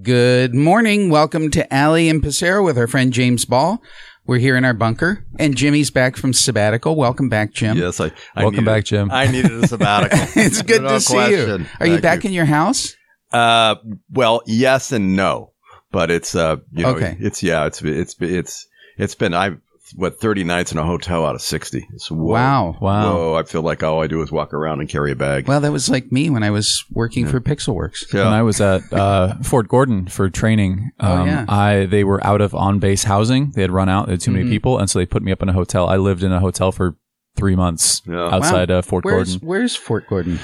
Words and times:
Good 0.00 0.54
morning. 0.54 1.10
Welcome 1.10 1.50
to 1.50 1.70
Alley 1.74 2.08
and 2.08 2.22
Pasero 2.22 2.64
with 2.64 2.78
our 2.78 2.86
friend 2.86 3.12
James 3.12 3.44
Ball. 3.44 3.82
We're 4.24 4.38
here 4.38 4.56
in 4.56 4.64
our 4.64 4.72
bunker, 4.72 5.26
and 5.38 5.54
Jimmy's 5.54 5.90
back 5.90 6.16
from 6.16 6.32
sabbatical. 6.32 6.96
Welcome 6.96 7.28
back, 7.28 7.52
Jim. 7.52 7.76
Yes, 7.76 8.00
I. 8.00 8.06
I 8.34 8.42
Welcome 8.44 8.52
needed- 8.60 8.64
back, 8.64 8.84
Jim. 8.84 9.10
I 9.10 9.26
needed 9.26 9.52
a 9.52 9.66
sabbatical. 9.68 10.18
It's 10.42 10.62
good 10.62 10.80
No 10.82 10.88
to 10.94 11.00
see 11.00 11.12
you. 11.14 11.20
question. 11.44 11.66
Are 11.78 11.86
you 11.86 11.92
Thank 11.94 12.02
back 12.02 12.24
in 12.24 12.32
your 12.32 12.46
house? 12.46 12.94
Uh, 13.32 13.74
well, 14.10 14.40
yes 14.46 14.92
and 14.92 15.14
no, 15.14 15.52
but 15.90 16.10
it's 16.10 16.34
uh, 16.34 16.56
you 16.72 16.84
know, 16.84 16.90
Okay. 16.96 17.16
it's 17.20 17.42
yeah, 17.42 17.66
it's 17.66 17.82
it's 17.82 18.16
it's 18.18 18.66
it's 18.96 19.14
been 19.14 19.34
I 19.34 19.56
what 19.96 20.20
thirty 20.20 20.44
nights 20.44 20.72
in 20.72 20.78
a 20.78 20.84
hotel 20.84 21.24
out 21.26 21.34
of 21.34 21.42
sixty. 21.42 21.86
It's 21.94 22.10
whoa, 22.10 22.16
Wow. 22.32 22.76
Wow. 22.80 23.12
Whoa, 23.14 23.34
I 23.34 23.42
feel 23.42 23.62
like 23.62 23.82
all 23.82 24.02
I 24.02 24.06
do 24.06 24.22
is 24.22 24.30
walk 24.32 24.52
around 24.54 24.80
and 24.80 24.88
carry 24.88 25.12
a 25.12 25.16
bag. 25.16 25.46
Well, 25.48 25.60
that 25.60 25.72
was 25.72 25.88
like 25.90 26.10
me 26.12 26.30
when 26.30 26.42
I 26.42 26.50
was 26.50 26.84
working 26.92 27.26
for 27.26 27.40
Pixelworks. 27.40 28.12
yeah. 28.12 28.24
When 28.24 28.32
I 28.32 28.42
was 28.42 28.60
at 28.60 28.90
uh, 28.92 29.34
Fort 29.42 29.68
Gordon 29.68 30.06
for 30.06 30.28
training, 30.30 30.90
Oh, 31.00 31.12
um, 31.18 31.26
yeah. 31.26 31.44
I 31.48 31.86
they 31.86 32.04
were 32.04 32.24
out 32.26 32.40
of 32.40 32.54
on 32.54 32.78
base 32.78 33.04
housing. 33.04 33.50
They 33.52 33.62
had 33.62 33.70
run 33.70 33.88
out. 33.88 34.06
They 34.06 34.12
had 34.12 34.20
too 34.20 34.30
many 34.32 34.48
people, 34.48 34.78
and 34.78 34.88
so 34.88 34.98
they 34.98 35.06
put 35.06 35.22
me 35.22 35.32
up 35.32 35.42
in 35.42 35.48
a 35.48 35.52
hotel. 35.52 35.88
I 35.88 35.96
lived 35.96 36.22
in 36.22 36.32
a 36.32 36.40
hotel 36.40 36.72
for 36.72 36.96
three 37.36 37.56
months 37.56 38.02
Yeah. 38.06 38.28
outside 38.28 38.70
uh, 38.70 38.82
Fort 38.82 39.04
Where's 39.04 39.32
Gordon. 39.36 39.48
Where's 39.48 39.74
Fort 39.76 40.06
Gordon? 40.08 40.38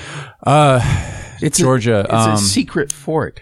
Uh, 0.46 0.80
It's 1.40 1.58
Georgia. 1.58 1.98
A, 2.00 2.02
it's 2.04 2.12
um, 2.12 2.32
a 2.32 2.38
secret 2.38 2.90
fort. 2.90 3.40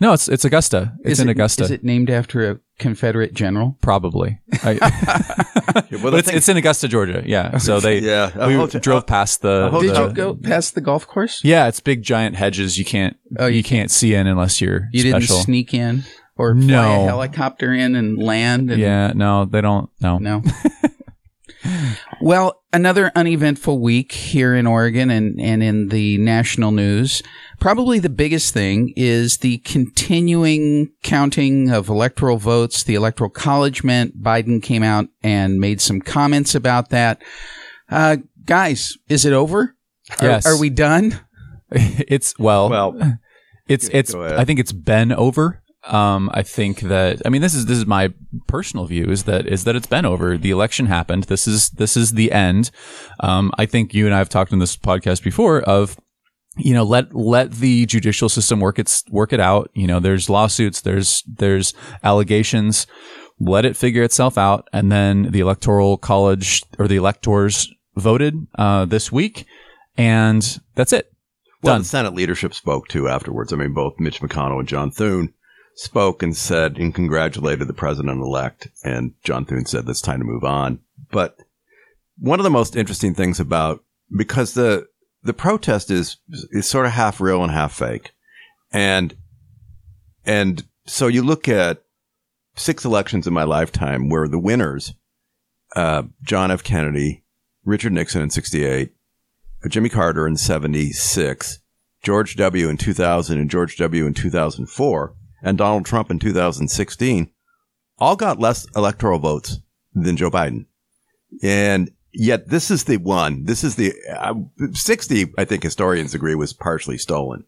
No, 0.00 0.12
it's 0.12 0.28
it's 0.28 0.44
Augusta. 0.44 0.92
It's 1.00 1.12
Is 1.12 1.20
in 1.20 1.28
it- 1.28 1.32
Augusta. 1.32 1.64
Is 1.64 1.70
it 1.70 1.84
named 1.84 2.10
after 2.10 2.50
a 2.50 2.58
Confederate 2.78 3.34
general? 3.34 3.78
Probably. 3.80 4.40
I, 4.64 4.72
Yeah, 5.90 6.02
well, 6.02 6.10
but 6.12 6.20
it's, 6.20 6.28
it's 6.30 6.48
in 6.48 6.56
Augusta, 6.56 6.88
Georgia. 6.88 7.22
Yeah. 7.26 7.58
So 7.58 7.78
they 7.80 7.98
yeah, 8.00 8.46
we 8.46 8.54
hotel- 8.54 8.80
drove 8.80 9.06
past 9.06 9.42
the. 9.42 9.66
a 9.66 9.70
hotel- 9.70 9.80
Did 9.80 9.94
the- 9.94 10.08
you 10.08 10.14
go 10.14 10.34
past 10.34 10.74
the 10.74 10.80
golf 10.80 11.06
course? 11.06 11.42
Yeah, 11.44 11.68
it's 11.68 11.80
big 11.80 12.02
giant 12.02 12.36
hedges. 12.36 12.78
You 12.78 12.84
can't. 12.84 13.16
Oh, 13.38 13.46
you, 13.46 13.58
you 13.58 13.62
can't 13.62 13.90
see 13.90 14.14
in 14.14 14.26
unless 14.26 14.60
you're 14.60 14.88
You 14.92 15.00
special. 15.08 15.36
didn't 15.36 15.44
sneak 15.44 15.74
in 15.74 16.04
or 16.36 16.54
fly 16.54 16.64
No. 16.64 17.02
a 17.02 17.06
helicopter 17.06 17.72
in 17.72 17.94
and 17.94 18.18
land? 18.18 18.70
And 18.70 18.80
yeah. 18.80 19.12
No, 19.14 19.44
they 19.44 19.60
don't. 19.60 19.88
No. 20.00 20.18
No. 20.18 20.42
well, 22.20 22.62
another 22.72 23.10
uneventful 23.14 23.78
week 23.80 24.12
here 24.12 24.54
in 24.54 24.66
Oregon 24.66 25.10
and, 25.10 25.40
and 25.40 25.62
in 25.62 25.88
the 25.88 26.18
national 26.18 26.72
news. 26.72 27.22
Probably 27.64 27.98
the 27.98 28.10
biggest 28.10 28.52
thing 28.52 28.92
is 28.94 29.38
the 29.38 29.56
continuing 29.56 30.92
counting 31.02 31.70
of 31.70 31.88
electoral 31.88 32.36
votes. 32.36 32.82
The 32.82 32.94
electoral 32.94 33.30
college 33.30 33.82
meant 33.82 34.22
Biden 34.22 34.62
came 34.62 34.82
out 34.82 35.06
and 35.22 35.58
made 35.58 35.80
some 35.80 36.02
comments 36.02 36.54
about 36.54 36.90
that. 36.90 37.22
Uh, 37.88 38.18
guys, 38.44 38.98
is 39.08 39.24
it 39.24 39.32
over? 39.32 39.74
Are- 40.20 40.26
Yes. 40.26 40.44
Are, 40.44 40.58
we 40.58 40.68
done? 40.68 41.18
it's 41.70 42.38
well. 42.38 42.68
Well, 42.68 43.18
it's 43.66 43.88
it's. 43.94 44.14
I 44.14 44.44
think 44.44 44.60
it's 44.60 44.72
been 44.72 45.10
over. 45.10 45.62
Um, 45.86 46.30
I 46.34 46.42
think 46.42 46.80
that 46.80 47.22
I 47.24 47.30
mean 47.30 47.40
this 47.40 47.54
is 47.54 47.64
this 47.64 47.78
is 47.78 47.86
my 47.86 48.12
personal 48.46 48.84
view 48.84 49.06
is 49.06 49.24
that 49.24 49.46
is 49.46 49.64
that 49.64 49.74
it's 49.74 49.86
been 49.86 50.04
over. 50.04 50.36
The 50.36 50.50
election 50.50 50.84
happened. 50.84 51.24
This 51.24 51.46
is 51.46 51.70
this 51.70 51.96
is 51.96 52.12
the 52.12 52.30
end. 52.30 52.70
Um, 53.20 53.52
I 53.56 53.64
think 53.64 53.94
you 53.94 54.04
and 54.04 54.14
I 54.14 54.18
have 54.18 54.28
talked 54.28 54.52
in 54.52 54.58
this 54.58 54.76
podcast 54.76 55.22
before 55.22 55.62
of 55.62 55.96
you 56.56 56.74
know 56.74 56.84
let 56.84 57.14
let 57.14 57.52
the 57.52 57.86
judicial 57.86 58.28
system 58.28 58.60
work 58.60 58.78
its 58.78 59.04
work 59.10 59.32
it 59.32 59.40
out. 59.40 59.70
You 59.74 59.86
know 59.86 60.00
there's 60.00 60.30
lawsuits, 60.30 60.80
there's 60.80 61.22
there's 61.26 61.74
allegations. 62.02 62.86
Let 63.40 63.64
it 63.64 63.76
figure 63.76 64.04
itself 64.04 64.38
out, 64.38 64.68
and 64.72 64.92
then 64.92 65.30
the 65.32 65.40
electoral 65.40 65.96
college 65.98 66.62
or 66.78 66.86
the 66.86 66.96
electors 66.96 67.68
voted 67.96 68.46
uh, 68.56 68.84
this 68.84 69.10
week, 69.10 69.46
and 69.96 70.60
that's 70.74 70.92
it. 70.92 71.12
well, 71.62 71.74
Done. 71.74 71.80
the 71.82 71.88
Senate 71.88 72.14
leadership 72.14 72.54
spoke 72.54 72.88
too 72.88 73.08
afterwards. 73.08 73.52
I 73.52 73.56
mean, 73.56 73.74
both 73.74 73.98
Mitch 73.98 74.20
McConnell 74.20 74.60
and 74.60 74.68
John 74.68 74.90
Thune 74.92 75.34
spoke 75.74 76.22
and 76.22 76.36
said 76.36 76.78
and 76.78 76.94
congratulated 76.94 77.66
the 77.66 77.74
president 77.74 78.20
elect. 78.20 78.68
And 78.84 79.14
John 79.24 79.44
Thune 79.44 79.66
said 79.66 79.88
it's 79.88 80.00
time 80.00 80.20
to 80.20 80.24
move 80.24 80.44
on. 80.44 80.78
But 81.10 81.36
one 82.18 82.38
of 82.38 82.44
the 82.44 82.50
most 82.50 82.76
interesting 82.76 83.14
things 83.14 83.40
about 83.40 83.82
because 84.16 84.54
the 84.54 84.86
the 85.24 85.34
protest 85.34 85.90
is 85.90 86.18
is 86.50 86.66
sort 86.68 86.86
of 86.86 86.92
half 86.92 87.20
real 87.20 87.42
and 87.42 87.52
half 87.52 87.72
fake, 87.72 88.12
and 88.72 89.16
and 90.24 90.64
so 90.86 91.06
you 91.06 91.22
look 91.22 91.48
at 91.48 91.82
six 92.56 92.84
elections 92.84 93.26
in 93.26 93.32
my 93.32 93.44
lifetime 93.44 94.08
where 94.08 94.28
the 94.28 94.38
winners, 94.38 94.94
uh, 95.74 96.02
John 96.22 96.50
F. 96.50 96.62
Kennedy, 96.62 97.24
Richard 97.64 97.92
Nixon 97.92 98.22
in 98.22 98.30
'68, 98.30 98.92
Jimmy 99.68 99.88
Carter 99.88 100.26
in 100.26 100.36
76, 100.36 101.60
George 102.02 102.36
W. 102.36 102.68
in 102.68 102.76
2000 102.76 103.38
and 103.38 103.50
George 103.50 103.76
W. 103.78 104.06
in 104.06 104.14
2004, 104.14 105.14
and 105.42 105.58
Donald 105.58 105.86
Trump 105.86 106.10
in 106.10 106.18
2016 106.18 107.30
all 107.98 108.16
got 108.16 108.40
less 108.40 108.66
electoral 108.76 109.18
votes 109.18 109.60
than 109.94 110.16
Joe 110.16 110.30
Biden. 110.30 110.66
And 111.42 111.90
yet 112.14 112.48
this 112.48 112.70
is 112.70 112.84
the 112.84 112.96
one, 112.96 113.44
this 113.44 113.64
is 113.64 113.76
the 113.76 113.92
uh, 114.16 114.34
60, 114.72 115.32
I 115.36 115.44
think 115.44 115.62
historians 115.62 116.14
agree 116.14 116.34
was 116.34 116.52
partially 116.52 116.98
stolen, 116.98 117.44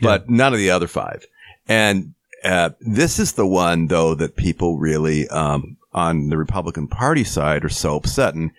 but 0.00 0.28
none 0.28 0.52
of 0.52 0.58
the 0.58 0.70
other 0.70 0.88
five. 0.88 1.26
And 1.68 2.14
uh, 2.44 2.70
this 2.80 3.18
is 3.18 3.32
the 3.32 3.46
one 3.46 3.86
though 3.86 4.14
that 4.14 4.36
people 4.36 4.78
really, 4.78 5.28
um, 5.28 5.76
on 5.92 6.28
the 6.28 6.36
Republican 6.36 6.86
Party 6.86 7.24
side 7.24 7.64
are 7.64 7.68
so 7.68 7.96
upset. 7.96 8.34
And 8.34 8.52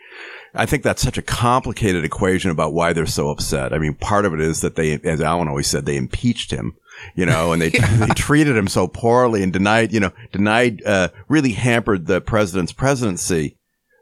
I 0.54 0.66
think 0.66 0.84
that's 0.84 1.02
such 1.02 1.18
a 1.18 1.22
complicated 1.22 2.04
equation 2.04 2.52
about 2.52 2.74
why 2.74 2.94
they're 2.94 3.06
so 3.06 3.30
upset. 3.30 3.74
I 3.74 3.78
mean, 3.78 3.94
part 3.94 4.26
of 4.26 4.34
it 4.34 4.42
is 4.42 4.62
that 4.62 4.76
they, 4.76 5.00
as 5.04 5.22
Alan 5.22 5.48
always 5.48 5.68
said, 5.68 5.86
they 5.86 5.96
impeached 5.96 6.52
him, 6.52 6.76
you 7.16 7.26
know, 7.26 7.54
and 7.54 7.62
they, 7.62 7.70
they 7.70 8.08
treated 8.16 8.58
him 8.58 8.68
so 8.68 8.88
poorly 8.88 9.44
and 9.44 9.54
denied, 9.54 9.94
you 9.94 10.02
know, 10.02 10.12
denied, 10.32 10.84
uh, 10.86 11.10
really 11.30 11.54
hampered 11.54 12.08
the 12.08 12.20
president's 12.20 12.74
presidency. 12.74 13.56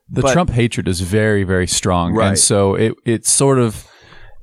The 0.09 0.22
But- 0.22 0.34
Trump 0.34 0.50
hatred 0.50 0.88
is 0.88 1.02
very, 1.02 1.44
very 1.44 1.68
strong. 1.68 2.14
Right. 2.14 2.30
And 2.30 2.40
so 2.40 2.75
it, 2.75 2.96
it 3.06 3.25
sort 3.25 3.59
of, 3.59 3.88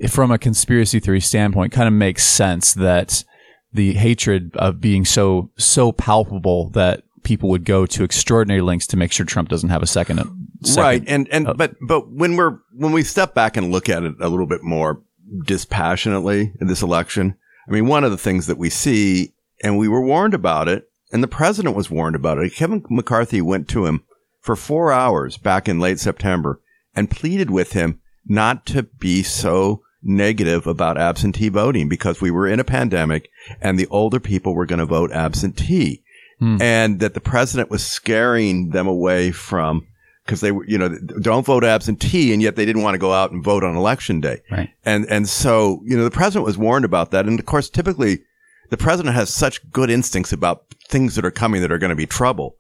from 0.09 0.31
a 0.31 0.39
conspiracy 0.39 1.01
theory 1.01 1.21
standpoint, 1.21 1.73
kind 1.73 1.89
of 1.89 1.95
makes 1.95 2.25
sense 2.25 2.75
that 2.75 3.25
the 3.73 3.95
hatred 3.95 4.57
of 4.57 4.81
being 4.81 5.05
so, 5.05 5.51
so 5.57 5.93
palpable 5.93 6.71
that 6.71 7.03
people 7.25 7.49
would 7.49 7.65
go 7.65 7.87
to 7.87 8.05
extraordinary 8.05 8.61
lengths 8.61 8.87
to 8.87 8.97
make 8.97 9.11
sure 9.11 9.27
Trump 9.27 9.49
doesn't 9.49 9.71
have 9.71 9.83
a 9.83 9.87
second. 9.87 10.19
second 10.63 10.83
Right. 10.83 11.05
And, 11.07 11.29
and, 11.33 11.49
oh. 11.49 11.55
but, 11.55 11.75
but 11.87 12.11
when 12.11 12.37
we're, 12.37 12.59
when 12.73 12.93
we 12.93 13.03
step 13.03 13.35
back 13.35 13.57
and 13.57 13.73
look 13.73 13.89
at 13.89 14.05
it 14.05 14.15
a 14.21 14.29
little 14.29 14.47
bit 14.47 14.63
more 14.63 15.03
dispassionately 15.45 16.53
in 16.61 16.69
this 16.69 16.83
election, 16.83 17.37
I 17.69 17.73
mean, 17.73 17.87
one 17.87 18.05
of 18.05 18.13
the 18.13 18.19
things 18.19 18.47
that 18.47 18.59
we 18.59 18.71
see, 18.71 19.35
and 19.63 19.77
we 19.77 19.89
were 19.89 20.05
warned 20.05 20.35
about 20.35 20.69
it, 20.69 20.89
and 21.13 21.23
the 21.23 21.29
president 21.29 21.75
was 21.75 21.91
warned 21.91 22.17
about 22.17 22.39
it. 22.39 22.55
Kevin 22.55 22.85
McCarthy 22.89 23.41
went 23.41 23.69
to 23.69 23.87
him 23.87 24.05
for 24.47 24.57
four 24.57 24.93
hours 24.93 25.37
back 25.37 25.69
in 25.69 25.79
late 25.81 26.01
September 26.01 26.61
and 26.95 27.11
pleaded 27.11 27.51
with 27.51 27.73
him 27.73 28.01
not 28.25 28.65
to 28.67 28.85
be 28.85 29.23
so 29.23 29.83
negative 30.03 30.67
about 30.67 30.97
absentee 30.97 31.49
voting 31.49 31.89
because 31.89 32.21
we 32.21 32.31
were 32.31 32.47
in 32.47 32.61
a 32.61 32.65
pandemic 32.65 33.29
and 33.61 33.79
the 33.79 33.89
older 33.89 34.21
people 34.21 34.55
were 34.55 34.67
going 34.67 34.79
to 34.79 34.87
vote 34.87 35.13
absentee 35.13 36.03
Hmm. 36.39 36.61
and 36.61 37.01
that 37.01 37.15
the 37.15 37.21
president 37.21 37.71
was 37.71 37.85
scaring 37.85 38.69
them 38.71 38.87
away 38.87 39.31
from 39.31 39.87
because 40.25 40.43
they 40.43 40.53
were, 40.53 40.67
you 40.67 40.77
know, 40.77 40.95
don't 41.23 41.47
vote 41.47 41.65
absentee, 41.65 42.33
and 42.35 42.43
yet 42.43 42.57
they 42.57 42.67
didn't 42.67 42.83
want 42.83 42.95
to 42.95 42.99
go 42.99 43.13
out 43.13 43.31
and 43.31 43.43
vote 43.43 43.65
on 43.65 43.75
election 43.75 44.21
day. 44.21 44.43
Right. 44.51 44.69
And 44.85 45.07
and 45.09 45.27
so 45.31 45.81
you 45.87 45.97
know, 45.97 46.05
the 46.05 46.11
president 46.11 46.45
was 46.45 46.59
warned 46.59 46.85
about 46.85 47.11
that, 47.13 47.25
and 47.27 47.41
of 47.41 47.47
course, 47.47 47.71
typically, 47.71 48.19
the 48.69 48.77
president 48.77 49.15
has 49.15 49.33
such 49.33 49.71
good 49.71 49.89
instincts 49.89 50.31
about 50.31 50.65
things 50.89 51.15
that 51.15 51.25
are 51.25 51.31
coming 51.31 51.63
that 51.63 51.73
are 51.73 51.79
going 51.79 51.89
to 51.89 51.97
be 51.97 52.07
trouble 52.07 52.57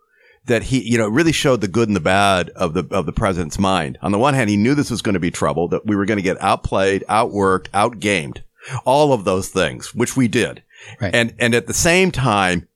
that 0.47 0.65
he, 0.65 0.83
you 0.83 0.97
know, 0.99 1.09
really 1.09 1.33
showed 1.33 1.61
the 1.61 1.69
good 1.69 1.89
and 1.89 1.97
the 1.97 2.01
bad 2.01 2.51
of 2.51 2.75
the 2.75 2.87
of 2.91 3.07
the 3.07 3.12
president's 3.12 3.59
mind. 3.59 3.99
On 4.03 4.12
the 4.12 4.19
one 4.19 4.34
hand, 4.34 4.51
he 4.51 4.57
knew 4.57 4.75
this 4.75 4.91
was 4.91 5.03
going 5.03 5.15
to 5.15 5.21
be 5.21 5.31
trouble, 5.31 5.69
that 5.69 5.87
we 5.87 5.97
were 5.97 6.07
going 6.07 6.19
to 6.19 6.23
get 6.23 6.41
outplayed, 6.41 7.05
outworked, 7.09 7.69
outgamed, 7.71 8.43
all 8.84 9.12
of 9.12 9.25
those 9.25 9.49
things, 9.49 9.95
which 9.95 10.17
we 10.17 10.29
did. 10.29 10.62
Right. 11.01 11.15
And 11.15 11.34
and 11.39 11.55
at 11.55 11.67
the 11.67 11.75
same 11.75 12.11
time, 12.11 12.69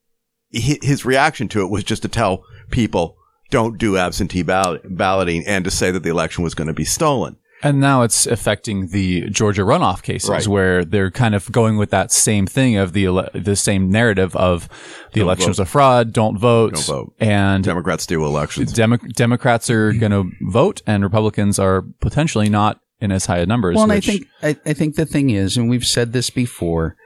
hi- 0.55 0.79
his 0.83 1.05
reaction 1.05 1.49
to 1.49 1.63
it 1.63 1.71
was 1.71 1.85
just 1.85 2.03
to 2.03 2.09
tell 2.09 2.45
people 2.71 3.17
don't 3.51 3.79
do 3.79 3.97
absentee 3.97 4.43
ballot, 4.43 4.83
balloting 4.97 5.45
and 5.47 5.65
to 5.65 5.71
say 5.71 5.91
that 5.91 6.03
the 6.03 6.11
election 6.11 6.45
was 6.45 6.55
going 6.55 6.69
to 6.69 6.75
be 6.75 6.85
stolen. 6.85 7.37
And 7.63 7.81
now 7.81 8.03
it's 8.03 8.27
affecting 8.27 8.89
the 8.89 9.29
Georgia 9.31 9.63
runoff 9.63 10.03
cases 10.03 10.31
Right. 10.31 10.47
where 10.47 10.85
they're 10.85 11.11
kind 11.11 11.35
of 11.35 11.51
going 11.53 11.77
with 11.77 11.91
that 11.91 12.11
same 12.11 12.47
thing 12.47 12.77
of 12.77 12.93
the 12.95 13.05
ele- 13.07 13.29
the 13.35 13.55
same 13.57 13.91
narrative 13.91 14.35
of 14.37 14.69
the 15.13 15.21
Don't 15.21 15.25
election 15.27 15.45
vote. 15.47 15.51
was 15.51 15.59
a 15.59 15.65
fraud, 15.67 16.13
don't 16.13 16.39
vote. 16.39 16.75
Don't 16.75 16.87
vote. 16.87 17.13
And 17.21 17.63
Democrats 17.63 18.05
steal 18.05 18.25
elections. 18.25 18.73
Demo- 18.73 18.97
Democrats 19.15 19.69
are 19.69 19.93
going 19.93 20.13
to 20.13 20.31
vote 20.51 20.81
and 20.87 21.03
Republicans 21.03 21.59
are 21.59 21.83
potentially 22.01 22.49
not 22.49 22.81
in 23.01 23.13
as 23.13 23.27
high 23.27 23.39
a 23.39 23.47
numbers. 23.47 23.75
Well, 23.77 23.85
and 23.85 23.93
I 23.93 24.01
think 24.01 24.27
I, 24.43 24.57
I 24.67 24.73
think 24.73 24.97
the 24.97 25.07
thing 25.07 25.31
is, 25.31 25.57
and 25.57 25.69
we've 25.71 25.87
said 25.87 26.13
this 26.13 26.29
before, 26.31 26.97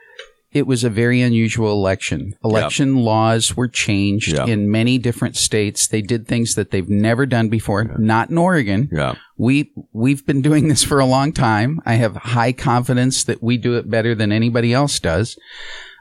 it 0.55 0.67
was 0.67 0.85
a 0.85 0.89
very 0.91 1.21
unusual 1.21 1.73
election. 1.73 2.35
Election 2.45 2.97
laws 2.97 3.57
were 3.57 3.69
changed 3.69 4.33
Yeah. 4.33 4.47
in 4.47 4.71
many 4.71 4.99
different 4.99 5.37
states. 5.37 5.89
They 5.89 6.01
did 6.01 6.27
things 6.27 6.55
that 6.55 6.71
they've 6.71 6.89
never 6.89 7.27
done 7.27 7.49
before. 7.49 7.85
Not 7.99 8.31
in 8.31 8.39
Oregon. 8.39 8.89
Yeah. 8.93 9.17
We 9.37 9.73
we've 9.93 10.25
been 10.25 10.41
doing 10.43 10.69
this 10.69 10.85
for 10.85 11.01
a 11.01 11.07
long 11.07 11.33
time. 11.33 11.81
I 11.85 11.95
have 11.95 12.15
high 12.17 12.53
confidence 12.53 13.25
that 13.25 13.43
we 13.43 13.57
do 13.59 13.75
it 13.77 13.91
better 13.91 14.15
than 14.15 14.31
anybody 14.33 14.73
else 14.73 15.01
does. 15.01 15.37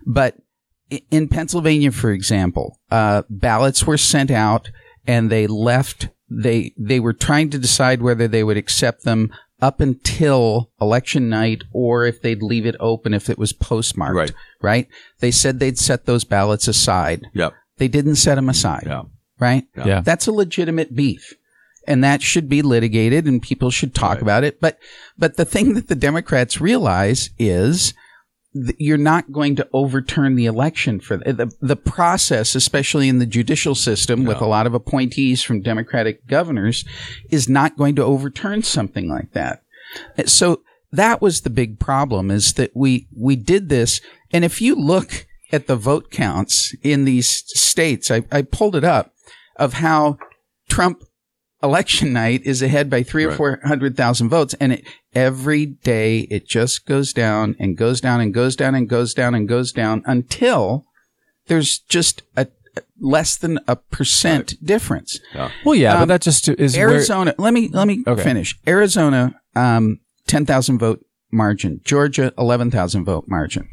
But 0.06 0.36
in 1.10 1.28
Pennsylvania, 1.28 1.92
for 1.92 2.12
example, 2.12 2.80
uh, 2.92 3.24
ballots 3.30 3.88
were 3.88 3.98
sent 3.98 4.30
out 4.30 4.70
and 5.08 5.30
they 5.32 5.48
left. 5.48 6.10
They 6.30 6.74
they 6.78 7.00
were 7.00 7.14
trying 7.14 7.50
to 7.52 7.58
decide 7.60 8.02
whether 8.04 8.28
they 8.28 8.44
would 8.44 8.58
accept 8.58 9.04
them 9.04 9.32
up 9.64 9.80
until 9.80 10.70
election 10.82 11.30
night 11.30 11.64
or 11.72 12.06
if 12.06 12.22
they'd 12.22 12.44
leave 12.44 12.66
it 12.66 12.76
open 12.82 13.14
if 13.14 13.30
it 13.30 13.38
was 13.38 13.54
postmarked. 13.54 14.14
Right. 14.16 14.32
Right. 14.62 14.88
They 15.20 15.32
said 15.32 15.60
they'd 15.60 15.78
set 15.80 16.06
those 16.06 16.26
ballots 16.26 16.68
aside. 16.68 17.28
Yep. 17.34 17.54
They 17.78 17.88
didn't 17.88 18.16
set 18.18 18.36
them 18.36 18.50
aside. 18.50 18.84
Yeah. 18.86 19.04
Right. 19.40 19.64
Yeah. 19.78 20.02
That's 20.02 20.28
a 20.28 20.34
legitimate 20.34 20.94
beef. 20.96 21.34
And 21.88 22.04
that 22.04 22.22
should 22.22 22.50
be 22.50 22.62
litigated 22.62 23.26
and 23.26 23.42
people 23.42 23.72
should 23.72 23.96
talk 23.96 24.16
Right. 24.16 24.22
about 24.22 24.44
it. 24.44 24.60
But, 24.60 24.78
but 25.18 25.38
the 25.38 25.46
thing 25.46 25.76
that 25.76 25.88
the 25.88 25.96
Democrats 25.96 26.60
realize 26.60 27.30
is 27.40 27.94
you're 28.78 28.98
not 28.98 29.32
going 29.32 29.56
to 29.56 29.68
overturn 29.74 30.36
the 30.36 30.46
election 30.46 31.00
for 31.00 31.18
the, 31.18 31.34
the, 31.34 31.52
the 31.60 31.76
process, 31.76 32.54
especially 32.56 33.10
in 33.10 33.20
the 33.20 33.26
judicial 33.26 33.74
system 33.76 34.26
with 34.26 34.40
a 34.42 34.46
lot 34.46 34.68
of 34.68 34.74
appointees 34.74 35.42
from 35.42 35.62
Democratic 35.62 36.28
governors 36.28 36.86
is 37.30 37.50
not 37.50 37.78
going 37.78 37.96
to 37.96 38.04
overturn 38.04 38.62
something 38.62 39.10
like 39.10 39.32
that. 39.34 39.64
Uh, 40.18 40.24
so 40.26 40.62
that 40.92 41.22
was 41.22 41.42
the 41.42 41.50
big 41.50 41.80
problem 41.80 42.30
is 42.30 42.54
that 42.54 42.72
we, 42.76 43.08
we 43.18 43.36
did 43.36 43.70
this. 43.70 44.02
And 44.32 44.46
if 44.46 44.62
you 44.62 44.76
look 44.76 45.26
at 45.52 45.68
the 45.68 45.76
vote 45.76 46.12
counts 46.12 46.76
in 46.84 47.06
these 47.06 47.44
states, 47.48 48.12
I, 48.12 48.24
I 48.32 48.44
pulled 48.44 48.76
it 48.76 48.84
up 48.84 49.14
of 49.56 49.74
how 49.74 50.18
Trump 50.70 51.04
election 51.62 52.12
night 52.14 52.42
is 52.44 52.62
ahead 52.62 52.90
by 52.90 53.04
three 53.04 53.24
or 53.24 53.30
Right. 53.30 53.38
four 53.38 53.60
hundred 53.64 53.96
thousand 53.96 54.30
votes. 54.30 54.54
And 54.60 54.74
it, 54.74 54.84
every 55.16 55.66
day 55.66 56.20
it 56.32 56.48
just 56.48 56.86
goes 56.86 57.14
down 57.14 57.56
and 57.60 57.78
goes 57.78 58.02
down 58.02 58.22
and 58.22 58.34
goes 58.34 58.56
down 58.56 58.76
and 58.76 58.88
goes 58.90 59.14
down 59.14 59.36
and 59.36 59.48
goes 59.48 59.72
down 59.72 60.02
until 60.06 60.86
there's 61.48 61.80
just 61.80 62.22
a 62.38 62.48
less 63.00 63.36
than 63.36 63.60
a 63.68 63.76
percent 63.76 64.56
difference. 64.64 65.20
Well, 65.64 65.76
yeah, 65.76 65.94
Um, 65.94 66.00
but 66.02 66.06
that 66.08 66.22
just 66.22 66.48
is 66.50 66.76
where- 66.76 66.90
Arizona. 66.90 67.36
let 67.38 67.54
me 67.54 67.70
let 67.70 67.88
me 67.88 68.04
Okay. 68.08 68.24
finish. 68.24 68.58
Arizona, 68.68 69.36
um, 69.56 70.00
ten 70.28 70.46
thousand 70.46 70.80
vote 70.80 71.06
margin. 71.32 71.82
Georgia, 71.84 72.34
eleven 72.38 72.72
thousand 72.72 73.06
vote 73.06 73.26
margin. 73.28 73.68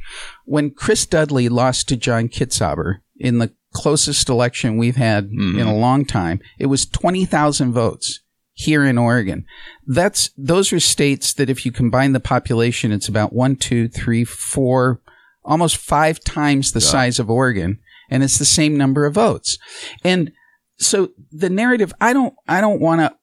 When 0.45 0.71
Chris 0.71 1.07
Dudley 1.07 1.49
lost 1.49 1.89
to 1.89 1.97
John 1.97 2.29
Kitzhaber 2.29 2.97
in 3.19 3.39
the 3.39 3.53
closest 3.73 4.29
election 4.29 4.77
we've 4.77 4.97
had 4.97 5.27
in 5.31 5.61
a 5.61 5.75
long 5.77 6.05
time, 6.05 6.41
it 6.59 6.67
was 6.67 6.85
twenty 6.85 7.25
thousand 7.25 7.73
votes 7.73 8.21
here 8.61 8.85
in 8.85 8.99
Oregon. 8.99 9.47
That's 9.87 10.31
those 10.37 10.71
are 10.73 10.81
states 10.81 11.33
that 11.35 11.49
if 11.49 11.65
you 11.65 11.73
combine 11.73 12.13
the 12.13 12.21
population, 12.21 12.93
it's 12.93 13.09
about 13.09 13.33
one, 13.33 13.57
two, 13.57 13.89
three, 13.89 14.25
four, 14.25 15.01
almost 15.43 15.79
five 15.79 16.21
times 16.21 16.73
the 16.73 16.81
size 16.81 17.19
of 17.19 17.31
Oregon, 17.31 17.79
and 18.11 18.23
it's 18.23 18.39
the 18.39 18.45
same 18.45 18.77
number 18.77 19.07
of 19.07 19.15
votes. 19.15 19.57
And 20.05 20.33
so 20.77 21.11
the 21.33 21.49
narrative, 21.49 21.93
I 22.01 22.13
don't, 22.13 22.35
I 22.47 22.61
don't 22.61 22.81
want 22.81 23.01
to 23.01 23.17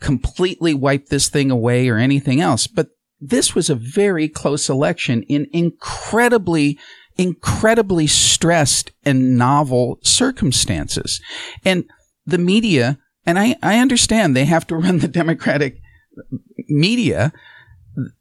completely 0.00 0.72
wipe 0.72 1.06
this 1.06 1.28
thing 1.28 1.50
away 1.50 1.88
or 1.88 1.98
anything 1.98 2.40
else, 2.40 2.66
but 2.66 2.88
this 3.20 3.54
was 3.54 3.68
a 3.68 3.74
very 3.74 4.26
close 4.26 4.70
election 4.70 5.22
in 5.24 5.46
incredibly, 5.52 6.78
incredibly 7.16 8.06
stressed 8.06 8.90
and 9.04 9.36
novel 9.36 9.98
circumstances. 10.02 11.20
And 11.62 11.84
the 12.24 12.38
media, 12.38 12.98
and 13.26 13.38
I, 13.38 13.56
I 13.62 13.78
understand 13.78 14.34
they 14.36 14.44
have 14.46 14.66
to 14.68 14.76
run 14.84 14.98
the 14.98 15.08
Democratic 15.08 15.80
media, 16.68 17.32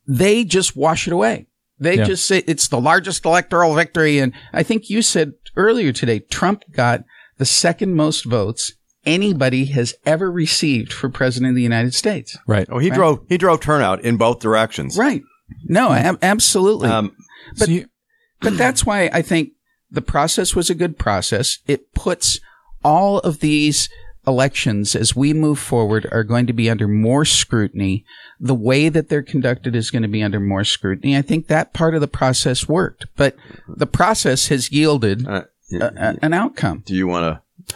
they 0.07 0.43
just 0.43 0.75
wash 0.75 1.07
it 1.07 1.13
away. 1.13 1.47
They 1.79 1.97
Yeah. 1.97 2.03
just 2.05 2.25
say 2.25 2.43
it's 2.47 2.67
the 2.67 2.79
largest 2.79 3.25
electoral 3.25 3.73
victory. 3.73 4.19
And 4.19 4.33
I 4.53 4.63
think 4.63 4.89
you 4.89 5.01
said 5.01 5.33
earlier 5.55 5.91
today, 5.91 6.19
Trump 6.19 6.63
got 6.71 7.03
the 7.37 7.45
second 7.45 7.95
most 7.95 8.25
votes 8.25 8.73
anybody 9.03 9.65
has 9.65 9.95
ever 10.05 10.31
received 10.31 10.93
for 10.93 11.09
president 11.09 11.49
of 11.51 11.55
the 11.55 11.63
United 11.63 11.93
States. 11.95 12.37
right. 12.47 12.67
Oh, 12.69 12.77
he 12.77 12.91
drove 12.91 13.21
he 13.29 13.37
drove 13.37 13.59
turnout 13.61 14.01
in 14.03 14.17
both 14.17 14.39
directions. 14.39 14.95
Right. 14.97 15.23
No, 15.65 15.91
ab- 15.91 16.19
absolutely. 16.21 16.87
Um, 16.89 17.15
But- 17.57 17.65
So 17.67 17.71
you- 17.71 17.85
But 18.41 18.57
that's 18.57 18.85
why 18.85 19.09
I 19.13 19.21
think 19.21 19.49
the 19.91 20.01
process 20.01 20.55
was 20.55 20.69
a 20.71 20.75
good 20.75 20.97
process. 20.97 21.59
It 21.67 21.93
puts 21.93 22.39
all 22.83 23.19
of 23.19 23.39
these 23.39 23.87
elections 24.27 24.95
as 24.95 25.15
we 25.15 25.33
move 25.33 25.59
forward 25.59 26.07
are 26.11 26.23
going 26.23 26.47
to 26.47 26.53
be 26.53 26.69
under 26.69 26.87
more 26.87 27.25
scrutiny. 27.25 28.05
The 28.39 28.55
way 28.55 28.89
that 28.89 29.09
they're 29.09 29.23
conducted 29.23 29.75
is 29.75 29.89
going 29.91 30.03
to 30.03 30.07
be 30.07 30.23
under 30.23 30.39
more 30.39 30.63
scrutiny. 30.63 31.17
I 31.17 31.21
think 31.21 31.47
that 31.47 31.73
part 31.73 31.95
of 31.95 32.01
the 32.01 32.07
process 32.07 32.67
worked, 32.67 33.05
but 33.15 33.35
the 33.67 33.87
process 33.87 34.47
has 34.47 34.71
yielded 34.71 35.27
uh, 35.27 35.43
a, 35.73 35.85
a- 35.85 36.17
an 36.21 36.33
outcome. 36.33 36.83
do 36.85 36.95
you 36.95 37.07
want 37.07 37.41
to? 37.67 37.75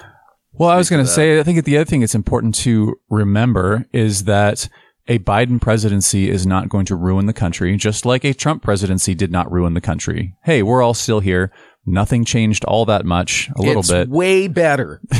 Well, 0.54 0.70
I 0.70 0.78
was 0.78 0.90
going 0.90 1.04
to 1.04 1.12
say, 1.12 1.38
I 1.40 1.44
think 1.44 1.66
the 1.66 1.78
other 1.78 1.86
thing 1.86 2.02
it's 2.02 2.16
important 2.16 2.56
to 2.56 2.96
remember 3.10 3.86
is 3.92 4.24
that 4.24 4.70
a 5.08 5.20
Biden 5.20 5.60
presidency 5.62 6.30
is 6.30 6.48
not 6.48 6.70
going 6.70 6.86
to 6.86 6.96
ruin 6.96 7.26
the 7.26 7.34
country, 7.34 7.76
just 7.78 8.06
like 8.06 8.24
a 8.24 8.34
Trump 8.34 8.64
presidency 8.64 9.14
did 9.14 9.32
not 9.32 9.52
ruin 9.52 9.74
the 9.74 9.82
country. 9.82 10.34
Hey, 10.46 10.64
we're 10.64 10.82
all 10.82 10.94
still 10.94 11.20
here. 11.20 11.52
Nothing 11.88 12.26
changed 12.26 12.66
all 12.66 12.86
that 12.86 13.06
much, 13.06 13.50
a 13.56 13.62
little 13.62 13.82
it's 13.82 13.92
bit. 13.92 14.10
way 14.10 14.48
better. 14.48 15.02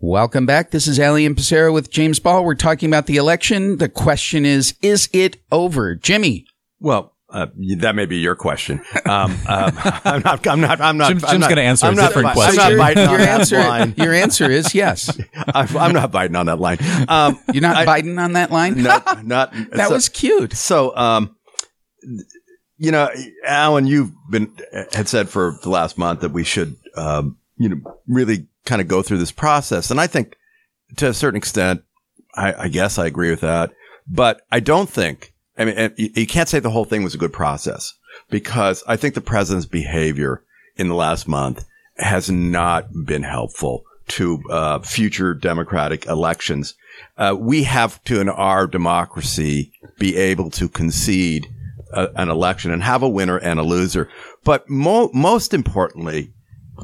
Welcome 0.00 0.44
back. 0.46 0.70
This 0.72 0.86
is 0.86 1.00
Alley 1.00 1.24
and 1.24 1.34
Pasero 1.36 1.72
with 1.72 1.90
James 1.90 2.18
Ball. 2.20 2.44
We're 2.44 2.54
talking 2.54 2.88
about 2.90 3.06
the 3.06 3.16
election. 3.16 3.78
The 3.78 3.88
question 3.88 4.44
is, 4.44 4.74
is 4.82 5.08
it 5.12 5.38
over? 5.50 5.94
Jimmy, 5.94 6.46
Well, 6.80 7.14
uh, 7.30 7.46
that 7.78 7.94
may 7.96 8.04
be 8.06 8.18
your 8.18 8.36
question. 8.36 8.82
Um, 9.06 9.32
um, 9.48 9.72
I'm 10.04 10.22
not. 10.22 10.46
I'm 10.46 10.60
not. 10.60 10.80
I'm 10.80 10.96
not. 10.98 11.08
Jim's- 11.08 11.24
I'm 11.24 11.30
Jim's 11.30 11.40
not- 11.40 11.48
gonna 11.48 11.60
answer 11.62 11.86
a 11.86 11.88
I'm 11.88 11.94
not 11.96 12.08
different 12.08 12.26
bi- 12.28 12.32
question. 12.34 12.60
I'm 12.60 12.76
not 12.76 12.82
biting 12.84 13.02
your 13.04 13.12
on 13.14 13.18
that 13.20 13.40
answer, 13.40 13.58
line. 13.58 13.94
your 13.96 14.12
answer 14.14 14.50
is 14.50 14.74
yes. 14.74 15.18
I'm, 15.34 15.76
I'm 15.76 15.92
not 15.92 16.12
biting 16.12 16.36
on 16.36 16.46
that 16.46 16.60
line. 16.60 16.78
Um, 17.08 17.40
You're 17.52 17.62
not 17.62 17.76
I- 17.76 17.84
biting 17.86 18.18
on 18.18 18.34
that 18.34 18.52
line? 18.52 18.82
not. 18.82 19.24
Not. 19.26 19.52
that 19.72 19.88
so- 19.88 19.94
was 19.94 20.08
cute. 20.10 20.52
So, 20.52 20.94
um, 20.96 21.34
you 22.76 22.92
know, 22.92 23.08
Alan, 23.44 23.86
you've 23.86 24.12
been 24.30 24.52
had 24.92 25.08
said 25.08 25.28
for 25.30 25.58
the 25.62 25.70
last 25.70 25.96
month 25.98 26.20
that 26.20 26.32
we 26.32 26.44
should, 26.44 26.76
um, 26.96 27.38
you 27.56 27.70
know, 27.70 27.76
really 28.06 28.46
kind 28.66 28.82
of 28.82 28.88
go 28.88 29.02
through 29.02 29.18
this 29.18 29.32
process, 29.32 29.90
and 29.90 30.00
I 30.00 30.06
think 30.06 30.36
to 30.96 31.08
a 31.08 31.14
certain 31.14 31.38
extent, 31.38 31.82
I, 32.34 32.64
I 32.64 32.68
guess 32.68 32.98
I 32.98 33.06
agree 33.06 33.30
with 33.30 33.40
that, 33.40 33.72
but 34.06 34.42
I 34.52 34.60
don't 34.60 34.88
think. 34.88 35.32
I 35.58 35.64
mean, 35.64 35.94
you, 35.96 36.26
can't 36.26 36.48
say 36.48 36.58
the 36.58 36.70
whole 36.70 36.84
thing 36.84 37.02
was 37.02 37.14
a 37.14 37.18
good 37.18 37.32
process 37.32 37.94
because 38.28 38.84
I 38.86 38.96
think 38.96 39.14
the 39.14 39.22
president's 39.22 39.66
behavior 39.66 40.44
in 40.76 40.88
the 40.88 40.94
last 40.94 41.26
month 41.26 41.64
has 41.96 42.30
not 42.30 42.88
been 43.06 43.22
helpful 43.22 43.84
to 44.08 44.42
uh, 44.50 44.80
future 44.80 45.32
Democratic 45.32 46.04
elections. 46.06 46.74
Uh, 47.16 47.34
we 47.38 47.62
have 47.62 48.02
to, 48.04 48.20
in 48.20 48.28
our 48.28 48.66
democracy, 48.66 49.72
be 49.98 50.14
able 50.16 50.50
to 50.50 50.68
concede 50.68 51.48
a, 51.92 52.08
an 52.16 52.28
election 52.28 52.70
and 52.70 52.82
have 52.82 53.02
a 53.02 53.08
winner 53.08 53.38
and 53.38 53.58
a 53.58 53.64
loser. 53.64 54.08
But 54.44 54.68
mo- 54.68 55.10
most 55.12 55.54
importantly, 55.54 56.32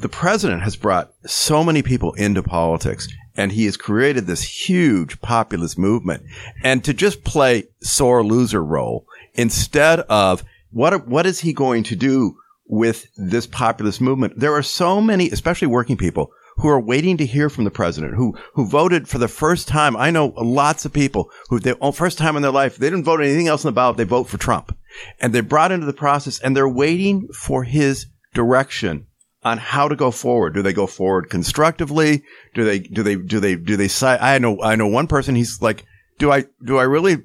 the 0.01 0.09
president 0.09 0.63
has 0.63 0.77
brought 0.77 1.13
so 1.27 1.63
many 1.63 1.83
people 1.83 2.13
into 2.15 2.43
politics 2.43 3.09
and 3.37 3.53
he 3.53 3.65
has 3.65 3.77
created 3.77 4.27
this 4.27 4.43
huge 4.43 5.21
populist 5.21 5.79
movement. 5.79 6.25
And 6.63 6.85
to 6.85 6.95
just 6.95 7.25
play 7.25 7.65
sore 7.81 8.25
loser 8.25 8.63
role 8.63 9.07
instead 9.35 10.01
of 10.01 10.45
what, 10.71 11.07
what 11.07 11.27
is 11.27 11.41
he 11.41 11.53
going 11.53 11.83
to 11.85 11.97
do 11.97 12.37
with 12.67 13.07
this 13.17 13.47
populist 13.47 14.01
movement? 14.01 14.39
There 14.39 14.55
are 14.55 14.63
so 14.63 15.01
many, 15.01 15.31
especially 15.31 15.69
working 15.69 15.97
people 15.97 16.33
who 16.57 16.69
are 16.69 16.81
waiting 16.81 17.17
to 17.17 17.27
hear 17.27 17.49
from 17.49 17.65
the 17.65 17.71
president, 17.71 18.15
who 18.15 18.37
who 18.55 18.67
voted 18.67 19.09
for 19.09 19.19
the 19.19 19.29
first 19.29 19.67
time. 19.67 19.97
I 19.97 20.11
know 20.11 20.35
lots 20.37 20.85
of 20.85 20.93
people 20.93 21.31
who 21.49 21.59
the 21.59 21.79
oh, 21.81 21.93
first 21.93 22.19
time 22.19 22.37
in 22.37 22.43
their 22.43 22.51
life 22.51 22.77
they 22.77 22.91
didn't 22.91 23.05
vote 23.05 23.21
anything 23.21 23.49
else 23.49 23.65
in 23.65 23.69
the 23.69 23.73
ballot. 23.73 23.97
They 23.97 24.05
vote 24.05 24.29
for 24.29 24.37
Trump, 24.37 24.77
and 25.19 25.33
they're 25.33 25.43
brought 25.43 25.73
into 25.73 25.87
the 25.87 25.95
process, 25.95 26.39
and 26.41 26.55
they're 26.55 26.69
waiting 26.69 27.29
for 27.29 27.65
his 27.65 28.07
direction 28.35 29.07
on 29.45 29.59
how 29.59 29.89
to 29.89 29.97
go 29.97 30.11
forward. 30.11 30.55
Do 30.55 30.63
they 30.63 30.73
go 30.73 30.87
forward 30.87 31.31
constructively? 31.31 32.23
Do 32.55 32.65
they 32.65 32.79
do 32.79 33.03
they 33.03 33.17
do 33.17 33.41
they 33.41 33.57
do 33.57 33.77
they? 33.77 33.89
I 34.03 34.39
know 34.39 34.63
I 34.63 34.77
know 34.77 34.87
one 34.87 35.07
person. 35.07 35.35
He's 35.35 35.61
like, 35.61 35.85
do 36.19 36.31
I 36.31 36.45
do 36.65 36.79
I 36.79 36.85
really 36.85 37.19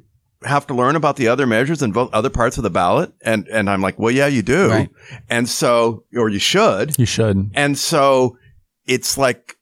have 0.43 0.67
to 0.67 0.73
learn 0.73 0.95
about 0.95 1.15
the 1.15 1.27
other 1.27 1.47
measures 1.47 1.81
and 1.81 1.93
vote 1.93 2.09
other 2.13 2.29
parts 2.29 2.57
of 2.57 2.63
the 2.63 2.69
ballot? 2.69 3.13
And 3.21 3.47
and 3.47 3.69
I'm 3.69 3.81
like, 3.81 3.99
well, 3.99 4.11
yeah, 4.11 4.27
you 4.27 4.41
do. 4.41 4.69
Right. 4.69 4.89
And 5.29 5.47
so, 5.47 6.05
or 6.15 6.29
you 6.29 6.39
should. 6.39 6.97
You 6.97 7.05
should. 7.05 7.51
And 7.53 7.77
so 7.77 8.37
it's 8.85 9.17
like, 9.17 9.55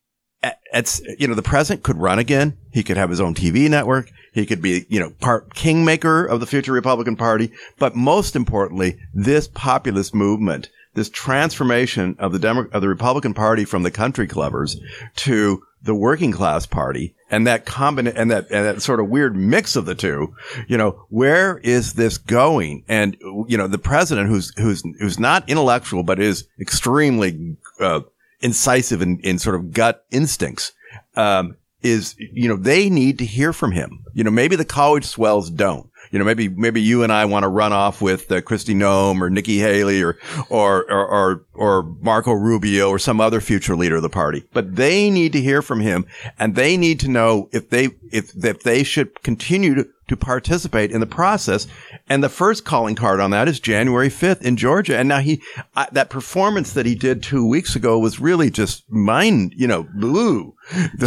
it's, 0.72 1.02
you 1.18 1.28
know, 1.28 1.34
the 1.34 1.42
president 1.42 1.84
could 1.84 1.98
run 1.98 2.20
again. 2.20 2.58
He 2.72 2.84
could 2.84 2.98
have 2.98 3.10
his 3.10 3.22
own 3.22 3.34
TV 3.34 3.70
network. 3.70 4.12
He 4.34 4.46
could 4.46 4.62
be, 4.62 4.86
you 4.90 5.00
know, 5.00 5.10
part 5.10 5.54
kingmaker 5.56 6.26
of 6.26 6.40
the 6.40 6.46
future 6.46 6.74
Republican 6.74 7.16
Party. 7.16 7.52
But 7.80 7.96
most 7.96 8.36
importantly, 8.36 9.00
this 9.14 9.48
populist 9.48 10.14
movement, 10.14 10.70
this 10.96 11.10
transformation 11.10 12.16
of 12.18 12.32
the 12.32 12.40
Demo- 12.40 12.68
of 12.72 12.82
the 12.82 12.90
Republican 12.90 13.34
Party 13.34 13.66
from 13.66 13.84
the 13.84 13.92
country 13.92 14.28
clubbers 14.28 14.78
to 15.18 15.62
the 15.84 15.94
working 15.94 16.32
class 16.32 16.66
party 16.66 17.14
and 17.30 17.46
that 17.46 17.66
combina- 17.66 18.14
and 18.16 18.32
that, 18.32 18.50
and 18.50 18.66
that 18.66 18.82
sort 18.82 19.00
of 19.00 19.08
weird 19.08 19.36
mix 19.36 19.76
of 19.76 19.86
the 19.86 19.94
two, 19.94 20.34
you 20.68 20.78
know, 20.78 21.06
where 21.10 21.60
is 21.60 21.94
this 21.94 22.18
going? 22.18 22.84
And, 22.88 23.16
you 23.48 23.58
know, 23.58 23.68
the 23.68 23.78
president 23.78 24.30
who's, 24.30 24.52
who's, 24.58 24.84
who's 25.00 25.20
not 25.20 25.48
intellectual, 25.48 26.02
but 26.02 26.20
is 26.20 26.48
extremely, 26.60 27.58
uh, 27.80 28.02
incisive 28.42 29.02
in, 29.02 29.20
in 29.20 29.38
sort 29.38 29.56
of 29.56 29.72
gut 29.72 30.06
instincts, 30.10 30.72
um, 31.16 31.56
is, 31.84 32.16
you 32.18 32.48
know, 32.48 32.58
they 32.58 32.90
need 32.90 33.20
to 33.20 33.26
hear 33.26 33.54
from 33.54 33.72
him. 33.72 34.04
You 34.14 34.24
know, 34.24 34.32
maybe 34.32 34.56
the 34.56 34.66
college 34.66 35.06
swells 35.06 35.52
don't. 35.52 35.90
You 36.12 36.20
know, 36.20 36.26
maybe, 36.26 36.50
maybe 36.50 36.82
you 36.82 37.04
and 37.04 37.12
I 37.12 37.26
want 37.26 37.44
to 37.44 37.50
run 37.50 37.74
off 37.74 38.02
with 38.02 38.32
uh, 38.32 38.42
Kristi 38.42 38.76
Noem 38.76 39.22
or 39.22 39.30
Nikki 39.30 39.60
Haley 39.60 40.04
or, 40.04 40.18
or, 40.50 40.90
or, 40.92 41.08
or, 41.08 41.46
or 41.54 41.84
Marco 42.02 42.32
Rubio 42.32 42.90
or 42.90 43.00
some 43.00 43.22
other 43.22 43.42
future 43.42 43.76
leader 43.76 43.98
of 43.98 44.02
the 44.02 44.10
party. 44.10 44.44
But 44.54 44.76
they 44.76 45.10
need 45.10 45.34
to 45.34 45.42
hear 45.42 45.62
from 45.62 45.80
him 45.80 46.06
and 46.38 46.56
they 46.56 46.78
need 46.78 47.00
to 47.02 47.08
know 47.08 47.50
if 47.52 47.70
they, 47.70 47.90
if, 48.12 48.34
if 48.44 48.64
they 48.64 48.84
should 48.84 49.22
continue 49.24 49.76
to, 49.76 49.88
to 50.08 50.18
participate 50.18 50.92
in 50.92 51.00
the 51.00 51.06
process. 51.06 51.68
And 52.08 52.24
the 52.24 52.30
first 52.30 52.66
calling 52.66 52.96
card 52.96 53.20
on 53.20 53.32
that 53.32 53.48
is 53.48 53.60
January 53.60 54.10
5th 54.10 54.42
in 54.42 54.58
Georgia. 54.58 54.98
And 54.98 55.10
now 55.10 55.20
he, 55.20 55.42
I, 55.76 55.88
that 55.92 56.10
performance 56.10 56.74
that 56.74 56.86
he 56.86 56.96
did 56.96 57.24
two 57.24 57.48
weeks 57.48 57.76
ago 57.76 57.98
was 57.98 58.20
really 58.20 58.50
just 58.50 58.84
mind, 58.90 59.54
you 59.56 59.68
know, 59.68 59.88
blue, 59.96 60.54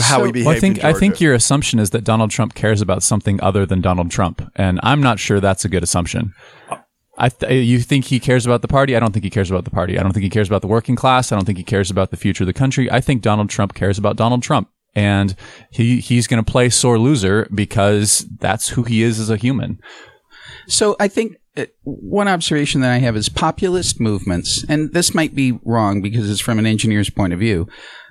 how 0.00 0.24
he 0.24 0.32
behaved. 0.32 0.46
Well, 0.46 0.56
I 0.56 0.60
think 0.60 0.78
in 0.78 0.84
I 0.84 0.92
think 0.92 1.20
your 1.20 1.34
assumption 1.34 1.78
is 1.78 1.90
that 1.90 2.04
Donald 2.04 2.30
Trump 2.30 2.54
cares 2.54 2.80
about 2.80 3.02
something 3.02 3.40
other 3.40 3.66
than 3.66 3.80
Donald 3.80 4.10
Trump, 4.10 4.42
and 4.56 4.80
I'm 4.82 5.00
not 5.00 5.18
sure 5.18 5.40
that's 5.40 5.64
a 5.64 5.68
good 5.68 5.82
assumption. 5.82 6.34
I 7.18 7.28
th- 7.28 7.50
uh, 7.50 7.54
you 7.54 7.80
think 7.80 8.06
he 8.06 8.20
cares 8.20 8.46
about 8.46 8.62
the 8.62 8.68
party? 8.68 8.96
I 8.96 9.00
don't 9.00 9.12
think 9.12 9.24
he 9.24 9.30
cares 9.30 9.50
about 9.50 9.64
the 9.64 9.70
party. 9.70 9.98
I 9.98 10.02
don't 10.02 10.12
think 10.12 10.22
he 10.22 10.30
cares 10.30 10.48
about 10.48 10.62
the 10.62 10.68
working 10.68 10.94
class. 10.94 11.32
I 11.32 11.36
don't 11.36 11.44
think 11.44 11.58
he 11.58 11.64
cares 11.64 11.90
about 11.90 12.10
the 12.10 12.16
future 12.16 12.44
of 12.44 12.46
the 12.46 12.52
country. 12.52 12.90
I 12.90 13.00
think 13.00 13.22
Donald 13.22 13.50
Trump 13.50 13.74
cares 13.74 13.98
about 13.98 14.16
Donald 14.16 14.42
Trump, 14.42 14.70
and 14.94 15.34
he 15.70 16.00
he's 16.00 16.26
going 16.26 16.42
to 16.42 16.50
play 16.50 16.68
sore 16.68 16.98
loser 16.98 17.48
because 17.54 18.26
that's 18.38 18.70
who 18.70 18.82
he 18.82 19.02
is 19.02 19.20
as 19.20 19.30
a 19.30 19.36
human. 19.36 19.80
So 20.66 20.96
I 21.00 21.08
think 21.08 21.36
uh, 21.56 21.66
one 21.82 22.28
observation 22.28 22.82
that 22.82 22.92
I 22.92 22.98
have 22.98 23.16
is 23.16 23.28
populist 23.28 24.00
movements, 24.00 24.64
and 24.68 24.92
this 24.92 25.14
might 25.14 25.34
be 25.34 25.58
wrong 25.64 26.00
because 26.02 26.30
it's 26.30 26.40
from 26.40 26.58
an 26.58 26.66
engineer's 26.66 27.10
point 27.10 27.32
of 27.32 27.38
view. 27.38 27.66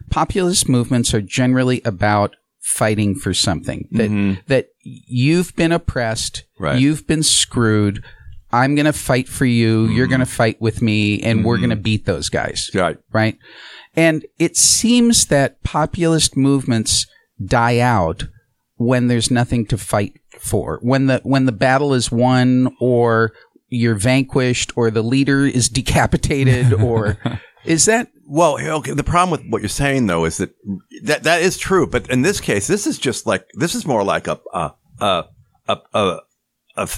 Populist 0.09 0.67
movements 0.67 1.13
are 1.13 1.21
generally 1.21 1.81
about 1.85 2.35
fighting 2.67 3.15
for 3.15 3.33
something 3.33 3.87
that 3.91 4.09
mm-hmm. 4.09 4.41
that 4.47 4.69
you've 4.83 5.55
been 5.55 5.71
oppressed, 5.71 6.43
Right. 6.59 6.79
you've 6.79 7.07
been 7.07 7.23
screwed. 7.23 8.03
I'm 8.51 8.75
going 8.75 8.85
to 8.85 8.93
fight 8.93 9.27
for 9.27 9.45
you. 9.45 9.85
You're 9.85 10.05
mm-hmm. 10.05 10.11
going 10.11 10.19
to 10.19 10.25
fight 10.25 10.61
with 10.61 10.81
me, 10.81 11.21
and 11.21 11.45
we're 11.45 11.55
mm-hmm. 11.55 11.65
going 11.65 11.77
to 11.77 11.83
beat 11.83 12.05
those 12.05 12.29
guys 12.29 12.69
Right. 12.73 12.97
right? 13.11 13.37
And 13.97 14.25
it 14.37 14.55
seems 14.55 15.25
that 15.25 15.63
populist 15.63 16.37
movements 16.37 17.07
die 17.43 17.79
out 17.79 18.27
when 18.75 19.07
there's 19.07 19.31
nothing 19.31 19.65
to 19.65 19.77
fight 19.77 20.13
for. 20.39 20.79
When 20.83 21.07
the 21.07 21.19
when 21.23 21.45
the 21.45 21.51
battle 21.51 21.95
is 21.95 22.11
won 22.11 22.75
or 22.79 23.33
you're 23.69 23.95
vanquished 23.95 24.71
or 24.77 24.91
the 24.91 25.01
leader 25.01 25.45
is 25.45 25.67
decapitated 25.79 26.71
or 26.73 27.17
is 27.65 27.85
that 27.85 28.09
Well, 28.27 28.59
okay. 28.59 28.93
The 28.93 29.03
problem 29.03 29.31
with 29.31 29.49
what 29.51 29.63
you're 29.63 29.69
saying 29.69 30.05
though 30.05 30.25
is 30.25 30.37
that 30.37 30.51
that 31.03 31.23
that 31.23 31.41
is 31.41 31.57
true, 31.57 31.87
but 31.87 32.07
in 32.09 32.21
this 32.21 32.39
case, 32.39 32.67
this 32.67 32.85
is 32.85 32.99
just 32.99 33.25
like 33.25 33.47
this 33.55 33.73
is 33.73 33.85
more 33.85 34.03
like 34.03 34.27
a 34.27 34.39
a 34.53 34.71
a 34.99 35.23
a 35.67 35.77
a, 35.93 36.19
a, 36.75 36.89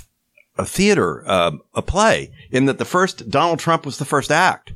a 0.58 0.65
theater, 0.65 1.29
um, 1.32 1.62
a 1.74 1.82
play. 1.82 2.34
In 2.51 2.65
that 2.65 2.77
the 2.77 2.86
first 2.86 3.29
Donald 3.29 3.60
Trump 3.60 3.86
was 3.86 4.00
the 4.00 4.06
first 4.06 4.32
act, 4.32 4.74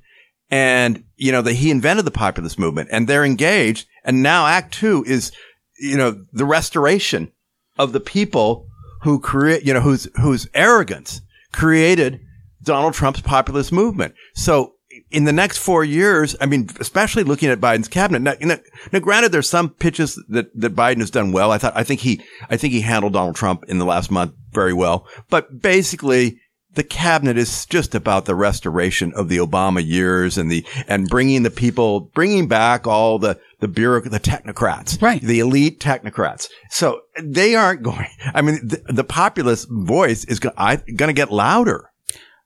and 0.54 1.04
you 1.16 1.32
know 1.32 1.42
that 1.42 1.54
he 1.54 1.72
invented 1.72 2.06
the 2.06 2.12
populist 2.12 2.60
movement, 2.60 2.90
and 2.92 3.08
they're 3.08 3.26
engaged, 3.26 3.88
and 4.04 4.22
now 4.22 4.46
Act 4.46 4.72
Two 4.72 5.04
is 5.08 5.32
you 5.80 5.98
know 5.98 6.26
the 6.32 6.46
restoration 6.46 7.32
of 7.80 7.92
the 7.92 8.00
people 8.00 8.68
who 9.02 9.20
create 9.20 9.64
you 9.64 9.74
know 9.74 9.82
whose 9.82 10.08
whose 10.22 10.48
arrogance 10.54 11.22
created 11.52 12.20
Donald 12.62 12.94
Trump's 12.94 13.22
populist 13.22 13.72
movement. 13.72 14.14
So 14.36 14.76
in 15.10 15.24
the 15.24 15.34
next 15.34 15.58
four 15.58 15.84
years, 15.84 16.36
I 16.40 16.46
mean, 16.46 16.70
especially 16.80 17.24
looking 17.24 17.50
at 17.50 17.60
Biden's 17.60 17.88
cabinet. 17.88 18.22
Now, 18.22 18.36
now, 18.40 18.60
now, 18.92 19.00
granted, 19.00 19.32
there's 19.32 19.50
some 19.50 19.72
pitches 19.72 20.24
that, 20.30 20.52
that 20.54 20.76
Biden 20.76 21.00
has 21.00 21.10
done 21.10 21.32
well. 21.32 21.52
I 21.52 21.58
thought, 21.58 21.76
I 21.76 21.84
think 21.84 22.02
he, 22.02 22.22
I 22.48 22.58
think 22.58 22.74
he 22.74 22.82
handled 22.82 23.14
Donald 23.14 23.36
Trump 23.36 23.64
in 23.68 23.80
the 23.80 23.86
last 23.86 24.12
month 24.12 24.34
very 24.52 24.74
well. 24.74 25.08
But 25.32 25.62
basically, 25.64 26.40
the 26.76 26.84
cabinet 26.84 27.38
is 27.38 27.66
just 27.66 27.94
about 27.96 28.26
the 28.26 28.36
restoration 28.36 29.14
of 29.16 29.30
the 29.30 29.38
Obama 29.38 29.86
years 29.86 30.38
and 30.38 30.52
the, 30.52 30.66
and 30.88 31.08
bringing 31.08 31.44
the 31.44 31.52
people, 31.52 32.12
bringing 32.14 32.48
back 32.48 32.88
all 32.88 33.20
the, 33.20 33.40
the 33.60 33.68
bureauc, 33.68 34.10
the 34.10 34.20
technocrats, 34.20 35.02
Right. 35.02 35.22
The 35.22 35.40
elite 35.40 35.80
technocrats. 35.80 36.48
So 36.70 37.02
they 37.22 37.56
aren't 37.56 37.84
going, 37.84 38.08
I 38.34 38.42
mean, 38.42 38.60
the, 38.68 38.82
the 38.88 39.04
populist 39.04 39.68
voice 39.70 40.26
is 40.26 40.40
going 40.40 40.82
to 40.98 41.14
get 41.14 41.32
louder. 41.32 41.92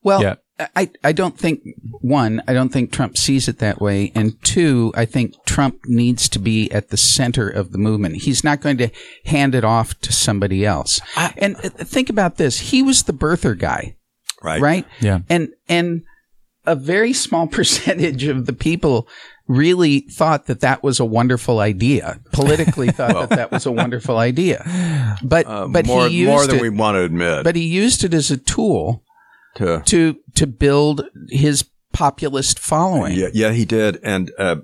Well, 0.03 0.21
Yeah. 0.21 0.35
I, 0.75 0.89
I 1.03 1.11
don't 1.11 1.37
think 1.37 1.61
one, 2.01 2.41
I 2.47 2.53
don't 2.53 2.69
think 2.69 2.91
Trump 2.91 3.15
sees 3.15 3.47
it 3.47 3.59
that 3.59 3.79
way. 3.79 4.11
And 4.15 4.41
two, 4.43 4.91
I 4.95 5.05
think 5.05 5.35
Trump 5.45 5.81
needs 5.85 6.27
to 6.29 6.39
be 6.39 6.71
at 6.71 6.89
the 6.89 6.97
center 6.97 7.47
of 7.47 7.71
the 7.73 7.77
movement. 7.77 8.23
He's 8.23 8.43
not 8.43 8.59
going 8.61 8.77
to 8.77 8.89
hand 9.25 9.53
it 9.53 9.63
off 9.63 9.99
to 9.99 10.11
somebody 10.11 10.65
else. 10.65 10.99
and 11.37 11.57
uh, 11.57 11.69
think 11.69 12.09
about 12.09 12.37
this. 12.37 12.71
He 12.71 12.81
was 12.81 13.03
the 13.03 13.13
birther 13.13 13.55
guy, 13.55 13.96
Right. 14.47 14.61
right? 14.61 14.85
Yeah. 14.99 15.19
And, 15.29 15.49
and 15.69 16.03
a 16.65 16.75
very 16.75 17.13
small 17.13 17.47
percentage 17.57 18.23
of 18.23 18.45
the 18.45 18.53
people 18.53 19.07
really 19.47 20.01
thought 20.01 20.47
that 20.47 20.59
that 20.59 20.83
was 20.83 20.99
a 20.99 21.05
wonderful 21.05 21.59
idea. 21.59 22.19
Politically 22.33 22.89
thought 22.89 23.29
that 23.29 23.29
that 23.29 23.51
was 23.51 23.65
a 23.65 23.71
wonderful 23.71 24.17
idea. 24.17 24.61
But, 25.23 25.45
but 25.71 25.85
Uh, 25.85 25.87
more, 25.87 26.07
he 26.09 26.17
used 26.17 26.29
more 26.31 26.45
than 26.47 26.57
it, 26.57 26.61
we 26.61 26.69
want 26.69 26.95
to 26.95 27.01
admit. 27.03 27.43
but 27.45 27.55
he 27.55 27.63
used 27.65 28.03
it 28.03 28.13
as 28.13 28.29
a 28.31 28.37
tool 28.37 29.03
to, 29.55 29.81
to 29.85 30.17
to 30.35 30.45
build 30.47 31.05
his 31.29 31.63
populist 31.93 32.59
following. 32.59 33.15
Yeah, 33.17 33.29
yeah, 33.33 33.51
he 33.53 33.63
did, 33.65 33.99
and 34.03 34.29
uh, 34.37 34.57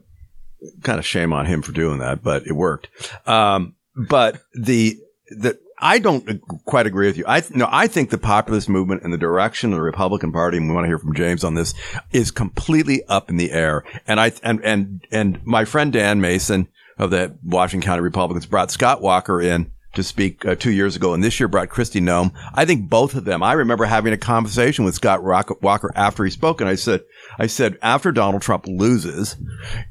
kind 0.84 1.00
of 1.00 1.06
shame 1.06 1.32
on 1.34 1.46
him 1.46 1.62
for 1.62 1.72
doing 1.72 2.00
that, 2.00 2.22
but 2.22 2.46
it 2.46 2.54
worked. 2.54 2.90
Um, 3.26 3.76
but 3.96 4.42
the 4.54 4.98
the 5.30 5.58
I 5.84 6.00
don't 6.00 6.42
quite 6.66 6.88
agree 6.88 7.08
with 7.08 7.18
you. 7.18 7.26
I 7.28 7.44
no, 7.52 7.68
I 7.70 7.88
think 7.88 8.10
the 8.10 8.18
populist 8.18 8.70
movement 8.70 9.04
and 9.04 9.12
the 9.12 9.18
direction 9.18 9.74
of 9.74 9.78
the 9.78 9.84
Republican 9.84 10.32
Party, 10.32 10.58
and 10.58 10.70
we 10.70 10.74
want 10.74 10.86
to 10.86 10.90
hear 10.90 10.98
from 10.98 11.14
James 11.14 11.44
on 11.44 11.56
this, 11.56 11.74
is 12.12 12.32
completely 12.32 13.04
up 13.06 13.30
in 13.30 13.36
the 13.36 13.52
air. 13.52 13.84
And 14.08 14.20
I 14.20 14.32
and 14.44 14.64
and 14.64 15.06
and 15.12 15.46
my 15.46 15.66
friend 15.66 15.92
Dan 15.92 16.22
Mason 16.22 16.70
of 16.98 17.12
the 17.12 17.38
Washington 17.44 17.86
County 17.86 18.02
Republicans 18.02 18.46
brought 18.46 18.72
Scott 18.72 19.02
Walker 19.02 19.42
in 19.42 19.72
to 19.94 20.04
speak 20.04 20.46
uh, 20.46 20.56
two 20.56 20.72
years 20.72 20.96
ago, 20.96 21.14
and 21.14 21.24
this 21.24 21.40
year 21.40 21.48
brought 21.48 21.70
Kristi 21.70 22.02
Noem. 22.02 22.32
I 22.54 22.66
think 22.66 22.90
both 22.90 23.14
of 23.16 23.26
them. 23.26 23.44
I 23.44 23.54
remember 23.54 23.86
having 23.86 24.14
a 24.14 24.18
conversation 24.18 24.86
with 24.86 24.96
Scott 24.96 25.24
Rock- 25.24 25.62
Walker 25.62 25.92
after 25.96 26.24
he 26.24 26.32
spoke, 26.32 26.62
and 26.62 26.70
I 26.70 26.76
said, 26.76 27.02
I 27.38 27.48
said 27.48 27.78
after 27.82 28.12
Donald 28.12 28.42
Trump 28.42 28.66
loses, 28.68 29.36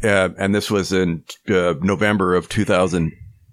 uh, 0.02 0.30
and 0.38 0.54
this 0.54 0.70
was 0.70 0.92
in 0.92 1.24
uh, 1.48 1.74
November 1.80 2.34
of 2.34 2.48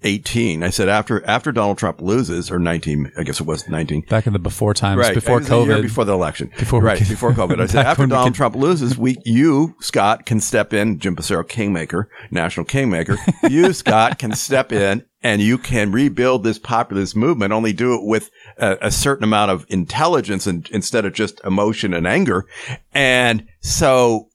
2018. 0.02 0.64
I 0.64 0.70
said 0.70 0.90
after 0.90 1.26
after 1.26 1.52
Donald 1.52 1.78
Trump 1.78 2.02
loses, 2.02 2.50
or 2.52 2.60
19, 2.60 3.12
I 3.18 3.24
guess 3.24 3.40
it 3.40 3.46
was 3.46 3.68
19. 3.68 4.02
Back 4.10 4.28
in 4.28 4.34
the 4.34 4.40
before 4.40 4.74
times, 4.74 5.00
Right, 5.00 5.14
before 5.14 5.38
It 5.38 5.50
was 5.50 5.68
year 5.68 5.78
COVID. 5.78 5.82
before 5.82 6.06
the 6.06 6.14
election, 6.14 6.52
Before 6.58 6.82
right 6.82 6.98
could- 6.98 7.08
before 7.10 7.32
COVID. 7.34 7.60
I 7.62 7.66
said 7.68 7.86
after 7.86 8.06
Donald 8.08 8.30
could- 8.30 8.36
Trump 8.38 8.56
loses, 8.56 8.98
we 8.98 9.18
you 9.26 9.76
Scott 9.80 10.26
can 10.26 10.40
step 10.40 10.74
in. 10.74 11.00
Jim 11.00 11.16
Pasero, 11.16 11.48
kingmaker, 11.48 12.10
national 12.32 12.66
kingmaker. 12.66 13.18
You 13.50 13.74
Scott 13.74 14.20
can 14.20 14.34
step 14.34 14.72
in 14.72 15.04
and 15.24 15.42
you 15.42 15.58
can 15.58 15.92
rebuild 15.92 16.44
this 16.44 16.60
populist 16.60 17.16
movement. 17.16 17.52
Only 17.52 17.74
do 17.74 17.96
it 17.96 18.02
with 18.04 18.30
a, 18.58 18.78
a 18.84 18.92
certain 18.92 19.24
amount 19.24 19.52
of 19.52 19.66
intelligence 19.70 20.46
and 20.48 20.68
instead 20.72 21.04
of 21.06 21.14
just 21.14 21.42
emotion 21.44 21.94
and 21.94 22.06
anger. 22.08 22.46
And 22.94 23.46
so 23.62 24.29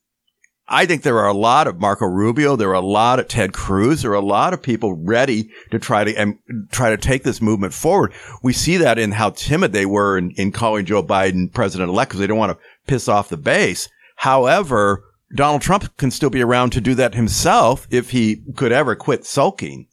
I 0.66 0.87
think 0.87 1.02
there 1.02 1.18
are 1.18 1.28
a 1.28 1.35
lot 1.35 1.66
of 1.66 1.78
Marco 1.78 2.06
Rubio, 2.06 2.56
there 2.56 2.71
are 2.71 2.75
a 2.75 2.80
lot 2.80 3.18
of 3.18 3.28
Ted 3.28 3.52
Cruz, 3.52 4.02
there 4.02 4.12
are 4.12 4.14
a 4.14 4.21
lot 4.21 4.54
of 4.54 4.62
people 4.62 4.94
ready 4.94 5.50
to 5.71 5.78
try 5.78 6.04
to 6.04 6.14
and 6.14 6.38
try 6.71 6.90
to 6.90 6.97
take 6.97 7.23
this 7.23 7.42
movement 7.42 7.75
forward. 7.75 8.12
We 8.42 8.54
see 8.54 8.78
that 8.78 8.99
in 8.99 9.12
how 9.12 9.30
timid 9.30 9.73
they 9.73 9.85
were 9.85 10.16
in, 10.16 10.30
in 10.33 10.52
calling 10.52 10.87
Joe 10.87 11.02
Biden 11.02 11.52
president 11.52 11.90
elect 11.90 12.11
because 12.11 12.21
they 12.21 12.26
don't 12.26 12.38
want 12.38 12.52
to 12.52 12.64
piss 12.87 13.09
off 13.09 13.28
the 13.28 13.37
base. 13.37 13.88
However, 14.16 15.04
Donald 15.35 15.62
Trump 15.62 15.97
can 15.97 16.11
still 16.11 16.30
be 16.30 16.40
around 16.40 16.71
to 16.71 16.80
do 16.80 16.94
that 16.94 17.14
himself 17.14 17.87
if 17.90 18.11
he 18.11 18.42
could 18.56 18.73
ever 18.73 18.94
quit 18.94 19.26
sulking. 19.26 19.87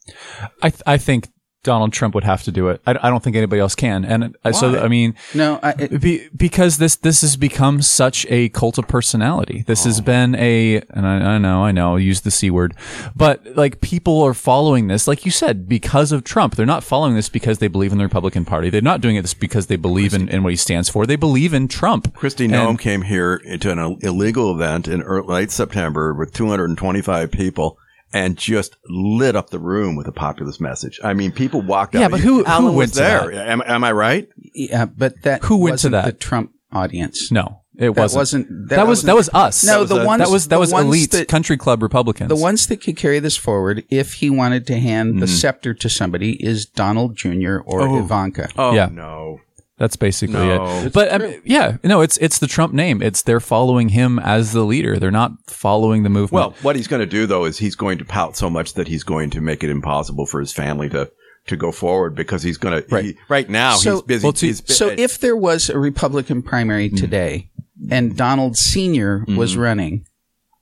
I 0.62 0.70
th- 0.70 0.82
I 0.86 0.96
think 0.96 1.31
Donald 1.62 1.92
Trump 1.92 2.14
would 2.14 2.24
have 2.24 2.42
to 2.42 2.52
do 2.52 2.68
it. 2.68 2.80
I, 2.86 2.98
I 3.02 3.10
don't 3.10 3.22
think 3.22 3.36
anybody 3.36 3.60
else 3.60 3.74
can. 3.74 4.04
And 4.04 4.36
I, 4.44 4.50
so, 4.50 4.80
I 4.80 4.88
mean, 4.88 5.14
No, 5.32 5.60
I, 5.62 5.74
it, 5.78 6.00
be, 6.00 6.28
because 6.36 6.78
this 6.78 6.96
this 6.96 7.20
has 7.20 7.36
become 7.36 7.82
such 7.82 8.26
a 8.28 8.48
cult 8.48 8.78
of 8.78 8.88
personality. 8.88 9.62
This 9.66 9.84
has 9.84 10.00
oh. 10.00 10.02
been 10.02 10.34
a, 10.34 10.80
and 10.90 11.06
I, 11.06 11.34
I 11.34 11.38
know, 11.38 11.64
I 11.64 11.70
know, 11.70 11.96
I 11.96 12.00
use 12.00 12.22
the 12.22 12.30
c 12.30 12.50
word, 12.50 12.74
but 13.14 13.56
like 13.56 13.80
people 13.80 14.20
are 14.22 14.34
following 14.34 14.88
this, 14.88 15.06
like 15.06 15.24
you 15.24 15.30
said, 15.30 15.68
because 15.68 16.10
of 16.10 16.24
Trump. 16.24 16.56
They're 16.56 16.66
not 16.66 16.82
following 16.82 17.14
this 17.14 17.28
because 17.28 17.58
they 17.58 17.68
believe 17.68 17.92
in 17.92 17.98
the 17.98 18.04
Republican 18.04 18.44
Party. 18.44 18.68
They're 18.68 18.80
not 18.80 19.00
doing 19.00 19.16
it 19.16 19.22
this 19.22 19.34
because 19.34 19.66
they 19.66 19.76
believe 19.76 20.14
in, 20.14 20.28
in 20.28 20.42
what 20.42 20.52
he 20.52 20.56
stands 20.56 20.88
for. 20.88 21.06
They 21.06 21.16
believe 21.16 21.54
in 21.54 21.68
Trump. 21.68 22.12
Kristi 22.14 22.48
Noem 22.48 22.78
came 22.78 23.02
here 23.02 23.38
to 23.38 23.70
an 23.70 23.98
illegal 24.02 24.52
event 24.52 24.88
in 24.88 25.02
early, 25.02 25.26
late 25.26 25.50
September 25.50 26.12
with 26.12 26.32
225 26.32 27.30
people 27.30 27.78
and 28.12 28.36
just 28.36 28.76
lit 28.88 29.34
up 29.36 29.50
the 29.50 29.58
room 29.58 29.96
with 29.96 30.06
a 30.06 30.12
populist 30.12 30.60
message. 30.60 31.00
I 31.02 31.14
mean, 31.14 31.32
people 31.32 31.62
walked 31.62 31.94
out. 31.94 32.00
Yeah, 32.00 32.08
but 32.08 32.20
who- 32.20 32.38
who 32.38 32.44
Alan 32.44 32.64
was 32.66 32.74
went 32.76 32.92
to 32.94 32.98
there? 32.98 33.30
that? 33.32 33.48
Am, 33.48 33.62
am 33.66 33.84
I 33.84 33.92
right? 33.92 34.28
yeah, 34.54 34.84
but 34.86 35.22
that 35.22 35.42
Who 35.44 35.56
went 35.56 35.78
to 35.80 35.88
wasn't 35.88 35.92
that? 35.92 36.04
the 36.04 36.12
Trump 36.12 36.52
audience. 36.72 37.30
No, 37.30 37.60
it 37.76 37.94
That 37.94 38.00
wasn't. 38.00 38.18
wasn't- 38.20 38.68
That, 38.68 38.76
that 38.76 38.86
was 38.86 39.02
that 39.02 39.14
was 39.16 39.30
us. 39.32 39.64
No, 39.64 39.72
that 39.72 39.80
was 39.80 39.88
the 39.90 40.02
a- 40.02 40.06
ones- 40.06 40.20
that 40.22 40.30
was 40.30 40.48
that 40.48 40.58
was 40.60 40.72
elite 40.72 41.10
that- 41.12 41.28
country 41.28 41.56
club 41.56 41.82
Republicans. 41.82 42.28
The 42.28 42.36
ones 42.36 42.66
that 42.66 42.82
could 42.82 42.96
carry 42.96 43.18
this 43.18 43.36
forward, 43.36 43.84
if 43.90 44.14
he 44.14 44.30
wanted 44.30 44.66
to 44.68 44.78
hand 44.78 45.10
Mm-hmm. 45.12 45.20
the 45.20 45.26
scepter 45.28 45.74
to 45.74 45.88
somebody, 45.88 46.32
is 46.44 46.66
Donald 46.66 47.16
Jr. 47.16 47.58
or 47.64 47.98
Ivanka. 47.98 48.48
Oh 48.58 48.74
Yeah. 48.74 48.88
no. 48.92 49.40
That's 49.82 49.96
basically 49.96 50.34
No. 50.36 50.64
it. 50.86 50.92
But 50.92 51.10
um, 51.12 51.34
yeah, 51.44 51.78
no, 51.82 52.02
it's 52.02 52.16
it's 52.18 52.38
the 52.38 52.46
Trump 52.46 52.72
name. 52.72 53.02
It's 53.02 53.22
they're 53.22 53.40
following 53.40 53.88
him 53.88 54.20
as 54.20 54.52
the 54.52 54.62
leader. 54.62 54.96
They're 54.96 55.10
not 55.10 55.32
following 55.48 56.04
the 56.04 56.08
movement. 56.08 56.32
Well, 56.32 56.54
what 56.62 56.76
he's 56.76 56.86
going 56.86 57.00
to 57.00 57.06
do 57.06 57.26
though 57.26 57.46
is 57.46 57.58
he's 57.58 57.74
going 57.74 57.98
to 57.98 58.04
pout 58.04 58.36
so 58.36 58.48
much 58.48 58.74
that 58.74 58.86
he's 58.86 59.02
going 59.02 59.30
to 59.30 59.40
make 59.40 59.64
it 59.64 59.70
impossible 59.70 60.24
for 60.24 60.38
his 60.38 60.52
family 60.52 60.88
to 60.90 61.10
to 61.48 61.56
go 61.56 61.72
forward 61.72 62.14
because 62.14 62.44
he's 62.44 62.58
going 62.58 62.80
to 62.80 62.94
right, 62.94 63.16
right 63.28 63.50
now 63.50 63.74
So- 63.74 63.94
he's 63.94 64.02
busy. 64.02 64.24
Well, 64.24 64.32
to- 64.34 64.46
he's, 64.46 64.62
So 64.72 64.86
if 64.96 65.18
there 65.18 65.34
was 65.36 65.68
a 65.68 65.80
Republican 65.80 66.42
primary 66.42 66.86
Mm-hmm. 66.86 66.98
today 66.98 67.50
and 67.90 68.16
Donald 68.16 68.56
Sr. 68.56 69.24
was 69.36 69.56
running, 69.56 70.06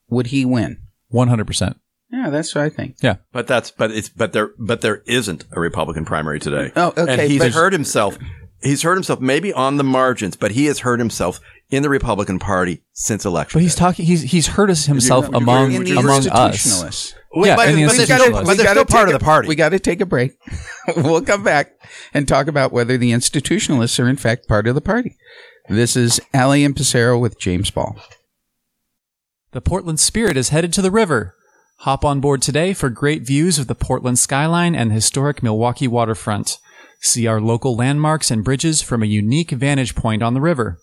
would 0.09 0.29
he 0.29 0.47
win? 0.47 0.79
one 1.09 1.29
hundred 1.29 1.47
percent. 1.47 1.77
Yeah, 2.11 2.31
that's 2.31 2.55
what 2.55 2.65
I 2.65 2.71
think. 2.71 2.97
Yeah, 3.03 3.17
But 3.33 3.47
that's 3.47 3.71
but 3.71 3.91
it's 3.91 4.09
but 4.09 4.33
there 4.33 4.53
but 4.59 4.81
there 4.81 5.03
isn't 5.07 5.45
a 5.53 5.61
Republican 5.61 6.05
primary 6.07 6.41
today. 6.41 6.73
Oh, 6.75 6.89
okay, 6.97 7.07
And 7.07 7.21
he's 7.31 7.39
but- 7.41 7.53
hurt 7.53 7.75
himself. 7.75 8.17
He's 8.63 8.83
hurt 8.83 8.95
himself 8.95 9.21
maybe 9.21 9.53
on 9.53 9.77
the 9.79 9.85
margins, 9.85 10.37
but 10.37 10.51
he 10.53 10.67
has 10.67 10.81
hurt 10.81 10.99
himself 10.99 11.41
in 11.71 11.83
the 11.83 11.89
Republican 11.89 12.39
Party 12.39 12.83
since 12.93 13.25
election. 13.25 13.59
but 13.59 13.63
he's 13.63 13.75
day. 13.75 13.79
talking. 13.81 14.05
He's 14.07 14.23
he's 14.23 14.49
hurt 14.49 14.69
us 14.71 14.87
himself 14.87 15.27
You're- 15.27 15.39
among 15.39 15.73
In 15.73 15.85
the 15.85 15.93
among 15.93 16.11
us. 16.11 16.27
institutionalists. 16.27 17.15
Yeah, 17.33 17.55
but, 17.57 17.69
and 17.69 17.79
the 17.79 17.87
but 17.87 17.97
they're 17.97 18.05
still, 18.07 18.19
institutionalists. 18.19 18.45
but 18.47 18.57
they're 18.57 18.71
still 18.71 18.85
part 18.85 19.09
of 19.09 19.13
the 19.13 19.25
party. 19.25 19.49
We 19.49 19.55
got 19.55 19.69
to 19.69 19.79
take 19.79 20.01
a 20.01 20.07
break. 20.07 20.33
we'll 20.97 21.23
come 21.23 21.45
back 21.45 21.71
and 22.13 22.27
talk 22.27 22.49
about 22.49 22.73
whether 22.73 22.99
the 22.99 23.13
institutionalists 23.13 24.03
are 24.03 24.09
in 24.09 24.17
fact 24.17 24.49
part 24.49 24.67
of 24.67 24.75
the 24.75 24.81
party. 24.81 25.17
This 25.69 25.97
is 25.97 26.21
Alley 26.35 26.65
and 26.65 26.75
Pasero 26.75 27.21
with 27.21 27.39
James 27.39 27.71
Ball. 27.71 27.97
The 29.53 29.61
Portland 29.61 30.01
Spirit 30.01 30.37
is 30.37 30.49
headed 30.51 30.73
to 30.75 30.83
the 30.83 30.91
river. 30.91 31.35
Hop 31.79 32.05
on 32.05 32.21
board 32.21 32.43
today 32.43 32.73
for 32.73 32.91
great 32.91 33.23
views 33.23 33.59
of 33.59 33.67
the 33.69 33.75
Portland 33.75 34.19
skyline 34.19 34.75
and 34.75 34.91
the 34.91 34.95
historic 34.95 35.41
Milwaukie 35.41 35.89
waterfront. 35.89 36.59
See 37.01 37.27
our 37.27 37.41
local 37.41 37.75
landmarks 37.75 38.31
and 38.31 38.45
bridges 38.45 38.83
from 38.83 39.03
a 39.03 39.07
unique 39.07 39.51
vantage 39.51 39.95
point 39.95 40.23
on 40.23 40.35
the 40.35 40.41
river. 40.41 40.79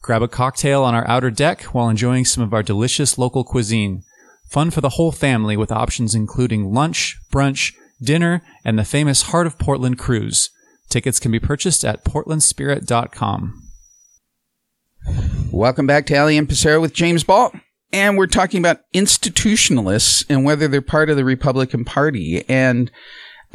Grab 0.00 0.22
a 0.22 0.28
cocktail 0.28 0.84
on 0.84 0.94
our 0.94 1.06
outer 1.08 1.30
deck 1.30 1.62
while 1.64 1.88
enjoying 1.88 2.24
some 2.24 2.44
of 2.44 2.54
our 2.54 2.62
delicious 2.62 3.18
local 3.18 3.42
cuisine. 3.42 4.02
Fun 4.48 4.70
for 4.70 4.80
the 4.80 4.90
whole 4.90 5.10
family 5.10 5.56
with 5.56 5.72
options 5.72 6.14
including 6.14 6.72
lunch, 6.72 7.18
brunch, 7.32 7.74
dinner, 8.00 8.42
and 8.64 8.78
the 8.78 8.84
famous 8.84 9.22
Heart 9.22 9.48
of 9.48 9.58
Portland 9.58 9.98
cruise. 9.98 10.50
Tickets 10.88 11.18
can 11.18 11.32
be 11.32 11.40
purchased 11.40 11.84
at 11.84 12.04
portlandspirit.com. 12.04 13.62
Welcome 15.50 15.86
back 15.86 16.06
to 16.06 16.16
Alley 16.16 16.36
and 16.36 16.48
Pasero 16.48 16.80
with 16.80 16.92
James 16.92 17.24
Ball. 17.24 17.52
And 17.92 18.16
we're 18.16 18.26
talking 18.26 18.60
about 18.60 18.82
institutionalists 18.94 20.24
and 20.28 20.44
whether 20.44 20.68
they're 20.68 20.82
part 20.82 21.10
of 21.10 21.16
the 21.16 21.24
Republican 21.24 21.84
Party. 21.84 22.44
And 22.48 22.90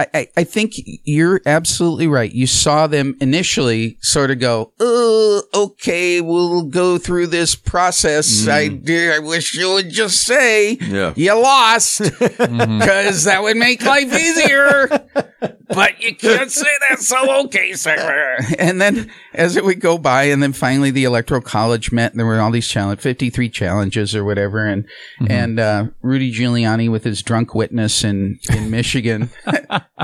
I, 0.02 0.08
I, 0.14 0.28
I 0.38 0.44
think 0.44 0.74
you're 1.04 1.42
absolutely 1.46 2.08
right. 2.08 2.32
You 2.32 2.48
saw 2.48 2.88
them 2.88 3.16
initially 3.22 3.98
sort 4.02 4.32
of 4.32 4.40
go, 4.40 4.74
oh, 4.80 5.44
okay, 5.54 6.22
we'll 6.22 6.64
go 6.64 6.98
through 6.98 7.28
this 7.28 7.56
process. 7.56 8.46
Mm. 8.46 8.90
I, 8.90 9.16
I 9.16 9.20
wish 9.20 9.54
you 9.56 9.72
would 9.74 9.90
just 9.90 10.24
say 10.24 10.74
Yeah. 10.82 11.14
you 11.16 11.34
lost 11.34 12.02
mm-hmm. 12.02 12.80
because 12.80 13.26
that 13.26 13.44
would 13.44 13.58
make 13.58 13.84
life 13.86 14.14
easier. 14.14 14.88
but 15.74 16.02
you 16.02 16.16
can't 16.16 16.52
say 16.52 16.70
that. 16.90 17.00
So 17.00 17.44
okay, 17.46 17.74
sir. 17.74 18.38
And 18.60 18.82
then 18.82 19.12
as 19.34 19.56
it 19.56 19.64
would 19.64 19.80
go 19.80 19.98
by, 19.98 20.24
and 20.24 20.42
then 20.42 20.54
finally 20.54 20.92
the 20.92 21.04
electoral 21.04 21.42
college 21.42 21.92
met, 21.92 22.12
and 22.12 22.20
there 22.20 22.26
were 22.26 22.40
all 22.40 22.52
these 22.52 22.68
challenge, 22.68 23.00
fifty-three 23.00 23.50
challenges 23.50 24.16
or 24.16 24.24
whatever, 24.24 24.66
and 24.66 24.84
mm-hmm. 25.20 25.32
and 25.32 25.60
uh, 25.60 25.86
Rudy 26.02 26.32
Giuliani 26.32 26.92
with 26.92 27.04
his 27.04 27.22
drunk 27.22 27.56
witness 27.56 28.04
in 28.04 28.40
in 28.50 28.70
Michigan. 28.70 29.30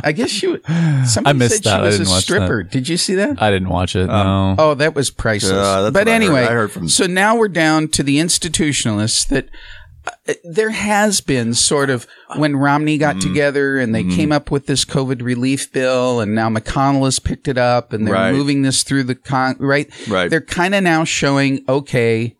I 0.04 0.12
guess 0.12 0.42
you. 0.44 0.62
Somebody 1.06 1.40
missed 1.40 1.64
said 1.64 1.64
that. 1.64 1.84
I 1.84 1.84
she 1.84 1.86
was 1.88 1.98
didn't 1.98 2.08
a 2.08 2.12
watch 2.12 2.24
stripper. 2.24 2.64
Did 2.64 2.88
you 2.90 2.98
see 2.98 3.16
that? 3.16 3.42
I 3.42 3.50
didn't 3.52 3.70
watch 3.70 3.96
it. 3.96 4.08
no. 4.08 4.56
Oh, 4.58 4.74
that 4.76 4.94
was 4.96 5.10
priceless. 5.10 5.52
Yeah, 5.54 5.82
that's 5.82 5.94
but 5.94 6.02
what 6.02 6.08
I 6.08 6.12
heard. 6.12 6.16
anyway, 6.16 6.42
I 6.44 6.52
heard 6.54 6.72
from- 6.72 6.88
so 6.90 7.06
now 7.06 7.36
we're 7.36 7.48
down 7.48 7.88
to 7.90 8.04
the 8.04 8.18
institutionalists 8.18 9.28
that 9.28 9.50
uh, 10.28 10.34
there 10.44 10.70
has 10.70 11.20
been 11.20 11.54
sort 11.54 11.90
of 11.90 12.08
when 12.38 12.56
Romney 12.56 12.98
got 12.98 13.18
Mm-hmm. 13.18 13.28
together 13.28 13.78
and 13.78 13.94
they 13.94 14.04
came 14.04 14.32
up 14.32 14.52
with 14.52 14.66
this 14.68 14.86
COVID 14.86 15.22
relief 15.22 15.72
bill, 15.74 16.22
and 16.22 16.34
now 16.34 16.50
McConnell 16.50 17.04
has 17.06 17.20
picked 17.20 17.48
it 17.48 17.58
up 17.58 17.92
and 17.92 18.06
they're 18.08 18.14
Right. 18.14 18.32
moving 18.34 18.62
this 18.62 18.84
through 18.84 19.04
the 19.04 19.16
con. 19.16 19.56
Right, 19.60 19.90
Right. 20.08 20.30
They're 20.30 20.40
kind 20.42 20.74
of 20.76 20.84
now 20.84 21.04
showing 21.04 21.64
okay. 21.68 22.36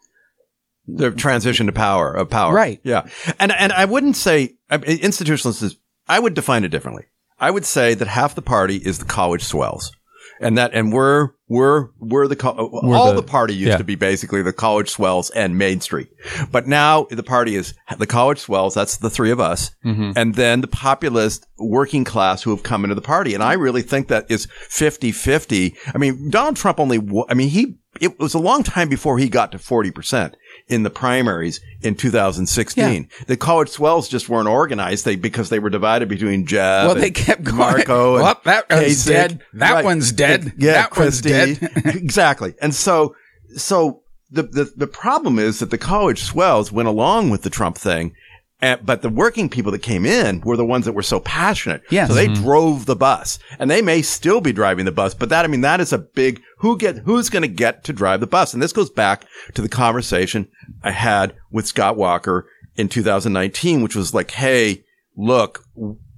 the 0.88 1.12
transition 1.12 1.66
to 1.66 1.74
power 1.74 2.14
of 2.14 2.30
power. 2.30 2.54
Right. 2.54 2.80
Yeah. 2.84 3.08
And 3.40 3.52
and 3.52 3.74
I 3.74 3.84
wouldn't 3.84 4.16
say 4.16 4.56
I 4.70 4.78
mean, 4.78 4.98
institutionalist 5.00 5.62
is. 5.64 5.76
I 6.08 6.20
would 6.20 6.34
define 6.36 6.64
it 6.64 6.70
differently. 6.70 7.04
I 7.40 7.52
would 7.52 7.66
say 7.66 7.94
that 7.94 8.08
half 8.08 8.36
the 8.36 8.42
party 8.42 8.78
is 8.78 9.00
the 9.00 9.06
college 9.06 9.44
swells, 9.44 9.92
and 10.40 10.58
that 10.58 10.74
and 10.74 10.92
we're 10.92 11.32
we're 11.48 11.90
we're 12.00 12.28
the 12.28 12.36
co- 12.36 12.52
all 12.52 13.08
the- 13.08 13.22
the, 13.22 13.24
party 13.24 13.54
used 13.54 13.70
yeah. 13.70 13.78
to 13.78 13.84
be 13.84 13.96
basically 13.96 14.42
the 14.42 14.54
college 14.54 14.90
swells 14.90 15.30
and 15.32 15.58
Main 15.58 15.80
Street, 15.82 16.10
but 16.52 16.68
now 16.68 17.08
the 17.10 17.24
party 17.24 17.56
is 17.56 17.74
the 17.98 18.08
college 18.08 18.40
swells. 18.40 18.74
That's 18.74 18.98
the 18.98 19.10
three 19.10 19.32
of 19.32 19.40
us, 19.40 19.72
mm-hmm. 19.86 20.12
and 20.16 20.36
then 20.36 20.62
the 20.62 20.68
populist 20.68 21.46
working 21.58 22.04
class 22.04 22.44
who 22.44 22.50
have 22.52 22.64
come 22.64 22.84
into 22.84 22.96
the 22.96 23.02
party. 23.02 23.34
And 23.34 23.44
I 23.44 23.54
really 23.54 23.82
think 23.82 24.08
that 24.08 24.30
is 24.30 24.48
50-50. 24.70 25.76
I 25.94 25.98
mean, 25.98 26.30
Donald 26.30 26.56
Trump 26.56 26.80
only. 26.80 27.00
I 27.30 27.34
mean, 27.34 27.50
he 27.50 27.78
it 28.02 28.20
was 28.20 28.34
a 28.34 28.40
long 28.40 28.64
time 28.64 28.90
before 28.90 29.18
he 29.18 29.30
got 29.30 29.52
to 29.52 29.60
forty 29.60 29.92
percent 29.92 30.36
in 30.68 30.84
the 30.84 30.90
primaries 30.90 31.62
in 31.82 31.96
2016. 31.96 33.10
The 33.28 33.38
college 33.38 33.70
swells 33.70 34.08
just 34.10 34.30
weren't 34.30 34.48
organized 34.50 35.06
they, 35.06 35.16
because 35.16 35.50
they 35.50 35.60
were 35.60 35.70
divided 35.70 36.10
between 36.10 36.46
Jeb. 36.46 36.60
Well, 36.86 36.92
and 36.92 37.02
they 37.02 37.12
kept 37.12 37.44
going. 37.44 37.58
Marco. 37.58 38.16
and 38.26 38.36
that 38.44 38.70
one's 38.70 39.04
Kasich. 39.04 39.08
dead. 39.08 39.42
That 39.54 39.72
Right. 39.74 39.86
one's 39.86 40.12
dead. 40.12 40.54
Yeah, 40.58 40.74
That 40.74 40.98
one's 40.98 41.22
dead. 41.22 41.60
exactly. 41.86 42.54
And 42.62 42.76
so, 42.76 43.16
so 43.56 44.02
the, 44.30 44.44
the 44.44 44.74
the 44.76 44.88
problem 44.88 45.40
is 45.40 45.60
that 45.60 45.72
the 45.72 45.78
college 45.78 46.22
swells 46.22 46.72
went 46.72 46.90
along 46.90 47.30
with 47.30 47.44
the 47.44 47.50
Trump 47.50 47.78
thing. 47.78 48.14
And, 48.60 48.84
but 48.84 49.04
the 49.04 49.10
working 49.10 49.50
people 49.50 49.72
that 49.72 49.84
came 49.84 50.04
in 50.06 50.42
were 50.42 50.58
the 50.58 50.66
ones 50.66 50.86
that 50.86 50.94
were 50.94 51.04
so 51.04 51.20
passionate. 51.20 51.84
Yes. 51.92 52.08
So 52.08 52.16
they 52.16 52.28
Mm-hmm. 52.28 52.44
drove 52.44 52.86
the 52.88 52.96
bus 52.96 53.38
and 53.60 53.70
they 53.70 53.82
may 53.84 54.02
still 54.02 54.42
be 54.42 54.52
driving 54.52 54.86
the 54.86 54.92
bus, 54.92 55.14
but 55.14 55.30
that, 55.30 55.46
I 55.46 55.48
mean, 55.48 55.62
that 55.62 55.80
is 55.80 55.94
a 55.94 56.00
big, 56.00 56.42
who 56.60 56.76
get, 56.78 56.98
who's 57.00 57.30
going 57.30 57.44
to 57.44 57.48
get 57.48 57.84
to 57.84 57.94
drive 57.94 58.20
the 58.20 58.26
bus? 58.28 58.54
And 58.56 58.64
this 58.64 58.74
goes 58.74 58.90
back 58.90 59.26
to 59.54 59.62
the 59.62 59.70
conversation 59.70 60.48
I 60.84 60.92
had 60.92 61.36
with 61.52 61.68
Scott 61.68 61.98
Walker 61.98 62.48
in 62.76 62.90
2019, 62.90 63.84
which 63.84 63.96
was 63.96 64.14
like, 64.16 64.32
Hey, 64.32 64.84
look, 65.16 65.64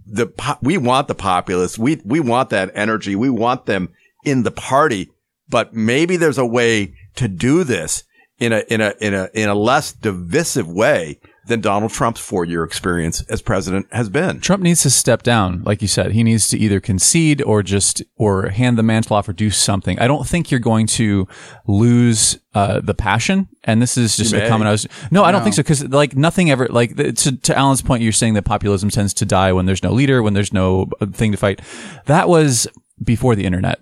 the, 0.05 0.27
po- 0.27 0.57
we 0.61 0.77
want 0.77 1.09
the 1.09 1.15
populists. 1.15 1.77
We, 1.77 2.01
we 2.05 2.19
want 2.21 2.49
that 2.51 2.71
energy. 2.73 3.15
We 3.17 3.29
want 3.29 3.65
them 3.65 3.89
in 4.23 4.43
the 4.43 4.51
party, 4.51 5.11
but 5.49 5.73
maybe 5.73 6.15
there's 6.15 6.37
a 6.37 6.45
way 6.45 6.93
to 7.15 7.27
do 7.27 7.63
this 7.65 8.03
in 8.39 8.53
a, 8.53 8.59
in 8.69 8.79
a, 8.79 8.93
in 9.01 9.13
a, 9.13 9.29
in 9.33 9.49
a 9.49 9.55
less 9.55 9.91
divisive 9.91 10.67
way 10.69 11.19
than 11.49 11.61
Donald 11.61 11.91
Trump's 11.91 12.21
four 12.21 12.45
year 12.45 12.63
experience 12.63 13.21
as 13.23 13.41
president 13.41 13.87
has 13.91 14.07
been. 14.09 14.39
Trump 14.39 14.63
needs 14.63 14.83
to 14.83 14.89
step 14.89 15.23
down, 15.23 15.63
like 15.63 15.81
you 15.81 15.87
said. 15.87 16.13
He 16.13 16.23
needs 16.23 16.47
to 16.49 16.57
either 16.57 16.79
concede 16.79 17.41
or 17.41 17.61
just 17.61 18.01
or 18.15 18.49
hand 18.49 18.77
the 18.77 18.83
mantle 18.83 19.15
off 19.15 19.27
or 19.27 19.33
do 19.33 19.49
something. 19.49 19.99
I 19.99 20.07
don't 20.07 20.25
think 20.25 20.51
you're 20.51 20.59
going 20.59 20.87
to 20.87 21.27
lose 21.67 22.39
uh, 22.53 22.79
the 22.79 22.93
passion. 22.93 23.49
And 23.65 23.81
this 23.81 23.97
is 23.97 24.15
just 24.15 24.33
a 24.33 24.37
may. 24.37 24.47
comment 24.47 24.67
I 24.67 24.71
was. 24.71 24.87
No, 25.11 25.23
I 25.23 25.31
don't 25.31 25.43
think 25.43 25.55
so 25.55 25.61
because 25.61 25.83
like 25.89 26.15
nothing 26.15 26.49
ever 26.49 26.67
like 26.67 26.95
to 26.95 27.13
to 27.37 27.57
Alan's 27.57 27.81
point. 27.81 28.01
You're 28.01 28.11
saying 28.11 28.35
that 28.35 28.45
populism 28.45 28.89
tends 28.89 29.13
to 29.15 29.25
die 29.25 29.51
when 29.51 29.65
there's 29.65 29.83
no 29.83 29.91
leader, 29.91 30.23
when 30.23 30.33
there's 30.33 30.53
no 30.53 30.87
uh, 31.01 31.07
thing 31.07 31.31
to 31.31 31.37
fight. 31.37 31.61
That 32.05 32.29
was 32.29 32.67
before 33.03 33.35
the 33.35 33.45
internet. 33.45 33.81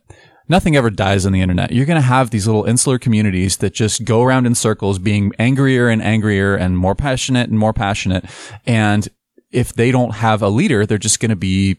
Nothing 0.49 0.75
ever 0.75 0.89
dies 0.89 1.25
on 1.25 1.31
the 1.33 1.41
internet. 1.41 1.71
You're 1.71 1.85
going 1.85 2.01
to 2.01 2.07
have 2.07 2.29
these 2.29 2.47
little 2.47 2.63
insular 2.65 2.97
communities 2.99 3.57
that 3.57 3.73
just 3.73 4.05
go 4.05 4.23
around 4.23 4.45
in 4.45 4.55
circles 4.55 4.97
being 4.99 5.31
angrier 5.39 5.89
and 5.89 6.01
angrier 6.01 6.55
and 6.55 6.77
more 6.77 6.95
passionate 6.95 7.49
and 7.49 7.59
more 7.59 7.73
passionate. 7.73 8.25
And 8.65 9.07
if 9.51 9.73
they 9.73 9.91
don't 9.91 10.15
have 10.15 10.41
a 10.41 10.49
leader, 10.49 10.85
they're 10.85 10.97
just 10.97 11.19
going 11.19 11.29
to 11.29 11.35
be 11.35 11.77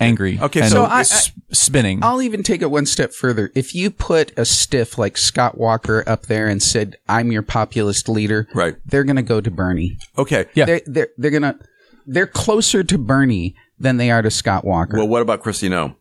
angry. 0.00 0.38
Okay, 0.40 0.60
and 0.60 0.70
so 0.70 0.84
I- 0.84 1.00
s- 1.00 1.32
spinning. 1.52 2.00
I'll 2.02 2.22
even 2.22 2.42
take 2.42 2.62
it 2.62 2.70
one 2.70 2.86
step 2.86 3.12
further. 3.12 3.50
If 3.54 3.74
you 3.74 3.90
put 3.90 4.32
a 4.38 4.44
stiff 4.44 4.98
like 4.98 5.16
Scott 5.16 5.58
Walker 5.58 6.04
up 6.06 6.26
there 6.26 6.48
and 6.48 6.62
said, 6.62 6.96
"I'm 7.08 7.32
your 7.32 7.42
populist 7.42 8.08
leader," 8.08 8.48
Right. 8.54 8.76
they're 8.86 9.04
going 9.04 9.16
to 9.16 9.22
go 9.22 9.40
to 9.40 9.50
Bernie. 9.50 9.96
Okay. 10.16 10.46
Yeah. 10.54 10.64
They're 10.66 10.80
they're 10.86 11.08
they're 11.18 11.30
going 11.30 11.42
to 11.42 11.58
they're 12.06 12.26
closer 12.26 12.82
to 12.84 12.98
Bernie 12.98 13.54
than 13.78 13.96
they 13.96 14.10
are 14.10 14.22
to 14.22 14.30
Scott 14.30 14.64
Walker. 14.64 14.96
Well, 14.96 15.08
what 15.08 15.22
about 15.22 15.42
Kristi 15.42 15.68
Noem? 15.68 15.96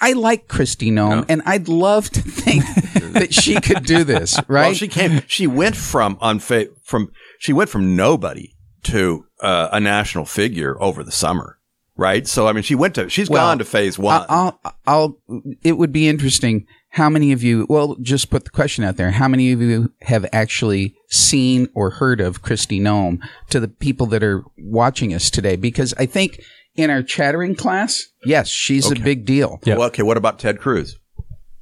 I, 0.00 0.12
like 0.14 0.48
Kristi 0.48 0.90
Noem, 0.90 1.26
and 1.28 1.42
I'd 1.44 1.68
love 1.68 2.10
to 2.10 2.20
think 2.20 2.64
that 3.12 3.34
she 3.34 3.60
could 3.60 3.84
do 3.84 4.04
this. 4.04 4.38
Right? 4.48 4.66
Well, 4.68 4.74
she 4.74 4.88
came. 4.88 5.22
She 5.26 5.46
went 5.46 5.76
from 5.76 6.16
unfa- 6.16 6.70
from 6.82 7.12
she 7.38 7.52
went 7.52 7.70
from 7.70 7.96
nobody 7.96 8.54
to 8.84 9.26
uh, 9.40 9.68
a 9.72 9.80
national 9.80 10.24
figure 10.24 10.80
over 10.80 11.02
the 11.04 11.12
summer, 11.12 11.58
right? 11.96 12.26
So 12.26 12.46
I 12.46 12.52
mean, 12.52 12.62
she 12.62 12.74
went 12.74 12.94
to 12.94 13.08
she's 13.08 13.28
Well, 13.28 13.46
gone 13.46 13.58
to 13.58 13.64
phase 13.64 13.98
one. 13.98 14.24
I'll, 14.28 14.58
I'll, 14.64 14.74
I'll, 14.86 15.42
it 15.62 15.72
would 15.72 15.92
be 15.92 16.08
interesting. 16.08 16.66
How 16.92 17.10
many 17.10 17.32
of 17.32 17.42
you, 17.42 17.66
well, 17.68 17.96
just 18.00 18.30
put 18.30 18.44
the 18.44 18.50
question 18.50 18.82
out 18.82 18.96
there. 18.96 19.10
How 19.10 19.28
many 19.28 19.52
of 19.52 19.60
you 19.60 19.92
have 20.02 20.24
actually 20.32 20.94
seen 21.08 21.68
or 21.74 21.90
heard 21.90 22.18
of 22.18 22.42
Kristi 22.42 22.80
Noem 22.80 23.18
to 23.50 23.60
the 23.60 23.68
people 23.68 24.06
that 24.06 24.24
are 24.24 24.42
watching 24.56 25.12
us 25.12 25.28
today? 25.28 25.56
Because 25.56 25.92
I 25.98 26.06
think 26.06 26.42
in 26.78 26.90
our 26.90 27.02
chattering 27.02 27.56
class, 27.56 28.06
yes, 28.24 28.48
she's 28.48 28.90
a 28.90 28.94
big 28.94 29.24
deal. 29.24 29.60
Yeah. 29.64 29.76
Well, 29.76 29.88
okay, 29.88 30.04
what 30.04 30.16
about 30.16 30.38
Ted 30.38 30.60
Cruz? 30.60 30.96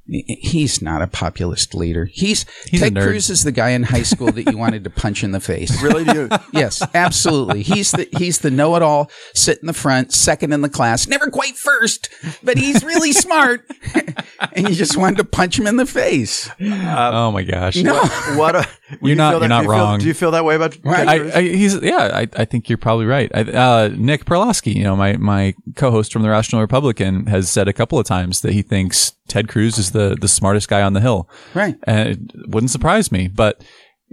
He's 0.09 0.81
not 0.81 1.01
a 1.01 1.07
populist 1.07 1.75
leader. 1.75 2.05
He's, 2.05 2.45
He's 2.69 2.81
a 2.81 2.85
Ted 2.85 2.93
nerd. 2.95 3.03
Cruz 3.03 3.29
is 3.29 3.43
the 3.43 3.51
guy 3.51 3.69
in 3.69 3.83
high 3.83 4.03
school 4.03 4.31
that 4.31 4.49
you 4.51 4.57
wanted 4.67 4.83
to 4.85 4.89
punch 4.89 5.23
in 5.23 5.31
the 5.31 5.39
face. 5.39 5.81
Really? 5.83 6.05
Do 6.05 6.13
you, 6.13 6.29
Yes, 6.53 6.81
absolutely. 6.93 7.61
He's 7.63 7.91
the 7.91 8.07
he's 8.17 8.39
the 8.39 8.49
know-it-all, 8.51 9.11
sit 9.33 9.59
in 9.59 9.67
the 9.67 9.73
front, 9.73 10.13
second 10.13 10.53
in 10.53 10.61
the 10.61 10.69
class, 10.69 11.07
never 11.07 11.29
quite 11.29 11.57
first, 11.57 12.09
but 12.43 12.57
he's 12.57 12.83
really 12.83 13.11
smart. 13.13 13.69
and 14.53 14.69
you 14.69 14.75
just 14.75 14.95
wanted 14.97 15.17
to 15.17 15.23
punch 15.25 15.59
him 15.59 15.67
in 15.67 15.75
the 15.75 15.85
face. 15.85 16.49
oh 16.61 17.31
my 17.31 17.43
gosh. 17.43 17.75
No, 17.75 18.01
what? 18.37 18.55
A, 18.55 18.65
You're 19.01 19.15
not- 19.17 19.31
feel 19.33 19.39
you're 19.41 19.49
not 19.49 19.59
do 19.61 19.65
you 19.65 19.69
feel- 19.69 19.71
wrong. 19.71 19.99
do 19.99 20.05
you 20.07 20.13
feel 20.13 20.31
that 20.31 20.45
way 20.45 20.55
about 20.55 20.71
Ted 20.71 20.85
I, 21.07 21.19
Cruz? 21.19 21.35
I, 21.35 21.41
he's 21.41 21.81
yeah. 21.81 22.11
I, 22.13 22.27
I 22.35 22.45
think 22.45 22.69
you're 22.69 22.77
probably 22.77 23.05
right. 23.05 23.29
I, 23.33 23.41
uh, 23.41 23.89
Nick 23.95 24.23
Perlowski, 24.25 24.73
you 24.73 24.83
know, 24.83 24.95
my 24.95 25.17
my 25.17 25.53
co-host 25.75 26.13
from 26.13 26.21
the 26.21 26.29
Rational 26.29 26.61
Republican, 26.61 27.25
has 27.27 27.49
said 27.49 27.67
a 27.67 27.73
couple 27.73 27.99
of 27.99 28.05
times 28.05 28.41
that 28.41 28.53
he 28.53 28.61
thinks 28.61 29.11
Ted 29.27 29.47
Cruz 29.47 29.77
is 29.77 29.91
the 29.91 30.15
the 30.19 30.27
smartest 30.27 30.67
guy 30.69 30.81
on 30.81 30.93
the 30.93 31.01
hill, 31.01 31.29
right. 31.53 31.75
and 31.83 32.09
it 32.09 32.49
wouldn't 32.49 32.71
surprise 32.71 33.11
me. 33.11 33.27
But 33.27 33.63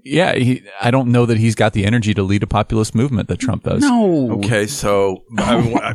yeah, 0.04 0.34
he, 0.34 0.62
I 0.80 0.90
don't 0.90 1.12
know 1.12 1.24
that 1.26 1.38
he's 1.38 1.54
got 1.54 1.72
the 1.72 1.84
energy 1.86 2.14
to 2.14 2.22
lead 2.22 2.42
a 2.42 2.46
populist 2.48 2.94
movement 2.94 3.28
that 3.28 3.38
Trump 3.38 3.62
does. 3.62 3.80
No. 3.80 4.32
okay, 4.38 4.66
so 4.66 5.22
I, 5.38 5.54
I, 5.72 5.94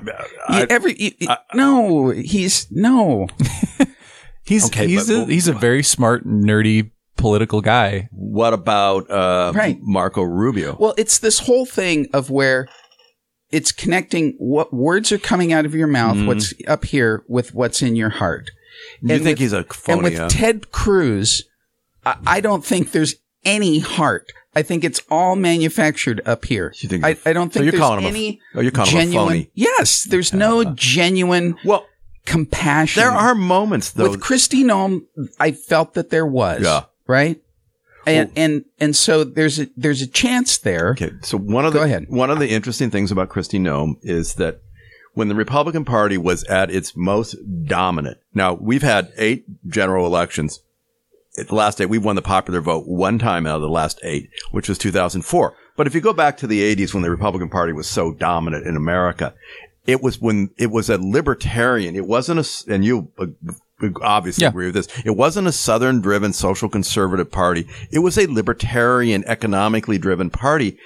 I, 0.61 0.67
every 0.69 0.95
you- 0.97 1.11
you- 1.19 1.27
no, 1.53 2.09
he's 2.09 2.67
no. 2.71 3.27
he's 4.45 4.65
Okay, 4.67 4.87
he's 4.87 5.07
but- 5.07 5.23
a, 5.23 5.25
he's 5.25 5.47
a 5.47 5.53
very 5.53 5.83
smart, 5.83 6.25
nerdy 6.25 6.91
political 7.17 7.59
guy. 7.61 8.07
what 8.11 8.53
about 8.53 9.09
uh, 9.11 9.51
Right. 9.53 9.77
Marco 9.81 10.21
Rubio? 10.23 10.77
Well, 10.79 10.93
it's 10.97 11.19
this 11.19 11.39
whole 11.39 11.65
thing 11.65 12.07
of 12.13 12.29
where 12.29 12.67
it's 13.51 13.71
connecting 13.73 14.35
what 14.37 14.73
words 14.73 15.11
are 15.11 15.17
coming 15.17 15.51
out 15.51 15.65
of 15.65 15.73
your 15.75 15.87
mouth, 15.87 16.25
what's 16.25 16.53
up 16.67 16.85
here, 16.85 17.23
with 17.27 17.53
what's 17.53 17.81
in 17.81 17.95
your 17.97 18.09
heart. 18.09 18.49
You 19.01 19.15
and 19.15 19.23
think 19.23 19.35
with- 19.35 19.39
he's 19.39 19.53
a 19.53 19.65
And 19.87 20.03
with 20.03 20.17
huh? 20.17 20.29
Ted 20.29 20.71
Cruz, 20.71 21.43
I, 22.05 22.15
I 22.25 22.41
don't 22.41 22.63
think 22.65 22.91
there's 22.91 23.15
any 23.45 23.79
heart. 23.79 24.31
I 24.55 24.63
think 24.63 24.83
it's 24.83 24.99
all 25.11 25.35
manufactured 25.35 26.21
up 26.25 26.45
here. 26.45 26.73
You 26.79 26.89
think 26.89 27.05
I, 27.05 27.15
I 27.25 27.33
don't 27.33 27.53
so 27.53 27.59
think 27.59 27.65
you're 27.65 27.71
there's 27.71 27.79
calling 27.81 27.99
him 28.01 28.05
a- 28.05 28.17
any 28.17 28.41
oh, 28.55 28.61
you're 28.61 28.71
calling 28.71 28.91
him 28.91 28.97
a 28.97 29.01
genuine. 29.03 29.27
phony. 29.27 29.51
Yes, 29.53 30.03
there's 30.05 30.33
no 30.33 30.63
genuine 30.73 31.55
well, 31.63 31.85
compassion. 32.25 33.01
there 33.01 33.11
are 33.11 33.35
moments 33.35 33.91
though. 33.91 34.09
with 34.09 34.21
Kristi 34.21 34.63
Noem. 34.65 35.05
I 35.39 35.51
felt 35.51 35.93
that 35.93 36.09
there 36.09 36.25
was. 36.25 36.61
Yeah. 36.63 36.83
Right. 37.07 37.39
And 38.07 38.31
and 38.35 38.65
and 38.79 38.95
so 38.95 39.23
there's 39.23 39.59
a 39.59 39.67
there's 39.77 40.01
a 40.01 40.07
chance 40.07 40.57
there. 40.57 40.91
Okay, 40.91 41.11
so 41.21 41.37
one 41.37 41.65
of 41.65 41.73
Go 41.73 41.79
the 41.79 41.85
ahead. 41.85 42.05
one 42.09 42.31
of 42.31 42.39
the 42.39 42.49
interesting 42.49 42.89
things 42.89 43.11
about 43.11 43.29
Kristi 43.29 43.59
Noem 43.59 43.97
is 44.01 44.35
that 44.35 44.61
when 45.19 45.27
the 45.27 45.35
Republican 45.35 45.85
Party 45.85 46.17
was 46.17 46.43
at 46.45 46.71
its 46.71 46.95
most 46.95 47.35
dominant. 47.65 48.17
Now 48.33 48.53
we've 48.55 48.81
had 48.81 49.11
eight 49.17 49.45
general 49.67 50.05
elections. 50.07 50.61
At 51.37 51.49
the 51.49 51.55
last 51.55 51.79
eight, 51.79 51.85
we've 51.87 52.03
won 52.03 52.15
the 52.15 52.21
popular 52.23 52.59
vote 52.61 52.87
one 52.87 53.19
time 53.19 53.45
out 53.45 53.57
of 53.57 53.61
the 53.61 53.69
last 53.69 53.99
eight, 54.03 54.29
which 54.51 54.67
was 54.67 54.77
2004. 54.79 55.55
But 55.77 55.85
if 55.87 55.93
you 55.93 56.01
go 56.01 56.11
back 56.13 56.37
to 56.37 56.47
the 56.47 56.75
80s 56.75 56.93
when 56.93 57.03
the 57.03 57.11
Republican 57.11 57.49
Party 57.49 57.71
was 57.71 57.87
so 57.87 58.13
dominant 58.13 58.65
in 58.65 58.75
America, 58.75 59.33
it 59.85 60.01
was 60.01 60.19
when 60.19 60.49
it 60.57 60.71
was 60.71 60.89
a 60.89 60.97
libertarian. 60.97 61.95
It 61.95 62.07
wasn't 62.07 62.39
a, 62.39 62.73
and 62.73 62.83
you 62.83 63.11
uh, 63.19 63.27
obviously 64.01 64.43
Yeah. 64.43 64.49
agree 64.49 64.65
with 64.65 64.75
this. 64.75 64.87
It 65.05 65.15
wasn't 65.15 65.47
a 65.47 65.51
Southern 65.51 66.01
driven 66.01 66.33
social 66.33 66.67
conservative 66.67 67.31
party. 67.31 67.67
It 67.91 67.99
was 67.99 68.17
a 68.17 68.25
libertarian, 68.27 69.23
economically 69.25 69.97
driven 69.97 70.29
party. 70.29 70.77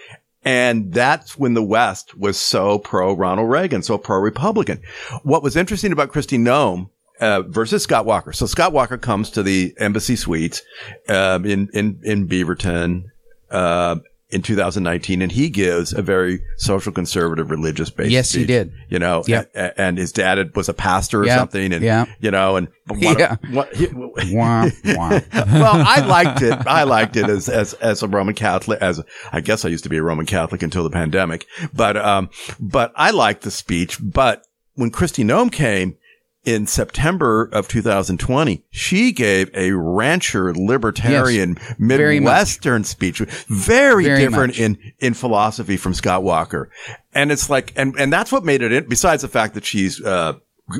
And 0.45 0.93
that's 0.93 1.37
when 1.37 1.53
the 1.53 1.63
West 1.63 2.17
was 2.17 2.37
so 2.37 2.79
pro 2.79 3.13
Ronald 3.13 3.49
Reagan, 3.49 3.81
so 3.81 3.97
pro 3.97 4.17
Republican. 4.17 4.81
What 5.23 5.43
was 5.43 5.55
interesting 5.55 5.91
about 5.91 6.11
Kristi 6.11 6.37
Noem 6.37 6.89
uh, 7.19 7.43
versus 7.43 7.83
Scott 7.83 8.05
Walker. 8.05 8.33
So 8.33 8.45
Scott 8.45 8.73
Walker 8.73 8.97
comes 8.97 9.29
to 9.31 9.43
the 9.43 9.73
embassy 9.77 10.15
suites 10.15 10.61
um, 11.07 11.45
in 11.45 11.69
in 11.73 11.99
in 12.03 12.27
Beaverton 12.27 13.05
uh, 13.49 13.97
in 14.33 14.41
2019, 14.41 15.21
and 15.21 15.31
he 15.31 15.49
gives 15.49 15.93
a 15.93 16.01
very 16.01 16.41
social 16.57 16.91
conservative, 16.91 17.51
religious 17.51 17.89
based. 17.89 18.11
Yes, 18.11 18.31
he 18.31 18.45
did. 18.45 18.71
You 18.89 18.99
know, 18.99 19.23
Yep. 19.27 19.51
a- 19.55 19.79
and 19.79 19.97
his 19.97 20.11
dad 20.11 20.55
was 20.55 20.67
a 20.69 20.73
pastor 20.73 21.21
or 21.21 21.25
Yeah, 21.25 21.37
something, 21.37 21.71
and 21.71 21.83
yeah. 21.83 22.05
you 22.19 22.31
know, 22.31 22.55
and 22.57 22.67
what, 22.87 23.19
Yeah. 23.19 23.35
what, 23.51 23.73
he- 23.75 23.87
Wah, 23.93 24.69
wah. 24.85 25.19
well, 25.33 25.83
I 25.87 26.03
liked 26.05 26.41
it. 26.41 26.53
I 26.67 26.83
liked 26.83 27.15
it 27.15 27.29
as, 27.29 27.47
as, 27.49 27.73
as 27.75 28.01
a 28.03 28.07
Roman 28.07 28.33
Catholic, 28.35 28.81
as 28.81 29.01
I 29.31 29.41
guess 29.41 29.63
I 29.65 29.69
used 29.69 29.83
to 29.83 29.89
be 29.89 29.97
a 29.97 30.03
Roman 30.03 30.25
Catholic 30.25 30.63
until 30.63 30.83
the 30.83 30.89
pandemic, 30.89 31.45
but, 31.73 31.95
um, 31.97 32.29
but 32.59 32.91
I 32.95 33.11
liked 33.11 33.43
the 33.43 33.51
speech. 33.51 33.97
But 34.01 34.43
when 34.75 34.91
Kristi 34.91 35.23
Noem 35.23 35.51
came 35.51 35.97
in 36.43 36.67
September 36.67 37.49
of 37.53 37.67
2020, 37.67 38.63
she 38.69 39.11
gave 39.11 39.49
a 39.55 39.71
rancher 39.71 40.53
libertarian 40.53 41.55
very 41.79 42.19
much. 42.19 42.25
Midwestern 42.31 42.83
speech, 42.83 43.19
very, 43.47 44.03
Very 44.05 44.19
different 44.19 44.53
much. 44.53 44.59
in, 44.59 44.77
in 44.99 45.13
philosophy 45.13 45.77
from 45.77 45.93
Scott 45.93 46.21
Walker. 46.23 46.69
And 47.13 47.31
it's 47.31 47.49
like, 47.49 47.71
and, 47.77 47.95
and 47.97 48.11
that's 48.11 48.31
what 48.31 48.43
made 48.43 48.61
it, 48.61 48.71
in, 48.73 48.89
besides 48.89 49.21
the 49.21 49.27
fact 49.29 49.53
that 49.53 49.65
she's, 49.65 50.01
uh, 50.03 50.33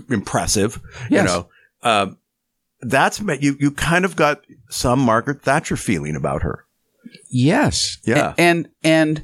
impressive, 0.10 0.82
you 1.10 1.22
know, 1.24 1.48
um, 1.82 2.18
that's 2.82 3.20
you. 3.40 3.56
You 3.60 3.72
kind 3.72 4.04
of 4.06 4.16
got 4.16 4.42
some 4.70 5.00
Margaret 5.00 5.42
Thatcher 5.42 5.76
feeling 5.78 6.16
about 6.16 6.42
her. 6.44 6.66
Yes. 7.30 7.98
Yeah. 8.06 8.34
A- 8.38 8.42
And 8.42 8.70
and 8.84 9.24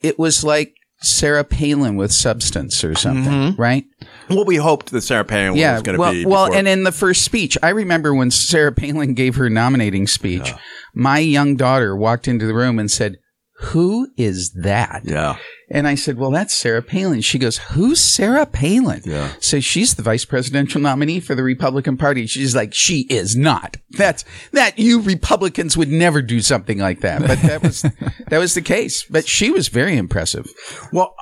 it 0.00 0.18
was 0.18 0.42
like 0.42 0.74
Sarah 1.02 1.44
Palin 1.44 1.96
with 1.96 2.12
substance 2.12 2.84
or 2.84 2.94
something, 2.94 3.32
mm-hmm. 3.32 3.60
right? 3.60 3.84
Well, 4.28 4.44
we 4.44 4.56
hoped 4.56 4.90
that 4.92 5.00
Sarah 5.00 5.24
Palin 5.24 5.56
Yeah. 5.56 5.74
was 5.74 5.82
going 5.82 5.94
to 5.94 6.00
well, 6.00 6.12
be. 6.12 6.26
well, 6.26 6.46
before- 6.46 6.58
and 6.58 6.68
in 6.68 6.84
the 6.84 6.92
first 6.92 7.22
speech, 7.22 7.56
I 7.62 7.70
remember 7.70 8.14
when 8.14 8.30
Sarah 8.30 8.72
Palin 8.72 9.14
gave 9.14 9.36
her 9.36 9.48
nominating 9.48 10.06
speech, 10.06 10.52
my 10.94 11.18
young 11.18 11.56
daughter 11.56 11.96
walked 11.96 12.28
into 12.28 12.46
the 12.46 12.54
room 12.54 12.78
and 12.78 12.90
said, 12.90 13.16
"Who 13.60 14.08
is 14.16 14.52
that?" 14.52 15.02
yeah, 15.04 15.36
And 15.70 15.86
I 15.88 15.94
said, 15.94 16.18
"Well, 16.18 16.30
that's 16.30 16.54
Sarah 16.56 16.82
Palin." 16.82 17.20
She 17.20 17.38
goes, 17.38 17.58
"Who's 17.58 18.00
Sarah 18.00 18.46
Palin?" 18.46 19.02
Yeah. 19.04 19.32
So 19.40 19.60
she's 19.60 19.94
the 19.94 20.02
vice 20.02 20.24
presidential 20.24 20.80
nominee 20.80 21.20
for 21.20 21.34
the 21.34 21.42
Republican 21.42 21.96
Party. 21.96 22.26
She's 22.26 22.54
like, 22.56 22.72
"She 22.74 23.00
is 23.10 23.36
not." 23.36 23.76
That's 23.90 24.24
that 24.52 24.78
you 24.78 25.00
Republicans 25.00 25.76
would 25.76 25.88
never 25.90 26.22
do 26.22 26.40
something 26.40 26.78
like 26.78 27.00
that. 27.00 27.20
But 27.20 27.40
that 27.42 27.62
was 27.62 27.82
that 28.28 28.38
was 28.38 28.54
the 28.54 28.62
case. 28.62 29.04
But 29.04 29.26
she 29.28 29.50
was 29.50 29.68
very 29.68 29.96
impressive. 29.96 30.46
Well, 30.92 31.14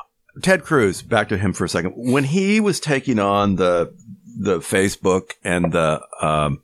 Ted 0.42 0.62
Cruz. 0.64 1.02
Back 1.02 1.28
to 1.30 1.38
him 1.38 1.52
for 1.52 1.64
a 1.64 1.68
second. 1.68 1.92
When 1.96 2.24
he 2.24 2.60
was 2.60 2.78
taking 2.80 3.18
on 3.18 3.56
the 3.56 3.92
the 4.40 4.58
Facebook 4.60 5.32
and 5.42 5.72
the 5.72 6.00
um, 6.22 6.62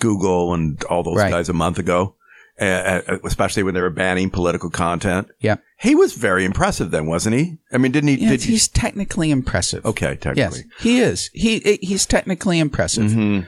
Google 0.00 0.52
and 0.52 0.82
all 0.84 1.02
those 1.02 1.16
Right. 1.16 1.30
guys 1.30 1.48
a 1.48 1.54
month 1.54 1.78
ago, 1.78 2.15
uh, 2.60 2.64
uh, 3.08 3.18
especially 3.24 3.62
when 3.62 3.74
they 3.74 3.80
were 3.80 3.90
banning 3.90 4.30
political 4.30 4.70
content. 4.70 5.28
Yeah. 5.40 5.56
He 5.78 5.94
was 5.94 6.14
very 6.14 6.44
impressive 6.44 6.90
then, 6.90 7.06
wasn't 7.06 7.36
he? 7.36 7.58
I 7.72 7.78
mean, 7.78 7.92
didn't 7.92 8.08
he? 8.08 8.16
Yes, 8.20 8.30
did 8.30 8.42
he- 8.44 8.52
he's 8.52 8.68
technically 8.68 9.30
impressive. 9.30 9.84
okay, 9.84 10.12
Yes, 10.12 10.20
technically. 10.22 10.64
he 10.80 11.00
is. 11.00 11.30
He 11.34 11.78
he's 11.82 12.06
technically 12.06 12.58
impressive, 12.58 13.10
Mhm. 13.10 13.46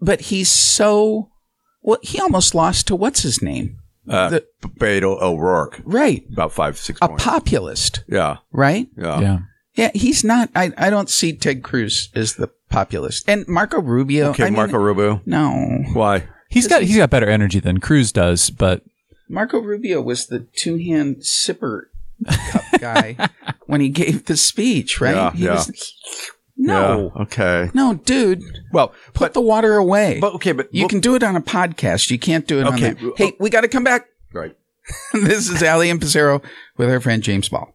but 0.00 0.20
he's 0.22 0.48
so 0.50 1.30
well. 1.82 1.98
He 2.02 2.18
almost 2.20 2.54
lost 2.54 2.86
to 2.88 2.96
what's 2.96 3.22
his 3.22 3.42
name? 3.42 3.76
Uh, 4.08 4.30
The- 4.30 4.44
Beto 4.80 5.20
O'Rourke, 5.20 5.80
Right, 5.84 6.24
about 6.32 6.52
five, 6.52 6.78
six 6.78 6.98
a 7.02 7.08
points. 7.08 7.24
populist. 7.24 8.04
yeah, 8.08 8.36
Right. 8.52 8.86
yeah. 8.96 9.20
yeah. 9.20 9.38
Yeah, 9.74 9.90
he's 9.94 10.24
not. 10.24 10.48
I 10.56 10.72
I 10.78 10.88
don't 10.88 11.10
see 11.10 11.34
Ted 11.34 11.62
Cruz 11.62 12.08
as 12.14 12.34
the 12.36 12.48
populist, 12.70 13.28
and 13.28 13.46
Marco 13.46 13.80
Rubio. 13.82 14.30
Okay, 14.30 14.44
I 14.44 14.46
mean, 14.46 14.56
Marco 14.56 14.78
Rubio. 14.78 15.20
No, 15.26 15.50
Why? 15.92 16.24
He's 16.56 16.68
got 16.68 16.82
he's 16.82 16.96
got 16.96 17.10
better 17.10 17.28
energy 17.28 17.60
than 17.60 17.78
Cruz 17.80 18.12
does, 18.12 18.50
but 18.50 18.82
Marco 19.28 19.58
Rubio 19.60 20.00
was 20.00 20.26
the 20.26 20.40
two 20.56 20.76
hand 20.78 21.16
sipper 21.18 21.82
cup 22.50 22.62
guy 22.80 23.28
when 23.66 23.80
he 23.80 23.88
gave 23.88 24.24
the 24.26 24.36
speech. 24.36 25.00
Right? 25.00 25.14
Yeah, 25.14 25.30
He 25.32 25.44
yeah. 25.44 25.52
was- 25.54 25.92
no, 26.58 27.12
Yeah, 27.14 27.22
okay. 27.24 27.70
no, 27.74 27.92
dude. 27.94 28.42
Well, 28.72 28.94
Put 29.12 29.34
the 29.34 29.42
water 29.42 29.74
away. 29.74 30.18
but 30.20 30.32
okay, 30.36 30.52
but 30.52 30.72
you 30.74 30.82
well- 30.84 30.88
can 30.88 31.00
do 31.00 31.14
it 31.14 31.22
on 31.22 31.36
a 31.36 31.42
podcast. 31.42 32.10
You 32.10 32.18
can't 32.18 32.46
do 32.46 32.60
it 32.60 32.66
Okay, 32.66 32.72
on 32.72 32.94
that. 32.94 33.02
well, 33.02 33.12
Hey, 33.18 33.32
we 33.38 33.50
got 33.50 33.60
to 33.60 33.68
come 33.68 33.84
back. 33.84 34.06
right. 34.32 34.56
this 35.12 35.50
is 35.50 35.62
Alley 35.62 35.90
and 35.90 36.00
Pasero 36.00 36.42
with 36.78 36.88
our 36.88 37.00
friend 37.00 37.22
James 37.22 37.48
Ball. 37.50 37.74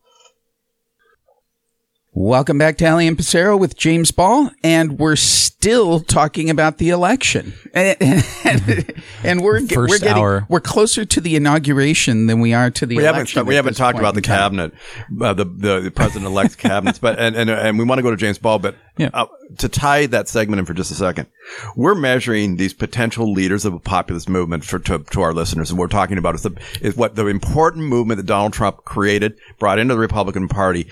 Welcome 2.14 2.58
back 2.58 2.78
to 2.80 2.86
Alley 2.86 3.08
and 3.08 3.18
Pasero 3.18 3.58
with 3.58 3.78
James 3.78 4.12
Ball, 4.12 4.52
and 4.66 5.00
we're 5.00 5.16
still 5.16 6.02
talking 6.02 6.50
about 6.50 6.78
the 6.78 6.90
election, 6.90 7.54
and, 7.74 7.96
and, 8.44 8.94
and 9.24 9.42
we're 9.42 9.62
First 9.62 9.76
we're 9.76 9.98
getting 9.98 10.22
hour. 10.22 10.46
we're 10.50 10.60
closer 10.60 11.06
to 11.06 11.22
the 11.22 11.38
inauguration 11.38 12.28
than 12.28 12.42
we 12.42 12.54
are 12.54 12.70
to 12.70 12.86
the 12.86 12.98
we 12.98 13.04
haven't 13.04 13.22
election. 13.22 13.46
we 13.46 13.56
haven't 13.56 13.76
talked 13.76 13.98
about 13.98 14.16
the 14.16 14.22
cabinet, 14.22 14.74
uh, 15.22 15.32
the 15.34 15.46
the, 15.46 15.80
the 15.80 15.92
president 15.92 16.26
elect's 16.26 16.56
cabinets, 16.58 17.00
but 17.00 17.18
and, 17.18 17.34
and 17.38 17.50
and 17.50 17.80
we 17.80 17.86
want 17.86 18.00
to 18.00 18.04
go 18.04 18.12
to 18.12 18.18
James 18.18 18.38
Ball, 18.38 18.60
but 18.60 18.76
Yeah. 18.98 19.10
uh, 19.14 19.28
to 19.58 19.70
tie 19.70 20.06
that 20.08 20.28
segment 20.28 20.60
in 20.60 20.66
for 20.66 20.74
just 20.74 20.92
a 20.92 20.96
second, 20.96 21.28
we're 21.76 21.96
measuring 21.96 22.58
these 22.58 22.74
potential 22.74 23.32
leaders 23.32 23.66
of 23.66 23.74
a 23.74 23.80
populist 23.80 24.30
movement 24.30 24.66
for 24.66 24.80
to, 24.80 25.00
to 25.00 25.22
our 25.22 25.34
listeners, 25.34 25.70
and 25.70 25.80
we're 25.80 25.88
talking 25.88 26.18
about 26.18 26.36
is 26.36 26.44
the 26.44 26.52
is 26.82 26.96
what 26.96 27.16
the 27.16 27.28
important 27.28 27.86
movement 27.86 28.18
that 28.18 28.26
Donald 28.26 28.54
Trump 28.54 28.84
created, 28.84 29.38
brought 29.60 29.80
into 29.80 29.94
the 29.94 30.00
Republican 30.00 30.48
Party. 30.48 30.88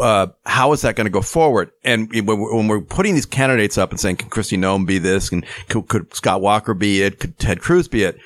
Uh, 0.00 0.28
how 0.46 0.72
is 0.72 0.82
that 0.82 0.96
going 0.96 1.06
to 1.06 1.10
go 1.10 1.22
forward? 1.22 1.70
And 1.84 2.10
when 2.12 2.68
we're, 2.68 2.80
putting 2.80 3.14
these 3.14 3.26
candidates 3.26 3.78
up 3.78 3.90
and 3.90 4.00
saying, 4.00 4.16
can 4.16 4.30
Kristi 4.30 4.58
Noem 4.58 4.86
be 4.86 4.98
this, 4.98 5.30
and 5.32 5.44
could, 5.68 5.88
could 5.88 6.14
Scott 6.14 6.40
Walker 6.40 6.74
be 6.74 7.02
it, 7.02 7.20
could 7.20 7.38
Ted 7.38 7.60
Cruz 7.60 7.88
be 7.88 8.04
it? 8.04 8.18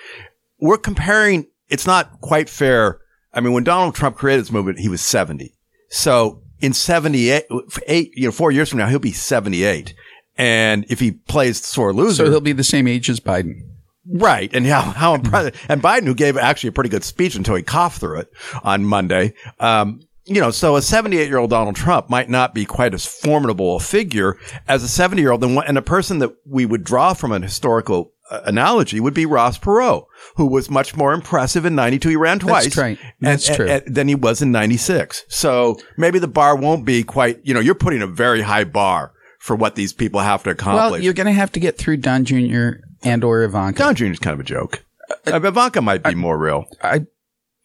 we're 0.64 0.78
comparing, 0.78 1.46
it's 1.68 1.87
not 1.87 2.20
quite 2.22 2.48
fair. 2.48 2.98
I 3.34 3.40
mean, 3.40 3.52
when 3.52 3.64
Donald 3.64 3.94
Trump 3.94 4.16
created 4.16 4.42
this 4.44 4.52
movement, 4.52 4.78
he 4.78 4.88
was 4.88 5.02
70. 5.02 5.52
So 5.90 6.40
in 6.60 6.72
78, 6.72 7.44
eight, 7.86 8.12
you 8.14 8.26
know, 8.26 8.32
four 8.32 8.50
years 8.52 8.68
from 8.70 8.78
now, 8.78 8.86
he'll 8.88 8.98
be 8.98 9.12
78. 9.12 9.94
And 10.36 10.84
if 10.88 11.00
he 11.00 11.12
plays 11.12 11.64
sore 11.64 11.92
loser, 11.92 12.24
So 12.24 12.30
he'll 12.30 12.40
be 12.40 12.52
the 12.52 12.64
same 12.64 12.88
age 12.88 13.08
as 13.08 13.20
Biden. 13.20 13.60
right. 14.06 14.52
And 14.52 14.66
how, 14.66 14.80
how 14.80 15.14
impressive. 15.14 15.54
And 15.68 15.82
Biden, 15.82 16.04
who 16.06 16.14
gave 16.14 16.36
actually 16.36 16.68
a 16.68 16.72
pretty 16.72 16.90
good 16.90 17.04
speech 17.04 17.34
until 17.36 17.54
he 17.54 17.62
coughed 17.62 18.00
through 18.00 18.20
it 18.20 18.32
on 18.62 18.84
Monday. 18.84 19.34
Um, 19.60 20.00
you 20.26 20.40
know, 20.40 20.50
so 20.50 20.74
a 20.76 20.82
78 20.82 21.28
year 21.28 21.36
old 21.38 21.50
Donald 21.50 21.76
Trump 21.76 22.08
might 22.08 22.30
not 22.30 22.54
be 22.54 22.64
quite 22.64 22.94
as 22.94 23.04
formidable 23.04 23.76
a 23.76 23.80
figure 23.80 24.38
as 24.66 24.82
a 24.82 24.88
70 24.88 25.20
year 25.20 25.32
old. 25.32 25.44
And, 25.44 25.58
and 25.58 25.76
a 25.76 25.82
person 25.82 26.18
that 26.20 26.34
we 26.46 26.64
would 26.64 26.82
draw 26.82 27.12
from 27.12 27.30
an 27.30 27.42
historical 27.42 28.13
analogy 28.30 29.00
would 29.00 29.14
be 29.14 29.26
Ross 29.26 29.58
Perot, 29.58 30.04
who 30.37 30.46
was 30.46 30.70
much 30.70 30.96
more 30.96 31.12
impressive 31.12 31.64
in 31.64 31.74
92. 31.74 32.08
He 32.08 32.16
ran 32.16 32.38
twice. 32.38 32.76
right. 32.76 32.98
That's 33.20 33.48
and- 33.48 33.56
true. 33.56 33.68
and- 33.68 33.82
than 33.94 34.08
he 34.08 34.14
was 34.14 34.40
in 34.42 34.50
96. 34.52 35.24
So 35.28 35.76
maybe 35.96 36.18
the 36.18 36.28
bar 36.28 36.56
won't 36.56 36.84
be 36.84 37.02
quite, 37.02 37.40
you 37.44 37.52
know, 37.54 37.60
you're 37.60 37.74
putting 37.74 38.02
a 38.02 38.06
very 38.06 38.42
high 38.42 38.64
bar 38.64 39.12
for 39.38 39.54
what 39.56 39.74
these 39.74 39.92
people 39.92 40.20
have 40.20 40.42
to 40.44 40.50
accomplish. 40.50 40.90
Well, 40.92 41.00
you're 41.02 41.12
going 41.12 41.26
to 41.26 41.32
have 41.32 41.52
to 41.52 41.60
get 41.60 41.76
through 41.76 41.98
Don 41.98 42.24
Jr. 42.24 42.70
and 43.02 43.22
or 43.22 43.42
Ivanka. 43.42 43.78
Don 43.78 43.94
Jr. 43.94 44.06
is 44.06 44.18
kind 44.18 44.32
of 44.34 44.40
a 44.40 44.44
joke. 44.44 44.84
Uh, 45.26 45.37
Ivanka 45.44 45.82
might 45.82 46.02
be 46.02 46.14
more 46.14 46.38
real. 46.38 46.64
I, 46.82 47.06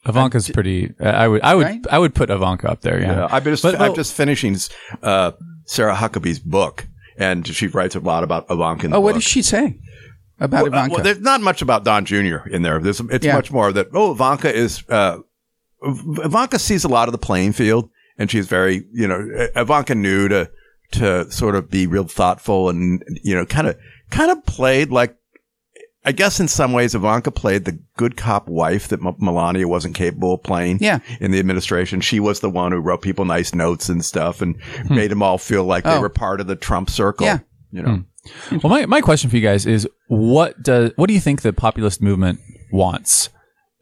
Ivanka's 0.06 0.50
pretty. 0.50 0.92
I 1.00 1.26
would 1.26 1.40
I 1.42 1.54
would 1.54 1.66
Right? 1.66 1.86
I 1.90 1.98
would 1.98 2.14
put 2.14 2.28
Ivanka 2.30 2.70
up 2.70 2.82
there. 2.82 3.00
Yeah. 3.00 3.12
Yeah, 3.12 3.28
I've 3.30 3.44
just, 3.44 3.62
But- 3.62 3.80
I'm 3.80 3.90
but- 3.92 3.96
just 3.96 4.12
finishing 4.14 4.56
uh, 5.02 5.32
Sarah 5.64 5.94
Huckabee's 5.94 6.38
book, 6.38 6.86
and 7.16 7.46
she 7.46 7.66
writes 7.66 7.94
a 7.96 8.00
lot 8.00 8.24
about 8.24 8.46
Ivanka. 8.50 8.84
In 8.86 8.90
the 8.90 8.96
oh, 8.98 9.00
what 9.00 9.12
book. 9.14 9.22
does 9.22 9.30
she 9.30 9.40
say 9.42 9.78
about 10.40 10.62
Well, 10.64 10.64
uh, 10.64 10.76
Ivanka? 10.76 10.94
well, 10.94 11.04
there's 11.04 11.20
not 11.20 11.40
much 11.40 11.62
about 11.62 11.84
Don 11.84 12.04
Jr. 12.04 12.48
in 12.50 12.62
there. 12.62 12.78
There's, 12.80 13.00
it's 13.00 13.24
Yeah. 13.26 13.34
much 13.36 13.52
more 13.52 13.72
that 13.72 13.88
oh, 13.94 14.12
Ivanka 14.12 14.52
is 14.54 14.82
uh, 14.88 15.18
Ivanka 15.82 16.58
sees 16.58 16.84
a 16.84 16.88
lot 16.88 17.08
of 17.08 17.12
the 17.12 17.18
playing 17.18 17.52
field, 17.52 17.88
and 18.18 18.30
she's 18.30 18.46
very 18.46 18.84
you 18.92 19.06
know 19.08 19.26
Ivanka 19.56 19.94
knew 19.94 20.28
to 20.28 20.50
to 20.92 21.30
sort 21.30 21.54
of 21.54 21.70
be 21.70 21.86
real 21.86 22.04
thoughtful 22.04 22.68
and 22.68 23.02
you 23.22 23.34
know 23.34 23.46
kind 23.46 23.66
of 23.68 23.76
kind 24.10 24.30
of 24.30 24.44
played 24.46 24.90
like. 24.90 25.16
I 26.02 26.12
guess 26.12 26.40
in 26.40 26.48
some 26.48 26.72
ways 26.72 26.94
Ivanka 26.94 27.30
played 27.30 27.66
the 27.66 27.78
good 27.98 28.16
cop 28.16 28.48
wife 28.48 28.88
that 28.88 29.04
M- 29.04 29.16
Melania 29.18 29.68
wasn't 29.68 29.94
capable 29.94 30.32
of 30.32 30.42
playing 30.42 30.78
Yeah. 30.80 31.00
in 31.20 31.30
the 31.30 31.38
administration. 31.38 32.00
She 32.00 32.18
was 32.20 32.40
the 32.40 32.48
one 32.48 32.72
who 32.72 32.78
wrote 32.78 33.02
people 33.02 33.26
nice 33.26 33.54
notes 33.54 33.90
and 33.90 34.02
stuff 34.02 34.40
and 34.40 34.56
made 34.88 35.10
them 35.10 35.22
all 35.22 35.36
feel 35.36 35.62
like 35.64 35.84
they 35.84 35.96
Oh. 35.96 36.00
were 36.00 36.08
part 36.08 36.40
of 36.40 36.46
the 36.46 36.56
Trump 36.56 36.88
circle. 36.88 37.26
Yeah. 37.26 37.40
You 37.70 37.82
know, 37.82 38.02
Well, 38.62 38.70
my, 38.70 38.86
my 38.86 39.00
question 39.00 39.30
for 39.30 39.36
you 39.36 39.42
guys 39.42 39.64
is 39.66 39.88
what 40.08 40.62
does 40.62 40.92
what 40.96 41.08
do 41.08 41.14
you 41.14 41.20
think 41.20 41.42
the 41.42 41.52
populist 41.52 42.02
movement 42.02 42.40
wants? 42.72 43.30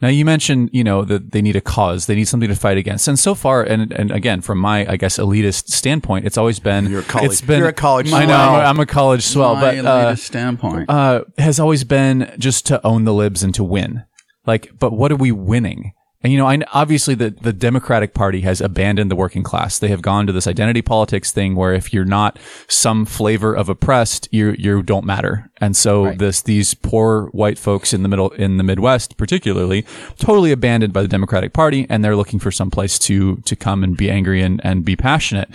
Now 0.00 0.06
you 0.08 0.24
mentioned 0.24 0.70
you 0.72 0.84
know 0.84 1.02
that 1.04 1.32
they 1.32 1.42
need 1.42 1.56
a 1.56 1.60
cause, 1.60 2.06
they 2.06 2.14
need 2.14 2.28
something 2.28 2.48
to 2.48 2.54
fight 2.54 2.78
against, 2.78 3.08
and 3.08 3.18
so 3.18 3.34
far, 3.34 3.64
and 3.64 3.90
and 3.90 4.12
again 4.12 4.40
from 4.42 4.58
my 4.58 4.86
I 4.88 4.96
guess 4.96 5.18
elitist 5.18 5.70
standpoint, 5.70 6.24
it's 6.24 6.38
always 6.38 6.60
been 6.60 6.88
You're 6.88 7.00
a 7.00 7.04
college- 7.04 7.32
It's 7.32 7.40
been 7.40 7.58
you're 7.58 7.68
a 7.68 7.72
college 7.72 8.12
I 8.12 8.24
know. 8.24 8.34
I'm 8.34 8.54
a, 8.54 8.64
I'm 8.64 8.78
a 8.80 8.86
college 8.86 9.24
swell, 9.24 9.56
My 9.56 9.60
but 9.60 9.84
uh, 9.84 10.04
latest 10.06 10.26
standpoint. 10.26 10.88
uh, 10.88 11.24
has 11.36 11.58
always 11.58 11.82
been 11.82 12.32
just 12.38 12.64
to 12.66 12.84
own 12.86 13.04
the 13.04 13.12
libs 13.14 13.42
and 13.42 13.52
to 13.56 13.64
win. 13.64 14.04
Like, 14.46 14.70
but 14.78 14.92
what 14.92 15.10
are 15.10 15.16
we 15.16 15.32
winning? 15.32 15.92
And 16.22 16.32
you 16.32 16.38
know, 16.38 16.48
I 16.48 16.58
obviously 16.72 17.14
the 17.14 17.30
the 17.30 17.52
Democratic 17.52 18.12
Party 18.12 18.40
has 18.40 18.60
abandoned 18.60 19.10
the 19.10 19.16
working 19.16 19.44
class. 19.44 19.78
They 19.78 19.88
have 19.88 20.02
gone 20.02 20.26
to 20.26 20.32
this 20.32 20.48
identity 20.48 20.82
politics 20.82 21.30
thing 21.30 21.54
where 21.54 21.72
if 21.72 21.92
you're 21.92 22.04
not 22.04 22.38
some 22.66 23.04
flavor 23.04 23.54
of 23.54 23.68
oppressed, 23.68 24.28
you 24.32 24.54
you 24.58 24.82
don't 24.82 25.04
matter. 25.04 25.47
And 25.60 25.76
so 25.76 26.12
this 26.12 26.42
these 26.42 26.74
poor 26.74 27.26
white 27.28 27.58
folks 27.58 27.92
in 27.92 28.02
the 28.02 28.08
middle 28.08 28.30
in 28.30 28.56
the 28.58 28.64
Midwest, 28.64 29.16
particularly, 29.16 29.84
totally 30.18 30.52
abandoned 30.52 30.92
by 30.92 31.02
the 31.02 31.08
Democratic 31.08 31.52
Party, 31.52 31.86
and 31.90 32.04
they're 32.04 32.16
looking 32.16 32.38
for 32.38 32.50
some 32.50 32.70
place 32.70 32.98
to 33.00 33.36
to 33.36 33.56
come 33.56 33.82
and 33.84 33.96
be 33.96 34.10
angry 34.10 34.40
and 34.42 34.60
and 34.64 34.84
be 34.84 34.96
passionate. 34.96 35.48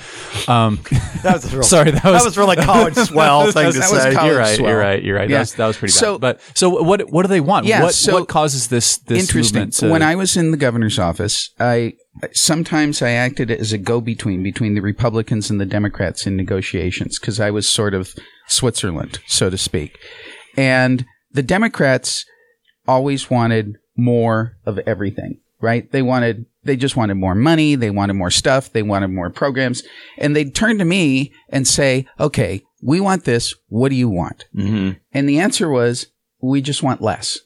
Um, 0.47 0.79
that 1.23 1.33
was 1.35 1.53
real, 1.53 1.63
sorry, 1.75 1.91
that 1.91 2.03
was 2.03 2.21
that 2.21 2.25
was 2.25 2.37
really 2.37 2.55
college 2.57 2.95
swell 3.07 3.51
thing 3.51 3.71
to 3.71 3.79
that 3.79 3.91
was 3.91 4.01
say. 4.03 4.13
college 4.13 4.29
you're 4.31 4.37
right. 4.39 4.57
swell. 4.57 4.69
You're 4.69 4.79
right. 4.79 5.03
You're 5.03 5.15
right. 5.15 5.29
Yeah. 5.29 5.37
That, 5.37 5.41
was, 5.41 5.53
that 5.55 5.67
was 5.67 5.77
pretty 5.77 5.91
So- 5.93 6.17
bad. 6.19 6.37
But 6.37 6.57
so 6.57 6.69
what? 6.69 7.09
What 7.11 7.21
do 7.23 7.27
they 7.29 7.41
want? 7.41 7.65
Yeah, 7.65 7.83
What 7.83 7.93
so- 7.93 8.13
what 8.13 8.27
causes 8.27 8.67
this 8.67 8.97
this 8.97 9.19
Interesting. 9.21 9.55
movement 9.59 9.73
to? 9.75 9.89
when 9.89 10.01
I 10.01 10.15
was 10.15 10.35
in 10.37 10.51
the 10.51 10.57
governor's 10.57 10.99
office, 10.99 11.51
I 11.59 11.93
sometimes 12.33 13.01
I 13.01 13.11
acted 13.11 13.51
as 13.51 13.73
a 13.73 13.77
go-between 13.77 14.43
between 14.43 14.75
the 14.75 14.81
Republicans 14.81 15.49
and 15.49 15.59
the 15.59 15.65
Democrats 15.65 16.25
in 16.25 16.35
negotiations 16.35 17.19
because 17.19 17.39
I 17.39 17.51
was 17.51 17.67
sort 17.67 17.93
of 17.93 18.13
Switzerland, 18.47 19.19
so 19.27 19.49
to 19.49 19.57
speak. 19.57 19.99
And 20.55 21.05
the 21.31 21.43
Democrats 21.43 22.25
always 22.87 23.29
wanted 23.29 23.77
more 23.95 24.57
of 24.65 24.79
everything, 24.79 25.39
right? 25.61 25.91
They 25.91 26.01
wanted 26.01 26.45
they 26.65 26.75
just 26.77 26.95
wanted 26.95 27.15
more 27.15 27.35
money, 27.35 27.75
they 27.75 27.89
wanted 27.89 28.13
more 28.13 28.31
stuff, 28.31 28.71
they 28.71 28.83
wanted 28.83 29.09
more 29.09 29.29
programs, 29.29 29.83
and 30.17 30.35
they'd 30.35 30.55
turn 30.55 30.77
to 30.77 30.85
me 30.85 31.33
and 31.49 31.67
say, 31.67 32.07
"Okay, 32.19 32.61
we 32.81 32.99
want 32.99 33.25
this. 33.25 33.53
What 33.67 33.89
do 33.89 33.95
you 33.95 34.09
want?" 34.09 34.45
Mm-hmm. 34.55 34.99
And 35.11 35.29
the 35.29 35.39
answer 35.39 35.69
was, 35.69 36.07
"We 36.41 36.61
just 36.61 36.83
want 36.83 37.01
less." 37.01 37.39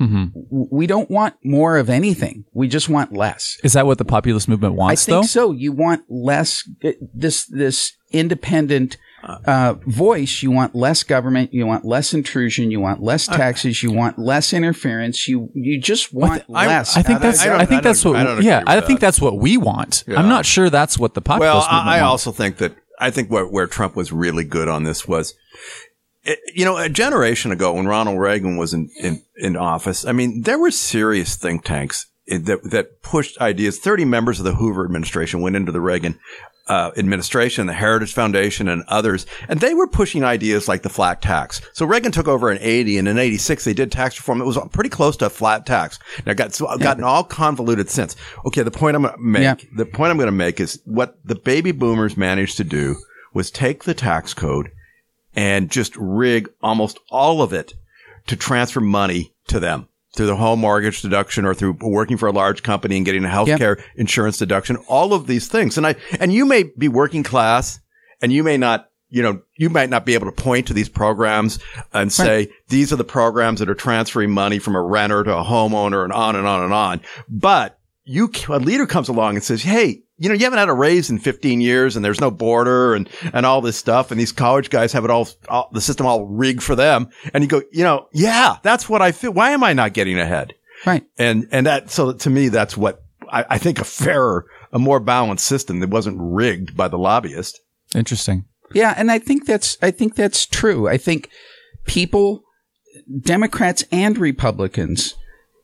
Mhm. 0.00 0.30
we 0.50 0.86
don't 0.86 1.10
want 1.10 1.34
more 1.44 1.76
of 1.76 1.90
anything. 1.90 2.44
We 2.54 2.68
just 2.68 2.88
want 2.88 3.12
less. 3.12 3.58
Is 3.62 3.74
that 3.74 3.86
what 3.86 3.98
the 3.98 4.04
populist 4.04 4.48
movement 4.48 4.74
wants? 4.74 5.02
I 5.02 5.06
think 5.06 5.22
though? 5.22 5.26
so. 5.26 5.52
You 5.52 5.72
want 5.72 6.04
less 6.08 6.68
this 7.14 7.44
this 7.46 7.92
independent 8.12 8.96
uh, 9.22 9.74
voice. 9.86 10.42
You 10.42 10.50
want 10.50 10.74
less 10.74 11.02
government. 11.02 11.52
You 11.52 11.66
want 11.66 11.84
less 11.84 12.14
intrusion. 12.14 12.70
You 12.70 12.80
want 12.80 13.02
less 13.02 13.26
taxes. 13.26 13.82
You 13.82 13.92
want 13.92 14.18
less 14.18 14.52
interference. 14.54 15.28
You 15.28 15.50
you 15.54 15.78
just 15.80 16.14
want 16.14 16.44
I- 16.54 16.66
less. 16.66 16.96
I 16.96 17.02
think 17.02 17.20
that's. 17.20 17.44
I 17.44 17.58
I, 17.58 17.66
think 17.66 17.80
I 17.80 17.82
that's 17.82 18.04
what. 18.04 18.16
I 18.16 18.38
yeah, 18.40 18.60
with 18.60 18.68
I 18.68 18.76
that. 18.76 18.86
think 18.86 19.00
that's 19.00 19.20
what 19.20 19.38
we 19.38 19.56
want. 19.58 20.04
I'm 20.08 20.28
not 20.28 20.46
sure 20.46 20.70
that's 20.70 20.98
what 20.98 21.12
the 21.14 21.20
Well, 21.24 21.38
populist 21.38 21.70
movement 21.70 21.88
I, 21.88 21.98
I 21.98 22.02
wants. 22.02 22.26
also 22.26 22.32
think 22.32 22.56
that 22.56 22.74
I 22.98 23.10
think 23.10 23.30
where, 23.30 23.46
where 23.46 23.66
Trump 23.66 23.96
was 23.96 24.12
really 24.12 24.44
good 24.44 24.68
on 24.68 24.84
this 24.84 25.06
was, 25.08 25.32
it, 25.32 25.89
you 26.54 26.64
know, 26.64 26.76
a 26.76 26.88
generation 26.88 27.50
ago 27.52 27.72
when 27.74 27.86
Ronald 27.86 28.18
Reagan 28.18 28.56
was 28.56 28.74
in, 28.74 28.90
in, 29.00 29.22
in 29.36 29.56
office, 29.56 30.04
I 30.04 30.12
mean, 30.12 30.42
there 30.42 30.58
were 30.58 30.70
serious 30.70 31.36
think 31.36 31.64
tanks 31.64 32.06
that, 32.28 32.60
that 32.70 33.02
pushed 33.02 33.40
ideas. 33.40 33.78
30 33.78 34.04
members 34.04 34.38
of 34.38 34.44
the 34.44 34.54
Hoover 34.54 34.84
administration 34.84 35.40
went 35.40 35.56
into 35.56 35.72
the 35.72 35.80
Reagan 35.80 36.18
uh, 36.68 36.92
administration, 36.96 37.66
the 37.66 37.72
Heritage 37.72 38.12
Foundation, 38.12 38.68
and 38.68 38.84
others, 38.86 39.26
and 39.48 39.58
they 39.58 39.74
were 39.74 39.88
pushing 39.88 40.22
ideas 40.22 40.68
like 40.68 40.82
the 40.82 40.88
flat 40.88 41.20
tax. 41.20 41.60
So 41.72 41.84
Reagan 41.84 42.12
took 42.12 42.28
over 42.28 42.48
in 42.52 42.58
'80, 42.60 42.98
and 42.98 43.08
in 43.08 43.18
'86 43.18 43.64
they 43.64 43.72
did 43.72 43.90
tax 43.90 44.16
reform. 44.18 44.40
It 44.40 44.44
was 44.44 44.56
pretty 44.70 44.90
close 44.90 45.16
to 45.16 45.26
a 45.26 45.30
flat 45.30 45.66
tax. 45.66 45.98
Now, 46.26 46.34
got 46.34 46.54
so 46.54 46.68
I've 46.68 46.78
gotten 46.78 47.02
all 47.02 47.24
convoluted 47.24 47.90
since. 47.90 48.14
Okay, 48.46 48.62
the 48.62 48.70
point 48.70 48.94
I'm 48.94 49.02
going 49.02 49.14
to 49.14 49.20
make, 49.20 49.42
Yeah. 49.42 49.54
the 49.74 49.86
point 49.86 50.12
I'm 50.12 50.16
going 50.16 50.28
to 50.28 50.32
make 50.32 50.60
is 50.60 50.80
what 50.84 51.18
the 51.24 51.34
baby 51.34 51.72
boomers 51.72 52.16
managed 52.16 52.56
to 52.58 52.64
do 52.64 52.94
was 53.34 53.50
take 53.50 53.82
the 53.82 53.94
tax 53.94 54.32
code 54.32 54.70
and 55.34 55.70
just 55.70 55.96
rig 55.96 56.48
almost 56.62 56.98
all 57.10 57.42
of 57.42 57.52
it 57.52 57.74
to 58.26 58.36
transfer 58.36 58.80
money 58.80 59.32
to 59.48 59.60
them 59.60 59.88
through 60.14 60.26
the 60.26 60.36
home 60.36 60.60
mortgage 60.60 61.02
deduction 61.02 61.44
or 61.44 61.54
through 61.54 61.76
working 61.80 62.16
for 62.16 62.28
a 62.28 62.32
large 62.32 62.62
company 62.62 62.96
and 62.96 63.06
getting 63.06 63.24
a 63.24 63.28
health 63.28 63.48
care 63.58 63.78
insurance 63.96 64.38
deduction, 64.38 64.76
all 64.88 65.12
of 65.14 65.26
these 65.26 65.48
things. 65.48 65.76
And 65.78 65.86
I, 65.86 65.94
and 66.18 66.32
you 66.32 66.44
may 66.44 66.64
be 66.64 66.88
working 66.88 67.22
class 67.22 67.78
and 68.20 68.32
you 68.32 68.42
may 68.42 68.56
not, 68.56 68.88
you 69.08 69.22
know, 69.22 69.42
you 69.56 69.70
might 69.70 69.90
not 69.90 70.04
be 70.04 70.14
able 70.14 70.26
to 70.26 70.42
point 70.42 70.66
to 70.68 70.74
these 70.74 70.88
programs 70.88 71.58
and 71.92 72.12
say, 72.12 72.50
these 72.68 72.92
are 72.92 72.96
the 72.96 73.04
programs 73.04 73.60
that 73.60 73.70
are 73.70 73.74
transferring 73.74 74.30
money 74.30 74.58
from 74.58 74.74
a 74.76 74.82
renter 74.82 75.22
to 75.24 75.36
a 75.36 75.44
homeowner 75.44 76.04
and 76.04 76.12
on 76.12 76.36
and 76.36 76.46
on 76.46 76.62
and 76.64 76.72
on. 76.72 77.00
But 77.28 77.78
you, 78.04 78.30
a 78.48 78.58
leader 78.58 78.86
comes 78.86 79.08
along 79.08 79.36
and 79.36 79.44
says, 79.44 79.62
Hey, 79.62 80.02
you 80.20 80.28
know, 80.28 80.34
you 80.34 80.44
haven't 80.44 80.58
had 80.58 80.68
a 80.68 80.74
raise 80.74 81.08
in 81.08 81.18
15 81.18 81.62
years 81.62 81.96
and 81.96 82.04
there's 82.04 82.20
no 82.20 82.30
border 82.30 82.94
and, 82.94 83.08
and 83.32 83.46
all 83.46 83.62
this 83.62 83.78
stuff. 83.78 84.10
And 84.10 84.20
these 84.20 84.32
college 84.32 84.68
guys 84.68 84.92
have 84.92 85.04
it 85.04 85.10
all, 85.10 85.26
all, 85.48 85.70
the 85.72 85.80
system 85.80 86.04
all 86.04 86.26
rigged 86.26 86.62
for 86.62 86.76
them. 86.76 87.08
And 87.32 87.42
you 87.42 87.48
go, 87.48 87.62
you 87.72 87.84
know, 87.84 88.06
yeah, 88.12 88.58
that's 88.62 88.86
what 88.86 89.00
I 89.00 89.12
feel. 89.12 89.32
Why 89.32 89.52
am 89.52 89.64
I 89.64 89.72
not 89.72 89.94
getting 89.94 90.18
ahead? 90.18 90.52
Right. 90.84 91.04
And, 91.16 91.48
and 91.50 91.66
that, 91.66 91.90
so 91.90 92.12
to 92.12 92.28
me, 92.28 92.50
that's 92.50 92.76
what 92.76 93.02
I, 93.32 93.46
I 93.48 93.58
think 93.58 93.80
a 93.80 93.84
fairer, 93.84 94.44
a 94.74 94.78
more 94.78 95.00
balanced 95.00 95.46
system 95.46 95.80
that 95.80 95.88
wasn't 95.88 96.18
rigged 96.20 96.76
by 96.76 96.88
the 96.88 96.98
lobbyist. 96.98 97.58
Interesting. 97.94 98.44
Yeah, 98.74 98.94
and 98.96 99.10
I 99.10 99.18
think 99.18 99.46
that's 99.46 99.76
I 99.82 99.90
think 99.90 100.14
that's 100.14 100.46
true. 100.46 100.86
I 100.86 100.96
think 100.96 101.28
people, 101.86 102.44
Democrats 103.20 103.84
and 103.90 104.16
Republicans, 104.16 105.16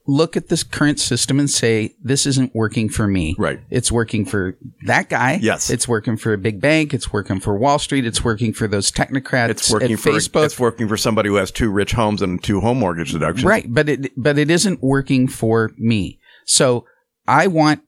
look 0.09 0.37
at 0.37 0.47
this 0.47 0.63
current 0.63 0.99
system 0.99 1.37
and 1.39 1.49
say 1.49 1.93
this 2.01 2.25
isn't 2.25 2.55
working 2.55 2.87
for 2.87 3.07
me. 3.07 3.35
Right. 3.37 3.59
It's 3.69 3.91
working 3.91 4.25
for 4.25 4.57
that 4.85 5.09
guy. 5.09 5.37
Yes. 5.41 5.69
It's 5.69 5.87
working 5.87 6.15
for 6.15 6.31
a 6.33 6.37
big 6.37 6.61
bank. 6.61 6.93
It's 6.93 7.11
working 7.11 7.39
for 7.41 7.57
Wall 7.57 7.77
Street. 7.77 8.05
It's 8.05 8.23
working 8.23 8.53
for 8.53 8.67
those 8.67 8.89
technocrats. 8.91 9.49
It's 9.49 9.69
working 9.71 9.97
for, 9.97 10.11
Facebook. 10.11 10.45
it's 10.45 10.57
working 10.59 10.87
for 10.87 10.95
somebody 10.95 11.27
who 11.29 11.35
has 11.35 11.51
two 11.51 11.69
rich 11.69 11.91
homes 11.91 12.21
and 12.21 12.41
two 12.41 12.61
home 12.61 12.79
mortgage 12.79 13.11
deductions. 13.11 13.43
Right, 13.43 13.65
but 13.67 13.89
it 13.89 14.11
but 14.15 14.37
it 14.37 14.49
isn't 14.49 14.81
working 14.81 15.27
for 15.27 15.71
me. 15.77 16.19
So 16.45 16.85
I 17.27 17.47
want 17.47 17.81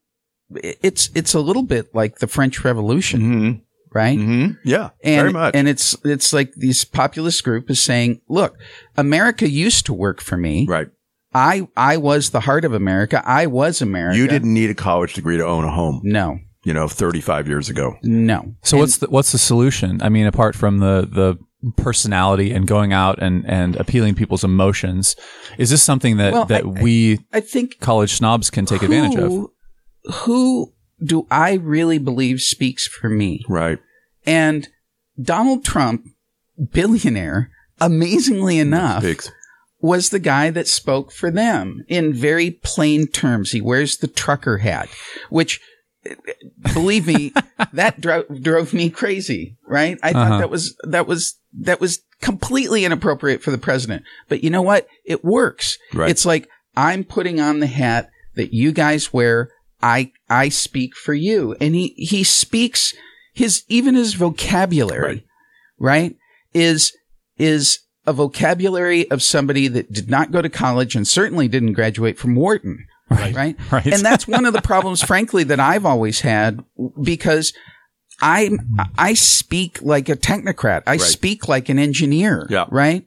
it's 0.52 1.10
it's 1.16 1.34
a 1.34 1.40
little 1.40 1.64
bit 1.64 1.96
like 1.96 2.20
the 2.20 2.28
French 2.28 2.64
Revolution, 2.66 3.22
Mm-hmm. 3.22 3.60
right? 3.94 4.18
Mm-hmm. 4.20 4.52
Yeah. 4.66 4.90
and 5.04 5.22
very 5.22 5.32
much. 5.32 5.56
and 5.56 5.68
it's 5.70 5.96
it's 6.04 6.34
like 6.34 6.52
this 6.56 6.84
populist 6.84 7.44
group 7.44 7.70
is 7.70 7.82
saying, 7.82 8.20
look, 8.28 8.58
America 8.98 9.48
used 9.50 9.86
to 9.86 9.94
work 9.94 10.20
for 10.22 10.36
me. 10.38 10.66
right. 10.68 10.90
I 11.34 11.68
I 11.78 11.98
was 11.98 12.32
the 12.32 12.40
heart 12.42 12.66
of 12.66 12.74
America. 12.74 13.22
I 13.26 13.46
was 13.48 13.82
America. 13.82 14.18
You 14.18 14.28
didn't 14.28 14.54
need 14.54 14.70
a 14.70 14.76
college 14.76 15.14
degree 15.14 15.38
to 15.38 15.46
own 15.46 15.64
a 15.64 15.72
home, 15.72 16.02
No, 16.04 16.40
you 16.64 16.74
know, 16.74 16.88
35 16.88 17.48
years 17.48 17.70
ago. 17.70 17.96
no. 18.04 18.56
So 18.64 18.78
what's 18.78 18.98
the 18.98 19.10
what's 19.10 19.32
the 19.32 19.38
solution? 19.38 20.02
I 20.02 20.10
mean, 20.10 20.26
apart 20.26 20.56
from 20.56 20.80
the 20.80 21.08
the 21.12 21.38
personality 21.78 22.52
and 22.52 22.66
going 22.68 22.94
out 22.94 23.22
and 23.22 23.46
and 23.46 23.76
appealing 23.76 24.16
people's 24.16 24.44
emotions, 24.44 25.16
is 25.58 25.70
this 25.70 25.84
something 25.84 26.18
that 26.18 26.34
Well, 26.34 26.46
that 26.46 26.64
I- 26.64 26.68
we 26.68 27.20
I 27.34 27.42
think 27.42 27.80
college 27.80 28.14
snobs 28.14 28.50
can 28.50 28.66
take 28.66 28.82
advantage 28.82 29.16
of? 29.20 29.30
who, 29.30 29.54
Who 30.24 30.74
do 31.04 31.28
I 31.30 31.54
really 31.54 31.98
believe 32.00 32.42
speaks 32.42 32.88
for 32.88 33.10
me? 33.10 33.44
Right. 33.48 33.78
And 34.26 34.68
Donald 35.22 35.64
Trump, 35.66 36.06
billionaire, 36.72 37.52
amazingly 37.80 38.60
enough, 38.60 39.02
Pigs. 39.04 39.32
Was 39.82 40.10
the 40.10 40.20
guy 40.20 40.50
that 40.50 40.68
spoke 40.68 41.12
for 41.12 41.32
them 41.32 41.84
in 41.88 42.14
very 42.14 42.52
plain 42.52 43.08
terms. 43.08 43.52
He 43.52 43.62
wears 43.62 43.98
the 43.98 44.08
trucker 44.08 44.58
hat, 44.60 44.90
which, 45.30 45.62
believe 46.74 47.08
me, 47.08 47.34
that 47.74 48.02
dro- 48.02 48.24
drove 48.42 48.74
me 48.74 48.90
crazy. 48.90 49.58
Right? 49.68 49.98
I 50.04 50.12
Uh-huh. 50.12 50.30
thought 50.30 50.40
that 50.40 50.50
was 50.50 50.76
that 50.84 51.08
was 51.08 51.36
that 51.60 51.80
was 51.82 52.00
completely 52.22 52.86
inappropriate 52.86 53.42
for 53.42 53.52
the 53.52 53.58
president. 53.58 54.04
But 54.28 54.44
you 54.44 54.50
know 54.50 54.62
what? 54.62 54.88
It 55.06 55.24
works. 55.24 55.78
Right. 55.94 56.10
It's 56.10 56.26
like 56.26 56.48
I'm 56.76 57.04
putting 57.04 57.40
on 57.40 57.60
the 57.60 57.68
hat 57.68 58.10
that 58.36 58.54
you 58.54 58.72
guys 58.72 59.14
wear. 59.14 59.52
I 59.82 60.12
I 60.30 60.50
speak 60.50 60.96
for 60.96 61.14
you, 61.14 61.56
and 61.62 61.74
he 61.74 61.94
he 61.98 62.24
speaks 62.26 62.94
his 63.34 63.64
even 63.70 63.96
his 63.96 64.14
vocabulary, 64.16 65.26
right, 65.80 66.18
is 66.54 66.92
is 67.38 67.80
a 68.10 68.14
vocabulary 68.14 69.10
of 69.12 69.22
somebody 69.22 69.68
that 69.68 69.94
did 69.94 70.10
not 70.10 70.32
go 70.32 70.42
to 70.42 70.50
college 70.50 70.96
and 70.96 71.08
certainly 71.08 71.48
didn't 71.48 71.74
graduate 71.74 72.18
from 72.18 72.36
Wharton, 72.36 72.88
right? 73.10 73.36
Right. 73.36 73.56
Right. 73.72 73.86
And 73.86 74.04
that's 74.04 74.28
one 74.28 74.46
of 74.46 74.54
the 74.54 74.62
problems, 74.62 75.04
frankly, 75.04 75.44
that 75.46 75.60
I've 75.60 75.86
always 75.86 76.22
had 76.22 76.64
because 77.02 77.54
I 78.20 78.58
I 78.98 79.14
speak 79.14 79.80
like 79.84 80.10
a 80.10 80.16
technocrat. 80.16 80.84
I 80.88 80.98
speak 80.98 81.48
like 81.48 81.70
an 81.70 81.78
engineer. 81.78 82.48
Yeah. 82.50 82.66
Right. 82.70 83.06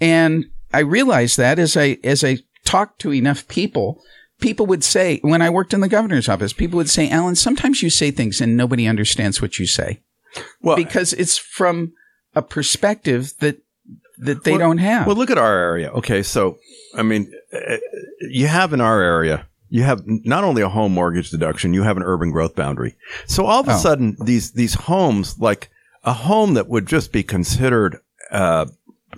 And 0.00 0.46
I 0.72 0.80
realized 0.80 1.36
that 1.38 1.58
as 1.58 1.76
I 1.76 1.98
as 2.04 2.22
I 2.22 2.38
talked 2.64 3.00
to 3.00 3.12
enough 3.12 3.48
people, 3.48 4.00
people 4.40 4.66
would 4.66 4.84
say 4.84 5.18
when 5.22 5.42
I 5.42 5.50
worked 5.50 5.74
in 5.74 5.80
the 5.80 5.88
governor's 5.88 6.28
office, 6.28 6.52
people 6.52 6.76
would 6.76 6.90
say, 6.90 7.10
"Alan, 7.10 7.34
sometimes 7.34 7.82
you 7.82 7.90
say 7.90 8.12
things 8.12 8.40
and 8.40 8.56
nobody 8.56 8.86
understands 8.86 9.42
what 9.42 9.58
you 9.58 9.66
say 9.66 10.02
Well, 10.62 10.76
because 10.76 11.12
it's 11.12 11.36
from 11.36 11.92
a 12.34 12.42
perspective 12.42 13.34
that 13.40 13.58
that 14.18 14.44
they 14.44 14.52
Well- 14.52 14.60
don't 14.60 14.78
have." 14.78 15.06
Well, 15.06 15.16
look 15.16 15.30
at 15.30 15.38
our 15.38 15.56
area. 15.58 15.90
Okay, 15.92 16.22
so 16.22 16.58
I 16.96 17.02
mean, 17.02 17.30
uh, 17.52 17.76
you 18.20 18.46
have 18.46 18.72
in 18.72 18.80
our 18.80 19.00
area, 19.02 19.46
you 19.68 19.82
have 19.82 20.02
not 20.06 20.44
only 20.44 20.62
a 20.62 20.68
home 20.68 20.92
mortgage 20.94 21.30
deduction, 21.30 21.74
you 21.74 21.82
have 21.82 21.96
an 21.96 22.02
urban 22.02 22.30
growth 22.30 22.54
boundary. 22.54 22.94
So 23.26 23.44
all 23.46 23.60
of 23.60 23.68
a 23.68 23.74
Oh. 23.74 23.78
sudden, 23.78 24.16
these 24.22 24.52
these 24.52 24.74
homes, 24.74 25.36
like 25.38 25.68
a 26.04 26.12
home 26.12 26.54
that 26.54 26.68
would 26.68 26.86
just 26.86 27.12
be 27.12 27.22
considered 27.22 27.98
uh, 28.30 28.66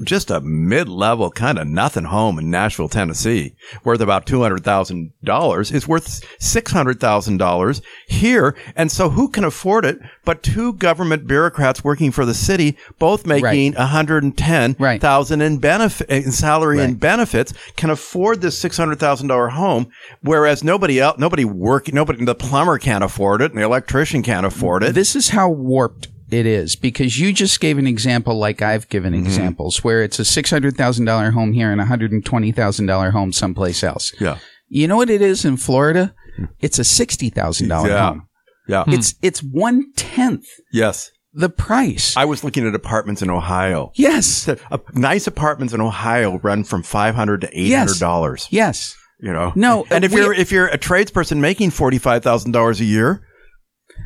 just 0.02 0.30
a 0.30 0.40
mid 0.40 0.88
level 0.88 1.30
kind 1.30 1.58
of 1.58 1.66
nothing 1.66 2.04
home 2.04 2.38
in 2.38 2.50
Nashville, 2.50 2.88
Tennessee, 2.88 3.54
worth 3.84 4.00
about 4.00 4.26
two 4.26 4.42
hundred 4.42 4.64
thousand 4.64 5.12
dollars, 5.24 5.70
is 5.72 5.86
worth 5.88 6.24
six 6.40 6.72
hundred 6.72 7.00
thousand 7.00 7.38
dollars 7.38 7.82
here. 8.06 8.54
And 8.76 8.90
so, 8.90 9.10
who 9.10 9.28
can 9.28 9.44
afford 9.44 9.84
it? 9.84 9.98
But 10.24 10.42
two 10.42 10.72
government 10.74 11.26
bureaucrats 11.26 11.82
working 11.84 12.10
for 12.10 12.24
the 12.24 12.34
city, 12.34 12.76
both 12.98 13.26
making 13.26 13.74
and 13.76 14.36
ten 14.36 14.76
Right. 14.78 15.00
in 15.42 15.58
benefit 15.58 16.08
in 16.10 16.32
salary 16.32 16.80
and 16.80 16.98
benefits 17.00 17.52
can 17.76 17.90
afford 17.90 18.40
this 18.40 18.58
six 18.58 18.76
hundred 18.76 18.98
thousand 18.98 19.28
dollar 19.28 19.48
home, 19.48 19.90
whereas 20.22 20.62
nobody 20.64 21.00
else, 21.00 21.18
nobody 21.18 21.44
working, 21.44 21.94
nobody, 21.94 22.24
the 22.24 22.34
plumber 22.34 22.78
can't 22.78 23.04
afford 23.04 23.42
it, 23.42 23.52
and 23.52 23.60
the 23.60 23.64
electrician 23.64 24.22
can't 24.22 24.46
afford 24.46 24.82
it. 24.82 24.94
This 24.94 25.16
is 25.16 25.30
how 25.30 25.48
warped 25.50 26.08
it 26.30 26.46
is 26.46 26.76
because 26.76 27.18
you 27.18 27.32
just 27.32 27.60
gave 27.60 27.78
an 27.78 27.86
example 27.86 28.38
like 28.38 28.60
I've 28.62 28.88
given 28.88 29.12
Mm-hmm. 29.14 29.24
examples 29.26 29.82
where 29.84 30.02
it's 30.02 30.18
a 30.18 30.22
$600,000 30.22 31.32
home 31.32 31.52
here 31.52 31.70
and 31.72 31.80
a 31.80 31.84
$120,000 31.84 33.10
home 33.12 33.32
someplace 33.32 33.82
else. 33.82 34.12
yeah, 34.20 34.38
You 34.68 34.88
know 34.88 34.96
what 34.96 35.10
it 35.10 35.22
is 35.22 35.44
in 35.44 35.56
Florida? 35.56 36.14
It's 36.60 36.78
a 36.78 36.82
$60,000 36.82 37.86
Yeah. 37.88 38.08
home. 38.08 38.28
yeah, 38.68 38.84
It's 38.88 39.14
it's 39.22 39.40
one 39.42 39.92
tenth 39.96 40.46
yes. 40.72 41.10
the 41.32 41.48
price. 41.48 42.16
I 42.16 42.24
was 42.26 42.44
looking 42.44 42.66
at 42.66 42.74
apartments 42.74 43.22
in 43.22 43.30
Ohio. 43.30 43.90
yes. 43.94 44.48
Uh, 44.48 44.78
nice 44.94 45.26
apartments 45.26 45.72
in 45.74 45.80
Ohio 45.80 46.38
run 46.42 46.64
from 46.64 46.82
five 46.82 47.14
hundred 47.14 47.40
to 47.42 47.48
eight 47.58 47.72
hundred 47.72 47.98
dollars. 47.98 48.46
Yes. 48.50 48.94
You 49.20 49.32
know, 49.32 49.52
No, 49.56 49.84
and 49.90 50.04
if 50.04 50.12
we- 50.12 50.20
you're 50.20 50.32
if 50.34 50.52
you're 50.52 50.68
a 50.68 50.78
tradesperson 50.78 51.38
making 51.38 51.70
forty 51.70 51.98
five 51.98 52.22
thousand 52.22 52.52
dollars 52.52 52.80
a 52.80 52.84
year, 52.84 53.22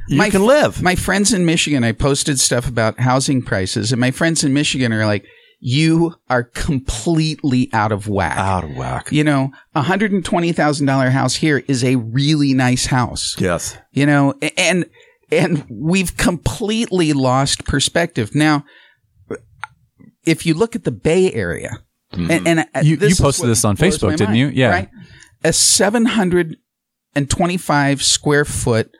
you 0.09 0.17
My 0.19 0.31
can 0.31 0.45
live. 0.47 0.83
My 0.83 0.95
friends 0.95 1.33
in 1.33 1.45
Michigan, 1.47 1.85
I 1.85 1.93
posted 1.93 2.39
stuff 2.41 2.69
about 2.69 2.99
housing 3.01 3.43
prices, 3.43 3.93
and 3.93 4.01
my 4.01 4.11
friends 4.11 4.43
in 4.45 4.53
Michigan 4.53 4.93
are 4.93 5.07
like, 5.07 5.25
"You 5.61 6.15
are 6.29 6.43
completely 6.45 7.71
out 7.73 7.93
of 7.93 8.09
whack." 8.09 8.37
Out 8.37 8.65
of 8.65 8.77
whack. 8.77 9.13
You 9.13 9.25
know, 9.25 9.51
a 9.75 9.83
hundred 9.83 10.13
and 10.13 10.25
twenty 10.25 10.53
thousand 10.53 10.87
dollar 10.87 11.11
house 11.11 11.37
here 11.37 11.63
is 11.69 11.85
a 11.85 11.97
really 11.97 12.53
nice 12.55 12.87
house. 12.87 13.37
Yes. 13.39 13.77
You 13.93 14.07
know, 14.07 14.35
and 14.57 14.87
and 15.31 15.65
we've 15.71 16.17
completely 16.17 17.13
lost 17.13 17.65
perspective 17.65 18.35
now. 18.35 18.65
If 20.25 20.47
you 20.47 20.55
look 20.55 20.77
at 20.77 20.85
the 20.85 20.93
Bay 20.93 21.33
Area, 21.33 21.79
and, 22.13 22.47
and 22.47 22.61
uh, 22.61 22.65
You- 22.83 22.97
this 22.97 23.19
you 23.19 23.25
posted 23.25 23.49
this 23.49 23.65
on 23.65 23.77
Facebook, 23.77 24.11
my 24.11 24.17
didn't 24.17 24.27
mind, 24.29 24.39
you? 24.39 24.47
Yeah. 24.49 24.71
right? 24.71 24.89
a 25.45 25.53
seven 25.53 26.05
hundred 26.07 26.57
and 27.17 27.29
twenty-five 27.29 28.03
square 28.03 28.45
foot 28.45 28.91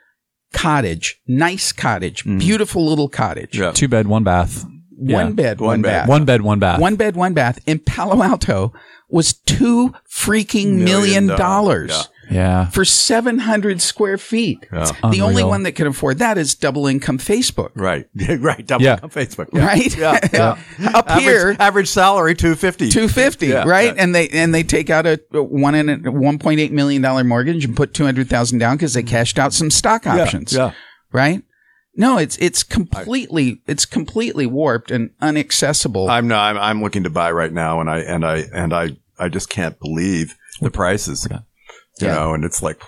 cottage, 0.53 1.21
nice 1.27 1.73
cottage, 1.73 2.21
mm-hmm. 2.25 2.39
beautiful 2.39 2.85
little 2.87 3.09
cottage, 3.09 3.59
Yeah. 3.59 3.73
Two 3.73 3.89
bed, 3.89 4.07
one 4.07 4.25
bath. 4.25 4.65
one 4.65 5.09
Yeah. 5.09 5.31
bed, 5.31 5.61
one, 5.61 5.67
One 5.69 5.83
bed. 5.83 5.89
bath, 5.91 6.09
One 6.09 6.25
bed, 6.25 6.43
one 6.43 6.59
bath. 6.61 6.81
one 6.81 6.97
bed, 6.97 7.17
one 7.17 7.35
bath 7.35 7.59
in 7.67 7.79
Palo 7.81 8.23
Alto 8.23 8.73
was 9.09 9.33
two 9.35 9.93
freaking 10.09 10.75
Million 10.75 10.85
million 10.85 11.27
dollars. 11.27 11.39
dollars. 11.91 11.91
Yeah. 11.91 12.22
For 12.71 12.85
700 12.85 13.81
square 13.81 14.19
feet. 14.19 14.67
The 14.71 15.21
only 15.23 15.45
one 15.45 15.63
that 15.65 15.73
can 15.73 15.87
afford 15.87 16.19
that 16.19 16.39
is 16.39 16.55
double 16.55 16.87
income 16.87 17.19
Facebook. 17.19 17.71
Right. 17.75 18.07
right. 18.41 18.67
Double 18.67 18.85
Yeah. 18.85 18.99
on 19.03 19.11
Facebook. 19.11 19.49
Yeah. 19.53 19.67
Right? 19.73 19.97
Yeah. 19.97 20.19
yeah. 20.33 20.91
Up 20.95 21.09
average, 21.11 21.25
here, 21.25 21.57
average 21.59 21.89
salary 21.89 22.35
250. 22.35 22.91
250, 22.91 23.47
Yeah, 23.47 23.65
right? 23.67 23.95
yeah. 23.95 24.03
And 24.03 24.15
they 24.15 24.29
and 24.29 24.55
they 24.55 24.63
take 24.63 24.91
out 24.91 25.07
a 25.07 25.21
one 25.33 25.75
and 25.75 25.89
a 25.91 25.97
1.8 25.99 26.71
million 26.71 27.03
dollar 27.03 27.25
mortgage 27.25 27.65
and 27.65 27.77
put 27.77 27.95
200,000 27.95 28.59
down 28.59 28.79
cuz 28.79 28.95
they 28.95 29.03
cashed 29.03 29.39
out 29.39 29.53
some 29.53 29.71
stock 29.71 30.07
options. 30.07 30.53
Yeah. 30.53 30.73
Right? 31.13 31.43
No, 31.95 32.17
it's 32.19 32.37
it's 32.39 32.63
completely 32.63 33.61
it's 33.67 33.85
completely 33.85 34.47
warped 34.47 34.91
and 34.91 35.11
unaccessible. 35.21 36.09
I'm 36.09 36.27
no, 36.27 36.37
I'm, 36.39 36.57
I'm 36.57 36.83
looking 36.83 37.03
to 37.05 37.11
buy 37.11 37.31
right 37.33 37.53
now, 37.53 37.81
and 37.81 37.91
I 37.91 37.99
and 37.99 38.25
I 38.25 38.45
and 38.55 38.73
I 38.73 38.97
I 39.19 39.29
just 39.29 39.51
can't 39.51 39.79
believe 39.79 40.35
the 40.61 40.71
prices. 40.71 41.29
You 42.03 42.09
Yeah. 42.09 42.15
know, 42.17 42.35
and 42.35 42.45
it's 42.45 42.63
like 42.63 42.83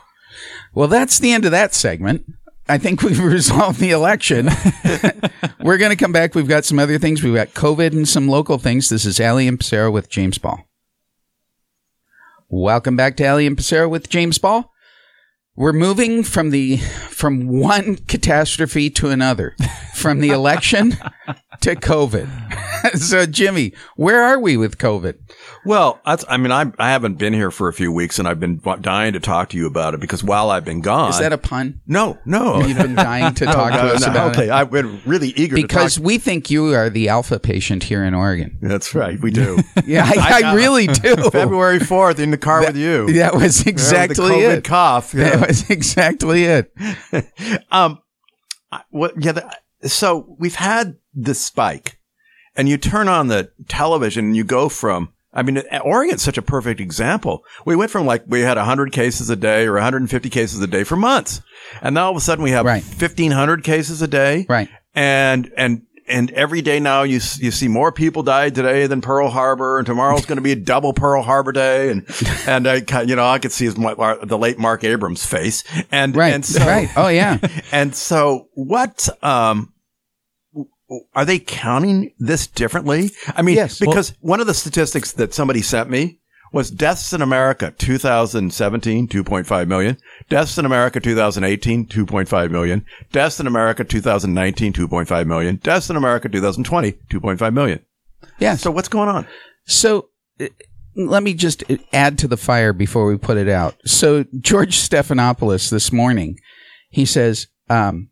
Well, 0.74 0.88
that's 0.88 1.18
the 1.18 1.32
end 1.32 1.44
of 1.44 1.52
that 1.52 1.72
segment. 1.74 2.24
I 2.68 2.78
think 2.78 3.02
we've 3.02 3.18
resolved 3.22 3.78
the 3.78 3.90
election. 3.90 4.48
We're 5.60 5.78
going 5.78 5.90
to 5.90 5.96
come 6.02 6.12
back. 6.12 6.34
We've 6.34 6.48
got 6.48 6.64
some 6.64 6.78
other 6.78 6.98
things. 6.98 7.22
We've 7.22 7.34
got 7.34 7.48
COVID 7.54 7.92
and 7.92 8.08
some 8.08 8.26
local 8.28 8.58
things. 8.58 8.88
This 8.88 9.04
is 9.04 9.20
Alley 9.20 9.46
and 9.48 9.58
Pasero 9.58 9.92
with 9.92 10.08
James 10.10 10.38
Ball. 10.38 10.64
Welcome 12.48 12.96
back 12.96 13.16
to 13.16 13.24
Alley 13.24 13.46
and 13.46 13.56
Pasero 13.56 13.88
with 13.88 14.08
James 14.08 14.38
Ball. 14.38 14.70
We're 15.56 15.72
moving 15.72 16.24
from 16.24 16.50
the 16.50 16.78
from 16.78 17.46
one 17.46 17.96
catastrophe 17.96 18.90
to 18.90 19.10
another, 19.10 19.54
from 19.94 20.20
the 20.20 20.30
election 20.30 20.90
to 21.60 21.76
COVID. 21.76 22.98
so, 22.98 23.24
Jimmy, 23.24 23.72
where 23.96 24.22
are 24.22 24.38
we 24.40 24.56
with 24.56 24.78
COVID? 24.78 25.14
Well, 25.64 26.00
that's, 26.04 26.24
I 26.28 26.36
mean, 26.36 26.52
I, 26.52 26.70
I 26.78 26.90
haven't 26.90 27.14
been 27.14 27.32
here 27.32 27.50
for 27.50 27.68
a 27.68 27.72
few 27.72 27.90
weeks 27.90 28.18
and 28.18 28.28
I've 28.28 28.38
been 28.40 28.60
dying 28.80 29.14
to 29.14 29.20
talk 29.20 29.48
to 29.50 29.56
you 29.56 29.66
about 29.66 29.94
it 29.94 30.00
because 30.00 30.22
while 30.22 30.50
I've 30.50 30.64
been 30.64 30.80
gone. 30.80 31.10
Is 31.10 31.18
that 31.18 31.32
a 31.32 31.38
pun? 31.38 31.80
no, 31.86 32.18
no. 32.24 32.60
You've 32.60 32.76
been 32.78 32.94
dying 32.94 33.34
to 33.34 33.44
talk 33.46 33.72
No, 33.72 33.76
to 33.88 33.94
us 33.94 34.02
no, 34.04 34.10
about 34.10 34.32
okay, 34.36 34.46
it 34.46 34.50
I've 34.50 34.70
been 34.70 35.00
really 35.06 35.28
eager 35.30 35.56
because 35.56 35.98
we 35.98 36.18
think 36.18 36.50
you 36.50 36.74
are 36.74 36.90
the 36.90 37.08
alpha 37.08 37.38
patient 37.38 37.84
here 37.84 38.04
in 38.04 38.14
Oregon. 38.14 38.58
That's 38.60 38.94
right. 38.94 39.20
We 39.20 39.30
do. 39.30 39.58
Yeah, 39.86 40.04
I, 40.06 40.42
I, 40.44 40.54
really 40.54 40.86
do. 40.86 41.14
February 41.30 41.78
4th 41.78 42.18
in 42.18 42.30
the 42.30 42.38
car 42.38 42.60
with 42.60 42.76
you. 42.76 43.12
That 43.12 43.34
was 43.34 43.64
Yeah, 43.64 43.70
exactly 43.70 44.14
the 44.28 44.34
COVID 44.34 44.56
it. 44.58 44.64
cough. 44.64 45.12
Yeah. 45.14 45.36
That 45.36 45.48
was 45.48 45.68
exactly 45.70 46.44
it. 46.44 46.72
Um, 47.70 48.00
what? 48.90 49.12
Yeah. 49.22 49.32
The, 49.32 49.88
so 49.88 50.36
we've 50.38 50.54
had 50.54 50.96
this 51.12 51.40
spike, 51.40 51.98
and 52.56 52.68
you 52.68 52.78
turn 52.78 53.08
on 53.08 53.28
the 53.28 53.50
television, 53.68 54.26
and 54.26 54.36
you 54.36 54.44
go 54.44 54.68
from. 54.68 55.12
I 55.34 55.42
mean, 55.42 55.60
Oregon's 55.82 56.22
such 56.22 56.38
a 56.38 56.42
perfect 56.42 56.80
example. 56.80 57.44
We 57.66 57.74
went 57.76 57.90
from 57.90 58.06
like 58.06 58.22
we 58.26 58.40
had 58.42 58.56
100 58.56 58.92
cases 58.92 59.28
a 59.30 59.36
day 59.36 59.66
or 59.66 59.72
150 59.74 60.30
cases 60.30 60.60
a 60.60 60.66
day 60.66 60.84
for 60.84 60.96
months, 60.96 61.42
and 61.82 61.94
now 61.94 62.04
all 62.06 62.10
of 62.12 62.16
a 62.16 62.20
sudden 62.20 62.44
we 62.44 62.52
have 62.52 62.64
Right. 62.64 62.82
1,500 62.84 63.64
cases 63.64 64.00
a 64.00 64.06
day, 64.08 64.46
Right. 64.48 64.68
and 64.94 65.50
and 65.56 65.82
and 66.06 66.30
every 66.32 66.60
day 66.62 66.78
now 66.80 67.02
you 67.02 67.14
you 67.38 67.50
see 67.50 67.66
more 67.66 67.90
people 67.90 68.22
die 68.22 68.50
today 68.50 68.86
than 68.86 69.00
Pearl 69.00 69.28
Harbor, 69.28 69.78
and 69.78 69.86
tomorrow's 69.86 70.24
going 70.26 70.36
to 70.36 70.42
be 70.42 70.52
a 70.52 70.56
double 70.56 70.92
Pearl 70.92 71.22
Harbor 71.22 71.50
day, 71.50 71.90
and 71.90 72.06
and 72.46 72.68
I 72.68 73.02
you 73.02 73.16
know 73.16 73.26
I 73.26 73.38
could 73.40 73.50
see 73.52 73.64
his, 73.64 73.74
the 73.74 74.38
late 74.40 74.58
Mark 74.58 74.84
Abrams 74.84 75.26
face, 75.26 75.64
and 75.90 76.14
Right. 76.14 76.32
and 76.32 76.44
so, 76.44 76.64
right. 76.64 76.88
Oh 76.96 77.08
yeah. 77.08 77.38
and 77.72 77.92
so 77.94 78.48
what, 78.54 79.08
um, 79.24 79.72
are 81.14 81.24
they 81.24 81.38
counting 81.38 82.12
this 82.18 82.46
differently? 82.46 83.10
I 83.36 83.42
mean, 83.42 83.56
Yes. 83.56 83.78
because 83.78 84.14
one 84.20 84.40
of 84.40 84.46
the 84.46 84.54
statistics 84.54 85.12
that 85.12 85.34
somebody 85.34 85.62
sent 85.62 85.90
me 85.90 86.18
was 86.52 86.70
deaths 86.70 87.12
in 87.12 87.20
America 87.20 87.72
2017, 87.78 89.08
2.5 89.08 89.66
million. 89.66 89.96
Deaths 90.28 90.56
in 90.56 90.64
America 90.64 91.00
2018, 91.00 91.86
2.5 91.86 92.50
million. 92.50 92.84
Deaths 93.10 93.40
in 93.40 93.46
America 93.46 93.82
2019, 93.84 94.72
2.5 94.72 95.26
million. 95.26 95.56
Deaths 95.56 95.90
in 95.90 95.96
America 95.96 96.28
2020, 96.28 96.92
2.5 96.92 97.52
million. 97.54 97.80
Yeah. 98.38 98.54
So 98.56 98.70
what's 98.70 98.88
going 98.88 99.08
on? 99.08 99.26
So 99.64 100.08
uh, 100.40 100.46
let 100.94 101.22
me 101.24 101.34
just 101.34 101.64
add 101.92 102.18
to 102.18 102.28
the 102.28 102.36
fire 102.36 102.72
before 102.72 103.06
we 103.06 103.16
put 103.18 103.36
it 103.36 103.48
out. 103.48 103.74
So 103.84 104.24
George 104.40 104.76
Stephanopoulos 104.78 105.70
this 105.70 105.90
morning, 105.92 106.38
he 106.88 107.04
says, 107.04 107.48
um, 107.68 108.10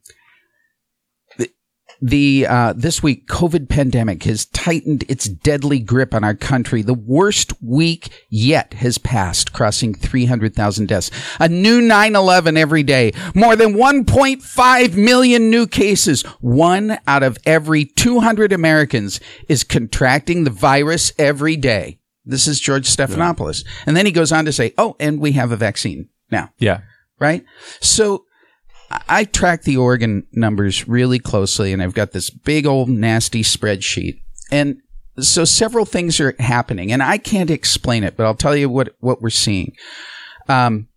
the 2.03 2.47
uh, 2.49 2.73
this 2.77 3.01
week 3.01 3.29
COVID 3.29 3.69
pandemic 3.69 4.25
has 4.25 4.47
tightened 4.47 5.05
its 5.09 5.27
deadly 5.27 5.79
grip 5.79 6.13
on 6.13 6.25
our 6.25 6.35
country. 6.35 6.83
The 6.83 6.93
worst 6.93 7.53
week 7.63 8.09
yet 8.29 8.75
has 8.75 8.99
passed, 8.99 9.53
crossing 9.53 9.95
300,000 9.95 10.89
deaths. 10.89 11.11
A 11.39 11.49
new 11.49 11.81
9/11 11.81 12.59
every 12.59 12.83
day. 12.83 13.13
More 13.37 13.55
than 13.55 13.75
1.5 13.75 14.97
million 14.97 15.49
new 15.49 15.67
cases. 15.69 16.23
One 16.41 16.99
out 17.07 17.23
of 17.23 17.39
every 17.47 17.85
200 17.85 18.53
Americans 18.53 19.21
is 19.49 19.63
contracting 19.63 20.43
the 20.43 20.51
virus 20.51 21.13
every 21.19 21.57
day. 21.57 22.01
This 22.25 22.49
is 22.49 22.59
George 22.59 22.89
Stephanopoulos. 22.89 23.65
And 23.87 23.97
then 23.97 24.07
he 24.07 24.13
goes 24.13 24.33
on 24.33 24.45
to 24.47 24.53
say, 24.53 24.75
"Oh, 24.77 24.97
and 24.99 25.21
we 25.21 25.33
have 25.33 25.53
a 25.53 25.57
vaccine 25.57 26.09
now." 26.33 26.51
Yeah. 26.59 26.81
right? 27.21 27.45
So 27.81 28.25
I- 29.09 29.25
track 29.25 29.63
the 29.63 29.77
Oregon 29.77 30.27
numbers 30.33 30.89
really 30.89 31.19
closely, 31.19 31.73
and 31.73 31.83
I've 31.83 31.95
got 31.95 32.13
this 32.13 32.31
big 32.31 32.67
old 32.67 32.89
nasty 32.89 33.43
spreadsheet. 33.43 34.21
And 34.51 34.79
so 35.21 35.45
several 35.45 35.85
things 35.85 36.21
are 36.21 36.35
happening, 36.39 36.93
and 36.93 37.03
I 37.03 37.19
can't 37.19 37.51
explain 37.51 38.05
it, 38.05 38.17
but 38.17 38.25
I'll 38.25 38.35
tell 38.35 38.57
you 38.57 38.69
what 38.69 38.95
what 39.01 39.21
we're 39.21 39.31
seeing. 39.31 39.73
Um, 40.49 40.89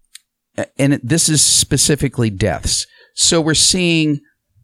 and 0.78 1.00
this 1.04 1.30
is 1.30 1.43
specifically 1.43 2.30
deaths. 2.30 2.88
So 3.14 3.41
we're 3.41 3.54
seeing 3.54 4.22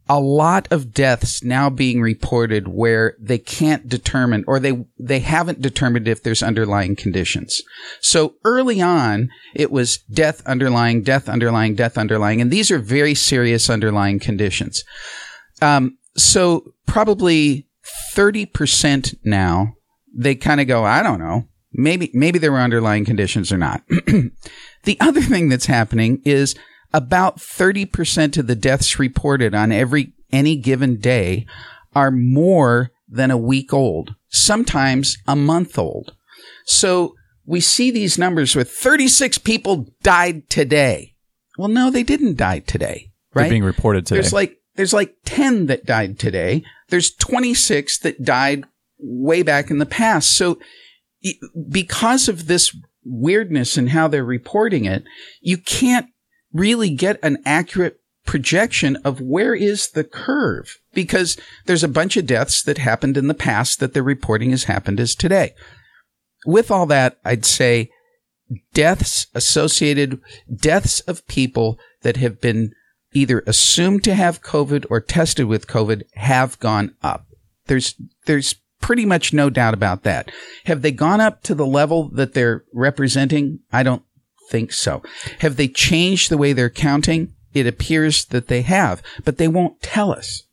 a 0.09 0.19
lot 0.19 0.67
of 0.71 0.93
deaths 0.93 1.43
now 1.43 1.69
being 1.69 2.01
reported 2.01 2.67
where 2.67 3.15
they 3.19 3.37
can't 3.37 3.87
determine 3.87 4.43
or 4.47 4.59
they 4.59 4.85
they 4.99 5.19
haven't 5.19 5.61
determined 5.61 6.07
if 6.07 6.23
there's 6.23 6.43
underlying 6.43 6.95
conditions. 6.95 7.61
So 8.01 8.35
early 8.43 8.81
on 8.81 9.29
it 9.53 9.71
was 9.71 9.99
death 10.11 10.45
underlying 10.45 11.03
death 11.03 11.29
underlying 11.29 11.75
death 11.75 11.97
underlying 11.97 12.41
and 12.41 12.51
these 12.51 12.71
are 12.71 12.79
very 12.79 13.15
serious 13.15 13.69
underlying 13.69 14.19
conditions. 14.19 14.83
Um, 15.61 15.97
so 16.17 16.73
probably 16.87 17.67
30% 18.13 19.15
now 19.23 19.75
they 20.13 20.35
kind 20.35 20.59
of 20.59 20.67
go 20.67 20.83
I 20.83 21.03
don't 21.03 21.19
know 21.19 21.47
maybe 21.73 22.11
maybe 22.13 22.39
there 22.39 22.51
were 22.51 22.59
underlying 22.59 23.05
conditions 23.05 23.51
or 23.51 23.57
not. 23.57 23.83
the 24.83 24.97
other 24.99 25.21
thing 25.21 25.49
that's 25.49 25.65
happening 25.65 26.21
is 26.25 26.55
about 26.93 27.37
30% 27.37 28.37
of 28.37 28.47
the 28.47 28.55
deaths 28.55 28.99
reported 28.99 29.53
on 29.55 29.71
every 29.71 30.13
any 30.31 30.55
given 30.55 30.97
day 30.97 31.45
are 31.93 32.11
more 32.11 32.91
than 33.07 33.31
a 33.31 33.37
week 33.37 33.73
old, 33.73 34.15
sometimes 34.29 35.17
a 35.27 35.35
month 35.35 35.77
old. 35.77 36.15
So 36.65 37.15
we 37.45 37.59
see 37.59 37.91
these 37.91 38.17
numbers 38.17 38.55
with 38.55 38.71
36 38.71 39.37
people 39.39 39.87
died 40.03 40.49
today. 40.49 41.15
Well, 41.57 41.67
no, 41.67 41.91
they 41.91 42.03
didn't 42.03 42.37
die 42.37 42.59
today, 42.59 43.11
They're 43.43 43.49
being 43.49 43.63
reported 43.63 44.05
today. 44.05 44.21
There's 44.21 44.33
like 44.33 44.57
there's 44.75 44.93
like 44.93 45.15
10 45.25 45.65
that 45.67 45.85
died 45.85 46.17
today. 46.17 46.63
There's 46.87 47.11
26 47.11 47.99
that 47.99 48.23
died 48.23 48.63
way 48.97 49.43
back 49.43 49.69
in 49.69 49.79
the 49.79 49.85
past. 49.85 50.31
So 50.31 50.59
because 51.69 52.29
of 52.29 52.47
this 52.47 52.75
weirdness 53.03 53.77
and 53.77 53.89
how 53.89 54.07
they're 54.07 54.23
reporting 54.23 54.85
it, 54.85 55.03
you 55.41 55.57
can't 55.57 56.07
really 56.53 56.89
get 56.89 57.19
an 57.23 57.41
accurate 57.45 57.99
projection 58.25 58.97
of 58.97 59.19
where 59.19 59.55
is 59.55 59.89
the 59.89 60.03
curve 60.03 60.77
because 60.93 61.37
there's 61.65 61.83
a 61.83 61.87
bunch 61.89 62.17
of 62.17 62.25
deaths 62.25 62.61
that 62.63 62.77
happened 62.77 63.17
in 63.17 63.27
the 63.27 63.33
past 63.33 63.79
that 63.79 63.93
they're 63.93 64.03
reporting 64.03 64.51
has 64.51 64.65
happened 64.65 64.99
as 64.99 65.15
today. 65.15 65.53
With 66.45 66.71
all 66.71 66.85
that, 66.87 67.17
I'd 67.25 67.45
say 67.45 67.89
deaths 68.73 69.27
associated, 69.33 70.19
deaths 70.53 70.99
of 71.01 71.27
people 71.27 71.79
that 72.01 72.17
have 72.17 72.41
been 72.41 72.73
either 73.13 73.43
assumed 73.45 74.03
to 74.03 74.13
have 74.13 74.41
COVID 74.41 74.85
or 74.89 75.01
tested 75.01 75.45
with 75.45 75.67
COVID 75.67 76.03
have 76.15 76.59
gone 76.59 76.95
up. 77.01 77.25
There's, 77.65 77.95
there's 78.25 78.55
pretty 78.79 79.05
much 79.05 79.33
no 79.33 79.49
doubt 79.49 79.73
about 79.73 80.03
that. 80.03 80.31
Have 80.65 80.81
they 80.81 80.91
gone 80.91 81.21
up 81.21 81.43
to 81.43 81.55
the 81.55 81.65
level 81.65 82.09
that 82.09 82.33
they're 82.33 82.63
representing? 82.73 83.59
I 83.71 83.83
don't 83.83 84.03
think 84.51 84.71
so. 84.71 85.01
Have 85.39 85.55
they 85.55 85.67
changed 85.67 86.29
the 86.29 86.37
way 86.37 86.53
they're 86.53 86.69
counting? 86.69 87.33
It 87.53 87.65
appears 87.65 88.25
that 88.25 88.47
they 88.47 88.61
have, 88.61 89.01
but 89.25 89.37
they 89.37 89.47
won't 89.47 89.81
tell 89.81 90.11
us. 90.11 90.43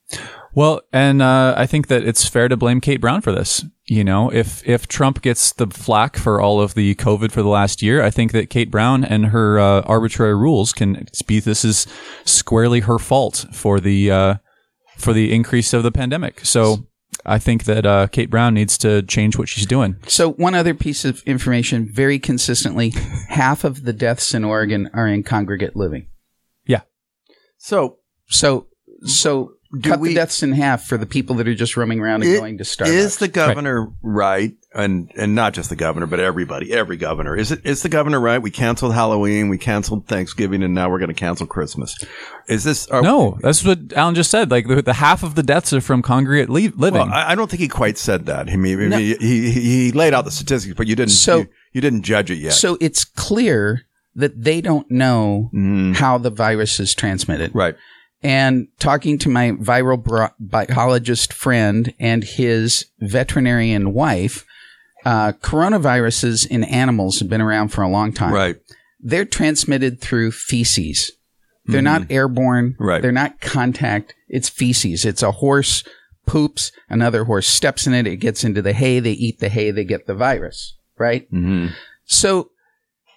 Well, 0.55 0.81
and 0.93 1.21
uh, 1.21 1.55
I 1.57 1.67
think 1.67 1.89
that 1.89 2.03
it's 2.05 2.27
fair 2.27 2.49
to 2.49 2.57
blame 2.57 2.81
Kate 2.81 3.01
Brown 3.01 3.21
for 3.21 3.33
this. 3.33 3.65
You 3.85 4.03
know, 4.03 4.31
if 4.31 4.67
if 4.67 4.89
Trump 4.89 5.23
gets 5.23 5.53
the 5.53 5.67
flack 5.67 6.17
for 6.17 6.41
all 6.41 6.61
of 6.61 6.75
the 6.75 6.95
COVID 6.97 7.31
for 7.31 7.43
the 7.43 7.49
last 7.49 7.83
year, 7.83 8.03
I 8.03 8.11
think 8.11 8.33
that 8.33 8.51
Kate 8.51 8.71
Brown 8.71 9.05
and 9.05 9.27
her 9.27 9.61
uh, 9.61 9.83
arbitrary 9.83 10.35
rules 10.35 10.73
can 10.73 11.07
be 11.27 11.41
this 11.41 11.65
is 11.65 11.87
squarely 12.25 12.81
her 12.81 12.99
fault 12.99 13.47
for 13.53 13.79
the 13.79 14.11
uh, 14.11 14.35
for 14.97 15.13
the 15.13 15.33
increase 15.33 15.73
of 15.73 15.85
the 15.85 15.93
pandemic. 15.93 16.45
So 16.45 16.88
I 17.29 17.39
think 17.39 17.65
that 17.65 17.87
uh, 17.87 18.07
Kate 18.09 18.31
Brown 18.31 18.55
needs 18.55 18.79
to 18.79 19.03
change 19.03 19.37
what 19.37 19.49
she's 19.49 19.67
doing. 19.67 19.97
So 20.07 20.33
one 20.33 20.55
other 20.55 20.75
piece 20.75 21.05
of 21.05 21.23
information, 21.25 21.89
very 21.93 22.19
consistently, 22.19 22.91
half 23.29 23.65
of 23.65 23.85
the 23.85 23.93
deaths 23.93 24.35
in 24.35 24.45
Oregon 24.45 24.91
are 24.93 25.07
in 25.07 25.23
congregate 25.23 25.77
living. 25.77 26.09
Yeah. 26.67 26.83
So 27.59 27.99
So 28.29 28.69
so 29.03 29.55
Do 29.71 29.91
cut 29.91 30.01
we- 30.01 30.09
the 30.11 30.15
deaths 30.15 30.43
in 30.43 30.53
half 30.53 30.85
for 30.87 30.97
the 30.97 31.05
people 31.05 31.37
that 31.37 31.47
are 31.47 31.55
just 31.55 31.77
roaming 31.77 32.01
around 32.01 32.23
and 32.23 32.33
It- 32.33 32.39
going 32.39 32.57
to 32.59 32.65
Starbucks. 32.65 32.89
Is 32.89 33.17
the 33.19 33.29
governor 33.29 33.89
right. 34.03 34.53
And 34.75 35.11
and 35.17 35.35
not 35.35 35.55
just 35.55 35.71
the 35.71 35.77
governor, 35.77 36.07
but 36.07 36.21
everybody, 36.21 36.73
every 36.73 36.97
governor. 36.99 37.35
Is 37.37 37.51
it 37.53 37.61
is 37.65 37.83
the 37.83 37.89
governor 37.89 38.21
right? 38.21 38.41
We 38.41 38.51
canceled 38.51 38.95
Halloween, 38.95 39.49
we 39.49 39.57
canceled 39.59 40.07
Thanksgiving, 40.07 40.63
and 40.63 40.75
now 40.75 40.89
we're 40.91 40.99
going 40.99 41.09
to 41.09 41.15
cancel 41.15 41.47
Christmas. 41.47 41.97
Is 42.49 42.65
this 42.65 42.87
are, 42.89 43.03
No, 43.03 43.39
that's 43.41 43.65
what 43.65 43.79
Alan 43.97 44.15
just 44.15 44.31
said. 44.31 44.51
Like 44.51 44.69
the, 44.69 44.83
the 44.83 44.93
half 44.95 45.23
of 45.23 45.35
the 45.35 45.43
deaths 45.43 45.73
are 45.73 45.81
from 45.81 46.03
congregate 46.03 46.49
le- 46.51 46.73
living. 46.77 47.01
Well, 47.01 47.11
I, 47.11 47.33
I 47.33 47.35
don't 47.35 47.51
think 47.51 47.61
he 47.61 47.69
quite 47.69 47.97
said 47.99 48.27
that. 48.27 48.49
I 48.49 48.57
mean, 48.57 48.79
I 48.81 48.87
mean, 48.87 49.01
he, 49.01 49.15
he 49.15 49.51
he 49.53 49.93
laid 49.93 50.13
out 50.15 50.25
the 50.27 50.31
statistics, 50.31 50.75
but 50.77 50.87
you 50.87 50.95
didn't. 50.97 51.13
So- 51.13 51.39
you, 51.39 51.49
you 51.73 51.81
didn't 51.81 52.03
judge 52.03 52.31
it 52.31 52.37
yet. 52.39 52.53
So 52.53 52.77
it's 52.81 53.05
clear 53.05 53.83
that 54.17 54.43
they 54.43 54.61
don't 54.61 54.89
know 54.91 55.51
Mhm. 55.55 55.97
how 55.97 56.19
the 56.19 56.31
virus 56.31 56.79
is 56.81 56.95
transmitted. 56.95 57.55
right. 57.55 57.75
And 58.23 58.69
talking 58.79 59.19
to 59.19 59.29
my 59.29 59.53
viral 59.53 60.03
bro- 60.03 60.31
biologist 60.41 61.33
friend 61.33 61.95
and 62.01 62.25
his 62.25 62.87
veterinarian 62.99 63.93
wife, 63.93 64.45
uh, 65.05 65.33
coronaviruses 65.41 66.47
in 66.47 66.65
animals 66.65 67.21
have 67.21 67.29
been 67.29 67.41
around 67.41 67.69
for 67.69 67.83
a 67.83 67.89
long 67.89 68.13
time. 68.13 68.33
Right. 68.33 68.57
They're 69.01 69.25
transmitted 69.25 70.01
through 70.01 70.33
feces. 70.33 71.13
They're 71.67 71.83
not 71.83 72.11
airborne. 72.11 72.73
Mm-hmm. 72.73 72.85
Right. 72.85 73.03
They're 73.03 73.13
not 73.13 73.41
contact. 73.41 74.15
It's 74.29 74.49
feces. 74.49 75.05
It's 75.05 75.23
a 75.23 75.33
horse 75.33 75.85
poops, 76.29 76.73
another 76.89 77.25
horse 77.25 77.49
steps 77.49 77.87
in 77.87 77.95
it, 77.95 78.07
it 78.07 78.17
gets 78.17 78.45
into 78.45 78.63
the 78.63 78.73
hay, 78.73 79.01
they 79.01 79.13
eat 79.13 79.41
the 79.41 79.49
hay, 79.49 79.71
they 79.71 79.85
get 79.85 80.07
the 80.07 80.15
virus. 80.15 80.77
Right? 80.99 81.27
hmm 81.31 81.69
So, 82.05 82.51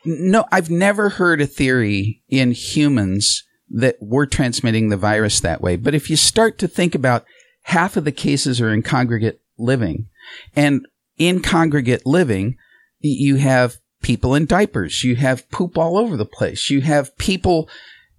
no, 0.06 0.46
I've 0.52 0.70
never 0.70 1.10
heard 1.10 1.42
a 1.42 1.46
theory 1.48 2.24
in 2.30 2.52
humans 2.52 3.44
that 3.74 3.96
we're 4.02 4.26
transmitting 4.26 4.90
the 4.90 4.98
virus 4.98 5.40
that 5.40 5.62
way. 5.62 5.76
But 5.76 5.96
if 5.96 6.10
you 6.10 6.16
start 6.16 6.58
to 6.60 6.68
think 6.68 6.94
about 6.96 7.26
half 7.64 7.96
of 7.98 8.04
the 8.06 8.12
cases 8.12 8.60
are 8.62 8.74
in 8.74 8.82
congregate 8.84 9.40
living, 9.58 10.08
and 10.56 10.86
in 11.18 11.42
congregate 11.42 12.06
living, 12.06 12.58
you 13.00 13.36
have 13.36 13.78
people 14.02 14.34
in 14.36 14.46
diapers, 14.46 15.04
you 15.04 15.16
have 15.16 15.50
poop 15.52 15.78
all 15.78 15.98
over 15.98 16.18
the 16.18 16.26
place, 16.26 16.70
you 16.70 16.82
have 16.82 17.16
people 17.18 17.70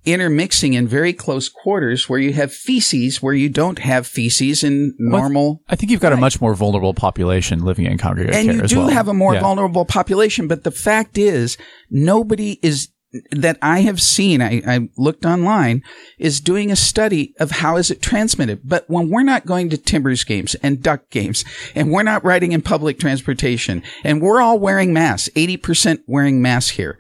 intermixing 0.05 0.75
in 0.75 0.89
very 0.89 1.13
close 1.13 1.49
quarters 1.49 2.09
where 2.09 2.19
you 2.19 2.33
have 2.33 2.53
feces 2.53 3.23
where 3.23 3.35
you 3.35 3.49
don't 3.49 3.79
have 3.79 4.05
feces 4.05 4.65
in 4.65 4.93
normal 4.99 5.63
I 5.69 5.77
think 5.77 5.93
you've 5.93 6.01
got 6.01 6.13
a 6.13 6.17
much 6.17 6.41
more 6.41 6.55
vulnerable 6.55 6.93
population 6.93 7.61
living 7.65 7.87
in 7.87 7.99
congregate 7.99 8.35
and 8.35 8.47
care 8.49 8.57
you 8.63 8.67
do 8.67 8.79
well. 8.79 8.89
have 8.89 9.07
a 9.07 9.15
more 9.15 9.35
Yeah. 9.35 9.41
vulnerable 9.43 9.85
population 9.85 10.49
but 10.49 10.65
the 10.65 10.73
fact 10.73 11.19
is 11.19 11.57
nobody 11.89 12.59
is 12.63 12.89
that 13.31 13.59
i 13.61 13.81
have 13.81 14.01
seen 14.01 14.41
I, 14.41 14.63
I 14.67 14.89
looked 14.97 15.25
online 15.25 15.83
is 16.19 16.41
doing 16.41 16.71
a 16.71 16.77
study 16.77 17.35
of 17.39 17.51
how 17.51 17.77
is 17.77 17.91
it 17.91 18.03
transmitted 18.03 18.61
but 18.65 18.89
when 18.89 19.11
we're 19.11 19.23
not 19.23 19.47
going 19.47 19.71
to 19.71 19.77
timbers 19.77 20.25
games 20.25 20.55
and 20.57 20.83
duck 20.83 21.11
games 21.11 21.45
and 21.75 21.91
we're 21.91 22.03
not 22.03 22.25
riding 22.25 22.53
in 22.53 22.63
public 22.63 22.99
transportation 22.99 23.83
and 24.03 24.23
we're 24.23 24.41
all 24.41 24.59
wearing 24.59 24.93
masks 24.93 25.29
80% 25.35 26.01
wearing 26.07 26.41
masks 26.41 26.71
here 26.71 26.99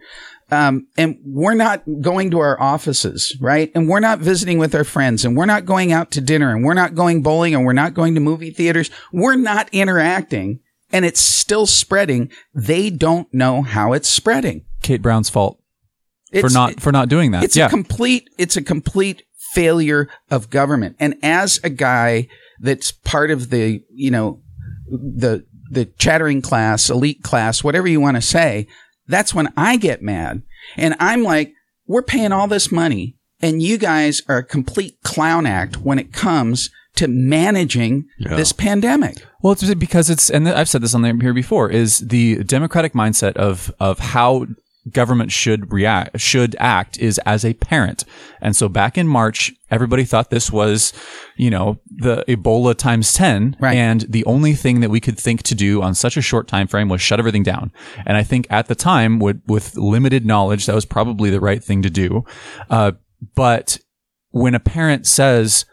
um, 0.52 0.86
and 0.98 1.18
we're 1.24 1.54
not 1.54 1.82
going 2.02 2.30
to 2.32 2.40
our 2.40 2.60
offices, 2.60 3.34
right? 3.40 3.72
And 3.74 3.88
we're 3.88 4.00
not 4.00 4.18
visiting 4.18 4.58
with 4.58 4.74
our 4.74 4.84
friends, 4.84 5.24
and 5.24 5.34
we're 5.34 5.46
not 5.46 5.64
going 5.64 5.92
out 5.92 6.10
to 6.10 6.20
dinner, 6.20 6.54
and 6.54 6.62
we're 6.62 6.74
not 6.74 6.94
going 6.94 7.22
bowling, 7.22 7.54
and 7.54 7.64
we're 7.64 7.72
not 7.72 7.94
going 7.94 8.14
to 8.16 8.20
movie 8.20 8.50
theaters. 8.50 8.90
We're 9.14 9.36
not 9.36 9.70
interacting, 9.72 10.60
and 10.92 11.06
it's 11.06 11.22
still 11.22 11.64
spreading. 11.64 12.30
They 12.52 12.90
don't 12.90 13.32
know 13.32 13.62
how 13.62 13.94
it's 13.94 14.10
spreading. 14.10 14.66
Kate 14.82 15.00
Brown's 15.00 15.30
fault 15.30 15.61
for 16.40 16.50
not 16.50 16.80
for 16.80 16.92
not 16.92 17.08
doing 17.08 17.30
that. 17.32 17.44
It's 17.44 17.56
yeah. 17.56 17.66
a 17.66 17.70
complete. 17.70 18.28
It's 18.38 18.56
a 18.56 18.62
complete 18.62 19.22
failure 19.52 20.08
of 20.30 20.50
government. 20.50 20.96
And 20.98 21.14
as 21.22 21.60
a 21.62 21.70
guy 21.70 22.28
that's 22.60 22.92
part 22.92 23.30
of 23.30 23.50
the, 23.50 23.82
you 23.90 24.10
know, 24.10 24.40
the 24.88 25.44
the 25.70 25.86
chattering 25.98 26.42
class, 26.42 26.90
elite 26.90 27.22
class, 27.22 27.64
whatever 27.64 27.88
you 27.88 28.00
want 28.00 28.16
to 28.16 28.22
say, 28.22 28.66
that's 29.08 29.34
when 29.34 29.52
I 29.56 29.76
get 29.76 30.02
mad. 30.02 30.42
And 30.76 30.94
I'm 31.00 31.22
like, 31.22 31.52
we're 31.86 32.02
paying 32.02 32.32
all 32.32 32.46
this 32.46 32.70
money 32.70 33.16
and 33.40 33.62
you 33.62 33.78
guys 33.78 34.22
are 34.28 34.38
a 34.38 34.44
complete 34.44 34.98
clown 35.02 35.46
act 35.46 35.78
when 35.78 35.98
it 35.98 36.12
comes 36.12 36.70
to 36.94 37.08
managing 37.08 38.06
Yeah. 38.18 38.36
this 38.36 38.52
pandemic. 38.52 39.24
Well, 39.42 39.54
it's 39.54 39.74
because 39.74 40.10
it's, 40.10 40.30
and 40.30 40.48
I've 40.48 40.68
said 40.68 40.82
this 40.82 40.94
on 40.94 41.02
there 41.02 41.16
here 41.16 41.32
before, 41.32 41.70
is 41.70 41.98
the 41.98 42.44
democratic 42.44 42.92
mindset 42.92 43.36
of 43.36 43.72
of 43.80 43.98
how 43.98 44.46
government 44.90 45.30
should 45.30 45.72
react, 45.72 46.18
should 46.20 46.56
act, 46.58 46.98
is 46.98 47.18
as 47.24 47.44
a 47.44 47.54
parent. 47.54 48.04
And 48.40 48.56
so 48.56 48.68
back 48.68 48.98
in 48.98 49.06
March, 49.06 49.52
everybody 49.70 50.04
thought 50.04 50.30
this 50.30 50.50
was, 50.50 50.92
you 51.36 51.50
know, 51.50 51.78
the 51.88 52.24
Ebola 52.26 52.76
times 52.76 53.12
ten, 53.12 53.56
Right. 53.60 53.76
and 53.76 54.00
the 54.02 54.24
only 54.24 54.54
thing 54.54 54.80
that 54.80 54.90
we 54.90 54.98
could 55.00 55.18
think 55.18 55.42
to 55.44 55.54
do 55.54 55.82
on 55.82 55.94
such 55.94 56.16
a 56.16 56.22
short 56.22 56.48
time 56.48 56.66
frame 56.66 56.88
was 56.88 57.00
shut 57.00 57.20
everything 57.20 57.44
down. 57.44 57.70
And 58.04 58.16
I 58.16 58.24
think 58.24 58.46
at 58.50 58.66
the 58.66 58.74
time, 58.74 59.18
with 59.20 59.40
with 59.46 59.76
limited 59.76 60.26
knowledge, 60.26 60.66
that 60.66 60.74
was 60.74 60.84
probably 60.84 61.30
the 61.30 61.40
right 61.40 61.62
thing 61.62 61.82
to 61.82 61.90
do. 61.90 62.24
Uh, 62.68 62.92
but 63.36 63.78
when 64.30 64.54
a 64.54 64.60
parent 64.60 65.06
says, 65.06 65.64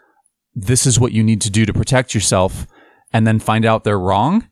this 0.54 0.86
is 0.86 1.00
what 1.00 1.12
you 1.12 1.24
need 1.24 1.40
to 1.40 1.50
do 1.50 1.66
to 1.66 1.72
protect 1.72 2.14
yourself 2.14 2.66
and 3.12 3.26
then 3.26 3.38
find 3.40 3.64
out 3.64 3.82
they're 3.82 3.98
wrong 3.98 4.46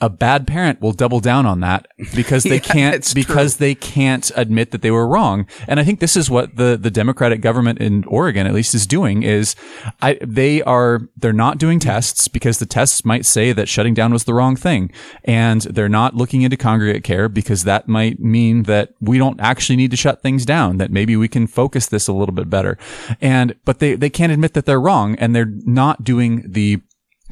a 0.00 0.08
bad 0.08 0.46
parent 0.46 0.80
will 0.80 0.92
double 0.92 1.20
down 1.20 1.46
on 1.46 1.60
that 1.60 1.86
because 2.14 2.44
they 2.44 2.50
Yeah, 2.60 2.72
can't 2.72 3.14
because 3.14 3.56
they 3.56 3.74
can't 3.74 4.30
admit 4.36 4.70
that 4.70 4.82
they 4.82 4.90
were 4.90 5.06
wrong. 5.06 5.46
And 5.66 5.80
i 5.80 5.84
think 5.84 6.00
this 6.00 6.16
is 6.16 6.30
what 6.30 6.56
the 6.56 6.76
the 6.80 6.90
democratic 6.90 7.40
government 7.40 7.78
in 7.78 8.04
oregon 8.04 8.46
at 8.46 8.54
least 8.54 8.74
is 8.74 8.86
doing 8.86 9.22
is 9.22 9.54
i 10.02 10.18
they 10.20 10.62
are 10.62 11.00
they're 11.16 11.32
not 11.32 11.58
doing 11.58 11.78
tests 11.78 12.28
because 12.28 12.58
the 12.58 12.66
tests 12.66 13.04
might 13.04 13.24
say 13.26 13.52
that 13.52 13.68
shutting 13.68 13.94
down 13.94 14.12
was 14.12 14.24
the 14.24 14.34
wrong 14.34 14.56
thing. 14.56 14.90
And 15.24 15.62
they're 15.62 15.88
not 15.88 16.14
looking 16.14 16.42
into 16.42 16.56
congregate 16.56 17.04
care 17.04 17.28
because 17.28 17.64
that 17.64 17.88
might 17.88 18.20
mean 18.20 18.64
that 18.64 18.90
we 19.00 19.18
don't 19.18 19.40
actually 19.40 19.76
need 19.76 19.90
to 19.90 19.96
shut 19.96 20.22
things 20.22 20.44
down 20.44 20.78
that 20.78 20.90
maybe 20.90 21.16
we 21.16 21.28
can 21.28 21.46
focus 21.46 21.86
this 21.86 22.08
a 22.08 22.12
little 22.12 22.34
bit 22.34 22.50
better. 22.50 22.78
And 23.20 23.54
but 23.64 23.78
they 23.78 23.94
they 23.94 24.10
can't 24.10 24.32
admit 24.32 24.54
that 24.54 24.66
they're 24.66 24.80
wrong 24.80 25.14
and 25.16 25.34
they're 25.34 25.52
not 25.64 26.04
doing 26.04 26.44
the 26.46 26.80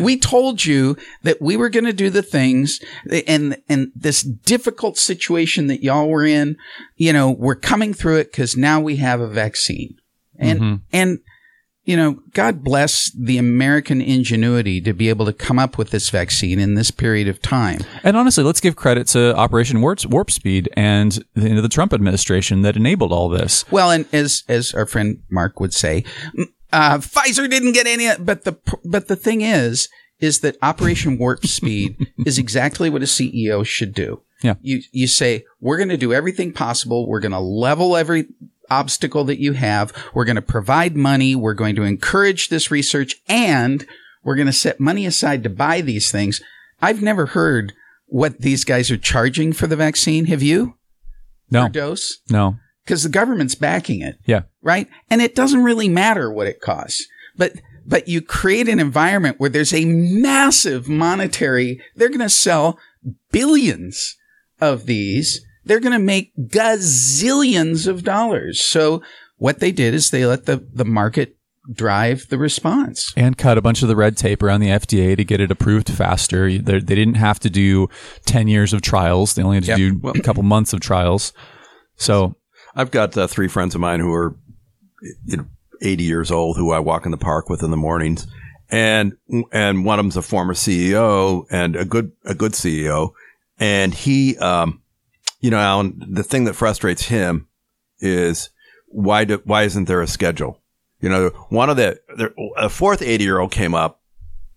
We 0.00 0.18
told 0.18 0.64
you 0.64 0.96
that 1.22 1.40
we 1.40 1.56
were 1.56 1.68
going 1.70 1.84
to 1.84 1.92
do 1.92 2.10
the 2.10 2.22
things 2.22 2.80
and, 3.26 3.56
and 3.68 3.92
this 3.94 4.22
difficult 4.22 4.98
situation 4.98 5.68
that 5.68 5.82
y'all 5.82 6.08
were 6.08 6.26
in, 6.26 6.56
you 6.96 7.12
know, 7.12 7.30
we're 7.30 7.54
coming 7.54 7.94
through 7.94 8.16
it 8.16 8.32
because 8.32 8.56
now 8.56 8.80
we 8.80 8.96
have 8.96 9.20
a 9.20 9.28
vaccine. 9.28 9.96
And, 10.38 10.60
Mhm. 10.60 10.80
and, 10.92 11.18
you 11.86 11.96
know, 11.96 12.20
God 12.32 12.64
bless 12.64 13.10
the 13.12 13.38
American 13.38 14.02
ingenuity 14.02 14.80
to 14.80 14.92
be 14.92 15.08
able 15.08 15.24
to 15.24 15.32
come 15.32 15.58
up 15.58 15.78
with 15.78 15.90
this 15.90 16.10
vaccine 16.10 16.58
in 16.58 16.74
this 16.74 16.90
period 16.90 17.28
of 17.28 17.40
time. 17.40 17.80
And 18.02 18.16
honestly, 18.16 18.42
let's 18.42 18.60
give 18.60 18.74
credit 18.74 19.06
to 19.08 19.34
Operation 19.36 19.80
Warp, 19.80 20.04
Warp 20.04 20.32
Speed 20.32 20.68
and 20.76 21.12
the, 21.34 21.60
the 21.60 21.68
Trump 21.68 21.92
administration 21.92 22.62
that 22.62 22.76
enabled 22.76 23.12
all 23.12 23.28
this. 23.28 23.64
Well, 23.70 23.92
and 23.92 24.04
as 24.12 24.42
as 24.48 24.74
our 24.74 24.84
friend 24.84 25.22
Mark 25.30 25.60
would 25.60 25.72
say, 25.72 26.04
uh, 26.72 26.98
Pfizer 26.98 27.48
didn't 27.48 27.72
get 27.72 27.86
any. 27.86 28.08
But 28.18 28.42
the 28.42 28.58
but 28.84 29.06
the 29.06 29.16
thing 29.16 29.42
is, 29.42 29.88
is 30.18 30.40
that 30.40 30.56
Operation 30.62 31.18
Warp 31.18 31.46
Speed 31.46 32.12
is 32.26 32.36
exactly 32.36 32.90
what 32.90 33.02
a 33.02 33.06
CEO 33.06 33.64
should 33.64 33.94
do. 33.94 34.22
Yeah. 34.42 34.54
You 34.60 34.82
you 34.90 35.06
say 35.06 35.44
we're 35.60 35.78
going 35.78 35.88
to 35.90 35.96
do 35.96 36.12
everything 36.12 36.52
possible. 36.52 37.08
We're 37.08 37.20
going 37.20 37.30
to 37.32 37.38
level 37.38 37.96
every 37.96 38.26
obstacle 38.70 39.24
that 39.24 39.40
you 39.40 39.52
have. 39.52 39.92
We're 40.14 40.24
going 40.24 40.36
to 40.36 40.42
provide 40.42 40.96
money. 40.96 41.34
We're 41.34 41.54
going 41.54 41.76
to 41.76 41.82
encourage 41.82 42.48
this 42.48 42.70
research 42.70 43.16
and 43.28 43.86
we're 44.24 44.36
going 44.36 44.46
to 44.46 44.52
set 44.52 44.80
money 44.80 45.06
aside 45.06 45.42
to 45.44 45.50
buy 45.50 45.80
these 45.80 46.10
things. 46.10 46.40
I've 46.82 47.02
never 47.02 47.26
heard 47.26 47.72
what 48.06 48.40
these 48.40 48.64
guys 48.64 48.90
are 48.90 48.96
charging 48.96 49.52
for 49.52 49.66
the 49.66 49.76
vaccine. 49.76 50.26
Have 50.26 50.42
you? 50.42 50.74
No, 51.50 51.64
Per 51.66 51.68
dose? 51.70 52.18
no. 52.30 52.56
Because 52.84 53.02
the 53.02 53.08
government's 53.08 53.56
backing 53.56 54.00
it 54.00 54.16
Yeah. 54.26 54.42
right? 54.62 54.88
And 55.10 55.20
it 55.20 55.34
doesn't 55.34 55.64
really 55.64 55.88
matter 55.88 56.30
what 56.30 56.46
it 56.46 56.60
costs, 56.60 57.04
but 57.36 57.52
but 57.88 58.08
you 58.08 58.20
create 58.20 58.68
an 58.68 58.80
environment 58.80 59.38
where 59.38 59.50
there's 59.50 59.72
a 59.72 59.84
massive 59.84 60.88
monetary. 60.88 61.80
They're 61.94 62.08
going 62.08 62.18
to 62.20 62.28
sell 62.28 62.78
billions 63.32 64.16
of 64.60 64.86
these. 64.86 65.44
They're 65.66 65.80
going 65.80 65.92
to 65.92 65.98
make 65.98 66.32
gazillions 66.36 67.86
of 67.86 68.04
dollars. 68.04 68.60
So 68.64 69.02
what 69.36 69.58
they 69.60 69.72
did 69.72 69.94
is 69.94 70.10
they 70.10 70.24
let 70.24 70.46
the 70.46 70.64
the 70.72 70.84
market 70.84 71.36
drive 71.72 72.28
the 72.28 72.38
response. 72.38 73.12
And 73.16 73.36
cut 73.36 73.58
a 73.58 73.60
bunch 73.60 73.82
of 73.82 73.88
the 73.88 73.96
red 73.96 74.16
tape 74.16 74.42
around 74.42 74.60
the 74.60 74.68
FDA 74.68 75.16
to 75.16 75.24
get 75.24 75.40
it 75.40 75.50
approved 75.50 75.90
faster. 75.90 76.48
They, 76.48 76.78
they 76.78 76.94
didn't 76.94 77.14
have 77.14 77.40
to 77.40 77.50
do 77.50 77.88
10 78.24 78.46
years 78.46 78.72
of 78.72 78.82
trials. 78.82 79.34
They 79.34 79.42
only 79.42 79.56
had 79.56 79.64
to 79.64 79.70
Yep. 79.76 79.78
do 80.02 80.08
a 80.10 80.22
couple 80.22 80.44
months 80.44 80.72
of 80.72 80.78
trials. 80.78 81.32
So 81.96 82.36
I've 82.76 82.92
got 82.92 83.16
uh, 83.16 83.26
three 83.26 83.48
friends 83.48 83.74
of 83.74 83.80
mine 83.80 83.98
who 83.98 84.12
are 84.14 84.36
you 85.24 85.38
know, 85.38 85.46
80 85.82 86.04
years 86.04 86.30
old 86.30 86.56
who 86.56 86.70
I 86.70 86.78
walk 86.78 87.04
in 87.04 87.10
the 87.10 87.18
park 87.18 87.48
with 87.48 87.64
in 87.64 87.72
the 87.72 87.76
mornings. 87.76 88.28
And, 88.70 89.16
and 89.52 89.84
one 89.84 89.98
of 89.98 90.04
them's 90.04 90.16
a 90.16 90.22
former 90.22 90.54
CEO 90.54 91.46
and 91.50 91.74
a 91.74 91.84
good, 91.84 92.12
a 92.24 92.34
good 92.34 92.52
CEO. 92.52 93.10
And 93.58 93.92
he, 93.92 94.38
um, 94.38 94.82
you 95.46 95.50
know, 95.52 95.58
Alan, 95.58 96.02
the 96.08 96.24
thing 96.24 96.42
that 96.46 96.54
frustrates 96.54 97.02
him 97.06 97.46
is 98.00 98.50
why 98.88 99.24
do, 99.24 99.40
why 99.44 99.62
isn't 99.62 99.84
there 99.84 100.02
a 100.02 100.06
schedule? 100.08 100.60
You 101.00 101.08
know, 101.08 101.28
one 101.50 101.70
of 101.70 101.76
the, 101.76 102.00
the 102.16 102.32
a 102.56 102.68
fourth 102.68 103.00
80 103.00 103.22
year 103.22 103.38
old 103.38 103.52
came 103.52 103.72
up 103.72 104.00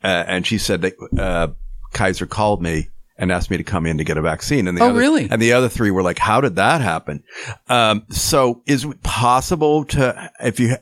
uh, 0.03 0.23
and 0.27 0.47
she 0.47 0.57
said 0.57 0.81
that, 0.81 0.93
uh, 1.15 1.49
Kaiser 1.93 2.25
called 2.25 2.63
me 2.63 2.89
and 3.19 3.31
asked 3.31 3.51
me 3.51 3.57
to 3.57 3.63
come 3.63 3.85
in 3.85 3.99
to 3.99 4.03
get 4.03 4.17
a 4.17 4.21
vaccine. 4.23 4.67
And 4.67 4.75
the 4.75 4.81
Oh, 4.81 4.89
other, 4.89 4.99
really? 4.99 5.27
And 5.29 5.39
the 5.39 5.53
other 5.53 5.69
three 5.69 5.91
were 5.91 6.01
like, 6.01 6.17
how 6.17 6.41
did 6.41 6.55
that 6.55 6.81
happen? 6.81 7.23
Um, 7.67 8.05
so 8.09 8.63
is 8.65 8.83
it 8.83 9.03
possible 9.03 9.83
to, 9.85 10.31
if 10.39 10.59
you, 10.59 10.75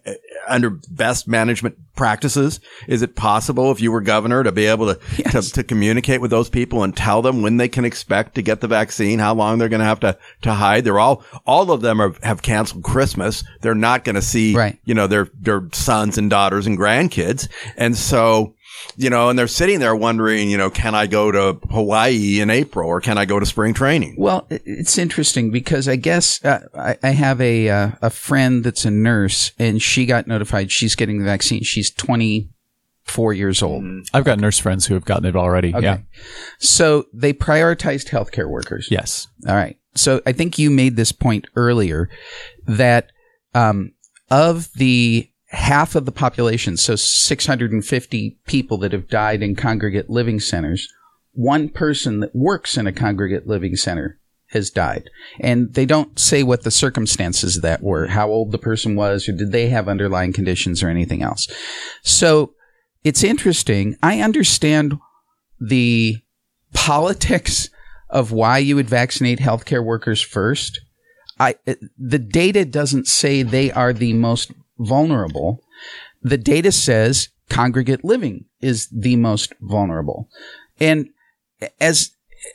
under 0.48 0.72
best 0.90 1.28
management 1.28 1.78
practices, 1.96 2.60
is 2.88 3.02
it 3.02 3.16
possible 3.16 3.72
if 3.72 3.82
you 3.82 3.92
were 3.92 4.02
governor 4.02 4.44
to 4.44 4.52
be 4.52 4.66
able 4.68 4.94
to, 4.94 5.24
to, 5.32 5.42
to 5.42 5.64
communicate 5.64 6.22
with 6.22 6.30
those 6.32 6.50
people 6.50 6.84
and 6.84 6.96
tell 6.96 7.22
them 7.22 7.42
when 7.42 7.58
they 7.58 7.68
can 7.68 7.86
expect 7.86 8.36
to 8.36 8.42
get 8.42 8.62
the 8.62 8.68
vaccine, 8.68 9.20
how 9.20 9.34
long 9.34 9.58
they're 9.58 9.70
going 9.70 9.80
to 9.80 9.86
have 9.86 10.00
to, 10.02 10.18
to 10.44 10.54
hide? 10.54 10.84
They're 10.84 11.00
all, 11.00 11.24
all 11.46 11.72
of 11.72 11.82
them 11.82 12.00
are, 12.00 12.14
have 12.24 12.42
canceled 12.42 12.84
Christmas. 12.84 13.44
They're 13.62 13.74
not 13.76 14.04
going 14.04 14.16
to 14.16 14.22
see, 14.22 14.56
Right. 14.56 14.78
you 14.86 14.94
know, 14.94 15.08
their, 15.08 15.30
their 15.40 15.68
sons 15.74 16.18
and 16.18 16.30
daughters 16.30 16.68
and 16.68 16.78
grandkids. 16.78 17.48
And 17.76 17.98
so, 17.98 18.54
you 18.96 19.10
know, 19.10 19.30
and 19.30 19.38
they're 19.38 19.48
sitting 19.48 19.80
there 19.80 19.96
wondering, 19.96 20.50
you 20.50 20.58
know, 20.58 20.70
can 20.70 20.96
I 20.96 21.08
go 21.08 21.32
to 21.32 21.60
Hawaii 21.70 22.40
in 22.40 22.50
April 22.50 22.88
or 22.88 23.02
can 23.02 23.18
I 23.18 23.26
go 23.26 23.40
to 23.40 23.46
spring 23.46 23.74
training? 23.74 24.16
Well, 24.18 24.48
it's 24.50 24.98
interesting 24.98 25.52
because 25.52 25.88
I 25.88 25.96
guess 25.96 26.44
uh, 26.44 26.62
I, 26.76 26.98
I 27.04 27.10
have 27.12 27.40
a 27.42 27.70
uh, 27.70 27.92
a 28.02 28.10
friend 28.10 28.64
that's 28.64 28.86
a 28.86 28.92
nurse, 28.92 29.52
and 29.60 29.82
she 29.82 30.06
got 30.06 30.28
notified 30.28 30.72
she's 30.72 30.96
getting 30.96 31.20
the 31.20 31.26
vaccine. 31.26 31.64
She's 31.64 31.92
24 31.92 33.34
years 33.34 33.62
old. 33.62 33.84
I've 34.14 34.26
got 34.26 34.40
nurse 34.40 34.60
friends 34.60 34.86
who 34.86 34.94
have 34.94 35.06
gotten 35.06 35.26
it 35.26 35.36
already. 35.36 35.74
Yeah. 35.80 36.00
So 36.60 37.06
they 37.14 37.34
prioritized 37.34 38.10
healthcare 38.10 38.50
workers. 38.50 38.88
Yes. 38.90 39.28
All 39.48 39.56
right. 39.56 39.78
So 39.96 40.22
I 40.26 40.32
think 40.32 40.60
you 40.60 40.70
made 40.70 40.96
this 40.96 41.12
point 41.12 41.46
earlier 41.56 42.10
that 42.68 43.12
um, 43.54 43.94
of 44.30 44.72
the 44.74 45.30
half 45.48 45.96
of 45.96 46.06
the 46.06 46.12
population, 46.12 46.78
so 46.78 46.96
650 46.96 48.40
people 48.46 48.78
that 48.80 48.92
have 48.92 49.08
died 49.08 49.42
in 49.42 49.56
congregate 49.56 50.10
living 50.10 50.40
centers, 50.40 50.92
one 51.34 51.70
person 51.70 52.20
that 52.20 52.36
works 52.36 52.78
in 52.78 52.88
a 52.88 52.94
congregate 52.94 53.48
living 53.48 53.76
center 53.76 54.20
has 54.52 54.70
died. 54.70 55.10
And 55.40 55.74
they 55.74 55.86
don't 55.86 56.18
say 56.18 56.44
what 56.44 56.64
the 56.64 56.72
circumstances 56.72 57.58
of 57.58 57.62
that 57.64 57.84
were, 57.84 58.08
how 58.08 58.30
old 58.30 58.52
the 58.52 58.58
person 58.58 58.96
was, 58.96 59.28
or 59.28 59.34
did 59.34 59.52
they 59.52 59.68
have 59.70 59.90
underlying 59.90 60.34
conditions 60.34 60.82
or 60.82 60.90
anything 60.90 61.22
else. 61.22 61.48
So 62.02 62.54
it's 63.04 63.24
interesting. 63.24 63.96
I 64.02 64.22
understand 64.22 64.98
the 65.60 66.18
politics 66.74 67.70
of 68.10 68.32
why 68.32 68.58
you 68.60 68.76
would 68.76 68.90
vaccinate 68.90 69.40
healthcare 69.40 69.84
workers 69.84 70.22
first. 70.22 70.80
I 71.40 71.56
the 71.98 72.20
data 72.20 72.66
doesn't 72.66 73.08
say 73.08 73.44
they 73.44 73.72
are 73.72 73.94
the 73.94 74.14
most 74.14 74.52
vulnerable. 74.80 75.64
The 76.22 76.38
data 76.38 76.72
says 76.72 77.30
congregate 77.50 78.04
living 78.04 78.46
is 78.62 78.88
the 78.92 79.16
most 79.16 79.54
vulnerable. 79.62 80.30
And 80.80 81.10
as 81.80 82.12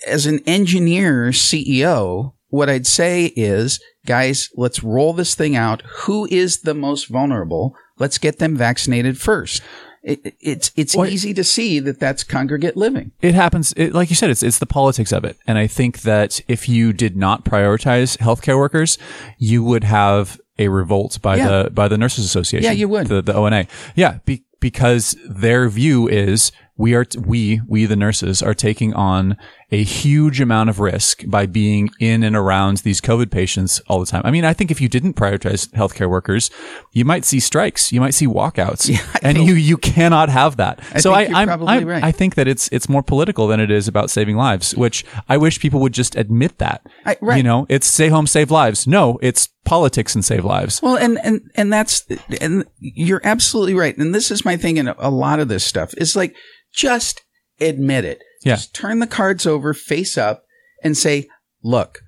as 0.07 0.27
an 0.27 0.41
engineer 0.47 1.31
CEO, 1.31 2.35
what 2.49 2.69
I'd 2.69 2.87
say 2.87 3.33
is, 3.37 3.81
guys, 4.07 4.51
let's 4.57 4.83
roll 4.83 5.13
this 5.13 5.35
thing 5.35 5.57
out. 5.57 5.83
Who 6.03 6.29
is 6.31 6.61
the 6.61 6.75
most 6.75 7.07
vulnerable? 7.09 7.75
Let's 7.99 8.19
get 8.19 8.39
them 8.39 8.57
vaccinated 8.57 9.19
first. 9.19 9.63
It, 10.03 10.35
it's 10.41 10.73
it's 10.75 10.97
Well, 10.97 11.09
easy 11.09 11.33
to 11.35 11.45
see 11.45 11.79
that 11.79 12.01
that's 12.01 12.25
congregate 12.25 12.77
living. 12.77 13.13
It 13.21 13.35
happens, 13.35 13.73
it, 13.77 13.95
like 13.95 14.11
you 14.11 14.17
said, 14.17 14.31
it's 14.31 14.43
it's 14.43 14.59
the 14.59 14.67
politics 14.67 15.13
of 15.13 15.25
it, 15.25 15.39
and 15.47 15.59
I 15.59 15.69
think 15.69 16.03
that 16.03 16.41
if 16.49 16.69
you 16.69 16.93
did 16.93 17.17
not 17.17 17.45
prioritize 17.45 18.17
healthcare 18.19 18.59
workers, 18.59 18.99
you 19.39 19.63
would 19.63 19.85
have 19.85 20.41
a 20.65 20.69
revolt 20.69 21.21
by 21.23 21.37
Yeah. 21.37 21.49
the 21.65 21.71
by 21.71 21.89
the 21.89 21.99
nurses 21.99 22.25
association. 22.25 22.65
Yeah, 22.65 22.73
you 22.73 22.89
would. 22.89 23.07
the 23.09 23.23
the 23.23 23.35
ONA. 23.37 23.67
Yeah, 23.95 24.19
be, 24.25 24.43
because 24.61 25.17
their 25.29 25.69
view 25.69 26.09
is 26.09 26.53
we 26.77 26.95
are 26.95 27.05
t- 27.05 27.19
we 27.19 27.61
we 27.69 27.87
the 27.87 27.97
nurses 27.97 28.43
are 28.43 28.55
taking 28.55 28.95
on 28.95 29.37
a 29.73 29.83
huge 29.83 30.41
amount 30.41 30.69
of 30.71 30.79
risk 30.79 31.25
by 31.27 31.47
being 31.47 31.91
in 31.99 32.23
and 32.23 32.37
around 32.37 32.77
these 32.79 33.01
COVID 33.01 33.31
patients 33.31 33.81
all 33.89 33.99
the 33.99 34.07
time. 34.07 34.21
I 34.25 34.31
mean, 34.31 34.45
I 34.45 34.53
think 34.53 34.71
if 34.71 34.81
you 34.81 34.89
didn't 34.89 35.15
prioritize 35.17 35.69
healthcare 35.71 36.09
workers, 36.11 36.51
you 36.93 37.05
might 37.05 37.25
see 37.25 37.41
strikes, 37.41 37.91
you 37.91 38.01
might 38.01 38.13
see 38.15 38.27
walkouts, 38.27 38.91
and 39.23 39.39
you 39.39 39.55
you 39.55 39.77
cannot 39.79 40.29
have 40.29 40.59
that. 40.59 40.79
so 41.01 41.15
think 41.15 41.17
I, 41.17 41.23
you're 41.31 41.37
I'm, 41.37 41.49
probably 41.49 41.69
I'm- 41.69 41.87
right. 41.87 42.05
I 42.05 42.13
think 42.13 42.35
that 42.37 42.47
it's 42.47 42.69
it's 42.71 42.89
more 42.89 43.03
political 43.03 43.47
than 43.49 43.59
it 43.59 43.71
is 43.71 43.89
about 43.89 44.11
saving 44.11 44.37
lives, 44.37 44.77
which 44.77 45.05
I 45.29 45.37
wish 45.39 45.59
people 45.59 45.81
would 45.81 45.95
just 45.95 46.15
admit 46.17 46.59
that. 46.59 46.87
I- 47.07 47.17
right. 47.21 47.39
You 47.39 47.43
know, 47.43 47.67
it's 47.69 47.87
stay 47.87 48.09
home, 48.09 48.27
save 48.27 48.51
lives. 48.51 48.87
No, 48.87 49.19
it's 49.23 49.49
politics 49.65 50.15
and 50.15 50.25
save 50.25 50.45
lives. 50.45 50.83
Well, 50.83 50.97
and 50.97 51.19
and 51.25 51.51
and 51.55 51.73
that's 51.73 52.07
and 52.41 52.65
you're 52.79 53.23
absolutely 53.25 53.75
right. 53.75 53.97
And 53.97 54.15
this 54.15 54.31
is 54.31 54.45
my 54.45 54.57
thing 54.59 54.77
in 54.77 54.89
a 54.89 55.11
lot 55.11 55.41
of 55.41 55.49
this 55.49 55.65
stuff 55.65 55.95
is 55.97 56.15
like 56.15 56.37
just 56.75 57.23
admit 57.61 58.05
it. 58.05 58.21
Yeah. 58.43 58.55
Just 58.57 58.75
turn 58.75 58.99
the 58.99 59.07
cards 59.07 59.47
over, 59.47 59.73
face 59.75 60.19
up, 60.19 60.45
and 60.83 60.97
say, 60.97 61.29
"Look, 61.63 62.01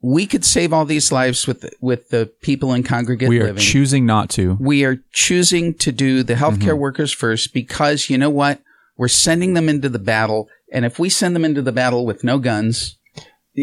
we 0.00 0.26
could 0.26 0.44
save 0.44 0.72
all 0.72 0.84
these 0.84 1.12
lives 1.12 1.46
with 1.46 1.60
the, 1.62 1.72
with 1.80 2.08
the 2.10 2.32
people 2.42 2.72
in 2.72 2.82
congregate 2.82 3.28
we 3.28 3.40
are 3.40 3.44
living. 3.44 3.62
choosing 3.62 4.06
not 4.06 4.30
to. 4.30 4.56
we 4.60 4.84
are 4.84 4.98
choosing 5.12 5.74
to 5.74 5.92
do 5.92 6.22
the 6.22 6.34
healthcare 6.34 6.58
Mm-hmm. 6.70 6.78
workers 6.78 7.12
first 7.12 7.52
because 7.52 8.08
you 8.08 8.16
know 8.18 8.30
what? 8.30 8.62
We're 8.96 9.08
sending 9.08 9.54
them 9.54 9.68
into 9.68 9.88
the 9.88 9.98
battle, 9.98 10.48
and 10.72 10.84
if 10.84 10.98
we 10.98 11.08
send 11.08 11.34
them 11.34 11.44
into 11.44 11.62
the 11.62 11.72
battle 11.72 12.06
with 12.06 12.22
no 12.24 12.38
guns." 12.38 12.96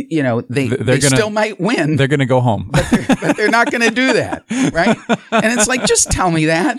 You 0.09 0.21
know 0.23 0.41
they, 0.41 0.67
They're 0.67 0.77
they 0.77 0.99
gonna- 0.99 1.15
still 1.15 1.29
might 1.29 1.59
win 1.59 1.95
They're 1.95 2.07
going 2.07 2.19
to 2.19 2.25
go 2.25 2.41
home. 2.41 2.69
but 2.71 3.35
they're 3.35 3.49
not 3.49 3.71
going 3.71 3.81
to 3.81 3.89
do 3.93 4.13
that, 4.13 4.43
right? 4.73 4.97
And 5.31 5.57
it's 5.57 5.67
like, 5.67 5.85
just 5.85 6.11
tell 6.11 6.29
me 6.31 6.45
that. 6.45 6.77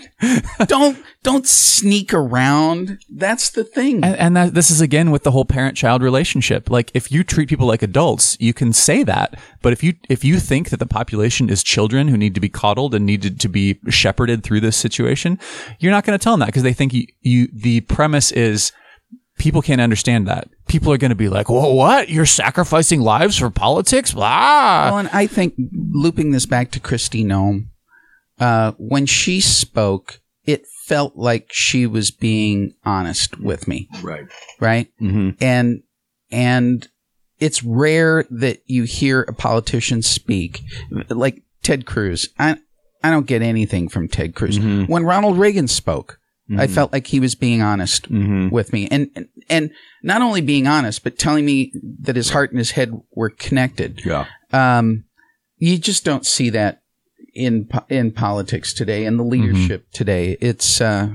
Don't 0.67 0.97
don't 1.23 1.45
sneak 1.47 2.13
around. 2.13 2.99
That's 3.09 3.49
the 3.49 3.63
thing. 3.63 4.03
And, 4.03 4.15
and 4.15 4.37
that, 4.37 4.53
this 4.53 4.71
is 4.71 4.79
again 4.81 5.11
with 5.11 5.23
the 5.23 5.31
whole 5.31 5.43
parent-child 5.45 6.01
relationship. 6.01 6.69
Like, 6.69 6.91
if 6.93 7.11
you 7.11 7.23
treat 7.23 7.49
people 7.49 7.67
like 7.67 7.81
adults, 7.83 8.37
you 8.39 8.53
can 8.53 8.71
say 8.73 9.03
that. 9.03 9.37
But 9.61 9.73
if 9.73 9.83
you 9.83 9.93
if 10.09 10.23
you 10.23 10.39
think 10.39 10.69
that 10.69 10.77
the 10.77 10.85
population 10.85 11.49
is 11.49 11.61
children 11.63 12.07
who 12.07 12.17
need 12.17 12.35
to 12.35 12.41
be 12.41 12.49
coddled 12.49 12.95
and 12.95 13.05
needed 13.05 13.39
to 13.41 13.49
be 13.49 13.79
shepherded 13.89 14.43
through 14.43 14.61
this 14.61 14.77
situation, 14.77 15.39
you're 15.79 15.91
not 15.91 16.05
going 16.05 16.17
to 16.17 16.23
tell 16.23 16.33
them 16.33 16.39
that 16.41 16.47
because 16.47 16.63
they 16.63 16.73
think 16.73 16.93
you, 16.93 17.05
you. 17.21 17.47
The 17.53 17.81
premise 17.81 18.31
is 18.31 18.71
people 19.39 19.61
can't 19.63 19.81
understand 19.81 20.27
that. 20.27 20.47
People 20.67 20.93
are 20.93 20.97
going 20.97 21.09
to 21.09 21.15
be 21.15 21.29
like, 21.29 21.49
"Well, 21.49 21.73
what? 21.73 22.09
You're 22.09 22.27
sacrificing 22.27 23.01
lives 23.01 23.37
for 23.37 23.49
politics?" 23.49 24.11
Blah. 24.13 24.89
Well, 24.91 24.97
and 24.99 25.09
I 25.11 25.25
think 25.25 25.55
looping 25.73 26.31
this 26.31 26.45
back 26.45 26.69
to 26.71 26.79
Kristi 26.79 27.25
Noem, 27.25 27.69
uh, 28.39 28.73
when 28.77 29.05
she 29.07 29.41
spoke, 29.41 30.21
it 30.45 30.65
felt 30.85 31.15
like 31.15 31.47
she 31.51 31.87
was 31.87 32.11
being 32.11 32.73
honest 32.85 33.39
with 33.39 33.67
me, 33.67 33.87
Right. 34.03 34.25
right? 34.59 34.87
Mm-hmm. 35.01 35.43
and 35.43 35.81
and 36.31 36.87
it's 37.39 37.63
rare 37.63 38.25
that 38.29 38.59
you 38.65 38.83
hear 38.83 39.21
a 39.21 39.33
politician 39.33 40.01
speak 40.01 40.61
like 41.09 41.41
Ted 41.63 41.85
Cruz. 41.85 42.29
I 42.37 42.57
I 43.03 43.09
don't 43.11 43.25
get 43.27 43.41
anything 43.41 43.87
from 43.89 44.07
Ted 44.09 44.35
Cruz. 44.35 44.59
Mhm. 44.59 44.89
When 44.89 45.03
Ronald 45.05 45.37
Reagan 45.39 45.67
spoke, 45.67 46.18
I 46.57 46.65
Mhm. 46.67 46.69
felt 46.71 46.91
like 46.93 47.07
he 47.07 47.19
was 47.19 47.35
being 47.35 47.61
honest 47.61 48.11
Mm-hmm. 48.11 48.49
with 48.49 48.73
me, 48.73 48.87
and 48.89 49.09
and- 49.15 49.27
and 49.49 49.71
not 50.03 50.21
only 50.21 50.41
being 50.41 50.67
honest, 50.67 51.03
but 51.03 51.17
telling 51.19 51.45
me 51.45 51.71
that 52.01 52.15
his 52.15 52.29
heart 52.31 52.51
and 52.51 52.57
his 52.59 52.71
head 52.71 52.91
were 53.13 53.29
connected. 53.29 54.01
Yeah. 54.05 54.25
Um, 54.51 55.03
you 55.57 55.77
just 55.77 56.03
don't 56.05 56.25
see 56.25 56.49
that 56.51 56.81
in 57.35 57.65
po- 57.65 57.85
in 57.89 58.11
politics 58.11 58.73
today, 58.73 59.05
in 59.05 59.17
the 59.17 59.23
leadership 59.23 59.85
today. 59.91 60.37
It's 60.41 60.81
uh, 60.81 61.09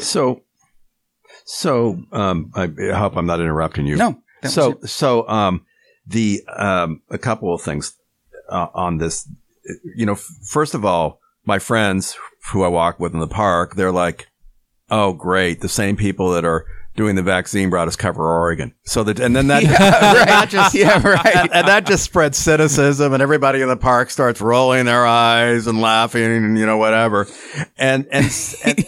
So, 0.00 0.42
so 1.44 2.02
um, 2.12 2.50
I, 2.54 2.64
I 2.92 2.98
hope 2.98 3.16
I'm 3.16 3.26
not 3.26 3.40
interrupting 3.40 3.86
you. 3.86 3.96
no. 3.96 4.18
so 4.44 4.78
so 4.84 5.26
um 5.28 5.64
the 6.06 6.42
um 6.56 7.00
a 7.10 7.18
couple 7.18 7.52
of 7.52 7.62
things 7.62 7.94
uh, 8.48 8.68
on 8.74 8.98
this 8.98 9.28
you 9.96 10.06
know 10.06 10.12
f- 10.12 10.28
first 10.44 10.74
of 10.74 10.84
all 10.84 11.18
my 11.44 11.58
friends 11.58 12.16
who 12.52 12.62
I 12.62 12.68
walk 12.68 13.00
with 13.00 13.12
in 13.14 13.18
the 13.20 13.26
park 13.26 13.74
they're 13.74 13.90
like 13.92 14.28
oh 14.90 15.12
great 15.12 15.60
the 15.60 15.68
same 15.68 15.96
people 15.96 16.30
that 16.30 16.44
are 16.44 16.64
doing 16.96 17.14
the 17.14 17.22
vaccine 17.22 17.68
brought 17.68 17.88
us 17.88 17.96
cover 17.96 18.22
Oregon 18.26 18.72
so 18.84 19.04
that 19.04 19.20
and 19.20 19.36
then 19.36 19.48
that 19.48 19.62
that 19.64 20.48
just 20.48 20.74
yeah, 20.74 21.06
right. 21.06 21.36
and, 21.36 21.50
and 21.52 21.68
that 21.68 21.84
just 21.86 22.04
spreads 22.04 22.38
cynicism 22.38 23.12
and 23.12 23.22
everybody 23.22 23.60
in 23.60 23.68
the 23.68 23.76
park 23.76 24.08
starts 24.10 24.40
rolling 24.40 24.86
their 24.86 25.04
eyes 25.06 25.66
and 25.66 25.80
laughing 25.80 26.24
and 26.24 26.58
you 26.58 26.64
know 26.64 26.78
whatever 26.78 27.26
and 27.76 28.06
and, 28.10 28.58
and 28.64 28.84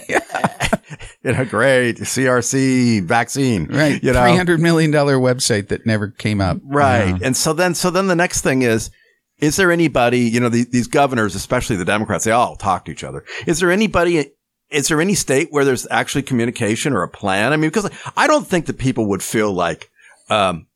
you 1.22 1.32
know 1.32 1.44
great 1.44 1.98
CRC 1.98 3.02
vaccine 3.04 3.66
Right. 3.66 4.02
you 4.02 4.12
know 4.12 4.22
Three 4.22 4.36
hundred 4.36 4.60
million 4.60 4.90
dollar 4.90 5.16
website 5.16 5.68
that 5.68 5.84
never 5.84 6.08
came 6.08 6.40
up. 6.40 6.58
Right. 6.64 7.08
Yeah. 7.08 7.18
And 7.22 7.36
so 7.36 7.52
then, 7.52 7.74
so 7.74 7.90
then 7.90 8.06
the 8.06 8.16
next 8.16 8.40
thing 8.40 8.62
is, 8.62 8.90
is 9.38 9.56
there 9.56 9.70
anybody, 9.70 10.20
you 10.20 10.40
know, 10.40 10.48
the, 10.48 10.64
these 10.64 10.88
governors, 10.88 11.34
especially 11.34 11.76
the 11.76 11.84
Democrats, 11.84 12.24
they 12.24 12.32
all 12.32 12.56
talk 12.56 12.84
to 12.86 12.90
each 12.92 13.04
other. 13.04 13.24
Is 13.46 13.60
there 13.60 13.70
anybody, 13.70 14.32
is 14.70 14.88
there 14.88 15.00
any 15.00 15.14
state 15.14 15.48
where 15.50 15.64
there's 15.64 15.86
actually 15.90 16.22
communication 16.22 16.92
or 16.92 17.02
a 17.02 17.08
plan? 17.08 17.52
I 17.52 17.56
mean, 17.56 17.70
because 17.70 17.90
I 18.16 18.26
don't 18.26 18.46
think 18.46 18.66
that 18.66 18.78
people 18.78 19.06
would 19.06 19.22
feel 19.22 19.52
like, 19.52 19.90
um, 20.28 20.66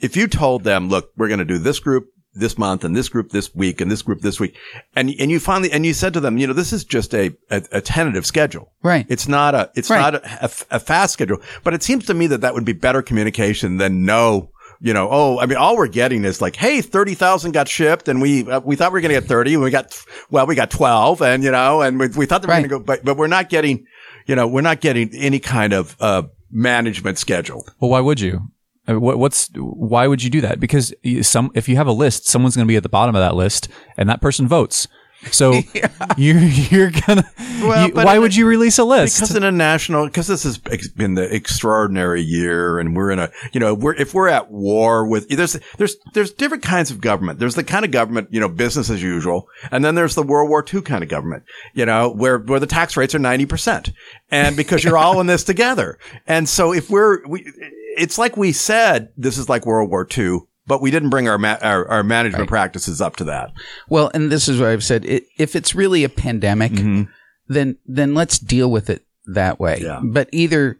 if 0.00 0.16
you 0.16 0.26
told 0.26 0.64
them, 0.64 0.88
look, 0.88 1.10
we're 1.16 1.28
going 1.28 1.38
to 1.38 1.44
do 1.44 1.58
this 1.58 1.78
group 1.78 2.08
this 2.34 2.56
month 2.56 2.82
and 2.82 2.96
this 2.96 3.10
group 3.10 3.30
this 3.30 3.54
week 3.54 3.80
and 3.80 3.90
this 3.90 4.00
group 4.02 4.20
this 4.20 4.40
week. 4.40 4.56
And, 4.96 5.10
and 5.18 5.30
you 5.30 5.38
finally, 5.38 5.70
and 5.70 5.84
you 5.84 5.92
said 5.92 6.14
to 6.14 6.20
them, 6.20 6.38
you 6.38 6.46
know, 6.46 6.54
this 6.54 6.72
is 6.72 6.82
just 6.84 7.14
a, 7.14 7.34
a, 7.50 7.62
a 7.72 7.80
tentative 7.82 8.24
schedule. 8.24 8.72
Right. 8.82 9.04
It's 9.08 9.28
not 9.28 9.54
a, 9.54 9.70
it's 9.74 9.90
Right. 9.90 10.00
not 10.00 10.14
a, 10.14 10.44
a, 10.46 10.76
a 10.76 10.80
fast 10.80 11.12
schedule, 11.12 11.38
but 11.62 11.74
it 11.74 11.82
seems 11.82 12.06
to 12.06 12.14
me 12.14 12.26
that 12.28 12.40
that 12.40 12.54
would 12.54 12.64
be 12.64 12.72
better 12.72 13.02
communication 13.02 13.76
than 13.76 14.04
no, 14.06 14.50
you 14.84 14.92
know, 14.92 15.08
oh, 15.10 15.38
I 15.38 15.46
mean, 15.46 15.56
all 15.58 15.76
we're 15.76 15.86
getting 15.86 16.24
is 16.24 16.40
like, 16.42 16.56
hey, 16.56 16.82
30,000 16.82 17.52
got 17.52 17.68
shipped 17.68 18.08
and 18.08 18.20
we, 18.20 18.50
uh, 18.50 18.60
we 18.60 18.74
thought 18.76 18.90
we 18.92 18.96
were 18.96 19.00
going 19.00 19.14
to 19.14 19.20
get 19.20 19.28
30 19.28 19.54
and 19.54 19.62
we 19.62 19.70
got, 19.70 19.96
well, 20.30 20.44
we 20.46 20.54
got 20.56 20.70
12 20.70 21.22
and, 21.22 21.44
you 21.44 21.50
know, 21.52 21.82
and 21.82 22.00
we, 22.00 22.08
we 22.08 22.26
thought 22.26 22.42
that 22.42 22.48
we 22.48 22.52
were 22.52 22.54
Right. 22.60 22.68
going 22.68 22.70
to 22.70 22.78
go, 22.80 22.84
but, 22.84 23.04
but 23.04 23.16
we're 23.16 23.28
not 23.28 23.48
getting, 23.48 23.86
you 24.26 24.34
know, 24.34 24.48
we're 24.48 24.60
not 24.60 24.80
getting 24.80 25.14
any 25.14 25.38
kind 25.38 25.72
of, 25.72 25.96
uh, 26.00 26.22
management 26.50 27.16
schedule. 27.18 27.64
Well, 27.80 27.90
why 27.90 28.00
would 28.00 28.20
you? 28.20 28.40
I 28.86 28.92
mean, 28.92 29.00
what, 29.00 29.18
what's 29.18 29.48
why 29.54 30.06
would 30.08 30.22
you 30.24 30.28
do 30.30 30.40
that? 30.42 30.58
Because 30.60 30.92
you- 31.02 31.22
some 31.22 31.50
if 31.54 31.68
you 31.68 31.76
have 31.76 31.86
a 31.86 31.92
list, 31.92 32.26
someone's 32.26 32.56
going 32.56 32.66
to 32.66 32.70
be 32.70 32.76
at 32.76 32.82
the 32.82 32.88
bottom 32.88 33.14
of 33.14 33.20
that 33.20 33.34
list, 33.36 33.68
and 33.96 34.08
that 34.08 34.20
person 34.20 34.48
votes. 34.48 34.88
So 35.30 35.52
you're 36.16 36.38
you're 36.38 36.90
gonna. 36.90 37.24
Well, 37.62 37.88
you- 37.88 37.94
why 37.94 38.18
would 38.18 38.34
you 38.34 38.46
release 38.46 38.78
a 38.78 38.84
list? 38.84 39.16
Because 39.18 39.34
in 39.36 39.44
a 39.44 39.52
national, 39.52 40.06
because 40.06 40.26
this 40.26 40.42
has 40.42 40.58
been 40.58 41.14
the 41.14 41.32
extraordinary 41.34 42.22
year, 42.22 42.78
and 42.78 42.96
we're 42.96 43.10
in 43.10 43.18
a, 43.18 43.30
you 43.52 43.60
know, 43.60 43.74
we're 43.74 43.94
if 43.94 44.14
we're 44.14 44.28
at 44.28 44.50
war 44.50 45.06
with 45.06 45.28
there's 45.28 45.58
there's 45.78 45.96
there's 46.14 46.32
different 46.32 46.62
kinds 46.62 46.90
of 46.90 47.00
government. 47.00 47.38
There's 47.38 47.54
the 47.54 47.64
kind 47.64 47.84
of 47.84 47.90
government, 47.90 48.28
you 48.32 48.40
know, 48.40 48.48
business 48.48 48.90
as 48.90 49.02
usual, 49.02 49.48
and 49.70 49.84
then 49.84 49.94
there's 49.94 50.14
the 50.14 50.22
World 50.22 50.48
War 50.50 50.64
II 50.72 50.82
kind 50.82 51.02
of 51.02 51.08
government, 51.08 51.44
you 51.74 51.86
know, 51.86 52.10
where 52.10 52.38
where 52.38 52.60
the 52.60 52.66
tax 52.66 52.96
rates 52.96 53.14
are 53.14 53.18
ninety 53.20 53.46
percent, 53.46 53.92
and 54.30 54.56
because 54.56 54.82
you're 54.82 54.98
all 54.98 55.20
in 55.20 55.26
this 55.28 55.44
together, 55.44 55.98
and 56.26 56.48
so 56.48 56.72
if 56.72 56.90
we're 56.90 57.26
we, 57.28 57.50
it's 57.96 58.18
like 58.18 58.36
we 58.36 58.52
said 58.52 59.08
this 59.16 59.38
is 59.38 59.48
like 59.48 59.66
World 59.66 59.90
War 59.90 60.06
II. 60.16 60.40
But 60.72 60.80
we 60.80 60.90
didn't 60.90 61.10
bring 61.10 61.28
our 61.28 61.36
ma- 61.36 61.58
our, 61.60 61.86
our 61.86 62.02
management 62.02 62.48
practices 62.48 63.02
up 63.02 63.16
to 63.16 63.24
that. 63.24 63.52
Well, 63.90 64.10
and 64.14 64.32
this 64.32 64.48
is 64.48 64.58
what 64.58 64.70
I've 64.70 64.82
said. 64.82 65.04
It, 65.04 65.26
if 65.36 65.54
it's 65.54 65.74
really 65.74 66.02
a 66.02 66.08
pandemic, 66.08 66.72
mm-hmm. 66.72 67.10
then 67.46 67.76
then 67.84 68.14
let's 68.14 68.38
deal 68.38 68.70
with 68.70 68.88
it 68.88 69.04
that 69.26 69.60
way. 69.60 69.80
Yeah. 69.82 70.00
But 70.02 70.30
either 70.32 70.78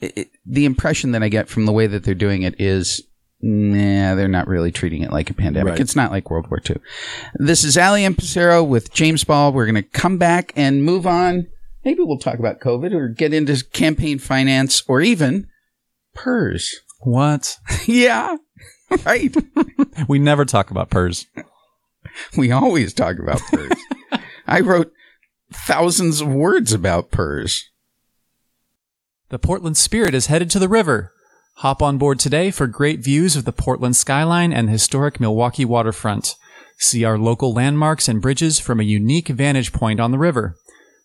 it, 0.00 0.12
it- 0.18 0.30
the 0.44 0.66
impression 0.66 1.12
that 1.12 1.22
I 1.22 1.30
get 1.30 1.48
from 1.48 1.64
the 1.64 1.72
way 1.72 1.86
that 1.86 2.04
they're 2.04 2.14
doing 2.14 2.42
it 2.42 2.60
is, 2.60 3.00
nah, 3.40 4.16
they're 4.16 4.28
not 4.28 4.48
really 4.48 4.70
treating 4.70 5.02
it 5.02 5.12
like 5.12 5.30
a 5.30 5.34
pandemic. 5.34 5.70
Right. 5.70 5.80
It's 5.80 5.96
not 5.96 6.10
like 6.10 6.28
World 6.28 6.50
War 6.50 6.60
II. 6.68 6.76
This 7.36 7.64
is 7.64 7.78
Alley 7.78 8.04
and 8.04 8.14
Pasero 8.14 8.62
with 8.62 8.92
James 8.92 9.24
Ball. 9.24 9.50
We're 9.50 9.64
going 9.64 9.76
to 9.76 9.82
come 9.82 10.18
back 10.18 10.52
and 10.56 10.84
move 10.84 11.06
on. 11.06 11.46
Maybe 11.86 12.02
we'll 12.02 12.18
talk 12.18 12.38
about 12.38 12.60
COVID 12.60 12.92
or 12.92 13.08
get 13.08 13.32
into 13.32 13.64
campaign 13.64 14.18
finance 14.18 14.82
or 14.86 15.00
even 15.00 15.48
PERS. 16.14 16.80
what? 17.00 17.56
yeah, 17.86 18.36
right. 19.04 19.34
We 20.08 20.18
never 20.18 20.44
talk 20.44 20.70
about 20.70 20.90
PERS. 20.90 21.26
We 22.36 22.50
always 22.50 22.92
talk 22.92 23.18
about 23.18 23.40
PERS. 23.50 23.72
I 24.46 24.60
wrote 24.60 24.92
thousands 25.52 26.20
of 26.20 26.28
words 26.28 26.72
about 26.72 27.10
PERS. 27.10 27.70
The 29.28 29.38
Portland 29.38 29.76
Spirit 29.76 30.14
is 30.14 30.26
headed 30.26 30.50
to 30.50 30.58
the 30.58 30.68
river. 30.68 31.12
Hop 31.56 31.82
on 31.82 31.98
board 31.98 32.18
today 32.18 32.50
for 32.50 32.66
great 32.66 33.00
views 33.00 33.36
of 33.36 33.44
the 33.44 33.52
Portland 33.52 33.96
skyline 33.96 34.52
and 34.52 34.68
the 34.68 34.72
historic 34.72 35.18
Milwaukie 35.18 35.66
waterfront. 35.66 36.34
See 36.78 37.04
our 37.04 37.18
local 37.18 37.52
landmarks 37.52 38.08
and 38.08 38.20
bridges 38.20 38.58
from 38.58 38.80
a 38.80 38.84
unique 38.84 39.28
vantage 39.28 39.72
point 39.72 40.00
on 40.00 40.10
the 40.10 40.18
river. 40.18 40.56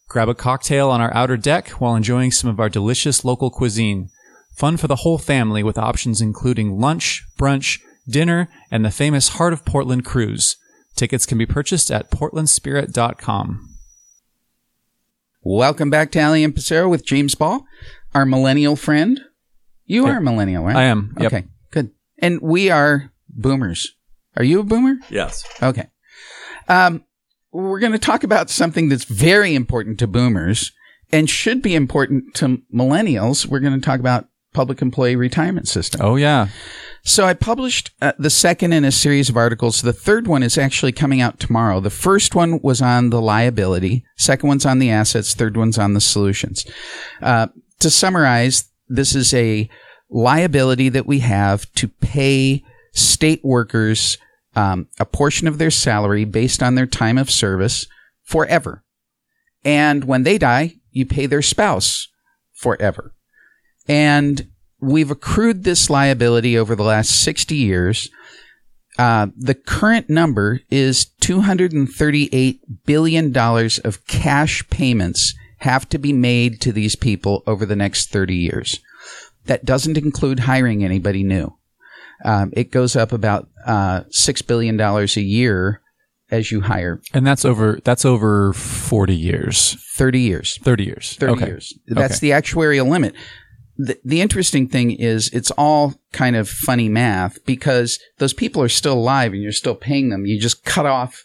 Grab 0.09 0.29
a 0.29 0.35
cocktail 0.35 0.89
on 0.89 1.01
our 1.01 1.13
outer 1.13 1.38
deck 1.38 1.69
while 1.69 1.95
enjoying 1.95 2.31
some 2.31 2.49
of 2.49 2.59
our 2.59 2.69
delicious 2.69 3.23
local 3.23 3.51
cuisine. 3.51 4.09
Fun 4.58 4.76
for 4.76 4.88
the 4.88 4.95
whole 4.97 5.20
family 5.20 5.62
with 5.62 5.78
options 5.78 6.20
including 6.20 6.80
lunch, 6.80 7.24
brunch, 7.38 7.80
dinner, 8.10 8.49
and 8.72 8.84
the 8.84 8.89
famous 8.89 9.30
Heart 9.30 9.53
of 9.53 9.64
Portland 9.66 10.03
cruise. 10.03 10.58
Tickets 10.95 11.28
can 11.28 11.38
be 11.38 11.45
purchased 11.45 11.91
at 11.91 12.10
portlandspirit.com. 12.10 13.70
Welcome 15.43 15.91
back 15.91 16.12
to 16.14 16.20
Alley 16.20 16.43
and 16.43 16.55
Pasero 16.55 16.89
with 16.89 17.05
James 17.05 17.36
Ball, 17.36 17.68
our 18.16 18.26
millennial 18.26 18.76
friend. 18.76 19.22
You 19.86 20.08
are 20.08 20.18
a 20.18 20.22
millennial, 20.22 20.64
right? 20.64 20.76
I 20.76 20.84
am. 20.86 21.16
Yep. 21.20 21.34
Okay, 21.34 21.47
good. 21.70 21.91
And 22.18 22.41
we 22.41 22.72
are 22.72 23.12
boomers. 23.30 23.93
Are 24.38 24.43
you 24.43 24.62
a 24.62 24.64
boomer? 24.64 24.95
Yes. 25.12 25.45
Okay. 25.62 25.86
Um, 26.68 27.05
we're 27.51 27.80
going 27.80 27.91
to 27.91 27.99
talk 27.99 28.24
about 28.24 28.49
something 28.49 28.89
that's 28.89 29.03
very 29.03 29.53
important 29.53 29.99
to 29.99 30.08
boomers 30.08 30.72
and 31.12 31.30
should 31.30 31.62
be 31.62 31.76
important 31.76 32.34
to 32.36 32.64
millennials. 32.74 33.45
We're 33.45 33.60
going 33.60 33.80
to 33.80 33.86
talk 33.86 33.99
about 33.99 34.28
public 34.58 34.82
employee 34.82 35.16
retirement 35.16 35.68
system. 35.68 36.01
Oh, 36.03 36.16
yeah. 36.16 36.47
So 37.03 37.26
I 37.26 37.36
published 37.36 37.91
uh, 38.01 38.14
the 38.18 38.32
second 38.32 38.74
in 38.74 38.84
a 38.84 38.91
series 38.91 39.30
of 39.30 39.38
articles. 39.38 39.84
The 39.84 39.93
third 39.93 40.26
one 40.26 40.41
is 40.41 40.58
actually 40.58 40.93
coming 40.93 41.22
out 41.22 41.39
tomorrow. 41.39 41.80
The 41.80 41.91
first 41.91 42.34
one 42.34 42.60
was 42.64 42.82
on 42.82 43.12
the 43.12 43.22
liability. 43.22 44.03
Second 44.16 44.47
one's 44.49 44.66
on 44.66 44.80
the 44.80 44.89
assets. 44.89 45.36
Third 45.36 45.55
one's 45.55 45.78
on 45.78 45.93
the 45.93 46.01
solutions. 46.01 46.66
Uh, 47.22 47.47
to 47.82 47.91
summarize, 47.91 48.68
this 48.88 49.14
is 49.14 49.32
a 49.32 49.70
liability 50.10 50.89
that 50.89 51.05
we 51.05 51.20
have 51.20 51.72
to 51.74 51.88
pay 51.88 52.64
state 52.93 53.41
workers 53.43 54.18
um, 54.55 54.88
a 54.99 55.05
portion 55.05 55.47
of 55.47 55.60
their 55.60 55.70
salary 55.70 56.26
based 56.26 56.64
on 56.64 56.74
their 56.74 56.88
time 56.88 57.20
of 57.20 57.30
service 57.30 57.86
forever. 58.24 58.84
And 59.64 60.05
when 60.05 60.24
they 60.24 60.39
die, 60.39 60.78
you 60.89 61.05
pay 61.05 61.28
their 61.28 61.43
spouse 61.43 62.08
forever. 62.53 63.14
And 63.88 64.47
we've 64.79 65.11
accrued 65.11 65.63
this 65.63 65.89
liability 65.89 66.57
over 66.57 66.75
the 66.75 66.83
last 66.83 67.09
60 67.21 67.55
years. 67.55 68.09
Uh, 68.97 69.27
the 69.38 69.53
current 69.53 70.09
number 70.09 70.61
is 70.69 71.07
$238 71.21 72.59
billion 72.85 73.38
of 73.38 74.07
cash 74.07 74.67
payments 74.69 75.33
have 75.59 75.88
to 75.89 75.97
be 75.97 76.13
made 76.13 76.61
to 76.61 76.71
these 76.71 76.95
people 76.95 77.43
over 77.47 77.65
the 77.65 77.75
next 77.75 78.09
30 78.09 78.35
years. 78.35 78.79
That 79.45 79.65
doesn't 79.65 79.97
include 79.97 80.39
hiring 80.39 80.83
anybody 80.83 81.23
new. 81.23 81.55
Um, 82.25 82.51
it 82.53 82.71
goes 82.71 82.95
up 82.95 83.11
about 83.11 83.47
uh, 83.65 84.01
$6 84.11 84.47
billion 84.47 84.79
a 84.79 85.05
year 85.21 85.81
as 86.29 86.51
you 86.51 86.61
hire 86.61 87.01
And 87.13 87.25
that's 87.25 87.45
over 87.45 87.79
that's 87.83 88.03
over 88.03 88.51
40 88.53 89.15
years. 89.15 89.77
30 89.95 90.19
years. 90.19 90.59
30 90.61 90.83
years. 90.83 91.15
30 91.15 91.33
okay. 91.33 91.45
years. 91.47 91.79
That's 91.88 92.19
the 92.19 92.31
actuarial 92.31 92.89
limit. 92.89 93.15
The, 93.78 93.99
the 94.03 94.21
interesting 94.21 94.67
thing 94.67 94.91
is 94.91 95.30
it's 95.34 95.51
all 95.51 95.93
kind 96.11 96.36
of 96.36 96.49
funny 96.49 96.89
math 96.89 97.43
because 97.45 97.99
those 98.17 98.34
people 98.34 98.61
are 98.63 98.69
still 98.69 98.93
alive 98.93 99.34
and 99.34 99.41
you're 99.41 99.51
still 99.51 99.75
paying 99.75 100.09
them. 100.09 100.25
You 100.25 100.39
just 100.39 100.63
cut 100.65 100.86
off 100.86 101.23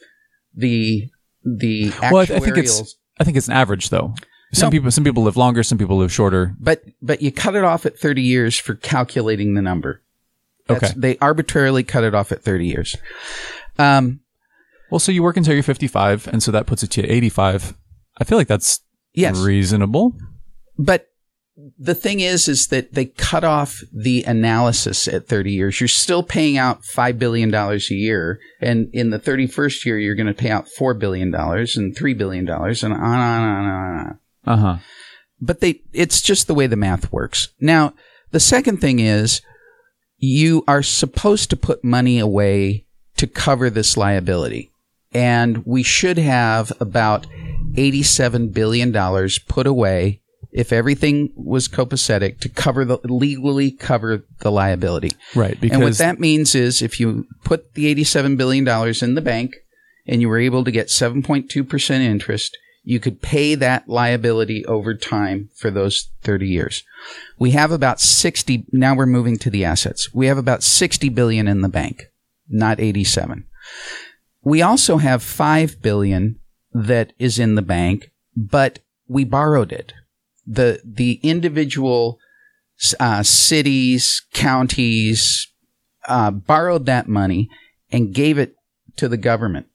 the 0.54 1.08
the 1.44 1.90
actuarials. 1.90 2.12
Well, 2.12 2.20
I, 2.22 2.40
think 2.40 2.58
it's 2.58 2.96
I 3.18 3.24
think 3.24 3.36
it's 3.36 3.48
an 3.48 3.54
average 3.54 3.88
though. 3.88 4.14
some 4.52 4.66
No. 4.66 4.70
people 4.70 4.90
some 4.90 5.02
people 5.04 5.22
live 5.22 5.36
longer, 5.36 5.62
some 5.62 5.78
people 5.78 5.96
live 5.96 6.12
shorter. 6.12 6.54
But 6.60 6.82
but 7.00 7.22
you 7.22 7.32
cut 7.32 7.54
it 7.54 7.64
off 7.64 7.86
at 7.86 7.98
30 7.98 8.20
years 8.22 8.58
for 8.58 8.74
calculating 8.74 9.54
the 9.54 9.62
number. 9.62 10.02
That's- 10.68 10.90
Okay. 10.90 11.00
They 11.00 11.18
arbitrarily 11.18 11.82
cut 11.84 12.04
it 12.04 12.14
off 12.14 12.32
at 12.32 12.42
30 12.42 12.66
years. 12.66 12.96
Um, 13.78 14.20
Well, 14.90 14.98
so 14.98 15.10
you 15.10 15.22
work 15.22 15.36
until 15.38 15.54
you're 15.54 15.62
55, 15.62 16.28
and 16.28 16.42
so 16.42 16.52
that 16.52 16.66
puts 16.66 16.82
it 16.82 16.90
to 16.92 17.02
85. 17.08 17.74
I 18.18 18.24
feel 18.24 18.36
like 18.36 18.46
that's 18.46 18.80
yes. 19.14 19.38
reasonable. 19.38 20.14
But 20.78 21.08
the 21.78 21.94
thing 21.94 22.20
is, 22.20 22.48
is 22.48 22.68
that 22.68 22.94
they 22.94 23.06
cut 23.06 23.44
off 23.44 23.82
the 23.92 24.22
analysis 24.24 25.06
at 25.06 25.28
30 25.28 25.52
years. 25.52 25.80
You're 25.80 25.88
still 25.88 26.22
paying 26.22 26.56
out 26.56 26.82
$5 26.82 27.18
billion 27.18 27.54
a 27.54 27.78
year. 27.90 28.40
And 28.60 28.88
in 28.92 29.10
the 29.10 29.18
31st 29.18 29.84
year, 29.84 29.98
you're 29.98 30.14
going 30.14 30.26
to 30.28 30.34
pay 30.34 30.50
out 30.50 30.66
$4 30.78 30.98
billion 30.98 31.34
and 31.34 31.96
$3 31.96 32.18
billion 32.18 32.48
and 32.48 32.58
on 32.58 32.72
and 32.72 32.94
on 32.94 32.94
and 32.94 33.68
on 33.68 33.68
and 33.68 34.08
on. 34.08 34.18
Uh 34.44 34.56
huh. 34.56 34.76
but 35.40 35.60
they 35.60 35.82
it's 35.92 36.20
just 36.20 36.48
the 36.48 36.54
way 36.54 36.66
the 36.66 36.74
math 36.74 37.12
works. 37.12 37.50
Now, 37.60 37.94
the 38.32 38.40
second 38.40 38.80
thing 38.80 38.98
is 38.98 39.40
you 40.18 40.64
are 40.66 40.82
supposed 40.82 41.48
to 41.50 41.56
put 41.56 41.84
money 41.84 42.18
away 42.18 42.86
to 43.18 43.28
cover 43.28 43.70
this 43.70 43.96
liability. 43.96 44.72
And 45.12 45.64
we 45.64 45.84
should 45.84 46.18
have 46.18 46.72
about 46.80 47.28
87 47.76 48.48
billion 48.48 48.90
dollars 48.90 49.38
put 49.38 49.68
away 49.68 50.21
if 50.52 50.72
everything 50.72 51.32
was 51.34 51.66
copacetic 51.66 52.38
to 52.40 52.48
cover 52.48 52.84
the 52.84 52.98
legally 53.04 53.70
cover 53.70 54.24
the 54.40 54.52
liability. 54.52 55.12
Right. 55.34 55.58
Because 55.58 55.76
and 55.76 55.84
what 55.84 55.98
that 55.98 56.20
means 56.20 56.54
is 56.54 56.82
if 56.82 57.00
you 57.00 57.26
put 57.42 57.74
the 57.74 57.92
$87 57.94 58.36
billion 58.36 58.68
in 59.02 59.14
the 59.14 59.22
bank 59.22 59.54
and 60.06 60.20
you 60.20 60.28
were 60.28 60.38
able 60.38 60.62
to 60.64 60.70
get 60.70 60.88
7.2% 60.88 61.90
interest, 62.00 62.58
you 62.84 63.00
could 63.00 63.22
pay 63.22 63.54
that 63.54 63.88
liability 63.88 64.64
over 64.66 64.94
time 64.94 65.48
for 65.54 65.70
those 65.70 66.10
30 66.22 66.48
years. 66.48 66.82
We 67.38 67.52
have 67.52 67.70
about 67.70 68.00
60, 68.00 68.66
now 68.72 68.94
we're 68.94 69.06
moving 69.06 69.38
to 69.38 69.50
the 69.50 69.64
assets. 69.64 70.12
We 70.12 70.26
have 70.26 70.38
about 70.38 70.62
60 70.62 71.08
billion 71.08 71.48
in 71.48 71.62
the 71.62 71.68
bank, 71.68 72.10
not 72.48 72.80
87. 72.80 73.46
We 74.42 74.60
also 74.60 74.98
have 74.98 75.22
5 75.22 75.80
billion 75.80 76.40
that 76.72 77.12
is 77.18 77.38
in 77.38 77.54
the 77.54 77.62
bank, 77.62 78.10
but 78.36 78.80
we 79.08 79.24
borrowed 79.24 79.72
it. 79.72 79.92
The, 80.46 80.80
the 80.84 81.20
individual 81.22 82.18
uh, 82.98 83.22
cities, 83.22 84.22
counties 84.32 85.48
uh, 86.08 86.30
borrowed 86.30 86.86
that 86.86 87.08
money 87.08 87.48
and 87.90 88.14
gave 88.14 88.38
it 88.38 88.56
to 88.96 89.08
the 89.08 89.16
government. 89.16 89.66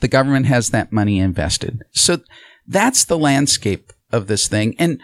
The 0.00 0.08
government 0.08 0.46
has 0.46 0.70
that 0.70 0.92
money 0.92 1.18
invested. 1.18 1.82
So 1.92 2.18
that's 2.66 3.04
the 3.04 3.18
landscape 3.18 3.92
of 4.12 4.26
this 4.26 4.48
thing. 4.48 4.76
And 4.78 5.00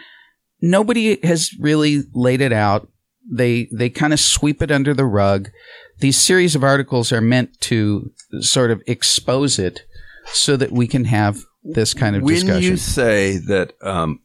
nobody 0.61 1.19
has 1.25 1.51
really 1.59 2.03
laid 2.13 2.41
it 2.41 2.53
out. 2.53 2.87
They, 3.29 3.67
they 3.73 3.89
kind 3.89 4.13
of 4.13 4.19
sweep 4.19 4.61
it 4.61 4.71
under 4.71 4.93
the 4.93 5.05
rug. 5.05 5.49
These 5.99 6.17
series 6.17 6.55
of 6.55 6.63
articles 6.63 7.11
are 7.11 7.21
meant 7.21 7.59
to 7.61 8.11
sort 8.39 8.69
of 8.69 8.81
expose 8.85 9.57
it 9.57 9.81
so 10.27 10.55
that 10.57 10.71
we 10.71 10.87
can 10.87 11.05
have 11.05 11.39
this 11.63 11.93
kind 11.93 12.15
of 12.15 12.21
when 12.21 12.35
discussion. 12.35 12.61
you 12.61 12.77
say 12.77 13.37
that 13.37 13.73
um, 13.81 14.19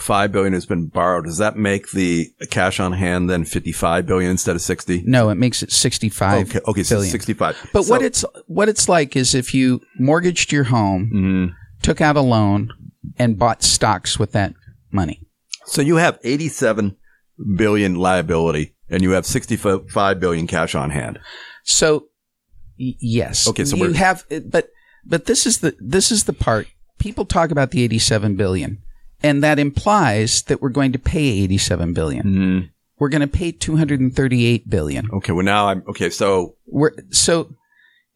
five 0.00 0.30
billion 0.32 0.52
has 0.52 0.66
been 0.66 0.86
borrowed, 0.86 1.24
does 1.24 1.38
that 1.38 1.56
make 1.56 1.90
the 1.92 2.30
cash 2.50 2.78
on 2.80 2.92
hand 2.92 3.28
then 3.30 3.44
fifty-five 3.44 4.06
billion 4.06 4.30
instead 4.30 4.54
of 4.56 4.62
sixty? 4.62 5.02
no, 5.06 5.30
it 5.30 5.36
makes 5.36 5.62
it 5.62 5.72
65 5.72 6.48
Okay, 6.50 6.60
okay, 6.68 6.82
so 6.82 7.00
sixty-five. 7.02 7.56
But 7.72 7.84
So- 7.84 7.90
what 7.92 8.02
it's 8.02 8.24
what 8.46 8.68
it's 8.68 8.88
like 8.88 9.16
is 9.16 9.34
if 9.34 9.54
you 9.54 9.80
mortgaged 9.98 10.52
your 10.52 10.64
home, 10.64 11.10
Mhm. 11.14 11.82
took 11.82 12.00
out 12.00 12.16
a 12.16 12.20
loan, 12.20 12.70
and 13.18 13.38
bought 13.38 13.62
stocks 13.62 14.18
with 14.18 14.32
that 14.32 14.54
money. 14.90 15.22
So 15.66 15.80
you 15.82 15.96
have 15.96 16.18
eighty-seven 16.24 16.96
billion 17.56 17.94
liability, 17.96 18.74
and 18.90 19.02
you 19.02 19.10
have 19.12 19.26
sixty-five 19.26 20.20
billion 20.20 20.46
cash 20.46 20.74
on 20.74 20.90
hand. 20.90 21.18
So 21.64 22.06
y- 22.78 22.94
yes, 23.00 23.48
Okay, 23.48 23.64
so 23.64 23.76
you 23.76 23.92
have, 23.94 24.24
but 24.50 24.68
but 25.04 25.26
this 25.26 25.46
is 25.46 25.58
the 25.58 25.74
this 25.80 26.10
is 26.12 26.24
the 26.24 26.32
part 26.32 26.66
people 26.98 27.24
talk 27.24 27.50
about 27.50 27.70
the 27.70 27.82
eighty-seven 27.82 28.36
billion, 28.36 28.78
and 29.22 29.42
that 29.42 29.58
implies 29.58 30.42
that 30.42 30.60
we're 30.62 30.68
going 30.70 30.92
to 30.92 30.98
pay 30.98 31.24
eighty-seven 31.42 31.92
billion. 31.92 32.24
Mm-hmm. 32.26 32.66
We're 32.98 33.08
going 33.10 33.20
to 33.20 33.26
pay 33.28 33.52
two 33.52 33.76
hundred 33.76 34.00
and 34.00 34.14
thirty-eight 34.14 34.68
billion. 34.70 35.08
Okay, 35.12 35.32
well 35.32 35.44
now 35.44 35.68
I'm 35.68 35.82
okay. 35.88 36.10
So 36.10 36.56
We're 36.66 36.92
so. 37.10 37.54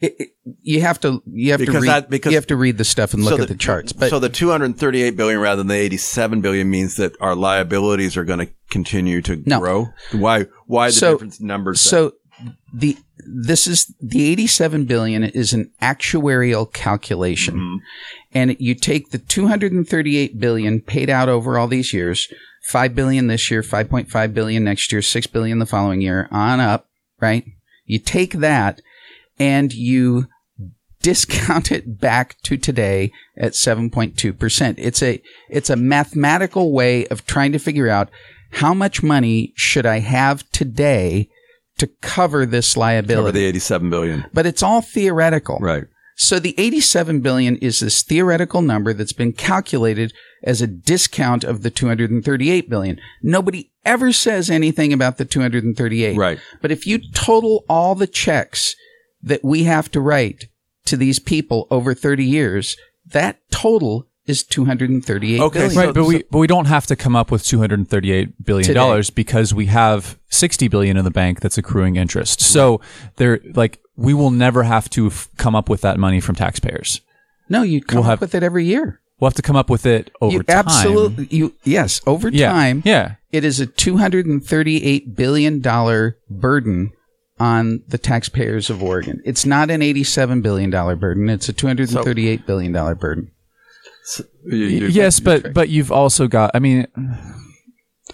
It, 0.01 0.17
it, 0.19 0.29
you 0.63 0.81
have 0.81 0.99
to 1.01 1.23
you 1.27 1.51
have 1.53 1.63
to 1.63 1.71
read 1.73 1.83
that- 1.89 2.09
because- 2.09 2.33
you 2.33 2.39
have 2.39 2.47
to 2.47 2.57
read 2.57 2.79
the 2.79 2.85
stuff 2.87 3.13
and 3.13 3.23
look 3.23 3.37
so 3.37 3.43
at 3.43 3.49
the, 3.49 3.55
charts. 3.55 3.93
But 3.93 4.09
so 4.09 4.19
the 4.19 4.31
238 4.31 5.15
billion 5.15 5.39
rather 5.39 5.59
than 5.59 5.67
the 5.67 5.75
87 5.75 6.41
billion 6.41 6.71
means 6.71 6.97
that 6.97 7.13
our 7.21 7.35
liabilities 7.37 8.17
are 8.17 8.25
going 8.25 8.39
to 8.39 8.49
continue 8.71 9.21
to 9.21 9.43
No. 9.45 9.59
grow. 9.61 9.89
Why? 10.13 10.47
Why 10.67 10.87
the 10.89 10.93
So- 10.93 11.13
different 11.13 11.41
numbers? 11.43 11.83
So 11.83 12.13
the 12.73 12.97
this 13.27 13.67
is 13.67 13.93
the 14.01 14.31
87 14.33 14.87
billion 14.87 15.25
is 15.25 15.53
an 15.53 15.71
actuarial 15.83 16.73
calculation. 16.73 17.55
Mm-hmm. 17.55 17.77
And 18.33 18.57
you 18.59 18.75
take 18.75 19.11
the 19.11 19.19
238 19.19 20.39
billion 20.39 20.81
paid 20.81 21.11
out 21.11 21.29
over 21.29 21.59
all 21.59 21.69
these 21.69 21.93
years, 21.93 22.33
5 22.69 22.95
billion 22.95 23.27
this 23.27 23.51
year, 23.51 23.63
5.5 23.63 24.35
billion 24.35 24.65
next 24.65 24.91
year, 24.93 25.03
6 25.03 25.27
billion 25.29 25.59
the 25.59 25.67
following 25.67 26.01
year, 26.01 26.29
on 26.31 26.61
up, 26.61 26.87
right? 27.21 27.45
You 27.85 27.99
take 27.99 28.35
that 28.35 28.81
and 29.39 29.73
you 29.73 30.29
discount 31.03 31.73
it 31.73 31.99
back 31.99 32.37
to 32.43 32.57
today 32.57 33.11
at 33.37 33.53
7.2%. 33.53 34.75
It's 34.79 35.03
a 35.03 35.23
it's 35.49 35.71
a 35.71 35.77
mathematical 35.77 36.73
way 36.73 37.07
of 37.07 37.27
trying 37.27 37.53
to 37.53 37.59
figure 37.59 37.89
out 37.89 38.11
how 38.53 38.75
much 38.75 39.03
money 39.03 39.53
should 39.57 39.87
I 39.87 40.01
have 40.01 40.49
today 40.51 41.29
to 41.81 41.87
cover 42.03 42.45
this 42.45 42.77
liability. 42.77 43.15
Cover 43.17 43.33
the 43.33 43.47
87 43.47 43.89
billion. 43.89 44.27
but 44.35 44.45
it's 44.45 44.63
all 44.63 44.83
theoretical. 44.83 45.59
Right. 45.61 45.85
So 46.15 46.39
the 46.39 46.55
87 46.59 47.21
billion 47.21 47.57
is 47.57 47.81
this 47.81 48.03
theoretical 48.03 48.61
number 48.61 48.93
that's 48.93 49.15
been 49.15 49.33
calculated 49.33 50.13
as 50.45 50.61
a 50.61 50.67
discount 50.67 51.43
of 51.43 51.63
the 51.63 51.71
238 51.71 52.69
billion. 52.69 53.01
Nobody 53.23 53.71
ever 53.87 54.13
says 54.13 54.51
anything 54.51 54.93
about 54.93 55.17
the 55.17 55.25
238. 55.25 56.19
Right. 56.19 56.39
But 56.61 56.71
if 56.71 56.87
you 56.87 56.99
total 57.15 57.65
all 57.67 57.95
the 57.95 58.07
checks 58.07 58.77
that 59.23 59.43
we 59.43 59.65
have 59.65 59.91
to 59.93 60.01
write 60.01 60.49
to 60.85 60.99
these 60.99 61.19
people 61.19 61.67
over 61.71 61.95
30 61.95 62.25
years, 62.27 62.77
that 63.07 63.39
total 63.51 64.07
is 64.31 64.43
238 64.45 65.41
Okay, 65.41 65.53
billion. 65.59 65.71
so- 65.73 65.81
right, 65.85 65.95
but 65.95 66.05
we 66.05 66.23
but 66.31 66.39
we 66.39 66.47
don't 66.47 66.67
have 66.67 66.87
to 66.87 66.97
come 66.97 67.15
up 67.15 67.31
with 67.31 67.45
238 67.45 68.45
billion 68.45 68.75
dollars 68.75 69.11
because 69.11 69.53
we 69.53 69.67
have 69.67 70.19
60 70.31 70.69
billion 70.69 70.97
in 70.97 71.05
the 71.05 71.11
bank 71.11 71.41
that's 71.41 71.59
accruing 71.59 71.97
interest. 71.97 72.41
So 72.41 72.81
there 73.17 73.41
like 73.55 73.79
we 73.97 74.15
will 74.15 74.31
never 74.31 74.63
have 74.63 74.89
to 74.91 75.09
f- 75.09 75.29
come 75.37 75.55
up 75.55 75.69
with 75.69 75.83
that 75.83 75.99
money 75.99 76.21
from 76.21 76.35
taxpayers. 76.37 77.03
no, 77.51 77.63
you 77.63 77.83
come 77.83 77.97
We'll 77.97 78.05
up 78.05 78.11
have- 78.11 78.21
with 78.23 78.35
it 78.35 78.43
every 78.43 78.65
year. 78.65 79.01
We'll 79.19 79.29
have 79.29 79.35
to 79.37 79.43
come 79.43 79.57
up 79.57 79.69
with 79.69 79.85
it 79.85 80.11
over 80.23 80.37
You 80.39 80.43
time. 80.45 80.57
absolutely, 80.65 81.27
you, 81.31 81.53
yes, 81.65 82.01
over 82.07 82.31
Yeah. 82.31 82.51
time. 82.53 82.83
Yeah. 82.87 83.17
it 83.33 83.45
is 83.45 83.61
a 83.61 83.67
$238 83.67 85.15
billion 85.15 85.61
burden 86.31 86.91
on 87.39 87.83
the 87.89 87.99
taxpayers 87.99 88.71
of 88.71 88.83
Oregon. 88.83 89.21
It's 89.25 89.45
not 89.47 89.71
an 89.71 89.81
$87 89.83 90.43
billion 90.43 90.71
burden. 90.71 91.29
It's 91.29 91.49
a 91.49 91.53
$238 91.53 92.47
billion 92.47 92.73
burden. 92.97 93.31
You- 94.47 94.57
you- 94.67 94.87
yes, 94.89 95.21
but 95.21 95.53
but 95.55 95.69
you've 95.69 95.93
also 95.93 96.27
got 96.29 96.51
I 96.55 96.59
mean 96.59 96.87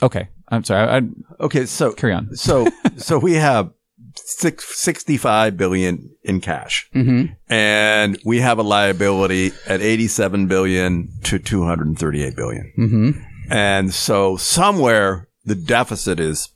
Okay. 0.03 0.29
I'm 0.49 0.63
sorry. 0.65 0.89
I, 0.89 0.97
I 0.99 1.03
Okay, 1.41 1.67
so 1.67 1.93
carry 1.93 2.13
on. 2.13 2.35
so 2.37 2.67
so 2.97 3.19
we 3.19 3.35
have 3.35 3.71
six, 4.15 4.65
65 4.81 5.57
billion 5.57 6.11
in 6.23 6.41
cash, 6.41 6.89
Mm-hmm. 6.95 7.33
and 7.53 8.19
we 8.25 8.41
have 8.41 8.59
a 8.59 8.63
liability 8.63 9.53
at 9.67 9.81
87 9.83 10.47
billion 10.47 11.09
to 11.25 11.39
238 11.39 12.37
billion. 12.37 12.73
Mm-hmm. 12.79 13.11
And 13.51 13.93
so 13.93 14.37
somewhere 14.37 15.29
the 15.45 15.55
deficit 15.55 16.19
is 16.21 16.49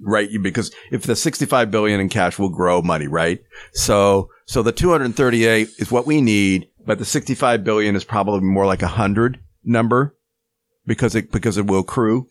right 0.00 0.28
because 0.42 0.70
if 0.90 1.02
the 1.04 1.16
65 1.16 1.70
billion 1.70 2.00
in 2.00 2.08
cash 2.08 2.38
will 2.38 2.48
grow 2.50 2.82
money, 2.82 3.06
right? 3.06 3.40
So 3.72 4.28
so 4.46 4.62
the 4.62 4.72
238 4.72 5.68
is 5.78 5.90
what 5.90 6.06
we 6.06 6.20
need, 6.20 6.68
but 6.86 6.98
the 6.98 7.04
65 7.04 7.64
billion 7.64 7.96
is 7.96 8.04
probably 8.04 8.40
more 8.40 8.66
like 8.66 8.82
a 8.82 8.86
100 8.86 9.38
number 9.64 10.16
because 10.86 11.14
it 11.14 11.30
because 11.32 11.56
it 11.56 11.66
will 11.66 11.80
accrue. 11.80 12.26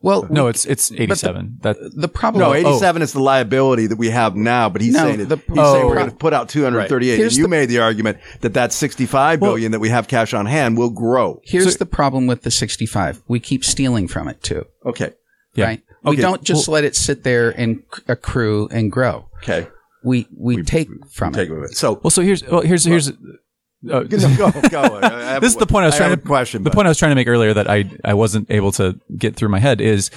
Well, 0.00 0.26
No, 0.30 0.46
it's 0.46 0.64
it's 0.66 0.92
87. 0.92 1.58
that 1.62 1.76
the 1.94 2.08
problem. 2.08 2.40
No, 2.42 2.50
oh, 2.50 2.54
87 2.54 3.02
is 3.02 3.12
the 3.12 3.20
liability 3.22 3.86
that 3.88 3.96
we 3.98 4.10
have 4.10 4.36
now, 4.36 4.68
but 4.68 4.80
he's 4.82 4.94
No, 4.94 5.00
saying 5.00 5.20
it, 5.20 5.28
the- 5.28 5.36
he's 5.36 5.56
oh. 5.58 5.72
saying 5.74 5.86
we're 5.86 5.92
oh. 5.92 5.98
going 5.98 6.10
to 6.10 6.16
put 6.16 6.32
out 6.32 6.48
238. 6.48 7.16
Here's 7.16 7.32
And 7.32 7.38
you 7.38 7.44
the- 7.44 7.48
made 7.48 7.66
the 7.68 7.80
argument 7.80 8.18
that 8.42 8.54
that 8.54 8.72
65 8.72 9.40
billion 9.40 9.72
that 9.72 9.80
we 9.80 9.88
have 9.88 10.06
cash 10.06 10.32
on 10.34 10.46
hand 10.46 10.78
will 10.78 10.90
grow. 10.90 11.40
here's 11.44 11.76
the 11.78 11.86
problem 11.86 12.26
with 12.26 12.42
the 12.42 12.50
65. 12.50 13.22
We 13.26 13.40
keep 13.40 13.64
stealing 13.64 14.06
from 14.06 14.28
it 14.28 14.42
too, 14.42 14.64
Okay. 14.84 15.12
Yeah. 15.54 15.64
right? 15.66 15.82
We 16.04 16.16
don't 16.16 16.42
just 16.42 16.68
let 16.68 16.84
it 16.84 16.94
sit 16.94 17.24
there 17.24 17.50
and 17.50 17.82
accrue 18.06 18.68
and 18.70 18.92
grow. 18.92 19.28
Okay. 19.42 19.66
We 20.04 20.28
we, 20.36 20.62
take 20.62 20.88
from 21.10 21.32
Take 21.32 21.50
it. 21.50 21.58
it. 21.64 21.76
So 21.76 22.00
Well, 22.04 22.10
so 22.12 22.22
here's 22.22 22.44
well 22.44 22.60
here's 22.60 22.84
here's 22.84 23.10
uh, 23.90 24.00
go, 24.02 24.50
go. 24.70 25.00
I 25.02 25.38
this 25.38 25.52
is 25.52 25.58
the 25.58 25.66
point 25.66 25.84
I 25.84 25.86
was 25.86 25.96
trying 25.96 26.10
to 26.10 26.16
question. 26.16 26.62
The 26.62 26.70
but- 26.70 26.74
point 26.74 26.86
I 26.86 26.90
was 26.90 26.98
trying 26.98 27.10
to 27.10 27.16
make 27.16 27.28
earlier 27.28 27.54
that 27.54 27.68
I 27.68 27.90
I 28.04 28.14
wasn't 28.14 28.50
able 28.50 28.72
to 28.72 28.98
get 29.16 29.36
through 29.36 29.50
my 29.50 29.58
head 29.58 29.80
is 29.80 30.10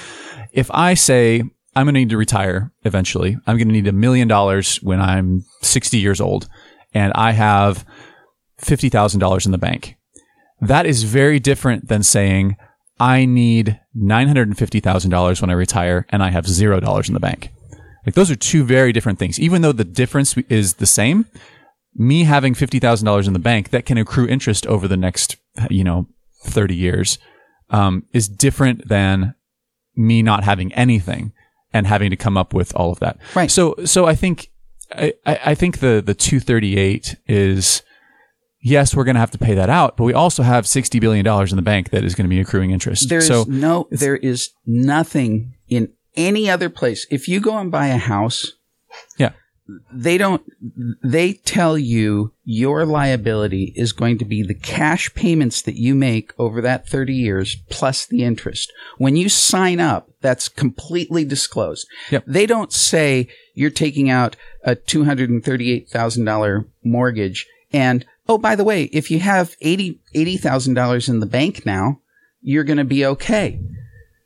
if 0.51 0.69
I 0.71 0.93
say 0.93 1.43
I'm 1.75 1.85
going 1.85 1.93
to 1.93 1.99
need 1.99 2.09
to 2.09 2.17
retire 2.17 2.71
eventually, 2.83 3.37
I'm 3.45 3.57
going 3.57 3.67
to 3.67 3.73
need 3.73 3.87
a 3.87 3.93
million 3.93 4.27
dollars 4.27 4.77
when 4.77 4.99
I'm 4.99 5.45
60 5.61 5.97
years 5.97 6.19
old, 6.19 6.49
and 6.93 7.13
I 7.13 7.31
have 7.31 7.85
fifty 8.57 8.89
thousand 8.89 9.19
dollars 9.19 9.45
in 9.45 9.51
the 9.51 9.57
bank. 9.57 9.95
That 10.61 10.85
is 10.85 11.03
very 11.03 11.39
different 11.39 11.87
than 11.87 12.03
saying 12.03 12.57
I 12.99 13.25
need 13.25 13.79
nine 13.93 14.27
hundred 14.27 14.47
and 14.47 14.57
fifty 14.57 14.79
thousand 14.79 15.11
dollars 15.11 15.41
when 15.41 15.49
I 15.49 15.53
retire, 15.53 16.05
and 16.09 16.23
I 16.23 16.31
have 16.31 16.47
zero 16.47 16.79
dollars 16.79 17.07
in 17.07 17.13
the 17.13 17.19
bank. 17.19 17.51
Like 18.05 18.15
those 18.15 18.31
are 18.31 18.35
two 18.35 18.63
very 18.63 18.91
different 18.91 19.19
things. 19.19 19.39
Even 19.39 19.61
though 19.61 19.71
the 19.71 19.85
difference 19.85 20.35
is 20.49 20.75
the 20.75 20.85
same, 20.85 21.25
me 21.95 22.23
having 22.23 22.53
fifty 22.53 22.79
thousand 22.79 23.05
dollars 23.05 23.27
in 23.27 23.33
the 23.33 23.39
bank 23.39 23.69
that 23.69 23.85
can 23.85 23.97
accrue 23.97 24.27
interest 24.27 24.65
over 24.67 24.87
the 24.87 24.97
next, 24.97 25.37
you 25.69 25.83
know, 25.83 26.07
thirty 26.43 26.75
years, 26.75 27.17
um, 27.69 28.05
is 28.13 28.27
different 28.27 28.87
than 28.87 29.35
me 29.95 30.21
not 30.21 30.43
having 30.43 30.73
anything 30.73 31.33
and 31.73 31.87
having 31.87 32.09
to 32.09 32.15
come 32.15 32.37
up 32.37 32.53
with 32.53 32.75
all 32.75 32.91
of 32.91 32.99
that. 32.99 33.17
Right. 33.35 33.51
So, 33.51 33.75
so 33.85 34.05
I 34.05 34.15
think, 34.15 34.49
I, 34.91 35.13
I 35.25 35.55
think 35.55 35.79
the 35.79 36.01
the 36.05 36.13
two 36.13 36.39
thirty 36.39 36.77
eight 36.77 37.15
is. 37.27 37.83
Yes, 38.61 38.93
we're 38.93 39.05
going 39.05 39.15
to 39.15 39.21
have 39.21 39.31
to 39.31 39.37
pay 39.37 39.53
that 39.53 39.69
out, 39.69 39.95
but 39.95 40.03
we 40.03 40.13
also 40.13 40.43
have 40.43 40.67
sixty 40.67 40.99
billion 40.99 41.23
dollars 41.23 41.53
in 41.53 41.55
the 41.55 41.61
bank 41.61 41.91
that 41.91 42.03
is 42.03 42.13
going 42.13 42.25
to 42.25 42.29
be 42.29 42.41
accruing 42.41 42.71
interest. 42.71 43.07
There's 43.07 43.25
so, 43.25 43.45
no, 43.47 43.87
there 43.89 44.17
is 44.17 44.49
nothing 44.65 45.53
in 45.69 45.93
any 46.17 46.49
other 46.49 46.69
place. 46.69 47.07
If 47.09 47.29
you 47.29 47.39
go 47.39 47.57
and 47.57 47.71
buy 47.71 47.87
a 47.87 47.97
house, 47.97 48.51
yeah, 49.17 49.31
they 49.91 50.17
don't, 50.17 50.43
they 51.03 51.33
tell 51.33 51.77
you 51.77 52.33
your 52.43 52.85
liability 52.85 53.73
is 53.75 53.91
going 53.91 54.17
to 54.17 54.25
be 54.25 54.43
the 54.43 54.53
cash 54.53 55.13
payments 55.13 55.61
that 55.63 55.75
you 55.75 55.95
make 55.95 56.31
over 56.37 56.61
that 56.61 56.87
30 56.87 57.13
years 57.13 57.55
plus 57.69 58.05
the 58.05 58.23
interest. 58.23 58.71
When 58.97 59.15
you 59.15 59.29
sign 59.29 59.79
up, 59.79 60.09
that's 60.21 60.49
completely 60.49 61.25
disclosed. 61.25 61.87
Yep. 62.11 62.23
They 62.27 62.45
don't 62.45 62.73
say 62.73 63.27
you're 63.53 63.69
taking 63.69 64.09
out 64.09 64.35
a 64.63 64.75
$238,000 64.75 66.65
mortgage 66.83 67.47
and, 67.71 68.05
oh, 68.27 68.37
by 68.37 68.55
the 68.55 68.63
way, 68.63 68.85
if 68.85 69.11
you 69.11 69.19
have 69.19 69.55
80, 69.61 69.99
$80,000 70.15 71.09
in 71.09 71.19
the 71.19 71.25
bank 71.25 71.65
now, 71.65 72.01
you're 72.41 72.63
going 72.63 72.77
to 72.77 72.83
be 72.83 73.05
okay. 73.05 73.59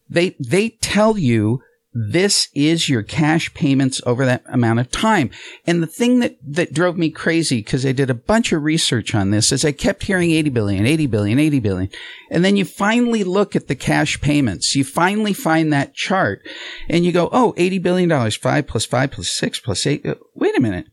They, 0.09 0.35
they 0.39 0.69
tell 0.69 1.17
you 1.17 1.61
this 1.93 2.47
is 2.55 2.89
your 2.89 3.03
cash 3.03 3.53
payments 3.53 4.01
over 4.05 4.25
that 4.25 4.43
amount 4.47 4.79
of 4.79 4.89
time. 4.89 5.29
And 5.67 5.81
the 5.81 5.87
thing 5.87 6.19
that, 6.19 6.37
that 6.41 6.73
drove 6.73 6.97
me 6.97 7.11
crazy, 7.11 7.57
because 7.57 7.85
I 7.85 7.91
did 7.91 8.09
a 8.09 8.15
bunch 8.15 8.51
of 8.51 8.63
research 8.63 9.13
on 9.13 9.29
this, 9.29 9.51
is 9.51 9.63
I 9.63 9.73
kept 9.73 10.03
hearing 10.03 10.31
80 10.31 10.49
billion, 10.49 10.85
80 10.87 11.05
billion, 11.07 11.39
80 11.39 11.59
billion. 11.59 11.89
And 12.31 12.43
then 12.43 12.55
you 12.55 12.65
finally 12.65 13.23
look 13.23 13.55
at 13.55 13.67
the 13.67 13.75
cash 13.75 14.19
payments. 14.21 14.75
You 14.75 14.83
finally 14.83 15.33
find 15.33 15.71
that 15.71 15.93
chart 15.93 16.41
and 16.89 17.05
you 17.05 17.11
go, 17.11 17.29
oh, 17.31 17.53
80 17.57 17.79
billion 17.79 18.09
dollars, 18.09 18.35
five 18.35 18.65
plus 18.65 18.85
five 18.85 19.11
plus 19.11 19.29
six 19.29 19.59
plus 19.59 19.85
eight. 19.85 20.03
Uh, 20.05 20.15
Wait 20.33 20.57
a 20.57 20.61
minute. 20.61 20.87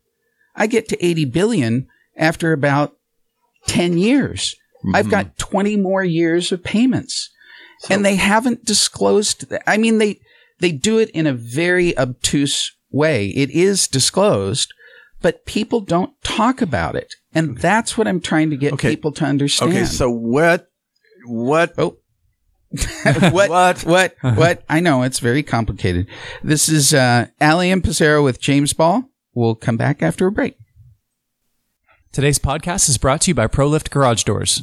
I 0.55 0.67
get 0.67 0.89
to 0.89 1.05
80 1.05 1.25
billion 1.27 1.89
after 2.17 2.53
about 2.53 2.97
10 3.67 3.97
years. 3.97 4.55
I've 4.95 5.11
got 5.11 5.37
20 5.39 5.77
more 5.77 6.03
years 6.03 6.53
of 6.53 6.65
payments 6.65 7.31
and 7.89 8.05
they 8.05 8.17
haven't 8.17 8.65
disclosed 8.65 9.49
that. 9.51 9.63
I 9.67 9.77
mean, 9.77 9.99
they, 9.99 10.21
they 10.61 10.73
do 10.73 10.99
it 10.99 11.11
in 11.11 11.27
a 11.27 11.33
very 11.33 11.97
obtuse 11.99 12.77
way. 12.91 13.29
It 13.29 13.51
is 13.51 13.89
disclosed, 13.89 14.73
but 15.23 15.45
people 15.47 15.81
don't 15.81 16.13
talk 16.23 16.61
about 16.63 16.95
it. 16.97 17.15
And 17.35 17.59
that's 17.59 17.97
what 17.97 18.07
I'm 18.09 18.21
trying 18.21 18.51
to 18.51 18.57
get 18.57 18.73
Okay. 18.75 18.91
people 18.91 19.13
to 19.13 19.25
understand. 19.25 19.73
Okay, 19.73 19.85
so 19.85 20.11
what? 20.11 20.69
What? 21.27 21.75
Oh. 21.79 21.97
what, 23.33 23.51
What? 23.51 23.85
what? 23.85 24.15
What? 24.23 24.65
I 24.69 24.81
know 24.81 25.03
it's 25.03 25.19
very 25.19 25.43
complicated. 25.43 26.07
This 26.43 26.69
is 26.69 26.95
uh, 26.95 27.27
Alley 27.41 27.71
and 27.71 27.83
Pasero 27.83 28.23
with 28.23 28.41
James 28.41 28.73
Ball. 28.73 29.05
We'll 29.35 29.55
come 29.55 29.77
back 29.77 30.03
after 30.03 30.27
a 30.27 30.33
break. 30.33 30.57
Today's 32.13 32.39
podcast 32.39 32.89
is 32.89 32.99
brought 32.99 33.21
to 33.23 33.31
you 33.31 33.35
by 33.35 33.47
ProLift 33.47 33.91
Garage 33.91 34.25
Doors. 34.25 34.63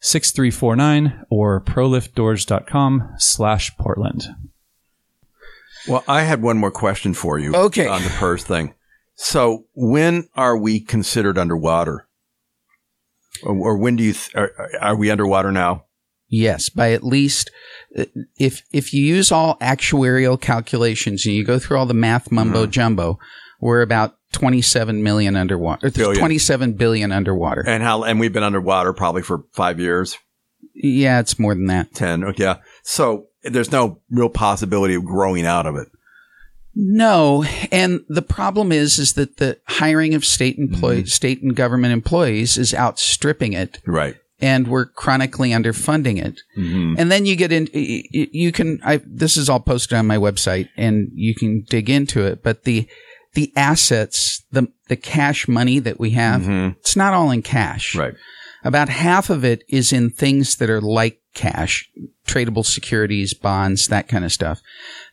6349 0.00 1.26
or 1.30 1.60
proliftdoors.com 1.60 3.14
slash 3.18 3.76
Portland. 3.76 4.24
Well, 5.88 6.04
I 6.08 6.22
had 6.22 6.42
one 6.42 6.58
more 6.58 6.70
question 6.70 7.14
for 7.14 7.38
you. 7.38 7.54
Okay. 7.54 7.86
On 7.86 8.02
the 8.02 8.10
PERS 8.10 8.44
thing. 8.44 8.74
So, 9.14 9.66
when 9.74 10.28
are 10.34 10.56
we 10.56 10.80
considered 10.80 11.36
underwater? 11.36 12.06
Or, 13.42 13.54
or 13.54 13.76
when 13.76 13.96
do 13.96 14.02
you 14.02 14.14
th- 14.14 14.34
are, 14.34 14.52
are 14.80 14.96
we 14.96 15.10
underwater 15.10 15.52
now? 15.52 15.84
Yes, 16.28 16.68
by 16.68 16.92
at 16.92 17.02
least 17.02 17.50
uh, 17.98 18.04
if 18.38 18.62
if 18.72 18.94
you 18.94 19.04
use 19.04 19.32
all 19.32 19.58
actuarial 19.58 20.40
calculations 20.40 21.26
and 21.26 21.34
you 21.34 21.44
go 21.44 21.58
through 21.58 21.76
all 21.76 21.86
the 21.86 21.94
math 21.94 22.30
mumbo 22.30 22.66
jumbo, 22.66 23.18
we're 23.60 23.82
about 23.82 24.16
27 24.32 25.02
million 25.02 25.36
underwater. 25.36 25.90
Billion. 25.90 26.18
27 26.18 26.72
billion 26.74 27.12
underwater. 27.12 27.64
And 27.66 27.82
how? 27.82 28.04
And 28.04 28.20
we've 28.20 28.32
been 28.32 28.42
underwater 28.42 28.92
probably 28.92 29.22
for 29.22 29.44
five 29.52 29.80
years, 29.80 30.16
Yeah, 30.74 31.20
it's 31.20 31.38
more 31.38 31.54
than 31.54 31.66
that. 31.66 31.94
ten. 31.94 32.24
Okay, 32.24 32.44
yeah. 32.44 32.56
So 32.82 33.26
there's 33.42 33.72
no 33.72 34.00
real 34.10 34.28
possibility 34.28 34.94
of 34.94 35.04
growing 35.04 35.46
out 35.46 35.66
of 35.66 35.76
it. 35.76 35.88
No, 36.74 37.44
and 37.72 38.00
the 38.08 38.22
problem 38.22 38.70
is 38.70 38.98
is 38.98 39.14
that 39.14 39.38
the 39.38 39.58
hiring 39.66 40.14
of 40.14 40.24
state 40.24 40.56
employees, 40.58 41.00
mm-hmm. 41.04 41.08
state 41.08 41.42
and 41.42 41.56
government 41.56 41.92
employees 41.92 42.56
is 42.56 42.72
outstripping 42.72 43.54
it 43.54 43.80
Right. 43.86 44.14
and 44.40 44.68
we're 44.68 44.86
chronically 44.86 45.50
underfunding 45.50 46.24
it. 46.24 46.40
Mm-hmm. 46.56 46.94
And 46.96 47.10
then 47.10 47.26
you 47.26 47.34
get 47.34 47.50
in, 47.50 47.68
you 47.72 48.52
can, 48.52 48.78
I, 48.84 49.00
this 49.04 49.36
is 49.36 49.48
all 49.48 49.58
posted 49.58 49.98
on 49.98 50.06
my 50.06 50.16
website 50.16 50.68
and 50.76 51.10
you 51.14 51.34
can 51.34 51.64
dig 51.68 51.90
into 51.90 52.24
it, 52.24 52.44
but 52.44 52.62
the, 52.62 52.86
the 53.34 53.52
assets, 53.56 54.44
the, 54.50 54.68
the 54.88 54.96
cash 54.96 55.46
money 55.46 55.78
that 55.78 56.00
we 56.00 56.10
have, 56.10 56.48
it's 56.48 56.96
not 56.96 57.12
all 57.12 57.30
in 57.30 57.42
cash. 57.42 57.94
Right. 57.94 58.14
About 58.62 58.88
half 58.88 59.30
of 59.30 59.44
it 59.44 59.64
is 59.68 59.92
in 59.92 60.10
things 60.10 60.56
that 60.56 60.68
are 60.68 60.80
like 60.80 61.20
cash, 61.32 61.88
tradable 62.26 62.66
securities, 62.66 63.32
bonds, 63.32 63.86
that 63.86 64.08
kind 64.08 64.24
of 64.24 64.32
stuff. 64.32 64.60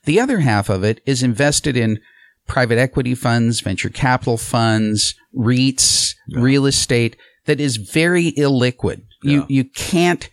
The 0.03 0.19
other 0.19 0.39
half 0.39 0.69
of 0.69 0.83
it 0.83 0.99
is 1.05 1.23
invested 1.23 1.77
in 1.77 1.99
private 2.47 2.77
equity 2.77 3.15
funds, 3.15 3.61
venture 3.61 3.89
capital 3.89 4.37
funds, 4.37 5.15
REITs, 5.35 6.15
real 6.31 6.65
estate 6.65 7.15
that 7.45 7.59
is 7.59 7.77
very 7.77 8.31
illiquid. 8.33 9.03
Yeah. 9.23 9.31
You, 9.31 9.45
you 9.47 9.63
can't, 9.63 10.29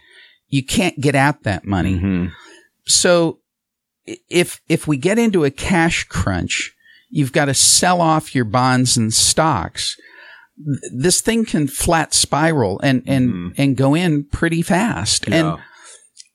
you 0.48 0.64
can't 0.64 1.00
get 1.00 1.14
at 1.14 1.42
that 1.44 1.64
money. 1.64 1.96
Mm-hmm. 1.96 2.26
So 2.86 3.38
if, 4.28 4.60
if 4.68 4.88
we 4.88 4.96
get 4.96 5.18
into 5.18 5.44
a 5.44 5.50
cash 5.50 6.04
crunch, 6.04 6.73
you've 7.14 7.32
got 7.32 7.44
to 7.44 7.54
sell 7.54 8.00
off 8.00 8.34
your 8.34 8.44
bonds 8.44 8.96
and 8.96 9.14
stocks. 9.14 9.96
This 10.92 11.20
thing 11.20 11.44
can 11.44 11.68
flat 11.68 12.12
spiral 12.12 12.80
and, 12.80 13.04
and, 13.06 13.28
mm-hmm. 13.30 13.48
and 13.56 13.76
go 13.76 13.94
in 13.94 14.24
pretty 14.24 14.62
fast. 14.62 15.28
Yeah. 15.28 15.34
And 15.34 15.58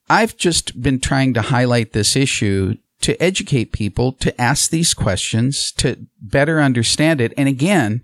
I've 0.10 0.38
just 0.38 0.82
been 0.82 1.02
trying 1.02 1.34
to 1.34 1.42
highlight 1.42 1.92
this 1.92 2.16
issue 2.16 2.76
to 3.02 3.22
educate 3.22 3.74
people 3.74 4.14
to 4.14 4.40
ask 4.40 4.72
these 4.72 4.94
questions 4.94 5.74
to 5.74 6.08
better 6.22 6.62
understand 6.62 7.20
it. 7.20 7.34
And 7.36 7.50
again, 7.50 8.02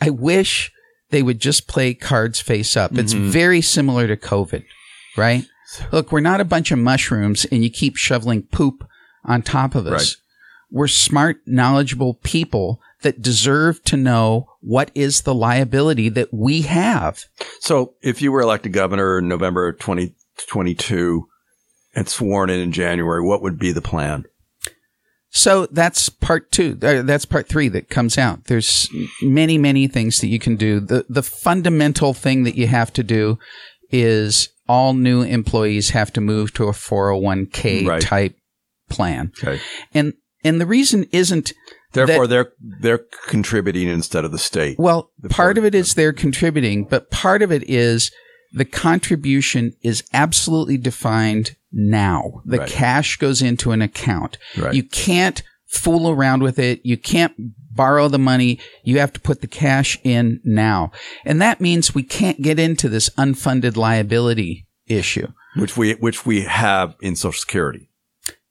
I 0.00 0.10
wish 0.10 0.72
they 1.10 1.22
would 1.22 1.38
just 1.38 1.68
play 1.68 1.94
cards 1.94 2.40
face 2.40 2.76
up. 2.76 2.98
It's 2.98 3.14
mm-hmm. 3.14 3.30
very 3.30 3.60
similar 3.60 4.08
to 4.08 4.16
COVID, 4.16 4.64
right? 5.16 5.44
Look, 5.92 6.10
we're 6.10 6.20
not 6.20 6.40
a 6.40 6.44
bunch 6.44 6.72
of 6.72 6.80
mushrooms 6.80 7.44
and 7.52 7.62
you 7.62 7.70
keep 7.70 7.96
shoveling 7.96 8.42
poop 8.42 8.84
on 9.24 9.42
top 9.42 9.76
of 9.76 9.86
us. 9.86 9.92
Right. 9.92 10.25
We're 10.70 10.88
smart, 10.88 11.38
knowledgeable 11.46 12.14
people 12.14 12.80
that 13.02 13.22
deserve 13.22 13.82
to 13.84 13.96
know 13.96 14.48
what 14.60 14.90
is 14.94 15.22
the 15.22 15.34
liability 15.34 16.08
that 16.10 16.32
we 16.34 16.62
have. 16.62 17.24
So 17.60 17.94
if 18.02 18.20
you 18.20 18.32
were 18.32 18.40
elected 18.40 18.72
governor 18.72 19.18
in 19.18 19.28
November 19.28 19.72
2022 19.72 21.28
and 21.94 22.08
sworn 22.08 22.50
in 22.50 22.60
in 22.60 22.72
January, 22.72 23.22
what 23.24 23.42
would 23.42 23.58
be 23.58 23.72
the 23.72 23.82
plan? 23.82 24.24
So 25.30 25.66
that's 25.66 26.08
part 26.08 26.50
two. 26.50 26.78
Uh, 26.80 27.02
that's 27.02 27.26
part 27.26 27.48
three 27.48 27.68
that 27.68 27.90
comes 27.90 28.16
out. 28.16 28.44
There's 28.44 28.88
many, 29.22 29.58
many 29.58 29.86
things 29.86 30.20
that 30.20 30.28
you 30.28 30.38
can 30.38 30.56
do. 30.56 30.80
The 30.80 31.04
the 31.08 31.22
fundamental 31.22 32.14
thing 32.14 32.44
that 32.44 32.56
you 32.56 32.66
have 32.68 32.92
to 32.94 33.02
do 33.02 33.38
is 33.90 34.48
all 34.68 34.94
new 34.94 35.22
employees 35.22 35.90
have 35.90 36.12
to 36.14 36.20
move 36.20 36.54
to 36.54 36.64
a 36.64 36.72
401k 36.72 37.86
Right. 37.86 38.00
type 38.02 38.36
plan. 38.88 39.32
Okay. 39.38 39.60
And 39.92 40.14
and 40.46 40.60
the 40.60 40.66
reason 40.66 41.04
isn't 41.12 41.52
Therefore, 41.92 42.26
they're 42.26 42.52
they're 42.80 43.04
contributing 43.26 43.88
instead 43.88 44.24
of 44.24 44.32
the 44.32 44.38
state. 44.38 44.78
well, 44.78 45.10
The 45.18 45.28
part 45.30 45.56
of 45.58 45.64
it 45.64 45.74
is 45.74 45.94
they're 45.94 46.12
contributing, 46.12 46.84
but 46.84 47.10
part 47.10 47.40
of 47.42 47.50
it 47.50 47.62
is 47.68 48.10
the 48.52 48.64
contribution 48.66 49.72
is 49.82 50.02
absolutely 50.12 50.76
defined 50.78 51.56
now. 51.72 52.42
The 52.44 52.58
Right. 52.58 52.68
cash 52.68 53.16
goes 53.16 53.40
into 53.42 53.72
an 53.72 53.82
account. 53.82 54.36
Right. 54.56 54.74
You 54.74 54.82
can't 54.82 55.42
fool 55.66 56.10
around 56.10 56.42
with 56.42 56.58
it. 56.58 56.80
You 56.84 56.96
can't 56.96 57.32
borrow 57.72 58.08
the 58.08 58.18
money. 58.18 58.58
You 58.84 58.98
have 58.98 59.12
to 59.14 59.20
put 59.20 59.40
the 59.40 59.46
cash 59.46 59.98
in 60.04 60.40
now. 60.44 60.92
And 61.24 61.40
that 61.42 61.60
means 61.60 61.94
we 61.94 62.02
can't 62.02 62.40
get 62.42 62.58
into 62.58 62.88
this 62.88 63.10
unfunded 63.18 63.76
liability 63.76 64.66
issue. 64.86 65.28
which 65.56 65.76
we 65.76 65.92
which 65.94 66.26
we 66.26 66.42
have 66.42 66.94
in 67.00 67.16
Social 67.16 67.38
Security. 67.40 67.90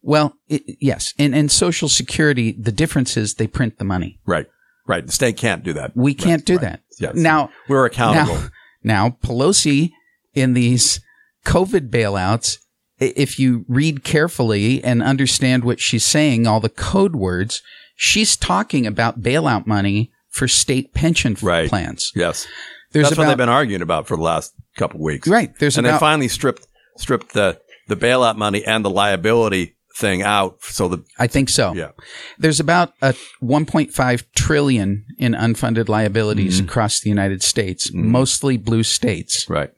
Well, 0.06 0.38
it, 0.48 0.62
yes. 0.80 1.14
And, 1.18 1.34
and 1.36 1.52
Social 1.52 1.90
Security, 1.90 2.52
the 2.54 2.72
difference 2.72 3.18
is 3.18 3.36
they 3.36 3.48
print 3.48 3.78
the 3.80 3.86
money. 3.86 4.20
Right. 4.26 4.46
Right. 4.88 5.06
The 5.06 5.12
state 5.12 5.36
can't 5.38 5.64
do 5.64 5.74
that. 5.74 5.92
We 5.96 6.14
can't 6.14 6.42
Right, 6.42 6.46
do 6.46 6.54
right. 6.58 6.62
that. 6.62 6.82
Yes. 7.00 7.16
Now, 7.16 7.50
We're 7.68 7.86
accountable. 7.86 8.36
Now, 8.84 9.10
now 9.10 9.18
Pelosi 9.24 9.92
in 10.36 10.54
these 10.54 11.00
COVID 11.46 11.90
bailouts, 11.90 12.58
if 13.00 13.40
you 13.40 13.66
read 13.68 14.04
carefully 14.04 14.84
and 14.84 15.02
understand 15.02 15.64
what 15.64 15.80
she's 15.80 16.06
saying, 16.06 16.46
all 16.48 16.60
the 16.60 16.70
code 16.70 17.16
words, 17.16 17.62
she's 17.96 18.36
talking 18.38 18.86
about 18.86 19.22
bailout 19.22 19.66
money 19.66 20.12
for 20.30 20.48
state 20.48 20.94
pension 20.94 21.36
Right. 21.42 21.68
plans. 21.70 22.12
yes. 22.16 22.46
There's 22.92 23.10
That's 23.10 23.18
what 23.18 23.28
they've 23.28 23.36
been 23.38 23.50
arguing 23.50 23.82
about 23.82 24.08
for 24.08 24.16
the 24.16 24.24
last 24.24 24.54
couple 24.78 25.00
of 25.00 25.04
weeks. 25.04 25.28
right. 25.28 25.52
There's 25.60 25.78
and 25.78 25.86
they 25.86 25.98
finally 25.98 26.28
stripped 26.30 26.66
stripped 26.98 27.34
the 27.34 27.60
the 27.90 27.96
bailout 27.98 28.38
money 28.38 28.64
and 28.66 28.86
the 28.86 28.90
liability 28.90 29.75
thing 29.96 30.22
out. 30.22 30.58
So 30.62 30.88
the 30.88 31.04
I 31.18 31.28
think 31.28 31.50
so. 31.50 31.74
yeah. 31.74 31.92
There's 32.38 32.60
about 32.60 32.94
a 33.02 33.14
1.5 33.42 34.24
trillion 34.36 35.06
in 35.18 35.34
unfunded 35.34 35.88
liabilities 35.90 36.58
Mm-hmm. 36.58 36.70
across 36.70 37.00
the 37.00 37.10
United 37.10 37.42
States, 37.44 37.92
mostly 37.94 38.58
blue 38.58 38.84
states. 38.84 39.50
Right. 39.50 39.72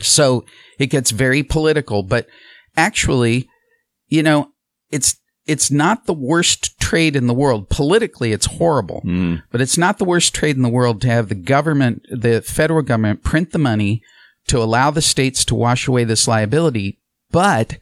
So 0.00 0.44
it 0.78 0.86
gets 0.88 1.10
very 1.12 1.42
political, 1.42 2.02
but 2.02 2.26
actually, 2.76 3.48
you 4.08 4.22
know, 4.22 4.50
it's 4.90 5.16
it's 5.46 5.70
not 5.70 6.04
the 6.04 6.12
worst 6.12 6.78
trade 6.78 7.16
in 7.16 7.26
the 7.26 7.32
world. 7.34 7.70
Politically, 7.70 8.32
it's 8.32 8.44
horrible, 8.46 9.02
Mm. 9.06 9.42
but 9.50 9.62
it's 9.62 9.78
not 9.78 9.96
the 9.98 10.04
worst 10.04 10.34
trade 10.34 10.56
in 10.56 10.62
the 10.62 10.68
world 10.68 11.00
to 11.02 11.08
have 11.08 11.28
the 11.30 11.34
government, 11.34 12.02
the 12.10 12.42
federal 12.42 12.82
government, 12.82 13.22
print 13.22 13.52
the 13.52 13.58
money 13.58 14.02
to 14.48 14.58
allow 14.58 14.90
the 14.90 15.00
states 15.00 15.44
to 15.46 15.54
wash 15.54 15.88
away 15.88 16.04
this 16.04 16.28
liability. 16.28 16.98
But 17.30 17.78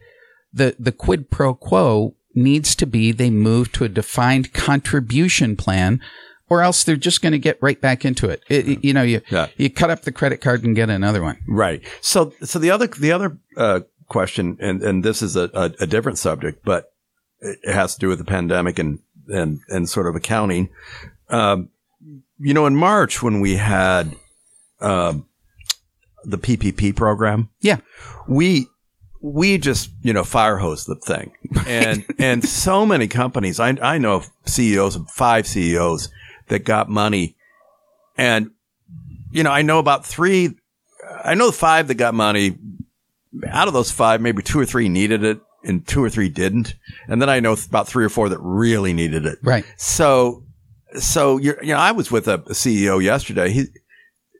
the 0.56 0.74
the 0.78 0.92
quid 0.92 1.30
pro 1.30 1.54
quo 1.54 2.14
needs 2.34 2.74
to 2.76 2.86
be 2.86 3.12
they 3.12 3.30
move 3.30 3.72
to 3.72 3.84
a 3.84 3.88
defined 3.88 4.52
contribution 4.52 5.56
plan. 5.56 6.00
Or 6.48 6.62
else 6.62 6.84
they're 6.84 6.94
just 6.94 7.22
going 7.22 7.32
to 7.32 7.40
get 7.40 7.58
right 7.60 7.80
back 7.80 8.04
into 8.04 8.28
it. 8.30 8.40
It- 8.48 8.84
you 8.84 8.92
know, 8.94 9.02
you 9.02 9.20
Yeah. 9.30 9.48
you 9.56 9.68
cut 9.68 9.90
up 9.90 10.02
the 10.02 10.12
credit 10.12 10.40
card 10.40 10.62
and 10.62 10.76
get 10.76 10.88
another 10.88 11.20
one. 11.20 11.38
Right. 11.48 11.82
So, 12.00 12.34
so 12.44 12.60
the 12.60 12.70
other, 12.70 12.86
the 12.86 13.10
other, 13.10 13.36
uh, 13.56 13.80
question, 14.06 14.56
and, 14.60 14.80
and 14.80 15.04
this 15.04 15.22
is 15.22 15.34
a, 15.34 15.50
a, 15.54 15.72
a 15.80 15.86
different 15.88 16.18
subject, 16.18 16.64
but 16.64 16.92
it 17.40 17.58
has 17.74 17.94
to 17.94 17.98
do 18.00 18.06
with 18.08 18.18
the 18.18 18.24
pandemic 18.24 18.78
and, 18.78 19.00
and, 19.26 19.58
and 19.68 19.88
sort 19.88 20.06
of 20.06 20.14
accounting. 20.14 20.68
Um, 21.30 21.70
you 22.38 22.54
know, 22.54 22.66
in 22.66 22.76
March 22.76 23.20
when 23.24 23.40
we 23.40 23.56
had, 23.56 24.14
um, 24.80 25.26
the 26.24 26.38
PPP 26.38 26.94
program, 26.94 27.48
Yeah. 27.60 27.78
we, 28.28 28.68
we 29.20 29.58
just, 29.58 29.90
you 30.02 30.12
know, 30.12 30.24
fire 30.24 30.56
hose 30.56 30.84
the 30.84 30.96
thing. 30.96 31.32
And, 31.66 32.04
and 32.18 32.44
so 32.44 32.86
many 32.86 33.08
companies, 33.08 33.58
I, 33.60 33.70
I 33.82 33.98
know 33.98 34.22
CEOs, 34.44 34.96
five 35.08 35.46
CEOs 35.46 36.10
that 36.48 36.60
got 36.60 36.88
money 36.88 37.36
and, 38.16 38.50
you 39.30 39.42
know, 39.42 39.50
I 39.50 39.62
know 39.62 39.78
about 39.78 40.06
three 40.06 40.54
I 41.24 41.34
know 41.34 41.50
five 41.50 41.88
that 41.88 41.94
got 41.94 42.14
money. 42.14 42.56
Out 43.48 43.68
of 43.68 43.74
those 43.74 43.90
five, 43.90 44.20
maybe 44.20 44.42
two 44.42 44.58
or 44.58 44.66
three 44.66 44.88
needed 44.88 45.22
it 45.22 45.40
and 45.62 45.86
two 45.86 46.02
or 46.02 46.08
three 46.08 46.28
didn't. 46.28 46.74
And 47.06 47.20
then 47.20 47.28
I 47.28 47.40
know 47.40 47.52
about 47.52 47.86
three 47.86 48.04
or 48.04 48.08
four 48.08 48.28
that 48.28 48.38
really 48.40 48.92
needed 48.92 49.26
it. 49.26 49.38
Right. 49.42 49.64
So, 49.76 50.44
so 50.98 51.36
you're, 51.36 51.62
you 51.62 51.74
know, 51.74 51.78
I 51.78 51.92
was 51.92 52.10
with 52.10 52.28
a 52.28 52.38
CEO 52.38 53.02
yesterday. 53.02 53.50
He, 53.50 53.64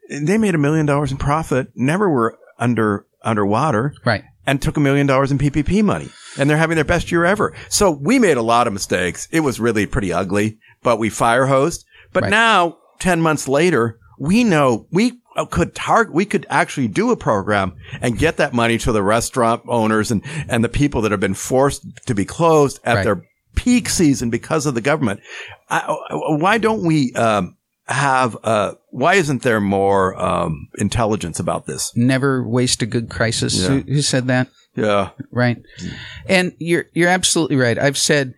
they 0.09 0.39
made 0.39 0.55
a 0.55 0.59
million 0.59 0.87
dollars 0.87 1.11
in 1.11 1.19
profit, 1.19 1.69
never 1.75 2.09
were 2.09 2.39
under, 2.59 3.07
underwater 3.23 3.93
Right. 4.05 4.25
And 4.47 4.61
took 4.63 4.77
a 4.77 4.81
million 4.81 5.07
dollars 5.07 5.31
in 5.33 5.39
PPP 5.39 5.83
money. 5.83 6.09
And 6.39 6.49
they're 6.49 6.57
having 6.57 6.77
their 6.77 6.85
best 6.85 7.11
year 7.11 7.25
ever. 7.25 7.55
So 7.69 7.91
we 7.91 8.19
made 8.19 8.37
a 8.37 8.43
lot 8.43 8.67
of 8.67 8.73
mistakes. 8.73 9.27
It 9.31 9.41
was 9.41 9.59
really 9.61 9.87
pretty 9.87 10.13
ugly, 10.13 10.59
but 10.83 10.99
we 10.99 11.11
fire 11.11 11.47
hosed. 11.47 11.85
But 12.13 12.25
Right. 12.25 12.31
now, 12.31 12.77
10 13.01 13.21
months 13.21 13.49
later, 13.49 13.99
we 14.19 14.45
know 14.45 14.87
we 14.91 15.21
could 15.51 15.75
target, 15.75 16.15
we 16.15 16.25
could 16.25 16.47
actually 16.49 16.89
do 16.89 17.11
a 17.11 17.17
program 17.17 17.75
and 18.01 18.19
get 18.19 18.39
that 18.39 18.55
money 18.55 18.79
to 18.79 18.93
the 18.93 19.03
restaurant 19.03 19.63
owners 19.69 20.11
and, 20.11 20.23
and 20.49 20.65
the 20.65 20.69
people 20.69 21.03
that 21.03 21.11
have 21.11 21.21
been 21.21 21.35
forced 21.35 21.85
to 22.07 22.15
be 22.15 22.25
closed 22.25 22.79
at 22.85 22.95
Right. 22.97 23.05
their 23.05 23.23
peak 23.55 23.89
season 23.89 24.31
because 24.31 24.65
of 24.67 24.75
the 24.75 24.81
government. 24.81 25.21
I, 25.69 25.95
why 26.11 26.59
don't 26.59 26.83
we, 26.85 27.13
um, 27.15 27.56
have, 27.87 28.37
uh, 28.43 28.75
why 28.91 29.15
isn't 29.15 29.43
there 29.43 29.61
more, 29.61 30.21
um, 30.21 30.69
intelligence 30.79 31.39
about 31.39 31.67
this? 31.67 31.93
Never 31.97 32.47
waste 32.47 32.83
a 32.83 32.87
good 32.87 33.09
crisis. 33.09 33.61
Yeah. 33.61 33.69
Who, 33.69 33.81
who 33.81 34.03
said 34.03 34.27
that? 34.27 34.49
Yeah. 34.77 35.11
Right. 35.31 35.63
And 36.27 36.53
you're 36.59 36.85
you're 36.93 37.09
absolutely 37.09 37.57
right. 37.57 37.79
I've 37.79 37.97
said 37.97 38.35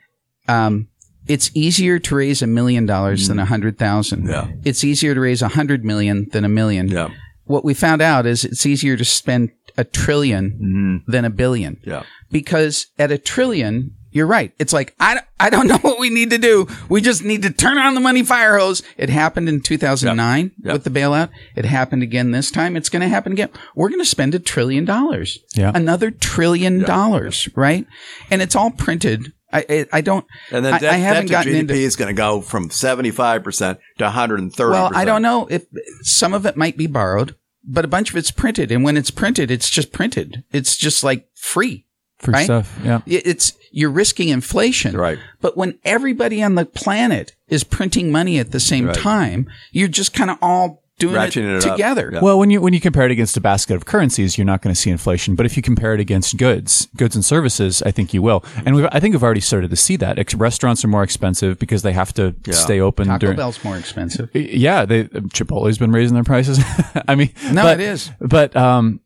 um, 0.46 0.88
it's 1.26 1.50
easier 1.54 1.98
to 1.98 2.14
raise 2.14 2.42
a 2.42 2.46
million 2.46 2.86
dollars 2.86 3.28
than 3.28 3.38
a 3.38 3.44
hundred 3.44 3.76
thousand. 3.76 4.24
Mm. 4.24 4.30
Yeah. 4.30 4.48
It's 4.64 4.84
easier 4.84 5.14
to 5.14 5.20
raise 5.20 5.42
a 5.42 5.48
hundred 5.48 5.84
million 5.84 6.28
than 6.30 6.44
a 6.44 6.48
million. 6.48 6.88
Yeah. 6.88 7.10
What 7.44 7.64
we 7.64 7.74
found 7.74 8.02
out 8.02 8.24
is 8.24 8.44
it's 8.44 8.66
easier 8.66 8.96
to 8.96 9.04
spend 9.04 9.50
a 9.76 9.84
10000000000 9.84 11.04
than 11.06 11.24
a 11.24 11.30
billion. 11.30 11.76
Mm-hmm. 11.76 11.90
Yeah. 11.90 12.02
Because 12.30 12.86
at 12.98 13.10
a 13.10 13.18
trillion, 13.18 13.96
you're 14.10 14.26
right. 14.26 14.52
It's 14.58 14.72
like, 14.72 14.94
I, 14.98 15.20
I 15.38 15.50
don't 15.50 15.66
know 15.68 15.78
what 15.78 15.98
we 15.98 16.10
need 16.10 16.30
to 16.30 16.38
do. 16.38 16.66
We 16.88 17.00
just 17.00 17.22
need 17.24 17.42
to 17.42 17.50
turn 17.50 17.78
on 17.78 17.94
the 17.94 18.00
money 18.00 18.22
fire 18.22 18.58
hose. 18.58 18.82
It 18.96 19.10
happened 19.10 19.48
in 19.48 19.60
2009 19.60 20.52
Yeah. 20.62 20.72
with 20.72 20.84
the 20.84 20.90
bailout. 20.90 21.28
It 21.56 21.64
happened 21.64 22.02
again 22.02 22.30
this 22.30 22.50
time. 22.50 22.76
It's 22.76 22.88
going 22.88 23.02
to 23.02 23.08
happen 23.08 23.32
again. 23.32 23.50
We're 23.74 23.88
going 23.88 24.00
to 24.00 24.06
spend 24.06 24.34
a 24.34 24.38
trillion 24.38 24.84
dollars. 24.84 25.38
Yeah. 25.54 25.72
Another 25.74 26.10
trillion 26.10 26.80
dollars, 26.82 27.48
right? 27.54 27.86
And 28.30 28.40
it's 28.42 28.56
all 28.56 28.70
printed. 28.70 29.32
I, 29.50 29.86
I, 29.92 30.00
don't, 30.02 30.26
And 30.52 30.62
then 30.64 30.74
I, 30.74 30.78
debt, 30.78 30.92
I 30.92 30.96
haven't 30.98 31.26
debt 31.28 31.44
to 31.44 31.50
gotten 31.50 31.52
GDP 31.54 31.60
into, 31.60 31.74
is 31.74 31.96
going 31.96 32.08
to 32.08 32.12
go 32.14 32.42
from 32.42 32.68
75% 32.68 33.78
to 33.98 34.04
130%. 34.04 34.70
well, 34.70 34.90
I 34.94 35.04
don't 35.06 35.22
know 35.22 35.46
if 35.50 35.64
some 36.02 36.34
of 36.34 36.44
it 36.44 36.56
might 36.56 36.76
be 36.76 36.86
borrowed, 36.86 37.34
but 37.64 37.84
a 37.84 37.88
bunch 37.88 38.10
of 38.10 38.16
it's 38.16 38.30
printed. 38.30 38.70
And 38.70 38.84
when 38.84 38.98
it's 38.98 39.10
printed, 39.10 39.50
it's 39.50 39.70
just 39.70 39.90
printed. 39.92 40.44
It's 40.52 40.76
just 40.76 41.02
like 41.02 41.28
free. 41.34 41.86
Free 42.18 42.34
Right? 42.34 42.44
stuff. 42.44 42.78
Yeah. 42.84 43.00
It's 43.06 43.52
you're 43.70 43.90
risking 43.90 44.28
inflation, 44.28 44.96
Right. 44.96 45.18
But 45.40 45.56
when 45.56 45.78
everybody 45.84 46.42
on 46.42 46.54
the 46.54 46.64
planet 46.64 47.34
is 47.48 47.64
printing 47.64 48.10
money 48.10 48.38
at 48.38 48.50
the 48.52 48.60
same 48.60 48.86
Right. 48.86 48.96
time, 48.96 49.48
you're 49.72 49.88
just 49.88 50.12
kind 50.14 50.30
of 50.30 50.38
all 50.42 50.82
doing 50.98 51.14
Ratcheting 51.14 51.58
it, 51.58 51.64
it 51.64 51.70
together. 51.70 52.10
Yeah. 52.12 52.20
Well, 52.20 52.40
when 52.40 52.50
you 52.50 52.60
when 52.60 52.72
you 52.74 52.80
compare 52.80 53.04
it 53.04 53.12
against 53.12 53.36
a 53.36 53.40
basket 53.40 53.76
of 53.76 53.84
currencies, 53.84 54.36
you're 54.36 54.44
not 54.44 54.62
going 54.62 54.74
to 54.74 54.80
see 54.80 54.90
inflation. 54.90 55.36
But 55.36 55.46
if 55.46 55.56
you 55.56 55.62
compare 55.62 55.94
it 55.94 56.00
against 56.00 56.36
goods, 56.36 56.88
goods 56.96 57.14
and 57.14 57.24
services, 57.24 57.82
I 57.86 57.92
think 57.92 58.12
you 58.12 58.20
will. 58.20 58.44
And 58.66 58.74
we've, 58.74 58.88
I 58.90 58.98
think 58.98 59.14
we've 59.14 59.22
already 59.22 59.40
started 59.40 59.70
to 59.70 59.76
see 59.76 59.94
that. 59.96 60.18
Ex- 60.18 60.34
restaurants 60.34 60.84
are 60.84 60.88
more 60.88 61.04
expensive 61.04 61.56
because 61.60 61.82
they 61.82 61.92
have 61.92 62.12
to 62.14 62.34
stay 62.50 62.80
open 62.80 63.06
Taco 63.06 63.18
during. 63.18 63.36
Bell's 63.36 63.62
more 63.62 63.76
expensive. 63.76 64.28
Yeah, 64.34 64.84
they 64.86 65.04
Chipotle's 65.04 65.78
been 65.78 65.92
raising 65.92 66.14
their 66.14 66.24
prices. 66.24 66.58
I 67.06 67.14
mean, 67.14 67.30
No, 67.52 67.62
but- 67.62 67.78
it 67.78 67.84
is. 67.86 68.10
But 68.20 68.56
um, 68.56 68.98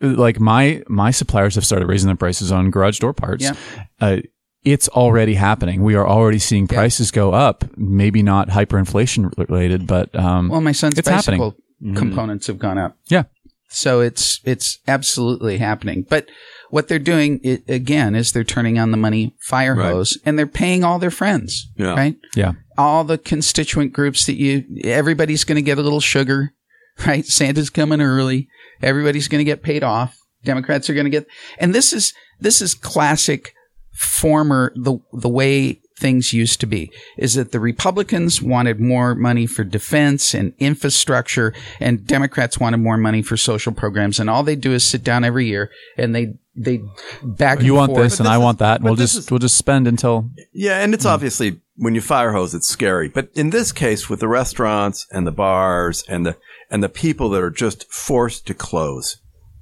like 0.00 0.38
my 0.40 0.82
my 0.88 1.10
suppliers 1.10 1.54
have 1.56 1.64
started 1.66 1.86
raising 1.88 2.06
their 2.06 2.16
prices 2.16 2.52
on 2.52 2.70
garage 2.70 2.98
door 2.98 3.12
parts. 3.12 3.44
Yeah. 3.44 3.54
Uh, 4.00 4.16
it's 4.64 4.88
already 4.88 5.34
happening. 5.34 5.82
We 5.82 5.94
are 5.94 6.06
already 6.06 6.38
seeing 6.40 6.66
prices 6.66 7.10
go 7.10 7.32
up. 7.32 7.64
Maybe 7.76 8.22
not 8.22 8.48
hyperinflation 8.48 9.32
related, 9.48 9.86
but 9.86 10.14
um, 10.14 10.48
Well, 10.48 10.60
my 10.60 10.72
son's 10.72 10.98
It's 10.98 11.08
bicycle 11.08 11.56
happening. 11.80 11.94
components 11.94 12.48
have 12.48 12.58
gone 12.58 12.76
up. 12.76 12.96
yeah, 13.08 13.24
So 13.68 14.00
it's 14.00 14.40
it's 14.44 14.78
absolutely 14.88 15.58
happening. 15.58 16.04
But 16.08 16.28
what 16.70 16.88
they're 16.88 16.98
doing 16.98 17.40
i 17.44 17.62
again 17.72 18.14
is 18.14 18.32
they're 18.32 18.44
turning 18.44 18.78
on 18.78 18.90
the 18.90 18.96
money 18.98 19.34
fire 19.40 19.74
Right. 19.74 19.92
hose 19.92 20.18
and 20.26 20.38
they're 20.38 20.46
paying 20.46 20.84
all 20.84 20.98
their 20.98 21.10
friends, 21.12 21.70
Yeah. 21.76 21.94
right? 21.94 22.16
yeah. 22.36 22.52
All 22.76 23.04
the 23.04 23.16
constituent 23.18 23.92
groups 23.92 24.26
that 24.26 24.36
you 24.36 24.64
everybody's 24.84 25.44
going 25.44 25.56
to 25.56 25.62
get 25.62 25.78
a 25.78 25.82
little 25.82 26.00
sugar, 26.00 26.52
right? 27.06 27.24
Santa's 27.24 27.70
coming 27.70 28.00
early. 28.00 28.48
Everybody's 28.82 29.28
going 29.28 29.40
to 29.40 29.44
get 29.44 29.62
paid 29.62 29.82
off. 29.82 30.18
Democrats 30.44 30.88
are 30.88 30.94
going 30.94 31.04
to 31.04 31.10
get 31.10 31.26
and 31.58 31.74
this 31.74 31.92
is 31.92 32.14
this 32.38 32.62
is 32.62 32.74
classic 32.74 33.54
former 33.92 34.72
the 34.76 34.98
the 35.12 35.28
way 35.28 35.80
things 35.98 36.32
used 36.32 36.60
to 36.60 36.66
be 36.66 36.90
is 37.16 37.34
that 37.34 37.52
the 37.52 37.60
Republicans 37.60 38.40
wanted 38.40 38.78
more 38.80 39.14
money 39.14 39.46
for 39.46 39.64
defense 39.64 40.32
and 40.34 40.52
infrastructure 40.58 41.52
and 41.80 42.06
Democrats 42.06 42.58
wanted 42.58 42.78
more 42.78 42.96
money 42.96 43.20
for 43.22 43.36
social 43.36 43.72
programs 43.72 44.18
and 44.20 44.30
all 44.30 44.42
they 44.42 44.56
do 44.56 44.72
is 44.72 44.84
sit 44.84 45.02
down 45.04 45.24
every 45.24 45.46
year 45.46 45.70
and 45.96 46.14
they 46.14 46.34
they 46.60 46.80
back 47.22 47.60
You 47.62 47.74
and 47.74 47.78
want 47.78 47.90
forth. 47.92 48.02
this, 48.04 48.18
and 48.20 48.26
this 48.26 48.32
I 48.32 48.36
is- 48.36 48.42
want 48.42 48.58
that. 48.58 48.82
We'll 48.82 48.96
just 48.96 49.16
is- 49.16 49.30
we'll 49.30 49.38
just 49.38 49.56
spend 49.56 49.86
until 49.86 50.30
Yeah, 50.52 50.78
and 50.82 50.92
it's 50.94 51.04
Hmm. 51.04 51.10
obviously 51.10 51.60
when 51.76 51.94
you 51.94 52.00
fire 52.00 52.32
hose, 52.32 52.52
it's 52.54 52.66
scary. 52.68 53.08
But 53.08 53.28
in 53.34 53.50
this 53.50 53.70
case, 53.70 54.08
with 54.10 54.18
the 54.20 54.26
restaurants 54.28 55.06
and 55.12 55.24
the 55.26 55.30
bars 55.32 56.04
and 56.08 56.26
the 56.26 56.36
and 56.70 56.82
the 56.82 56.88
people 56.88 57.28
that 57.30 57.42
are 57.42 57.50
just 57.50 57.86
forced 57.92 58.46
to 58.46 58.54
close, 58.54 59.18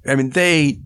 I 0.07 0.15
mean, 0.15 0.31
they 0.31 0.79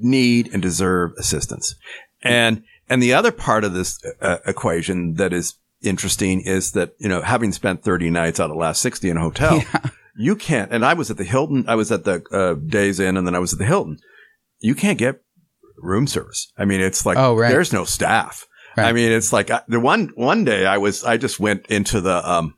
need 0.00 0.50
and 0.52 0.60
deserve 0.60 1.12
assistance. 1.18 1.74
And 2.22 2.62
and 2.88 3.02
the 3.02 3.14
other 3.14 3.32
part 3.32 3.64
of 3.64 3.72
this 3.72 3.98
uh, 4.20 4.38
equation 4.46 5.14
that 5.14 5.32
is 5.32 5.54
interesting 5.82 6.40
is 6.40 6.72
that 6.72 6.94
you 6.98 7.08
know 7.08 7.20
having 7.22 7.52
spent 7.52 7.82
thirty 7.82 8.10
nights 8.10 8.40
out 8.40 8.44
of 8.50 8.50
the 8.56 8.60
last 8.60 8.80
sixty 8.82 9.10
in 9.10 9.16
a 9.16 9.20
hotel, 9.20 9.62
you 10.16 10.36
can't. 10.36 10.72
And 10.72 10.84
I 10.84 10.94
was 10.94 11.10
at 11.10 11.16
the 11.16 11.24
Hilton. 11.24 11.64
I 11.68 11.74
was 11.74 11.90
at 11.92 12.04
the 12.04 12.22
uh, 12.32 12.54
Days 12.54 13.00
Inn, 13.00 13.16
and 13.16 13.26
then 13.26 13.34
I 13.34 13.38
was 13.38 13.52
at 13.52 13.58
the 13.58 13.64
Hilton. 13.66 13.98
You 14.60 14.74
can't 14.74 14.98
get 14.98 15.20
room 15.78 16.06
service. 16.06 16.52
I 16.56 16.64
mean, 16.64 16.80
it's 16.80 17.04
like 17.04 17.18
Oh, 17.18 17.34
right. 17.36 17.50
there's 17.50 17.72
no 17.72 17.84
staff. 17.84 18.46
Right. 18.76 18.86
I 18.88 18.92
mean, 18.92 19.12
it's 19.12 19.32
like 19.32 19.50
I, 19.50 19.60
the 19.68 19.78
one 19.80 20.10
one 20.16 20.44
day 20.44 20.66
I 20.66 20.78
was 20.78 21.04
I 21.04 21.16
just 21.16 21.38
went 21.38 21.66
into 21.66 22.00
the 22.00 22.28
um 22.28 22.56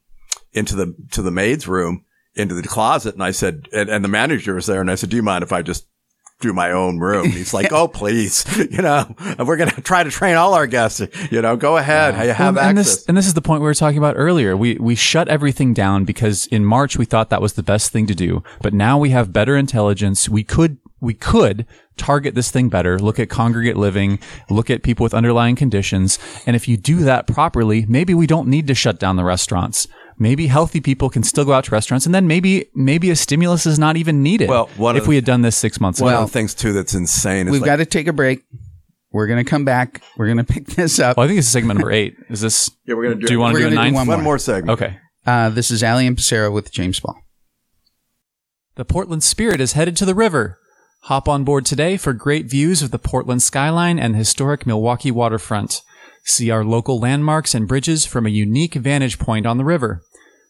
into 0.52 0.74
the 0.76 0.94
to 1.12 1.22
the 1.22 1.30
maid's 1.30 1.66
room 1.68 2.04
into 2.34 2.54
the 2.54 2.62
closet 2.62 3.14
and 3.14 3.22
I 3.22 3.30
said 3.30 3.68
and, 3.72 3.88
and 3.88 4.04
the 4.04 4.08
manager 4.08 4.54
was 4.54 4.66
there 4.66 4.80
and 4.80 4.90
I 4.90 4.94
said, 4.94 5.10
"Do 5.10 5.16
you 5.16 5.22
mind 5.22 5.42
if 5.42 5.52
I 5.52 5.62
just 5.62 5.86
do 6.40 6.52
my 6.52 6.70
own 6.70 6.98
room?" 6.98 7.30
He's 7.30 7.54
like, 7.54 7.72
"Oh, 7.72 7.88
please, 7.88 8.44
you 8.70 8.82
know, 8.82 9.14
And 9.18 9.46
we're 9.46 9.56
gonna 9.56 9.70
try 9.82 10.02
to 10.02 10.10
train 10.10 10.36
all 10.36 10.54
our 10.54 10.66
guests. 10.66 11.00
You 11.30 11.42
know, 11.42 11.56
go 11.56 11.76
ahead, 11.76 12.14
you 12.24 12.32
have 12.32 12.56
and 12.56 12.78
access." 12.78 12.96
this 12.96 13.06
and 13.06 13.16
this 13.16 13.26
is 13.26 13.34
the 13.34 13.42
point 13.42 13.62
we 13.62 13.66
were 13.66 13.74
talking 13.74 13.98
about 13.98 14.14
earlier. 14.16 14.56
We 14.56 14.76
we 14.80 14.94
shut 14.94 15.28
everything 15.28 15.74
down 15.74 16.04
because 16.04 16.46
in 16.46 16.64
March 16.64 16.96
we 16.96 17.04
thought 17.04 17.30
that 17.30 17.42
was 17.42 17.54
the 17.54 17.62
best 17.62 17.92
thing 17.92 18.06
to 18.06 18.14
do, 18.14 18.42
but 18.62 18.72
now 18.72 18.98
we 18.98 19.10
have 19.10 19.32
better 19.32 19.56
intelligence. 19.56 20.28
We 20.28 20.44
could 20.44 20.78
we 21.00 21.14
could 21.14 21.66
target 21.96 22.34
this 22.34 22.50
thing 22.50 22.68
better. 22.68 22.98
Look 22.98 23.18
at 23.18 23.28
congregate 23.28 23.76
living. 23.76 24.18
Look 24.50 24.70
at 24.70 24.82
people 24.82 25.04
with 25.04 25.14
underlying 25.14 25.56
conditions. 25.56 26.18
And 26.46 26.56
if 26.56 26.68
you 26.68 26.76
do 26.76 26.98
that 26.98 27.26
properly, 27.26 27.86
maybe 27.86 28.14
we 28.14 28.26
don't 28.26 28.48
need 28.48 28.66
to 28.68 28.74
shut 28.74 28.98
down 28.98 29.16
the 29.16 29.24
restaurants. 29.24 29.86
Maybe 30.18 30.46
healthy 30.46 30.80
people 30.80 31.10
can 31.10 31.22
still 31.22 31.44
go 31.44 31.52
out 31.52 31.64
to 31.64 31.70
restaurants, 31.70 32.06
and 32.06 32.14
then 32.14 32.26
maybe 32.26 32.70
maybe 32.74 33.10
a 33.10 33.16
stimulus 33.16 33.66
is 33.66 33.78
not 33.78 33.96
even 33.96 34.22
needed. 34.22 34.48
Well, 34.48 34.70
one 34.76 34.96
if 34.96 35.06
we 35.06 35.14
had 35.14 35.24
done 35.24 35.42
this 35.42 35.56
six 35.56 35.78
months 35.80 36.00
one 36.00 36.12
ago. 36.12 36.22
of 36.22 36.28
the 36.28 36.32
things 36.32 36.54
too 36.54 36.72
that's 36.72 36.94
insane 36.94 37.48
is 37.48 37.52
We've 37.52 37.60
like, 37.60 37.66
got 37.66 37.76
to 37.76 37.86
take 37.86 38.06
a 38.06 38.12
break. 38.12 38.42
We're 39.12 39.26
going 39.26 39.44
to 39.44 39.48
come 39.48 39.64
back. 39.64 40.02
We're 40.16 40.26
going 40.26 40.38
to 40.44 40.44
pick 40.44 40.66
this 40.66 40.98
up. 40.98 41.16
Well, 41.16 41.24
I 41.24 41.28
think 41.28 41.38
it's 41.38 41.48
segment 41.48 41.78
number 41.78 41.92
eight. 41.92 42.16
Is 42.30 42.40
this? 42.40 42.70
yeah, 42.86 42.94
we're 42.94 43.04
gonna 43.04 43.20
do. 43.20 43.26
Do 43.26 43.32
you 43.32 43.40
want 43.40 43.56
to 43.56 43.60
do 43.60 43.66
a 43.66 43.70
gonna 43.70 43.76
do 43.76 43.82
ninth? 43.82 43.94
one 43.94 44.06
one 44.06 44.18
more. 44.18 44.24
more 44.24 44.38
segment? 44.38 44.70
Okay. 44.80 44.98
Uh, 45.26 45.50
this 45.50 45.70
is 45.70 45.82
Alley 45.82 46.06
and 46.06 46.16
Pasero 46.16 46.52
with 46.52 46.72
James 46.72 47.00
Ball. 47.00 47.16
The 48.76 48.84
Portland 48.84 49.24
Spirit 49.24 49.60
is 49.60 49.72
headed 49.72 49.96
to 49.96 50.04
the 50.04 50.14
river. 50.14 50.58
Hop 51.04 51.28
on 51.28 51.44
board 51.44 51.64
today 51.64 51.96
for 51.96 52.12
great 52.12 52.46
views 52.46 52.82
of 52.82 52.90
the 52.90 52.98
Portland 52.98 53.42
skyline 53.42 53.98
and 53.98 54.16
historic 54.16 54.64
Milwaukie 54.64 55.12
waterfront. 55.12 55.82
See 56.28 56.50
our 56.50 56.64
local 56.64 56.98
landmarks 56.98 57.54
and 57.54 57.68
bridges 57.68 58.04
from 58.04 58.26
a 58.26 58.30
unique 58.30 58.74
vantage 58.74 59.16
point 59.16 59.46
on 59.46 59.58
the 59.58 59.64
river. 59.64 60.02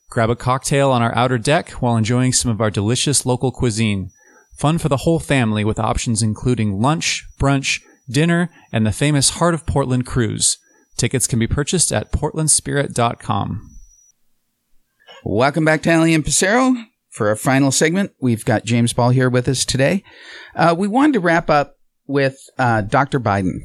Grab 0.09 0.31
a 0.31 0.35
cocktail 0.35 0.91
on 0.91 1.03
our 1.03 1.15
outer 1.15 1.37
deck 1.37 1.71
while 1.73 1.99
enjoying 1.99 2.33
some 2.33 2.51
of 2.51 2.63
our 2.63 2.71
delicious 2.71 3.27
local 3.27 3.53
cuisine. 3.53 4.11
Fun 4.57 4.79
for 4.79 4.89
the 4.89 4.99
whole 4.99 5.21
family 5.21 5.67
with 5.67 5.79
options 5.79 6.23
including 6.23 6.81
lunch, 6.81 7.27
brunch, 7.39 7.83
dinner, 8.09 8.49
and 8.73 8.87
the 8.87 8.91
famous 8.91 9.31
Heart 9.31 9.53
of 9.53 9.67
Portland 9.67 10.07
cruise. 10.07 10.57
Tickets 10.97 11.27
can 11.27 11.39
be 11.39 11.47
purchased 11.47 11.93
at 11.93 12.11
portlandspirit.com. 12.11 13.71
Welcome 15.25 15.65
back 15.67 15.83
to 15.83 15.91
and 15.91 16.25
Pasero. 16.25 16.75
For 17.11 17.29
our 17.29 17.37
final 17.37 17.71
segment, 17.71 18.13
we've 18.19 18.47
got 18.47 18.65
James 18.65 18.95
Ball 18.95 19.11
here 19.11 19.29
with 19.29 19.47
us 19.47 19.67
today. 19.67 20.05
Uh, 20.55 20.75
we 20.77 20.89
wanted 20.89 21.15
to 21.15 21.21
wrap 21.21 21.51
up 21.51 21.77
with 22.07 22.39
uh, 22.59 22.81
Dr. 22.81 23.21
Biden. 23.21 23.59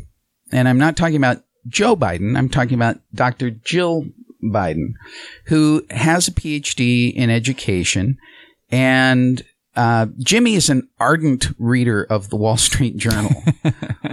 And 0.52 0.68
I'm 0.68 0.78
not 0.78 0.98
talking 0.98 1.16
about 1.16 1.44
Joe 1.68 1.96
Biden, 1.96 2.38
I'm 2.38 2.50
talking 2.50 2.74
about 2.76 3.00
Dr. 3.14 3.52
Jill 3.52 4.06
Biden, 4.44 4.94
who 5.46 5.86
has 5.92 6.28
a 6.28 6.32
PhD 6.32 7.14
in 7.14 7.30
education. 7.30 8.18
And 8.72 9.44
uh, 9.76 10.08
Jimmy 10.20 10.56
is 10.56 10.70
an 10.70 10.90
ardent 11.00 11.48
reader 11.60 12.04
of 12.10 12.30
the 12.30 12.36
Wall 12.36 12.58
Street 12.70 12.98
Journal. 12.98 13.32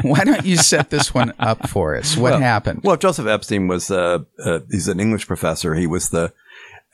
Why 0.02 0.24
don't 0.24 0.44
you 0.44 0.56
set 0.56 0.90
this 0.90 1.12
one 1.14 1.32
up 1.38 1.68
for 1.68 1.96
us? 1.96 2.16
What 2.16 2.32
Well- 2.32 2.40
happened? 2.40 2.80
Well, 2.84 2.96
Joseph 2.96 3.26
Epstein 3.26 3.66
was, 3.68 3.90
uh, 3.90 4.20
uh, 4.44 4.60
he's 4.70 4.88
an 4.88 5.00
English 5.00 5.26
professor. 5.26 5.74
He 5.74 5.86
was 5.86 6.10
the 6.10 6.32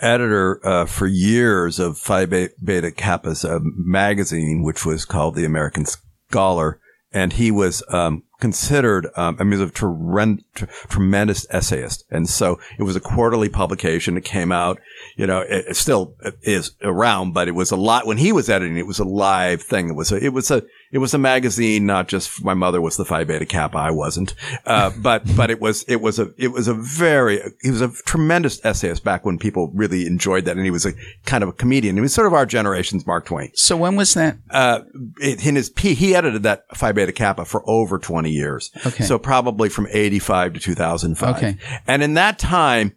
editor, 0.01 0.60
uh, 0.66 0.86
for 0.86 1.06
years 1.06 1.78
of 1.78 1.98
Phi 1.98 2.26
Beta 2.26 2.90
Kappa's 2.90 3.44
uh, 3.44 3.59
magazine, 3.62 4.62
which 4.62 4.85
was 4.86 5.05
called 5.05 5.35
The 5.35 5.44
American 5.44 5.85
Scholar. 5.86 6.81
And 7.12 7.32
he 7.35 7.51
was, 7.51 7.82
um, 7.90 8.24
considered, 8.40 9.06
um, 9.16 9.36
I 9.39 9.44
mean, 9.44 9.52
he 9.52 9.59
was 9.59 9.70
a 9.70 9.73
tremend- 9.73 10.44
tr- 10.55 10.65
tremendous 10.89 11.47
essayist. 11.51 12.05
And 12.11 12.28
so 12.28 12.59
it 12.78 12.82
was 12.82 12.97
a 12.97 13.01
quarterly 13.01 13.48
publication. 13.48 14.16
It 14.16 14.24
came 14.24 14.52
out, 14.52 14.81
you 15.16 15.27
know, 15.27 15.40
it, 15.40 15.66
it 15.69 15.77
still 15.77 16.15
is 16.43 16.73
around, 16.82 17.32
but 17.32 17.48
it 17.48 17.52
was 17.55 17.70
a 17.70 17.77
lot 17.77 18.06
when 18.06 18.19
he 18.19 18.32
was 18.32 18.51
editing. 18.51 18.77
It 18.77 18.86
was 18.86 18.98
a 18.98 19.05
live 19.05 19.62
thing. 19.62 19.89
It 19.89 19.97
was 19.97 20.12
a, 20.12 20.23
it 20.23 20.32
was 20.32 20.51
a, 20.51 20.62
it 20.93 20.98
was 20.98 21.15
a 21.15 21.19
magazine, 21.19 21.86
not 21.86 22.09
just 22.09 22.44
my 22.44 22.55
mother 22.55 22.81
was 22.81 22.97
the 22.97 23.05
Phi 23.05 23.24
Beta 23.24 23.47
Kappa. 23.47 23.78
I 23.78 23.90
wasn't. 23.90 24.35
Uh, 24.66 24.90
but, 24.98 25.23
but 25.36 25.51
it 25.51 25.61
was, 25.61 25.85
it 25.85 26.01
was 26.01 26.19
a, 26.19 26.32
it 26.36 26.48
was 26.48 26.69
a 26.69 26.74
very, 26.74 27.40
he 27.62 27.70
was 27.70 27.81
a 27.81 27.89
tremendous 28.05 28.61
essayist 28.65 29.05
back 29.05 29.24
when 29.24 29.39
people 29.39 29.70
really 29.74 30.06
enjoyed 30.06 30.44
that. 30.44 30.56
And 30.56 30.65
he 30.65 30.70
was 30.70 30.86
a 30.86 30.93
kind 31.24 31.43
of 31.43 31.48
a 31.48 31.52
comedian. 31.52 31.97
He 31.97 32.01
was 32.01 32.15
sort 32.15 32.27
of 32.27 32.35
our 32.35 32.47
generation's 32.47 33.06
Mark 33.06 33.27
Twain. 33.27 33.51
so 33.55 33.77
when 33.77 33.97
was 33.97 34.15
that? 34.15 34.39
Uh, 34.51 34.81
it, 35.19 35.44
in 35.47 35.56
his, 35.56 35.73
he 35.77 35.94
he 35.94 36.15
edited 36.15 36.43
that 36.43 36.65
Phi 36.77 36.93
Beta 36.93 37.12
Kappa 37.12 37.44
for 37.44 37.62
over 37.69 37.98
20 37.98 38.23
years. 38.30 38.70
Okay. 38.86 39.05
So 39.05 39.18
probably 39.18 39.68
from 39.68 39.88
85 39.90 40.55
to 40.55 40.60
2005. 40.60 41.36
Okay. 41.36 41.56
And 41.86 42.02
in 42.02 42.14
that 42.14 42.38
time, 42.38 42.96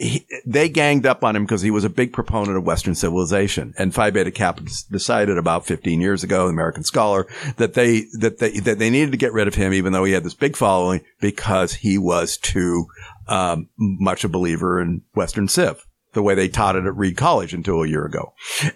he, 0.00 0.26
they 0.46 0.70
ganged 0.70 1.04
up 1.04 1.22
on 1.22 1.36
him 1.36 1.44
because 1.44 1.60
he 1.60 1.70
was 1.70 1.84
a 1.84 1.90
big 1.90 2.12
proponent 2.12 2.56
of 2.56 2.64
Western 2.64 2.94
civilization. 2.94 3.74
And 3.76 3.94
Phi 3.94 4.10
Beta 4.10 4.30
Kappa 4.30 4.62
decided 4.90 5.36
about 5.36 5.66
15 5.66 6.00
years 6.00 6.24
ago, 6.24 6.44
the 6.46 6.52
American 6.52 6.84
Scholar, 6.84 7.26
that 7.58 7.74
they, 7.74 8.06
that 8.18 8.38
they, 8.38 8.58
that 8.60 8.78
they 8.78 8.88
needed 8.88 9.10
to 9.10 9.18
get 9.18 9.34
rid 9.34 9.46
of 9.46 9.54
him, 9.54 9.74
even 9.74 9.92
though 9.92 10.04
he 10.04 10.14
had 10.14 10.24
this 10.24 10.34
big 10.34 10.56
following, 10.56 11.02
because 11.20 11.74
he 11.74 11.98
was 11.98 12.38
too, 12.38 12.86
um, 13.28 13.68
much 13.76 14.24
a 14.24 14.28
believer 14.28 14.80
in 14.80 15.02
Western 15.14 15.48
Civ. 15.48 15.86
The 16.12 16.22
way 16.22 16.34
they 16.34 16.48
taught 16.48 16.74
it 16.74 16.86
at 16.86 16.96
Reed 16.96 17.16
College 17.16 17.54
until 17.54 17.82
a 17.82 17.86
year 17.86 18.04
ago. 18.04 18.32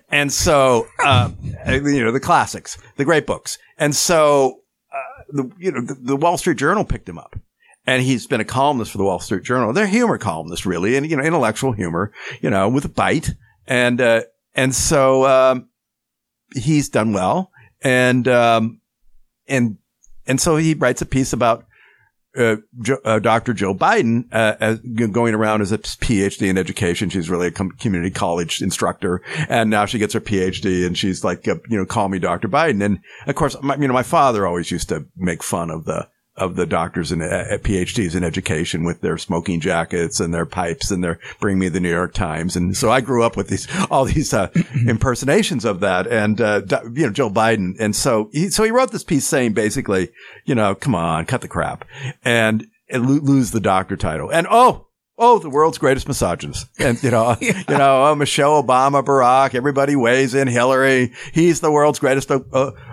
And 0.09 0.33
so, 0.33 0.87
uh, 1.05 1.31
you 1.67 2.05
know, 2.05 2.13
the 2.13 2.21
classics, 2.21 2.79
the 2.97 3.05
great 3.05 3.27
books. 3.27 3.59
And 3.79 3.97
so, 3.97 4.61
the, 5.35 5.51
you 5.59 5.73
know, 5.73 5.81
the, 5.83 5.95
the 5.95 6.17
Wall 6.17 6.39
Street 6.39 6.57
Journal 6.59 6.85
picked 6.85 7.09
him 7.09 7.19
up 7.19 7.37
and 7.87 8.03
he's 8.03 8.27
been 8.27 8.41
a 8.41 8.45
columnist 8.45 8.93
for 8.93 8.99
the 8.99 9.05
Wall 9.05 9.21
Street 9.21 9.43
Journal. 9.43 9.73
They're 9.73 9.87
humor 9.87 10.19
columnists, 10.19 10.65
really, 10.65 10.97
and 10.97 11.09
you 11.09 11.17
know, 11.17 11.23
intellectual 11.23 11.73
humor, 11.73 12.13
you 12.41 12.51
know, 12.51 12.69
with 12.69 12.85
a 12.85 12.89
bite, 12.89 13.31
and 13.67 14.01
uh, 14.01 14.23
and 14.55 14.75
so 14.75 15.27
um, 15.27 15.69
he's 16.55 16.89
done 16.89 17.13
well, 17.13 17.51
and 17.83 18.27
um, 18.29 18.81
and 19.47 19.79
and 20.27 20.41
so 20.41 20.57
he 20.57 20.75
writes 20.75 21.03
a 21.03 21.07
piece 21.07 21.33
about. 21.33 21.67
Uh, 22.37 22.57
jo- 22.81 22.99
uh, 23.05 23.21
Dr. 23.21 23.55
Joe 23.55 23.75
Biden, 23.75 24.25
uh, 24.33 24.57
as, 24.61 24.81
going 24.81 25.35
around 25.35 25.63
as 25.63 25.71
a 25.71 25.79
PhD 25.79 26.49
in 26.49 26.59
education. 26.59 27.09
She's 27.09 27.31
really 27.31 27.47
a 27.47 27.53
com- 27.53 27.71
community 27.73 28.11
college 28.11 28.61
instructor. 28.61 29.23
And 29.49 29.71
now 29.71 29.87
she 29.87 29.99
gets 29.99 30.15
her 30.15 30.21
PhD 30.21 30.85
and 30.85 30.99
she's 30.99 31.23
like, 31.23 31.47
uh, 31.47 31.57
you 31.69 31.79
know, 31.79 31.87
call 31.87 32.09
me 32.09 32.19
Dr. 32.19 32.49
Biden. 32.49 32.85
And 32.85 32.99
of 33.27 33.37
course, 33.37 33.57
my, 33.63 33.77
you 33.77 33.87
know, 33.87 33.95
my 33.95 34.03
father 34.03 34.47
always 34.47 34.71
used 34.71 34.89
to 34.89 35.07
make 35.17 35.45
fun 35.45 35.71
of 35.71 35.85
the, 35.85 36.09
of 36.37 36.57
the 36.57 36.67
doctors 36.67 37.13
and 37.13 37.23
uh, 37.23 37.59
PhDs 37.59 38.17
in 38.17 38.25
education 38.25 38.85
with 38.85 39.01
their 39.01 39.17
smoking 39.17 39.61
jackets 39.61 40.19
and 40.19 40.35
their 40.35 40.47
pipes 40.47 40.91
and 40.91 41.03
their 41.03 41.21
bring 41.41 41.59
me 41.59 41.69
the 41.69 41.81
New 41.81 41.91
York 41.91 42.13
Times. 42.13 42.57
And 42.57 42.77
so 42.77 42.91
I 42.91 43.01
grew 43.01 43.23
up 43.23 43.37
with 43.37 43.49
these, 43.49 43.69
all 43.91 44.05
these, 44.05 44.35
uh, 44.35 44.49
impersonations 44.89 45.65
of 45.65 45.81
that. 45.81 46.07
And, 46.07 46.41
uh, 46.41 46.63
you 46.93 47.07
know, 47.07 47.13
Joe 47.13 47.31
Biden. 47.31 47.75
And 47.79 47.95
so 47.95 48.31
he, 48.33 48.51
so 48.51 48.65
he 48.65 48.71
wrote 48.71 48.91
this 48.91 49.05
piece 49.05 49.27
saying 49.27 49.53
basically, 49.53 50.11
you 50.45 50.55
know, 50.55 50.75
come 50.75 50.95
on, 50.95 51.25
cut 51.27 51.41
the 51.41 51.49
crap 51.49 51.85
and, 52.25 52.67
and 52.89 53.09
lo- 53.09 53.21
lose 53.23 53.53
the 53.53 53.61
doctor 53.61 53.97
title. 53.97 54.31
And 54.31 54.47
oh, 54.51 54.89
Oh, 55.17 55.39
the 55.39 55.49
world's 55.49 55.79
greatest 55.79 56.09
misogynist. 56.09 56.67
And, 56.81 57.01
you 57.01 57.13
know, 57.13 57.37
you 57.41 57.55
know, 57.69 58.07
uh, 58.07 58.15
Michelle 58.17 58.61
Obama, 58.61 59.05
Barack, 59.05 59.55
everybody 59.55 59.95
weighs 59.95 60.35
in 60.35 60.49
Hillary. 60.49 61.13
He's 61.33 61.61
the 61.61 61.71
world's 61.71 62.01
greatest, 62.01 62.33
uh, 62.33 62.41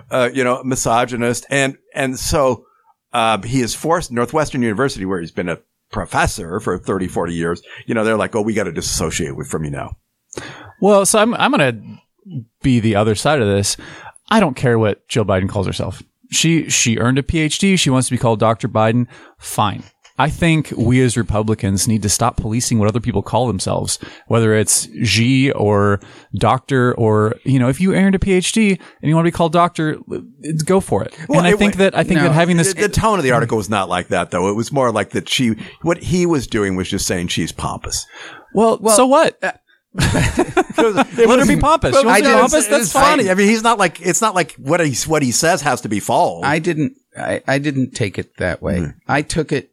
uh, 0.08 0.30
you 0.32 0.44
know, 0.44 0.62
misogynist. 0.62 1.46
And, 1.50 1.78
and 1.94 2.16
so, 2.16 2.64
uh, 3.12 3.40
he 3.42 3.60
is 3.60 3.74
forced 3.74 4.10
Northwestern 4.10 4.62
University, 4.62 5.04
where 5.04 5.20
he's 5.20 5.32
been 5.32 5.48
a 5.48 5.58
professor 5.90 6.58
for 6.60 6.78
30, 6.78 7.08
40 7.08 7.34
years. 7.34 7.62
You 7.86 7.94
know, 7.94 8.04
they're 8.04 8.16
like, 8.16 8.34
oh, 8.34 8.42
we 8.42 8.54
got 8.54 8.64
to 8.64 8.72
disassociate 8.72 9.36
with 9.36 9.48
from 9.48 9.64
you 9.64 9.70
now. 9.70 9.96
Well, 10.80 11.04
so 11.04 11.18
I'm 11.18 11.34
I'm 11.34 11.50
gonna 11.50 11.80
be 12.62 12.80
the 12.80 12.96
other 12.96 13.14
side 13.14 13.40
of 13.40 13.48
this. 13.48 13.76
I 14.30 14.40
don't 14.40 14.56
care 14.56 14.78
what 14.78 15.06
Jill 15.08 15.24
Biden 15.24 15.48
calls 15.48 15.66
herself. 15.66 16.02
She 16.30 16.70
she 16.70 16.98
earned 16.98 17.18
a 17.18 17.22
PhD. 17.22 17.78
She 17.78 17.90
wants 17.90 18.08
to 18.08 18.14
be 18.14 18.18
called 18.18 18.40
Dr. 18.40 18.68
Biden. 18.68 19.06
Fine. 19.38 19.84
I 20.22 20.30
think 20.30 20.72
we 20.76 21.02
as 21.02 21.16
Republicans 21.16 21.88
need 21.88 22.02
to 22.02 22.08
stop 22.08 22.36
policing 22.36 22.78
what 22.78 22.86
other 22.86 23.00
people 23.00 23.22
call 23.22 23.48
themselves, 23.48 23.98
whether 24.28 24.54
it's 24.54 24.86
G 25.02 25.50
or 25.50 25.98
doctor 26.36 26.94
or, 26.94 27.34
you 27.42 27.58
know, 27.58 27.68
if 27.68 27.80
you 27.80 27.92
earned 27.94 28.14
a 28.14 28.20
PhD 28.20 28.78
and 29.00 29.08
you 29.08 29.16
want 29.16 29.24
to 29.26 29.32
be 29.32 29.36
called 29.36 29.52
doctor, 29.52 29.98
go 30.64 30.78
for 30.78 31.02
it. 31.02 31.12
and 31.28 31.44
I 31.44 31.54
it- 31.54 31.58
think 31.58 31.76
that, 31.76 31.96
I 31.96 32.04
think 32.04 32.18
no, 32.18 32.28
that 32.28 32.32
having 32.32 32.56
this, 32.56 32.72
the, 32.72 32.82
the 32.82 32.88
tone 32.88 33.18
of 33.18 33.24
the 33.24 33.32
article 33.32 33.56
was 33.56 33.68
not 33.68 33.88
like 33.88 34.08
that, 34.08 34.30
though. 34.30 34.48
It 34.48 34.54
was 34.54 34.70
more 34.70 34.92
like 34.92 35.10
that 35.10 35.28
she, 35.28 35.56
what 35.82 35.98
he 35.98 36.24
was 36.24 36.46
doing 36.46 36.76
was 36.76 36.88
just 36.88 37.04
saying 37.04 37.26
she's 37.28 37.50
pompous. 37.50 38.06
well, 38.54 38.78
so 38.90 39.06
what? 39.08 39.42
Uh, 39.42 39.52
Let 39.94 41.38
her 41.40 41.46
be 41.46 41.56
pompous. 41.56 41.98
She 41.98 42.06
wants 42.06 42.20
I 42.20 42.20
to 42.22 42.28
be 42.28 42.32
pompous. 42.32 42.66
That's 42.66 42.92
funny. 42.92 43.28
I 43.28 43.34
mean, 43.34 43.48
he's 43.48 43.62
not 43.62 43.78
like 43.78 44.00
it's 44.00 44.22
not 44.22 44.34
like 44.34 44.52
what 44.52 44.80
he 44.80 44.94
what 45.06 45.22
he 45.22 45.32
says 45.32 45.60
has 45.60 45.82
to 45.82 45.88
be 45.90 46.00
false. 46.00 46.44
I 46.46 46.60
didn't. 46.60 46.94
I, 47.14 47.42
I 47.46 47.58
didn't 47.58 47.90
take 47.90 48.18
it 48.18 48.38
that 48.38 48.62
way. 48.62 48.78
Hmm. 48.78 48.86
I 49.06 49.20
took 49.20 49.52
it, 49.52 49.70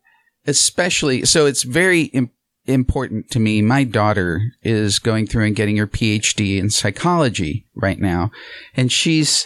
especially. 0.48 1.26
So 1.26 1.45
it's 1.45 1.64
very 1.64 2.03
Im- 2.03 2.32
important 2.66 3.30
to 3.32 3.40
me. 3.40 3.61
My 3.61 3.84
daughter 3.84 4.41
is 4.61 4.99
going 4.99 5.28
through 5.28 5.45
and 5.45 5.56
getting 5.56 5.78
her 5.78 5.88
PhD 5.88 6.57
in 6.57 6.70
psychology 6.70 7.66
right 7.76 7.99
now, 7.99 8.32
and 8.76 8.91
she's 8.91 9.45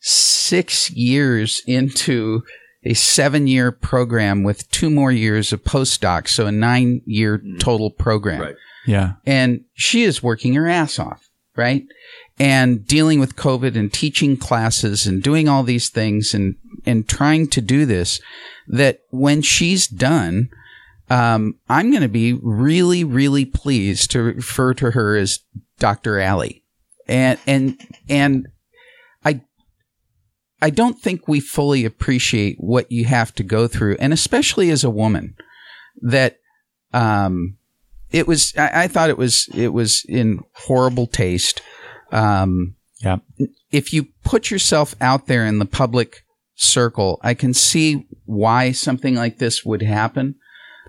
six 0.00 0.90
years 0.90 1.62
into 1.66 2.42
a 2.84 2.94
seven-year 2.94 3.72
program 3.72 4.42
with 4.42 4.70
two 4.70 4.90
more 4.90 5.10
years 5.10 5.52
of 5.52 5.64
postdoc, 5.64 6.28
so 6.28 6.46
a 6.46 6.52
nine-year 6.52 7.38
mm-hmm. 7.38 7.56
total 7.56 7.90
program 7.90 8.40
Right. 8.42 8.56
Yeah. 8.86 9.14
and 9.24 9.64
she 9.72 10.02
is 10.02 10.22
working 10.22 10.52
her 10.54 10.68
ass 10.68 10.98
off, 10.98 11.30
right? 11.56 11.84
And 12.38 12.86
dealing 12.86 13.20
with 13.20 13.36
COVID 13.36 13.76
and 13.76 13.90
teaching 13.90 14.36
classes 14.36 15.06
and 15.06 15.22
doing 15.22 15.48
all 15.48 15.62
these 15.62 15.88
things 15.88 16.34
and, 16.34 16.56
and 16.84 17.08
trying 17.08 17.48
to 17.48 17.62
do 17.62 17.86
this 17.86 18.20
that 18.68 19.00
when 19.10 19.42
she's 19.42 19.86
done, 19.86 20.48
um, 21.10 21.58
I'm 21.68 21.90
going 21.90 22.02
to 22.02 22.08
be 22.08 22.32
really, 22.32 23.04
really 23.04 23.44
pleased 23.44 24.10
to 24.12 24.22
refer 24.22 24.74
to 24.74 24.92
her 24.92 25.16
as 25.16 25.40
Dr. 25.78 26.18
Alley. 26.18 26.62
And, 27.06 27.38
and, 27.46 27.80
and 28.08 28.48
I, 29.24 29.42
I 30.62 30.70
don't 30.70 30.98
think 30.98 31.28
we 31.28 31.40
fully 31.40 31.84
appreciate 31.84 32.56
what 32.58 32.90
you 32.90 33.04
have 33.04 33.34
to 33.34 33.42
go 33.42 33.68
through. 33.68 33.96
And 34.00 34.12
especially 34.12 34.70
as 34.70 34.82
a 34.84 34.90
woman 34.90 35.36
that, 36.00 36.38
um, 36.92 37.58
it 38.14 38.28
was 38.28 38.54
I, 38.56 38.84
I 38.84 38.88
thought 38.88 39.10
it 39.10 39.18
was 39.18 39.48
it 39.54 39.72
was 39.72 40.04
in 40.08 40.40
horrible 40.54 41.06
taste 41.06 41.60
um 42.12 42.76
Yeah. 43.02 43.18
if 43.72 43.92
you 43.92 44.06
put 44.22 44.50
yourself 44.50 44.94
out 45.00 45.26
there 45.26 45.44
in 45.44 45.58
the 45.58 45.66
public 45.66 46.22
circle 46.54 47.18
i 47.22 47.34
can 47.34 47.52
see 47.52 48.06
why 48.26 48.72
something 48.72 49.14
like 49.14 49.38
this 49.38 49.64
would 49.64 49.82
happen 49.82 50.34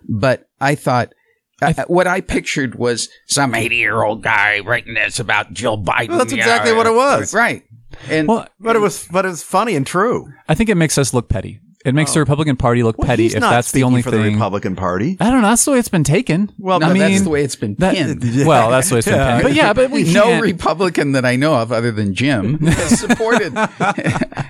but 0.07 0.49
i 0.59 0.75
thought 0.75 1.13
uh, 1.61 1.73
what 1.87 2.05
I 2.05 2.19
pictured 2.21 2.75
was 2.75 3.09
some 3.27 3.55
80 3.55 3.77
year 3.77 4.03
old 4.03 4.21
guy 4.21 4.59
writing 4.59 4.93
this 4.93 5.19
about 5.19 5.53
Jill 5.53 5.77
Biden. 5.77 6.09
Well, 6.09 6.17
that's 6.17 6.33
exactly 6.33 6.71
know, 6.71 6.77
what 6.77 6.87
it 6.87 6.93
was. 6.93 7.33
Right. 7.33 7.63
And 8.09 8.27
Well, 8.27 8.47
but 8.59 8.75
it 8.75 8.79
was 8.79 9.07
but 9.09 9.25
it 9.25 9.29
was 9.29 9.41
funny 9.41 9.75
and 9.75 9.87
true. 9.87 10.27
I 10.49 10.55
think 10.55 10.69
it 10.69 10.75
makes 10.75 10.97
us 10.97 11.13
look 11.13 11.29
petty. 11.29 11.61
It 11.85 11.93
makes 11.93 12.13
the 12.13 12.19
Republican 12.19 12.57
Party 12.57 12.81
look 12.83 12.97
Well, 12.97 13.05
petty 13.07 13.23
he's 13.23 13.35
if 13.35 13.41
not 13.41 13.51
that's 13.51 13.67
the 13.67 13.79
speaking 13.79 13.85
only 13.85 14.01
for 14.01 14.09
thing. 14.11 14.23
the 14.23 14.31
Republican 14.31 14.75
Party. 14.75 15.17
I 15.19 15.29
don't 15.29 15.41
know. 15.43 15.49
That's 15.49 15.63
the 15.65 15.71
way 15.71 15.79
it's 15.79 15.87
been 15.87 16.03
taken. 16.03 16.51
Well, 16.57 16.77
I 16.83 16.87
but 16.87 16.93
mean, 16.93 17.01
that's 17.03 17.21
the 17.21 17.29
way 17.29 17.43
it's 17.43 17.55
been 17.55 17.75
that- 17.75 17.93
pinned. 17.95 18.23
well, 18.47 18.71
that's 18.71 18.89
the 18.89 18.95
way 18.95 18.99
it's 18.99 19.07
been 19.07 19.17
pinned. 19.19 19.43
But 19.43 19.53
yeah, 19.53 19.71
but 19.73 19.91
we 19.91 20.03
no 20.13 20.23
can't- 20.23 20.41
Republican 20.43 21.11
that 21.11 21.25
I 21.25 21.35
know 21.35 21.55
of, 21.55 21.71
other 21.71 21.91
than 21.91 22.13
Jim, 22.15 22.57
has 22.65 22.99
supported 22.99 23.53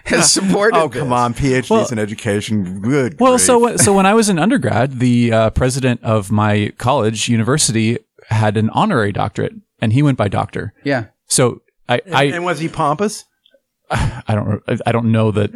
has 0.06 0.32
supported. 0.32 0.78
Oh 0.78 0.90
come 0.90 1.10
this. 1.10 1.18
on, 1.18 1.34
PhDs 1.34 1.70
Well- 1.70 1.88
in 1.92 2.00
education. 2.00 2.80
Good. 2.82 3.20
Well, 3.20 3.34
grief. 3.34 3.42
so 3.42 3.60
when- 3.60 3.78
so 3.78 3.94
when 3.94 4.06
I 4.06 4.14
was 4.14 4.30
in 4.30 4.40
undergrad, 4.40 5.00
the 5.00 5.32
uh, 5.32 5.50
president 5.52 6.02
of 6.04 6.32
my 6.32 6.72
college 6.78 7.28
university 7.30 7.98
had 8.30 8.58
an 8.58 8.70
honorary 8.72 9.12
doctorate, 9.12 9.54
and 9.82 9.94
he 9.94 10.02
went 10.02 10.18
by 10.18 10.28
doctor. 10.28 10.74
Yeah. 10.84 11.06
So 11.28 11.62
I 11.90 12.02
I, 12.14 12.24
and 12.26 12.46
was 12.46 12.60
he 12.60 12.70
pompous? 12.70 13.26
I 13.92 14.24
don't 14.36 14.64
I 14.86 14.92
don't 14.92 15.12
know 15.12 15.32
that 15.32 15.52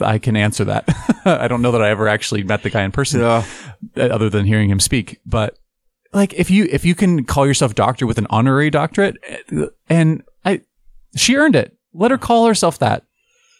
I 0.00 0.18
can 0.18 0.36
answer 0.36 0.64
that. 0.64 0.84
I 1.24 1.48
don't 1.48 1.62
know 1.62 1.72
that 1.72 1.82
I 1.82 1.90
ever 1.90 2.08
actually 2.08 2.42
met 2.42 2.62
the 2.62 2.70
guy 2.70 2.82
in 2.82 2.92
person, 2.92 3.22
uh, 3.22 3.44
other 3.96 4.28
than 4.28 4.44
hearing 4.46 4.70
him 4.70 4.80
speak. 4.80 5.20
But 5.26 5.58
like, 6.12 6.34
if 6.34 6.50
you 6.50 6.66
if 6.70 6.84
you 6.84 6.94
can 6.94 7.24
call 7.24 7.46
yourself 7.46 7.74
doctor 7.74 8.06
with 8.06 8.18
an 8.18 8.26
honorary 8.30 8.70
doctorate, 8.70 9.16
uh, 9.56 9.66
and 9.88 10.22
I, 10.44 10.60
she 11.14 11.36
earned 11.36 11.56
it. 11.56 11.76
Let 11.92 12.10
her 12.10 12.18
call 12.18 12.46
herself 12.46 12.78
that. 12.80 13.04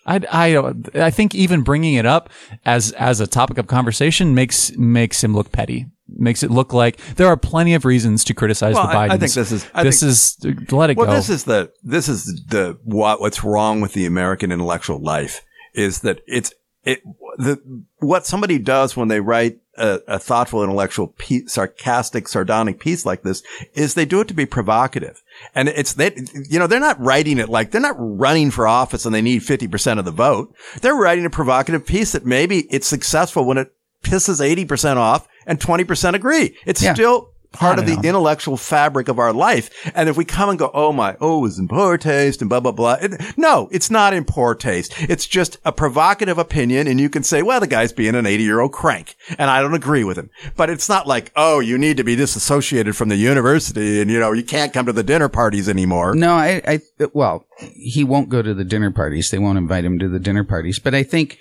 I, 0.09 0.20
I, 0.31 0.73
I 1.07 1.11
think 1.11 1.35
even 1.35 1.62
bringing 1.62 1.94
it 1.94 2.07
up 2.07 2.31
as 2.65 2.93
as 2.93 3.20
a 3.20 3.27
topic 3.27 3.59
of 3.59 3.66
conversation 3.66 4.35
makes 4.35 4.77
makes 4.77 5.23
him 5.24 5.35
look 5.35 5.51
petty. 5.53 5.86
Makes 6.09 6.44
it 6.44 6.53
look 6.53 6.73
like 6.73 6.98
there 7.16 7.27
are 7.27 7.36
plenty 7.36 7.74
of 7.74 7.85
reasons 7.85 8.23
to 8.24 8.35
criticize 8.35 8.74
Well, 8.77 8.86
the 8.86 8.93
Bidens. 8.94 9.11
I- 9.11 9.15
I 9.15 9.19
think 9.19 9.32
this 9.32 9.51
is- 9.53 9.66
I 9.74 9.82
this 9.82 10.01
think- 10.01 10.11
is 10.53 10.73
let 10.73 10.90
it 10.90 10.97
Well, 10.97 11.07
go. 11.07 11.12
this 11.15 11.28
is 11.28 11.43
the 11.44 11.73
this 11.82 12.09
is 12.09 12.27
the 12.47 12.78
what 12.85 13.20
what's 13.20 13.43
wrong 13.43 13.81
with 13.81 13.94
the 13.94 14.07
American 14.07 14.53
intellectual 14.53 15.03
life 15.03 15.43
is 15.77 16.01
that 16.01 16.20
it's 16.27 16.53
it 16.85 17.03
the 17.39 17.61
what 17.98 18.27
somebody 18.27 18.59
does 18.59 18.97
when 18.97 19.09
they 19.09 19.20
write 19.20 19.59
a, 19.77 20.01
a 20.07 20.19
thoughtful 20.19 20.62
intellectual 20.62 21.09
piece, 21.09 21.53
sarcastic 21.53 22.28
sardonic 22.28 22.78
piece 22.81 23.05
like 23.05 23.23
this 23.23 23.43
is 23.74 23.94
they 23.94 24.05
do 24.07 24.20
it 24.20 24.28
to 24.28 24.35
be 24.35 24.47
provocative. 24.47 25.23
And 25.55 25.69
it's 25.69 25.93
they 25.94 26.16
you 26.48 26.59
know 26.59 26.66
they're 26.66 26.81
not 26.81 27.01
writing 27.01 27.39
it 27.39 27.48
like 27.48 27.70
they're 27.73 27.81
not 27.81 27.97
running 27.98 28.51
for 28.51 28.66
office 28.66 29.05
and 29.05 29.15
they 29.15 29.20
need 29.23 29.43
50% 29.43 29.98
of 29.98 30.05
the 30.05 30.12
vote. 30.12 30.55
They're 30.81 30.94
writing 30.94 31.27
a 31.27 31.31
provocative 31.31 31.85
piece 31.85 32.12
that 32.12 32.24
maybe 32.24 32.61
it's 32.70 32.86
successful 32.86 33.44
when 33.44 33.59
it 33.59 33.73
pisses 34.03 34.40
80% 34.40 34.97
off 34.97 35.27
and 35.47 35.59
20% 35.61 36.15
agree. 36.15 36.57
It's 36.65 36.82
Yeah. 36.82 36.94
still 36.94 37.31
part 37.57 37.78
of 37.78 37.87
the 37.87 38.01
intellectual 38.07 38.57
fabric 38.57 39.09
of 39.09 39.19
our 39.19 39.33
life. 39.33 39.70
And 39.95 40.09
if 40.09 40.16
we 40.16 40.24
come 40.24 40.49
and 40.49 40.59
go, 40.59 40.70
oh 40.74 40.93
my, 40.93 41.16
oh, 41.20 41.39
it 41.39 41.43
was 41.43 41.59
in 41.59 41.69
poor 41.69 41.99
taste 41.99 42.41
and 42.41 42.49
blah, 42.49 42.61
blah, 42.61 42.73
blah. 42.73 42.97
It, 43.01 43.37
no, 43.37 43.69
it's 43.70 43.91
not 43.91 44.15
in 44.15 44.24
poor 44.24 44.55
taste. 44.55 44.95
It's 44.99 45.27
just 45.27 45.59
a 45.65 45.73
provocative 45.73 46.39
opinion. 46.39 46.87
And 46.87 47.01
you 47.01 47.09
can 47.09 47.23
say, 47.23 47.43
well, 47.43 47.61
the 47.61 47.66
guy's 47.66 47.93
being 47.93 48.15
an 48.15 48.27
80 48.27 48.43
year 48.43 48.61
old 48.61 48.73
crank 48.73 49.16
and 49.39 49.51
I 49.51 49.61
don't 49.61 49.74
agree 49.74 50.05
with 50.05 50.16
him. 50.16 50.31
But 50.57 50.70
it's 50.70 50.89
not 50.89 51.07
like, 51.07 51.33
oh, 51.37 51.61
you 51.61 51.78
need 51.78 51.97
to 51.97 52.05
be 52.05 52.16
disassociated 52.16 52.97
from 52.97 53.09
the 53.09 53.16
university 53.16 54.01
and, 54.01 54.11
you 54.11 54.19
know, 54.19 54.33
you 54.33 54.45
can't 54.45 54.73
come 54.73 54.87
to 54.87 54.93
the 54.93 55.03
dinner 55.03 55.28
parties 55.28 55.69
anymore. 55.69 56.15
No, 56.15 56.35
I, 56.35 56.62
I, 56.66 56.81
well, 57.12 57.47
he 57.59 58.05
won't 58.05 58.28
go 58.28 58.43
to 58.43 58.55
the 58.55 58.65
dinner 58.65 58.91
parties. 58.91 59.31
They 59.31 59.39
won't 59.39 59.59
invite 59.59 59.85
him 59.85 59.99
to 59.99 60.09
the 60.09 60.20
dinner 60.20 60.45
parties. 60.45 60.78
But 60.78 60.95
I 60.95 61.03
think 61.03 61.39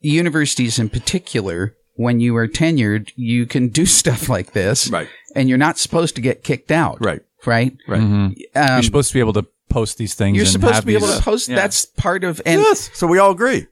universities 0.00 0.78
in 0.78 0.88
particular, 0.88 1.76
when 1.94 2.20
you 2.20 2.36
are 2.36 2.48
tenured, 2.48 3.12
you 3.16 3.46
can 3.46 3.68
do 3.68 3.86
stuff 4.00 4.28
like 4.28 4.52
this. 4.52 4.88
Right. 4.90 5.08
And 5.34 5.48
you're 5.48 5.58
not 5.58 5.78
supposed 5.78 6.14
to 6.16 6.20
get 6.20 6.44
kicked 6.44 6.70
out. 6.70 6.98
Right. 7.04 7.20
Right. 7.46 7.76
Right. 7.88 8.00
Um, 8.00 8.34
you're 8.54 8.82
supposed 8.82 9.08
to 9.08 9.14
be 9.14 9.20
able 9.20 9.32
to 9.34 9.46
post 9.68 9.98
these 9.98 10.14
things. 10.14 10.36
you're 10.36 10.44
and 10.44 10.52
supposed 10.52 10.74
have 10.74 10.82
to 10.84 10.86
be 10.86 10.94
able 10.94 11.08
to 11.08 11.20
post. 11.22 11.48
Yeah. 11.48 11.56
That's 11.56 11.86
part 11.86 12.24
of, 12.24 12.40
and, 12.46 12.60
yes. 12.60 12.90
So 12.94 13.06
we 13.06 13.18
all 13.18 13.30
agree. 13.32 13.66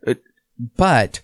but 0.76 1.20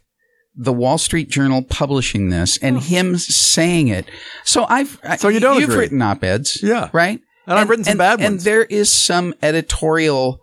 the 0.55 0.73
Wall 0.73 0.97
Street 0.99 1.29
Journal 1.29 1.63
publishing 1.63 2.31
this 2.31 2.57
and 2.59 2.79
him 2.81 3.17
saying 3.19 3.89
it. 3.89 4.07
So 4.45 4.65
I've, 4.69 4.99
So 5.19 5.29
you 5.29 5.41
don't 5.41 5.61
you've 5.61 5.71
agree? 5.71 5.81
written 5.81 6.01
op-eds. 6.03 6.63
Yeah. 6.63 6.89
Right. 6.93 7.21
And 7.47 7.59
I've 7.59 7.69
written 7.69 7.85
some 7.85 7.99
bad 7.99 8.19
ones. 8.21 8.23
And 8.25 8.33
ones. 8.35 8.45
there 8.45 8.65
is 8.65 8.93
some 8.93 9.35
editorial 9.43 10.41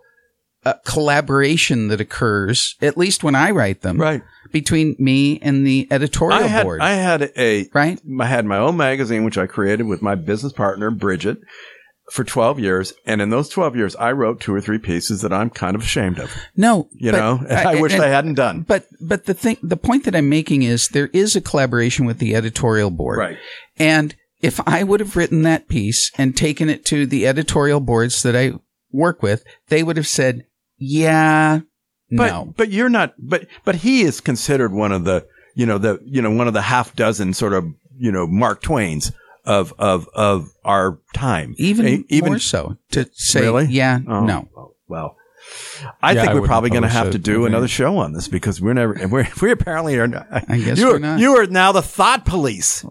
uh, 0.66 0.74
collaboration 0.86 1.88
that 1.90 2.00
occurs, 2.02 2.76
at 2.82 2.98
least 2.98 3.24
when 3.24 3.36
I 3.36 3.52
write 3.52 3.82
them, 3.82 3.98
Right. 4.00 4.22
between 4.52 4.96
me 5.00 5.40
and 5.42 5.66
the 5.68 5.88
editorial 5.92 6.40
I 6.44 6.48
had, 6.48 6.64
board. 6.64 6.82
I 6.82 6.92
had 6.94 7.32
a, 7.38 7.68
right? 7.74 8.00
I 8.20 8.26
had 8.26 8.46
my 8.46 8.58
own 8.58 8.78
magazine, 8.78 9.24
which 9.24 9.38
I 9.38 9.48
created 9.48 9.84
with 9.88 10.02
my 10.02 10.16
business 10.16 10.54
partner, 10.54 10.90
Bridget, 10.92 11.40
for 12.12 12.24
12 12.24 12.60
years. 12.60 12.94
And 13.06 13.22
in 13.22 13.30
those 13.30 13.50
12 13.50 13.76
years, 13.76 13.96
I 13.96 14.12
wrote 14.12 14.40
two 14.42 14.54
or 14.54 14.62
three 14.62 14.78
pieces 14.78 15.22
that 15.22 15.34
I'm 15.34 15.50
kind 15.50 15.76
of 15.76 15.82
ashamed 15.82 16.20
of, 16.20 16.32
No, 16.56 16.90
you 16.94 17.12
know, 17.12 17.40
and 17.50 17.68
I, 17.68 17.82
wish 17.82 17.94
and- 17.94 18.02
I 18.04 18.08
hadn't 18.08 18.36
done. 18.36 18.62
But 18.62 18.86
but 19.02 19.26
the 19.26 19.34
thing, 19.34 19.58
the 19.64 19.78
point 19.78 20.04
that 20.06 20.16
I'm 20.16 20.30
making 20.30 20.64
is 20.64 20.88
there 20.90 21.10
is 21.14 21.36
a 21.36 21.42
collaboration 21.42 22.06
with 22.06 22.20
the 22.20 22.36
editorial 22.36 22.90
board, 22.92 23.20
Right. 23.20 23.38
And 23.78 24.16
if 24.42 24.60
I 24.68 24.84
would 24.84 25.00
have 25.00 25.16
written 25.16 25.44
that 25.44 25.68
piece 25.70 26.12
and 26.18 26.36
taken 26.36 26.70
it 26.70 26.86
to 26.86 27.06
the 27.06 27.26
editorial 27.26 27.80
boards 27.80 28.22
that 28.24 28.36
I 28.36 28.54
work 28.92 29.24
with, 29.24 29.44
they 29.70 29.82
would 29.84 29.96
have 29.98 30.06
said, 30.08 30.46
"Yeah, 30.84 31.62
But, 32.12 32.28
no." 32.28 32.54
but 32.58 32.70
you're 32.70 32.90
not, 32.90 33.14
but, 33.18 33.48
but 33.66 33.76
he 33.76 34.02
is 34.02 34.22
considered 34.22 34.72
one 34.74 34.92
of 34.92 35.04
the, 35.06 35.26
you 35.56 35.66
know, 35.66 35.78
the, 35.78 36.00
you 36.06 36.22
know, 36.22 36.32
one 36.32 36.48
of 36.48 36.54
the 36.54 36.62
half 36.64 36.96
dozen 36.96 37.34
sort 37.34 37.54
of, 37.54 37.66
you 37.98 38.12
know, 38.12 38.28
Mark 38.28 38.62
Twains 38.62 39.12
of, 39.46 39.74
of, 39.78 40.08
of 40.14 40.50
our 40.64 41.00
time. 41.14 41.56
Even 41.58 42.06
even, 42.10 42.30
more 42.32 42.40
so 42.40 42.78
to 42.92 43.10
say, 43.14 43.42
Really? 43.42 43.66
"Yeah, 43.66 44.00
Oh, 44.08 44.26
no." 44.26 44.48
oh, 44.56 44.76
well, 44.88 45.16
I 46.02 46.14
Yeah, 46.14 46.22
think 46.22 46.32
I 46.32 46.40
we're 46.40 46.48
probably 46.48 46.70
going 46.70 46.84
to 46.84 46.90
have 46.90 47.12
to 47.12 47.18
do 47.20 47.46
another 47.46 47.68
show 47.68 47.98
on 47.98 48.14
this 48.14 48.28
because 48.28 48.62
we're 48.62 48.74
never, 48.74 49.08
we're, 49.08 49.28
we 49.42 49.52
apparently 49.52 49.98
are 49.98 50.08
not. 50.08 50.28
I 50.32 50.58
guess 50.60 50.78
you 50.78 50.88
we're 50.88 50.96
are, 50.96 51.00
not. 51.00 51.20
You 51.20 51.36
are 51.38 51.46
now 51.48 51.72
the 51.72 51.82
thought 51.82 52.26
police. 52.26 52.86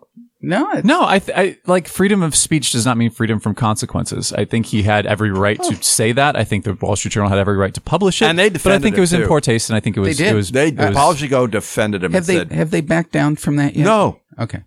No, 0.44 0.68
it's- 0.70 0.84
No, 0.84 1.06
I, 1.06 1.20
th- 1.20 1.38
I 1.38 1.56
like 1.66 1.86
freedom 1.86 2.20
of 2.22 2.34
speech 2.34 2.72
does 2.72 2.84
not 2.84 2.96
mean 2.96 3.10
freedom 3.10 3.38
from 3.38 3.54
consequences. 3.54 4.32
I 4.32 4.44
think 4.44 4.66
he 4.66 4.82
had 4.82 5.06
every 5.06 5.30
right 5.30 5.62
to 5.62 5.82
say 5.84 6.10
that. 6.12 6.34
I 6.36 6.42
think 6.42 6.64
the 6.64 6.74
Wall 6.74 6.96
Street 6.96 7.12
Journal 7.12 7.28
had 7.30 7.38
every 7.38 7.56
right 7.56 7.72
to 7.74 7.80
publish 7.80 8.20
it, 8.20 8.24
And 8.26 8.36
they 8.38 8.50
defended. 8.50 8.64
but 8.64 8.72
I 8.72 8.82
think 8.82 8.94
it 8.96 8.98
it 8.98 9.00
was 9.02 9.12
in 9.12 9.20
too. 9.22 9.28
poor 9.28 9.40
taste, 9.40 9.70
and 9.70 9.76
I 9.76 9.80
think 9.80 9.96
it 9.96 10.00
was 10.00 10.18
They 10.18 10.24
did. 10.24 10.32
it 10.32 10.36
was 10.36 10.50
They, 10.50 10.68
it 10.68 10.76
was- 10.78 10.94
Paul 10.96 11.14
Gigot 11.14 11.50
defended 11.52 12.02
him 12.02 12.12
have 12.12 12.26
they 12.26 12.38
said, 12.38 12.50
have 12.52 12.70
they 12.72 12.80
backed 12.80 13.12
down 13.12 13.36
from 13.36 13.56
that 13.56 13.76
yet? 13.76 13.84
no, 13.84 14.20
Okay. 14.38 14.62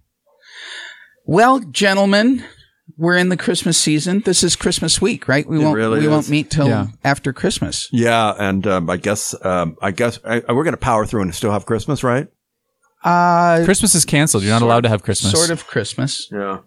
Well, 1.25 1.59
gentlemen, 1.59 2.43
we're 2.97 3.17
in 3.17 3.29
the 3.29 3.37
Christmas 3.37 3.77
season. 3.77 4.21
This 4.25 4.43
is 4.43 4.55
Christmas 4.55 5.01
week, 5.01 5.27
right? 5.27 5.45
We 5.47 5.59
It 5.59 5.63
won't 5.63 5.75
really 5.75 5.99
we 5.99 6.05
is. 6.05 6.11
won't 6.11 6.29
meet 6.29 6.51
till 6.51 6.67
Yeah. 6.67 6.87
after 7.03 7.33
Christmas. 7.33 7.89
Yeah, 7.91 8.33
and 8.37 8.65
um, 8.67 8.89
I 8.89 8.97
guess 8.97 9.33
um, 9.43 9.75
I 9.81 9.91
guess 9.91 10.19
I, 10.23 10.41
we're 10.49 10.63
going 10.63 10.73
to 10.73 10.77
power 10.77 11.05
through 11.05 11.23
and 11.23 11.33
still 11.33 11.51
have 11.51 11.65
Christmas, 11.65 12.03
right? 12.03 12.27
Uh 13.05 13.63
Christmas 13.65 13.95
is 13.95 14.03
canceled. 14.05 14.43
You're 14.43 14.51
not 14.53 14.61
allowed 14.63 14.81
to 14.81 14.89
have 14.89 15.03
Christmas. 15.03 15.31
sort 15.31 15.49
of 15.51 15.67
Christmas. 15.67 16.27
Yeah. 16.31 16.59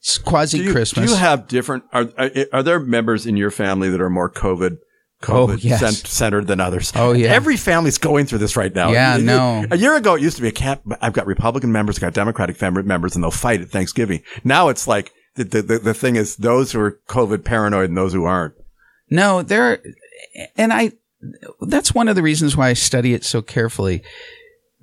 It's 0.00 0.18
Do 0.18 0.24
quasi 0.24 0.58
you, 0.58 0.72
Christmas. 0.72 1.06
do 1.06 1.12
you 1.12 1.18
have 1.18 1.46
different? 1.48 1.84
Are, 1.92 2.08
are 2.18 2.30
are 2.52 2.62
there 2.62 2.80
members 2.80 3.26
in 3.26 3.36
your 3.36 3.50
family 3.50 3.88
that 3.90 4.00
are 4.00 4.10
more 4.10 4.30
COVID? 4.30 4.78
Oh, 5.26 5.46
COVID 5.46 5.64
yes. 5.64 5.80
cent- 5.80 6.06
centered 6.06 6.46
than 6.48 6.60
others. 6.60 6.92
Oh, 6.94 7.12
yeah. 7.12 7.28
Every 7.28 7.56
family's 7.56 7.96
going 7.96 8.26
through 8.26 8.38
this 8.40 8.56
right 8.56 8.74
now. 8.74 8.90
Yeah, 8.92 9.14
You- 9.14 9.20
you- 9.20 9.26
no. 9.26 9.64
A 9.70 9.76
year 9.78 9.96
ago, 9.96 10.16
it 10.16 10.20
used 10.22 10.36
to 10.36 10.42
be 10.42 10.48
a 10.48 10.52
camp. 10.52 10.82
I've 11.00 11.14
got 11.14 11.26
Republican 11.26 11.72
members, 11.72 11.96
I've 11.96 12.02
got 12.02 12.12
Democratic 12.12 12.56
fam- 12.56 12.86
members, 12.86 13.14
and 13.14 13.24
they'll 13.24 13.30
fight 13.30 13.62
at 13.62 13.70
Thanksgiving. 13.70 14.22
Now 14.42 14.68
it's 14.68 14.86
like 14.86 15.12
the, 15.36 15.44
the, 15.44 15.62
the, 15.62 15.78
the 15.78 15.94
thing 15.94 16.16
is 16.16 16.36
those 16.36 16.72
who 16.72 16.80
are 16.80 16.98
COVID 17.08 17.42
paranoid 17.44 17.88
and 17.88 17.96
those 17.96 18.12
who 18.12 18.24
aren't. 18.24 18.52
No, 19.08 19.40
there, 19.40 19.80
and 20.56 20.72
I, 20.74 20.92
that's 21.62 21.94
one 21.94 22.08
of 22.08 22.16
the 22.16 22.22
reasons 22.22 22.54
why 22.54 22.68
I 22.68 22.74
study 22.74 23.14
it 23.14 23.24
so 23.24 23.40
carefully. 23.40 24.02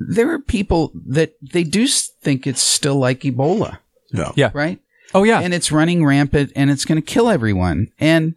There 0.10 0.32
are 0.32 0.40
people 0.40 0.92
that 1.08 1.34
they 1.42 1.64
do 1.64 1.88
think 1.88 2.48
it's 2.48 2.62
still 2.62 2.96
like 2.96 3.22
Ebola, 3.22 3.80
No. 4.12 4.34
Yeah. 4.36 4.52
right? 4.54 4.80
Oh 5.14 5.24
yeah. 5.24 5.40
And 5.42 5.54
it's 5.54 5.72
running 5.72 6.06
rampant 6.06 6.52
and 6.56 6.70
it's 6.72 6.86
going 6.86 7.02
to 7.02 7.06
kill 7.06 7.30
everyone. 7.30 7.88
And 8.00 8.36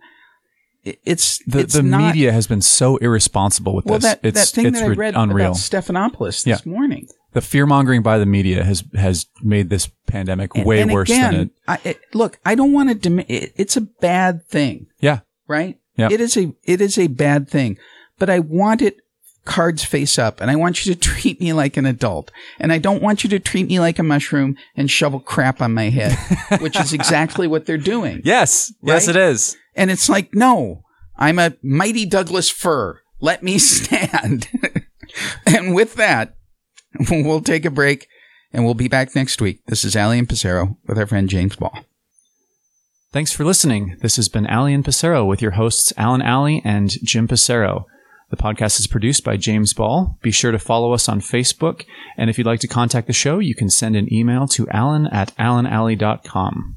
it's, 0.85 1.39
the 1.47 1.61
it's 1.61 1.75
the 1.75 1.83
not, 1.83 1.99
media 2.09 2.31
has 2.33 2.47
been 2.47 2.61
so 2.61 2.97
irresponsible 2.99 3.75
with 3.75 3.87
well, 3.87 3.99
this. 3.99 4.05
that, 4.15 4.21
it's 4.23 4.51
that 4.51 4.55
thing 4.55 4.67
it's 4.67 4.81
that 4.81 4.85
I 4.87 4.93
read 4.93 5.15
unreal. 5.17 5.47
about 5.53 5.57
Stephanopoulos 5.57 6.45
this 6.45 6.67
morning. 6.67 7.09
the 7.33 7.41
fear 7.41 7.65
mongering 7.65 8.03
by 8.03 8.19
the 8.19 8.27
media 8.27 8.63
has 8.65 8.85
has 8.95 9.27
made 9.43 9.71
this 9.71 9.89
pandemic 10.07 10.55
And- 10.55 10.67
way 10.67 10.83
and 10.83 10.93
worse 10.93 11.09
again, 11.09 11.33
than 11.33 11.41
it. 11.43 11.51
I, 11.67 11.79
it. 11.85 12.01
Look, 12.13 12.39
I 12.45 12.55
don't 12.55 12.73
want 12.73 12.91
to, 12.91 12.95
dim- 12.97 13.21
it, 13.21 13.53
it's 13.57 13.77
a 13.79 13.81
bad 13.81 14.45
thing. 14.47 14.87
Yeah. 15.01 15.21
right? 15.49 15.79
Yep. 15.97 16.11
It 16.11 16.21
is 16.21 16.37
a 16.37 16.53
it 16.65 16.81
is 16.81 16.99
a 16.99 17.07
bad 17.07 17.49
thing, 17.49 17.79
but 18.19 18.29
I 18.29 18.41
want 18.41 18.83
it 18.83 18.97
cards 19.45 19.85
face 19.85 20.19
up, 20.19 20.41
and 20.41 20.51
I 20.51 20.57
want 20.57 20.85
you 20.85 20.95
to 20.95 21.01
treat 21.09 21.41
me 21.41 21.53
like 21.53 21.77
an 21.77 21.87
adult, 21.87 22.31
and 22.59 22.73
I 22.73 22.79
don't 22.79 23.03
want 23.03 23.25
you 23.25 23.31
to 23.31 23.39
treat 23.39 23.67
me 23.69 23.81
like 23.81 23.99
a 23.99 24.03
mushroom 24.03 24.57
and 24.77 24.91
shovel 24.91 25.21
crap 25.21 25.61
on 25.61 25.75
my 25.75 25.91
head, 25.91 26.17
which 26.61 26.79
is 26.79 26.93
exactly 26.93 27.47
what 27.47 27.67
they're 27.67 27.79
doing. 27.79 28.23
Yes. 28.25 28.73
Yes, 28.83 29.09
it 29.09 29.17
is. 29.17 29.57
And 29.75 29.91
it's 29.91 30.09
like, 30.09 30.35
no, 30.35 30.85
I'm 31.17 31.39
a 31.39 31.55
mighty 31.63 32.07
Douglas 32.07 32.51
fir. 32.51 33.01
Let 33.21 33.43
me 33.43 33.59
stand. 33.59 34.49
and 35.47 35.75
with 35.75 35.95
that, 35.95 36.37
we'll 37.11 37.41
take 37.41 37.65
a 37.65 37.71
break, 37.71 38.09
and 38.53 38.65
we'll 38.65 38.75
be 38.75 38.89
back 38.89 39.15
next 39.15 39.41
week. 39.41 39.65
This 39.67 39.85
is 39.85 39.97
Alley 39.97 40.19
and 40.19 40.29
Pasero 40.29 40.77
with 40.87 40.99
our 40.99 41.07
friend 41.07 41.29
James 41.29 41.57
Ball. 41.57 41.85
Thanks 43.13 43.33
for 43.33 43.45
listening. 43.45 43.97
This 44.01 44.17
has 44.17 44.29
been 44.29 44.45
Alley 44.49 44.75
and 44.75 44.85
Pasero 44.85 45.25
with 45.25 45.41
your 45.41 45.53
hosts 45.53 45.93
Alan 45.97 46.21
Alley 46.21 46.61
and 46.65 46.91
Jim 47.05 47.29
Pasero. 47.29 47.85
The 48.35 48.43
podcast 48.43 48.81
is 48.81 48.89
produced 48.89 49.23
by 49.23 49.37
James 49.37 49.73
Ball. 49.75 50.19
Be 50.21 50.33
sure 50.33 50.51
to 50.51 50.59
follow 50.59 50.93
us 50.93 51.09
on 51.09 51.21
Facebook. 51.21 51.85
And 52.17 52.29
if 52.29 52.37
you'd 52.37 52.49
like 52.49 52.59
to 52.61 52.67
contact 52.67 53.07
the 53.07 53.13
show, 53.13 53.39
you 53.39 53.55
can 53.55 53.71
send 53.71 53.95
an 53.95 54.13
email 54.13 54.49
to 54.49 54.69
alan 54.71 55.07
at 55.07 55.33
alanalley.com. 55.37 56.77